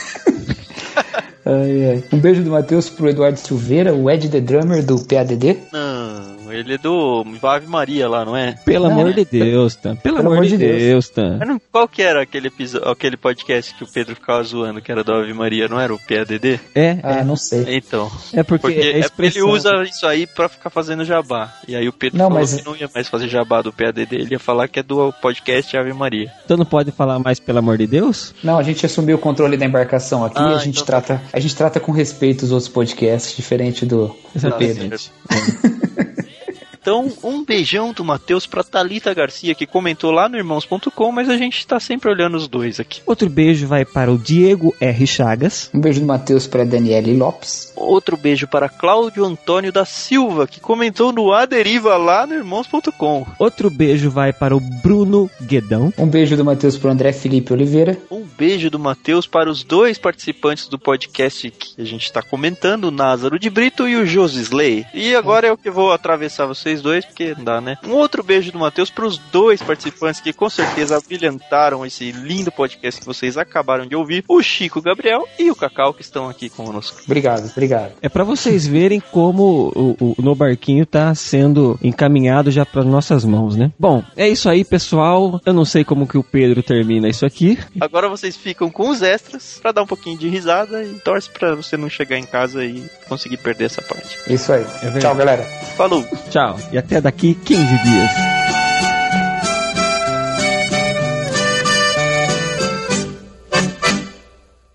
Ai, 1.46 1.90
ai. 1.90 2.04
Um 2.14 2.20
beijo 2.20 2.44
do 2.44 2.52
Matheus 2.52 2.90
pro 2.90 3.10
Eduardo 3.10 3.38
Silveira, 3.38 3.94
o 3.94 4.10
Ed 4.10 4.30
The 4.30 4.42
Drummer 4.42 4.84
do 4.84 5.00
PADD. 5.00 5.58
Não, 5.72 6.41
ele 6.54 6.74
é 6.76 6.78
do 6.78 7.24
Ave 7.44 7.68
Maria 7.68 8.08
lá, 8.10 8.24
não 8.26 8.36
é? 8.36 8.54
Pelo 8.66 8.86
Não, 8.86 8.92
amor 9.00 9.10
é. 9.10 9.14
de 9.14 9.26
Deus, 9.26 9.76
Tan. 9.76 9.96
Pelo, 9.96 10.20
amor 10.20 10.46
de 10.46 10.58
Deus, 10.58 11.10
Tan. 11.10 11.38
Mas 11.40 11.48
não- 11.48 11.62
qual 11.72 11.88
que 11.88 12.02
era 12.02 12.22
aquele, 12.22 12.48
episódio, 12.48 12.88
aquele 12.90 13.18
podcast 13.18 13.74
que 13.76 13.84
o 13.84 13.88
Pedro 13.88 14.16
ficava 14.16 14.44
zoando, 14.44 14.82
que 14.82 14.92
era 14.92 15.04
do 15.04 15.14
Ave 15.14 15.34
Maria, 15.34 15.68
não 15.68 15.80
era 15.80 15.94
o 15.94 16.00
PADD? 16.00 16.60
É, 16.76 16.98
Ah, 17.04 17.18
é. 17.20 17.24
não 17.24 17.36
sei. 17.36 17.66
Então. 17.78 18.12
É 18.34 18.44
porque, 18.44 18.62
Porque 18.68 18.80
é 18.80 19.00
é 19.00 19.06
ele 19.28 19.42
usa 19.44 19.84
isso 19.84 20.06
aí 20.06 20.26
pra 20.28 20.48
ficar 20.50 20.70
fazendo 20.70 21.04
jabá. 21.06 21.54
E 21.68 21.76
aí 21.76 21.88
o 21.88 21.94
Pedro 21.94 22.18
Não, 22.18 22.26
falou 22.28 22.40
mas- 22.40 22.54
que 22.56 22.66
não 22.66 22.76
ia 22.76 22.90
mais 22.94 23.08
fazer 23.08 23.28
jabá 23.28 23.62
do 23.62 23.72
PADD, 23.74 24.16
ele 24.16 24.32
ia 24.34 24.40
falar 24.40 24.68
que 24.68 24.80
é 24.80 24.84
do 24.84 25.12
podcast 25.22 25.76
Ave 25.78 25.94
Maria. 25.94 26.32
Então 26.46 26.58
não 26.58 26.66
pode 26.66 26.92
falar 26.92 27.20
mais, 27.20 27.40
pelo 27.40 27.60
amor 27.60 27.78
de 27.78 27.88
Deus? 27.88 28.34
Não, 28.44 28.58
a 28.58 28.64
gente 28.64 28.86
assumiu 28.86 29.16
o 29.16 29.20
controle 29.20 29.58
da 29.58 29.66
embarcação 29.66 30.26
aqui 30.26 30.36
Ah, 30.38 30.52
e 30.52 30.56
a 30.56 30.58
gente, 30.58 30.76
então 30.76 30.86
trata, 30.86 31.22
a 31.32 31.40
gente 31.40 31.56
trata 31.56 31.80
com 31.80 31.92
respeito 31.92 32.44
os 32.44 32.52
outros 32.52 32.70
podcasts, 32.70 33.36
diferente 33.36 33.86
do, 33.86 34.08
do 34.36 34.52
Pedro. 34.58 34.90
Então, 36.82 37.14
um 37.24 37.46
beijão 37.46 37.94
do 37.94 38.04
Matheus 38.04 38.48
pra 38.48 38.64
Thalita 38.64 39.14
Garcia, 39.14 39.54
que 39.54 39.68
comentou 39.68 40.10
lá 40.10 40.28
no 40.28 40.36
irmãos.com, 40.36 41.12
mas 41.12 41.30
a 41.30 41.38
gente 41.38 41.68
tá 41.68 41.80
sempre 41.80 42.10
olhando 42.10 42.36
os 42.36 42.48
dois 42.48 42.80
aqui. 42.80 43.02
Outro 43.06 43.30
beijo 43.30 43.68
vai 43.68 43.86
para 43.86 44.12
o 44.12 44.18
Diego 44.18 44.76
R. 44.82 45.06
Chagas. 45.06 45.70
Um 45.74 45.80
beijo 45.80 46.00
do 46.00 46.08
Matheus 46.08 46.48
para 46.48 46.66
Daniele 46.66 47.16
Lopes. 47.16 47.72
Outro 47.76 48.18
beijo 48.18 48.48
para 48.48 48.68
Cláudio 48.68 49.24
Antônio 49.24 49.72
da 49.72 49.86
Silva, 49.86 50.48
que 50.48 50.60
comentou 50.60 51.12
no 51.12 51.32
A 51.32 51.46
Deriva 51.46 51.98
lá 51.98 52.26
no 52.26 52.34
irmãos.com. 52.34 53.28
Outro 53.38 53.70
beijo 53.70 54.10
vai 54.10 54.34
para 54.34 54.56
o 54.56 54.60
Bruno 54.60 55.30
Guedão. 55.42 55.94
Um 55.98 56.08
beijo 56.08 56.36
do 56.36 56.46
Matheus 56.46 56.78
pro 56.78 56.90
André 56.90 57.14
Felipe 57.14 57.54
Oliveira. 57.54 57.98
Um 58.10 58.24
beijo 58.24 58.70
do 58.70 58.80
Matheus 58.80 59.28
para 59.28 59.50
os 59.50 59.64
dois 59.64 59.98
participantes 59.98 60.68
do 60.68 60.80
podcast 60.80 61.52
que 61.52 61.82
a 61.82 61.86
gente 61.86 62.06
está 62.06 62.22
comentando, 62.22 62.86
o 62.86 62.92
Názaro 62.92 63.38
de 63.38 63.50
Brito 63.50 63.88
e 63.88 63.96
o 63.96 64.06
Josisley. 64.06 64.86
E 64.94 65.16
agora 65.16 65.48
eu 65.48 65.58
que 65.58 65.70
vou 65.70 65.92
atravessar 65.92 66.46
vocês 66.46 66.71
vocês 66.72 66.82
dois, 66.82 67.06
porque 67.06 67.34
não 67.36 67.44
dá, 67.44 67.62
né? 67.62 67.78
Um 67.86 67.92
outro 67.92 68.24
beijo 68.24 68.52
do 68.52 68.60
Matheus 68.60 68.90
pros 68.90 69.18
dois 69.18 69.62
participantes 69.62 70.22
que 70.22 70.32
com 70.32 70.50
certeza 70.50 71.02
brilhantaram 71.06 71.86
esse 71.86 72.12
lindo 72.12 72.52
podcast 72.52 73.00
que 73.00 73.06
vocês 73.06 73.38
acabaram 73.38 73.86
de 73.86 73.96
ouvir, 73.96 74.24
o 74.28 74.42
Chico 74.42 74.80
o 74.80 74.82
Gabriel 74.82 75.28
e 75.38 75.52
o 75.52 75.56
Cacau 75.56 75.94
que 75.94 76.02
estão 76.02 76.30
aqui 76.30 76.50
conosco. 76.50 77.02
Obrigado, 77.06 77.50
obrigado. 77.52 77.94
É 78.02 78.08
pra 78.08 78.24
vocês 78.24 78.66
verem 78.66 79.00
como 79.12 79.72
o, 79.76 80.16
o 80.18 80.22
No 80.22 80.34
Barquinho 80.34 80.86
tá 80.86 81.14
sendo 81.14 81.78
encaminhado 81.84 82.50
já 82.52 82.66
para 82.66 82.84
nossas 82.84 83.26
mãos, 83.26 83.56
né? 83.56 83.72
Bom, 83.78 84.04
é 84.16 84.30
isso 84.30 84.50
aí, 84.50 84.64
pessoal. 84.64 85.42
Eu 85.46 85.54
não 85.54 85.66
sei 85.66 85.84
como 85.84 86.08
que 86.08 86.18
o 86.18 86.24
Pedro 86.24 86.64
termina 86.64 87.10
isso 87.10 87.26
aqui. 87.26 87.58
Agora 87.80 88.08
vocês 88.08 88.38
ficam 88.38 88.70
com 88.70 88.90
os 88.90 89.02
extras 89.02 89.60
pra 89.62 89.72
dar 89.72 89.84
um 89.84 89.88
pouquinho 89.88 90.18
de 90.18 90.30
risada 90.30 90.84
e 90.84 90.94
torce 91.00 91.30
pra 91.30 91.56
você 91.56 91.76
não 91.76 91.90
chegar 91.90 92.18
em 92.18 92.26
casa 92.26 92.64
e 92.64 92.84
conseguir 93.08 93.38
perder 93.38 93.66
essa 93.66 93.82
parte. 93.82 94.18
Isso 94.28 94.54
aí. 94.54 94.64
verdade. 94.64 95.00
Tchau, 95.00 95.16
galera. 95.16 95.44
Falou. 95.76 96.04
Tchau. 96.30 96.58
E 96.72 96.78
até 96.78 97.00
daqui 97.02 97.36
15 97.36 97.64
dias. 97.84 98.12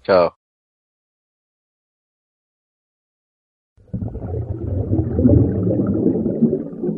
Tchau. 0.03 0.33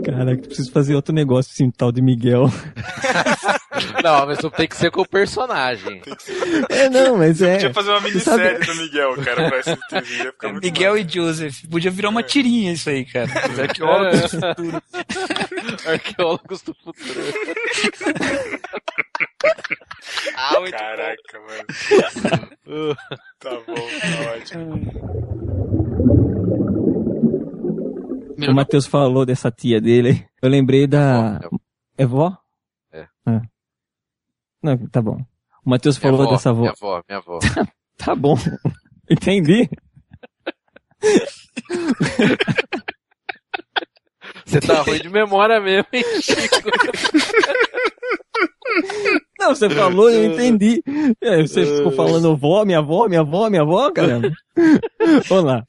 Caraca, 0.05 0.43
preciso 0.43 0.71
fazer 0.73 0.95
outro 0.95 1.15
negócio 1.15 1.51
assim, 1.53 1.71
tal 1.71 1.91
de 1.91 2.03
Miguel. 2.03 2.45
Não, 4.03 4.27
mas 4.27 4.39
não 4.41 4.51
tem 4.51 4.67
que 4.69 4.77
ser 4.77 4.91
com 4.91 5.03
o 5.03 5.09
personagem. 5.09 6.01
É, 6.69 6.89
não, 6.89 7.17
mas 7.19 7.41
é. 7.43 7.55
Podia 7.55 7.75
fazer 7.75 7.91
uma 7.91 8.01
Você 8.01 8.21
sabe- 8.21 8.43
minissérie 8.43 8.67
do 8.67 8.75
Miguel, 8.83 9.17
cara, 9.23 9.49
pra 9.49 9.59
esse 9.61 9.77
TV, 9.89 10.17
ia 10.25 10.33
ficar 10.33 10.49
muito 10.53 10.65
Miguel 10.65 10.97
e 10.99 11.09
Joseph. 11.09 11.63
Podia 11.71 11.91
virar 11.91 12.09
uma 12.11 12.23
tirinha 12.23 12.73
isso 12.73 12.89
aí, 12.91 13.05
cara. 13.05 13.29
Os 13.53 13.59
arqueólogos 13.59 14.21
do 14.33 14.41
futuro. 14.41 14.83
Arqueólogos 15.89 16.63
do 16.63 16.75
futuro. 16.75 17.21
Ah, 20.37 20.61
muito 20.61 20.77
Caraca, 20.77 21.41
mano. 21.41 22.97
tá 23.39 23.51
bom, 23.67 23.75
tá 23.75 24.33
ótimo. 24.37 24.75
O 28.49 28.55
Matheus 28.55 28.87
falou 28.87 29.27
dessa 29.27 29.51
tia 29.51 29.81
dele. 29.81 30.25
Eu 30.41 30.49
lembrei 30.49 30.87
da. 30.87 31.41
É 31.97 32.07
vó? 32.07 32.37
É. 32.93 33.07
Ah. 33.27 33.41
Não, 34.63 34.77
tá 34.89 35.01
bom. 35.01 35.19
O 35.65 35.71
Matheus 35.71 35.97
falou 35.97 36.23
avó, 36.23 36.31
dessa 36.33 36.51
avó. 36.51 36.61
Minha 36.61 36.73
avó, 36.73 37.03
minha 37.09 37.19
avó. 37.19 37.39
Tá 37.99 38.15
bom. 38.15 38.37
Entendi. 39.11 39.69
Você 44.47 44.61
tá 44.61 44.81
ruim 44.83 45.01
de 45.01 45.09
memória 45.11 45.61
mesmo, 45.61 45.89
hein, 45.93 46.03
Chico? 46.23 46.71
Não, 49.39 49.55
você 49.55 49.69
falou, 49.69 50.09
eu 50.11 50.33
entendi. 50.33 50.83
É, 51.21 51.43
Você 51.43 51.65
ficou 51.77 51.93
falando 51.93 52.37
vó, 52.37 52.65
minha 52.65 52.79
avó, 52.79 53.07
minha 53.09 53.21
avó, 53.21 53.51
minha 53.51 53.63
avó, 53.63 53.91
caramba. 53.91 54.31
Vamos 55.29 55.45
lá. 55.45 55.65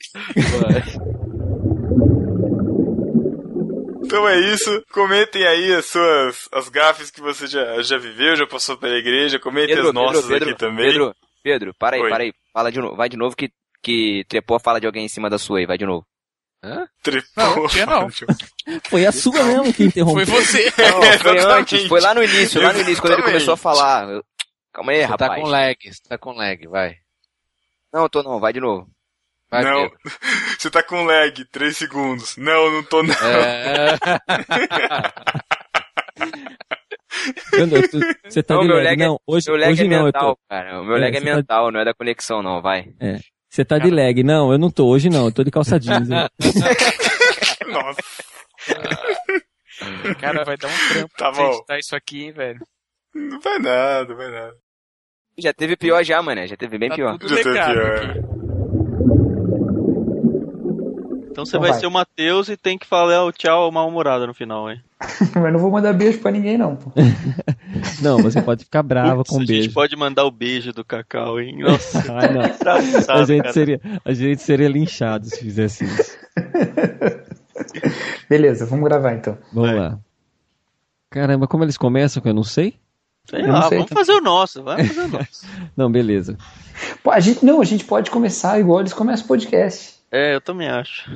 Então 4.10 4.28
é 4.28 4.40
isso. 4.40 4.84
Comentem 4.92 5.46
aí 5.46 5.74
as 5.74 5.86
suas 5.86 6.50
as 6.52 6.68
gafes 6.68 7.12
que 7.12 7.22
você 7.22 7.46
já, 7.48 7.82
já 7.82 7.98
viveu, 7.98 8.36
já 8.36 8.48
passou 8.48 8.76
pela 8.76 8.96
igreja. 8.98 9.38
Comentem 9.40 9.78
as 9.78 9.94
nossas 9.94 10.30
aqui 10.32 10.56
também. 10.56 10.86
Pedro, 10.88 11.16
Pedro, 11.44 11.74
para 11.78 11.96
aí, 11.96 12.02
Oi. 12.02 12.10
para 12.10 12.24
aí. 12.24 12.34
Fala 12.52 12.72
de 12.72 12.80
novo, 12.80 12.96
vai 12.96 13.08
de 13.08 13.16
novo 13.18 13.36
que, 13.36 13.52
que 13.84 14.26
trepou 14.28 14.58
a 14.58 14.60
fala 14.60 14.80
de 14.82 14.88
alguém 14.88 15.06
em 15.06 15.10
cima 15.10 15.30
da 15.30 15.38
sua 15.38 15.60
aí, 15.60 15.66
vai 15.68 15.78
de 15.78 15.86
novo. 15.86 16.06
Hã? 16.64 16.88
Trepou. 17.04 17.30
Não, 17.38 17.68
tinha 17.68 17.86
não. 17.86 18.08
Foi 18.90 19.06
a 19.06 19.12
sua 19.12 19.44
mesmo 19.44 19.74
que 19.74 19.84
interrompeu. 19.86 20.26
Foi 20.26 20.42
você. 20.42 20.66
Não, 20.78 21.20
foi 21.20 21.40
antes, 21.40 21.86
foi 21.88 22.02
lá 22.02 22.14
no 22.14 22.22
início, 22.24 22.62
lá 22.62 22.74
no 22.74 22.82
início, 22.82 23.02
quando 23.02 23.14
ele 23.14 23.24
começou 23.24 23.54
a 23.54 23.58
falar. 23.58 24.10
Eu- 24.10 24.24
Calma 24.74 24.92
aí, 24.92 25.00
Você 25.00 25.06
rapaz. 25.06 25.32
tá 25.32 25.36
com 25.42 25.48
lag, 25.48 25.78
você 25.82 26.04
tá 26.10 26.18
com 26.18 26.32
lag, 26.34 26.68
vai. 26.68 26.96
Não, 27.94 28.04
eu 28.04 28.10
tô 28.10 28.22
não, 28.22 28.40
vai 28.40 28.52
de 28.52 28.60
novo. 28.60 28.88
Vai, 29.52 29.64
não, 29.64 29.90
você 30.60 30.70
tá 30.70 30.84
com 30.84 31.04
lag, 31.06 31.44
3 31.52 31.76
segundos. 31.76 32.38
Não, 32.38 32.72
não 32.72 32.84
tô 32.84 33.02
não. 33.04 33.14
É... 33.16 33.98
Tu- 37.90 38.00
Você 38.30 38.44
tá 38.44 38.54
Não, 38.56 38.62
de 38.62 38.68
meu 38.68 38.78
lag. 38.78 38.94
é- 39.02 39.06
Não, 39.08 39.20
hoje, 39.28 39.50
meu 39.50 39.60
lag 39.60 39.72
hoje 39.74 39.84
é 39.86 39.88
não, 39.88 39.98
eu 39.98 40.04
mental, 40.06 40.36
tô. 40.36 40.42
cara. 40.50 40.82
O 40.82 40.86
meu 40.86 40.96
É, 40.96 41.00
lag 41.00 41.16
é 41.18 41.20
você 41.20 41.26
tá- 41.26 41.36
mental, 41.36 41.72
não 41.72 41.80
é 41.80 41.86
da 41.86 41.94
conexão, 41.94 42.42
não, 42.44 42.62
vai. 42.62 42.86
É. 43.00 43.20
Você 43.50 43.66
tá 43.66 43.78
de 43.80 43.90
lag. 43.90 44.24
Não, 44.24 44.52
eu 44.52 44.58
não 44.60 44.70
tô. 44.70 44.88
Hoje 44.88 45.10
não, 45.10 45.26
eu 45.26 45.32
tô 45.32 45.44
de 45.44 45.52
calça 45.52 45.80
jeans. 45.82 46.08
Nossa, 46.08 48.02
Cara, 50.20 50.44
vai 50.46 50.58
dar 50.58 50.68
um 50.68 50.88
trampo 50.94 51.14
Tá 51.18 51.32
pra 51.32 51.44
editar 51.48 51.80
isso 51.80 51.96
aqui, 51.96 52.24
hein, 52.26 52.32
velho. 52.32 52.60
não 53.16 53.40
vai 53.40 53.58
nada, 53.60 54.06
não 54.10 54.16
vai 54.16 54.30
nada. 54.32 54.54
Já 55.38 55.54
teve 55.54 55.76
pior 55.78 56.04
já, 56.04 56.22
mano. 56.22 56.46
Já 56.48 56.56
teve 56.58 56.78
bem 56.78 56.90
Tá 56.90 56.96
pior. 56.96 57.18
tudo 57.18 57.30
Já 57.36 57.44
teve 57.44 57.54
pior. 57.54 57.96
aqui. 58.10 58.20
Então 61.42 61.46
você 61.46 61.58
Então 61.58 61.62
vai, 61.62 61.72
vai. 61.72 61.80
ser 61.80 61.88
o 61.88 61.92
Matheus 61.92 62.50
e 62.50 62.58
tem 62.58 62.78
que 62.78 62.86
falar 62.88 63.24
o 63.26 63.32
tchau 63.32 63.72
mal-humorado 63.72 64.28
no 64.28 64.34
final, 64.34 64.70
hein? 64.70 64.82
Mas 65.36 65.54
não 65.54 65.60
vou 65.60 65.72
mandar 65.72 65.94
beijo 65.94 66.20
pra 66.20 66.32
ninguém, 66.32 66.58
não. 66.58 66.76
Pô. 66.76 66.92
Não, 68.02 68.18
você 68.18 68.42
pode 68.42 68.64
ficar 68.66 68.82
brava 68.82 69.18
Putz, 69.18 69.30
com 69.30 69.36
a 69.38 69.40
gente 69.42 69.48
beijo. 69.48 69.74
pode 69.74 69.96
mandar 69.96 70.26
o 70.26 70.32
beijo 70.32 70.74
do 70.74 70.84
Cacau, 70.84 71.40
hein? 71.40 71.60
Nossa, 71.60 72.00
Ah, 72.12 72.32
não. 72.32 73.16
A 73.16 73.24
gente, 73.26 73.42
cara. 73.44 73.54
seria, 73.54 73.80
a 74.04 74.14
gente 74.14 74.42
seria 74.42 74.68
linchado 74.68 75.26
se 75.28 75.40
fizesse 75.40 75.86
isso. 75.86 76.18
Beleza, 78.30 78.66
vamos 78.66 78.86
gravar 78.86 79.14
então. 79.14 79.38
Vamos 79.54 79.70
Vai. 79.72 79.80
lá. 79.80 80.00
Caramba, 81.10 81.48
como 81.48 81.64
eles 81.64 81.78
começam 81.78 82.22
que 82.22 82.30
eu 82.30 82.34
não 82.34 82.44
sei? 82.44 82.76
Sei 83.30 83.42
Eu 83.42 83.48
não 83.48 83.54
lá, 83.54 83.68
sei, 83.70 83.78
vamos 83.78 83.90
tá? 83.92 83.96
fazer 83.96 84.12
o 84.14 84.22
nosso, 84.22 84.64
vai 84.64 84.84
fazer 84.86 85.02
o 85.02 85.08
nosso. 85.08 85.46
Não, 85.78 85.92
beleza. 85.92 86.38
Pô, 87.04 87.12
a 87.12 87.20
gente, 87.20 87.46
não, 87.46 87.62
a 87.62 87.66
gente 87.66 87.86
pode 87.86 88.10
começar 88.12 88.60
igual 88.60 88.80
eles 88.80 88.94
começam 88.94 89.26
o 89.26 89.28
podcast. 89.28 89.99
É, 90.12 90.36
eu 90.36 90.42
também 90.42 90.68
acho. 90.68 91.10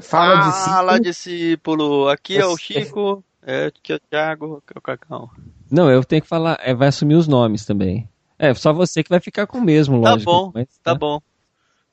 Fala 0.00 0.36
de 0.36 0.52
Fala, 0.64 1.00
discípulo. 1.00 2.08
Aqui 2.08 2.38
é 2.38 2.46
o 2.46 2.56
Chico, 2.56 3.24
é, 3.44 3.66
aqui 3.66 3.92
é 3.92 3.96
o 3.96 4.00
Thiago, 4.00 4.62
aqui 4.64 4.76
é 4.76 4.78
o 4.78 4.82
Cacau. 4.82 5.30
Não, 5.70 5.90
eu 5.90 6.04
tenho 6.04 6.22
que 6.22 6.28
falar, 6.28 6.58
é, 6.62 6.74
vai 6.74 6.88
assumir 6.88 7.14
os 7.14 7.26
nomes 7.26 7.64
também. 7.66 8.08
É, 8.38 8.52
só 8.54 8.72
você 8.72 9.02
que 9.02 9.10
vai 9.10 9.20
ficar 9.20 9.46
com 9.46 9.58
o 9.58 9.62
mesmo, 9.62 10.00
Tá 10.02 10.12
lógico. 10.12 10.30
bom, 10.30 10.50
mas, 10.54 10.66
tá 10.82 10.92
né? 10.92 10.98
bom. 10.98 11.20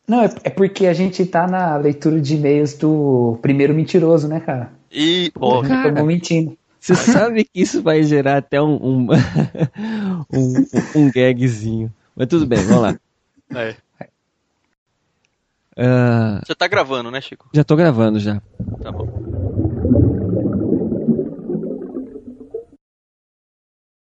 Não, 0.07 0.23
é, 0.23 0.29
é 0.43 0.49
porque 0.49 0.87
a 0.87 0.93
gente 0.93 1.23
tá 1.25 1.47
na 1.47 1.77
leitura 1.77 2.19
de 2.19 2.35
e-mails 2.35 2.73
do 2.73 3.37
primeiro 3.41 3.73
mentiroso, 3.73 4.27
né, 4.27 4.39
cara? 4.39 4.71
E, 4.91 5.31
ó, 5.39 5.63
Ele 5.63 5.73
Acabou 5.73 6.05
mentindo. 6.05 6.57
Você 6.79 6.95
sabe 6.95 7.43
que 7.43 7.61
isso 7.61 7.81
vai 7.83 8.01
gerar 8.03 8.37
até 8.37 8.61
um, 8.61 8.75
um, 8.75 9.07
um, 10.33 10.65
um 10.95 11.11
gagzinho. 11.11 11.93
Mas 12.15 12.27
tudo 12.27 12.45
bem, 12.45 12.59
vamos 12.65 12.81
lá. 12.81 12.99
é. 13.55 13.75
Uh... 15.79 16.45
Você 16.45 16.53
tá 16.53 16.67
gravando, 16.67 17.09
né, 17.09 17.21
Chico? 17.21 17.47
Já 17.53 17.63
tô 17.63 17.77
gravando 17.77 18.19
já. 18.19 18.41
Tá 18.83 18.91
bom. 18.91 19.07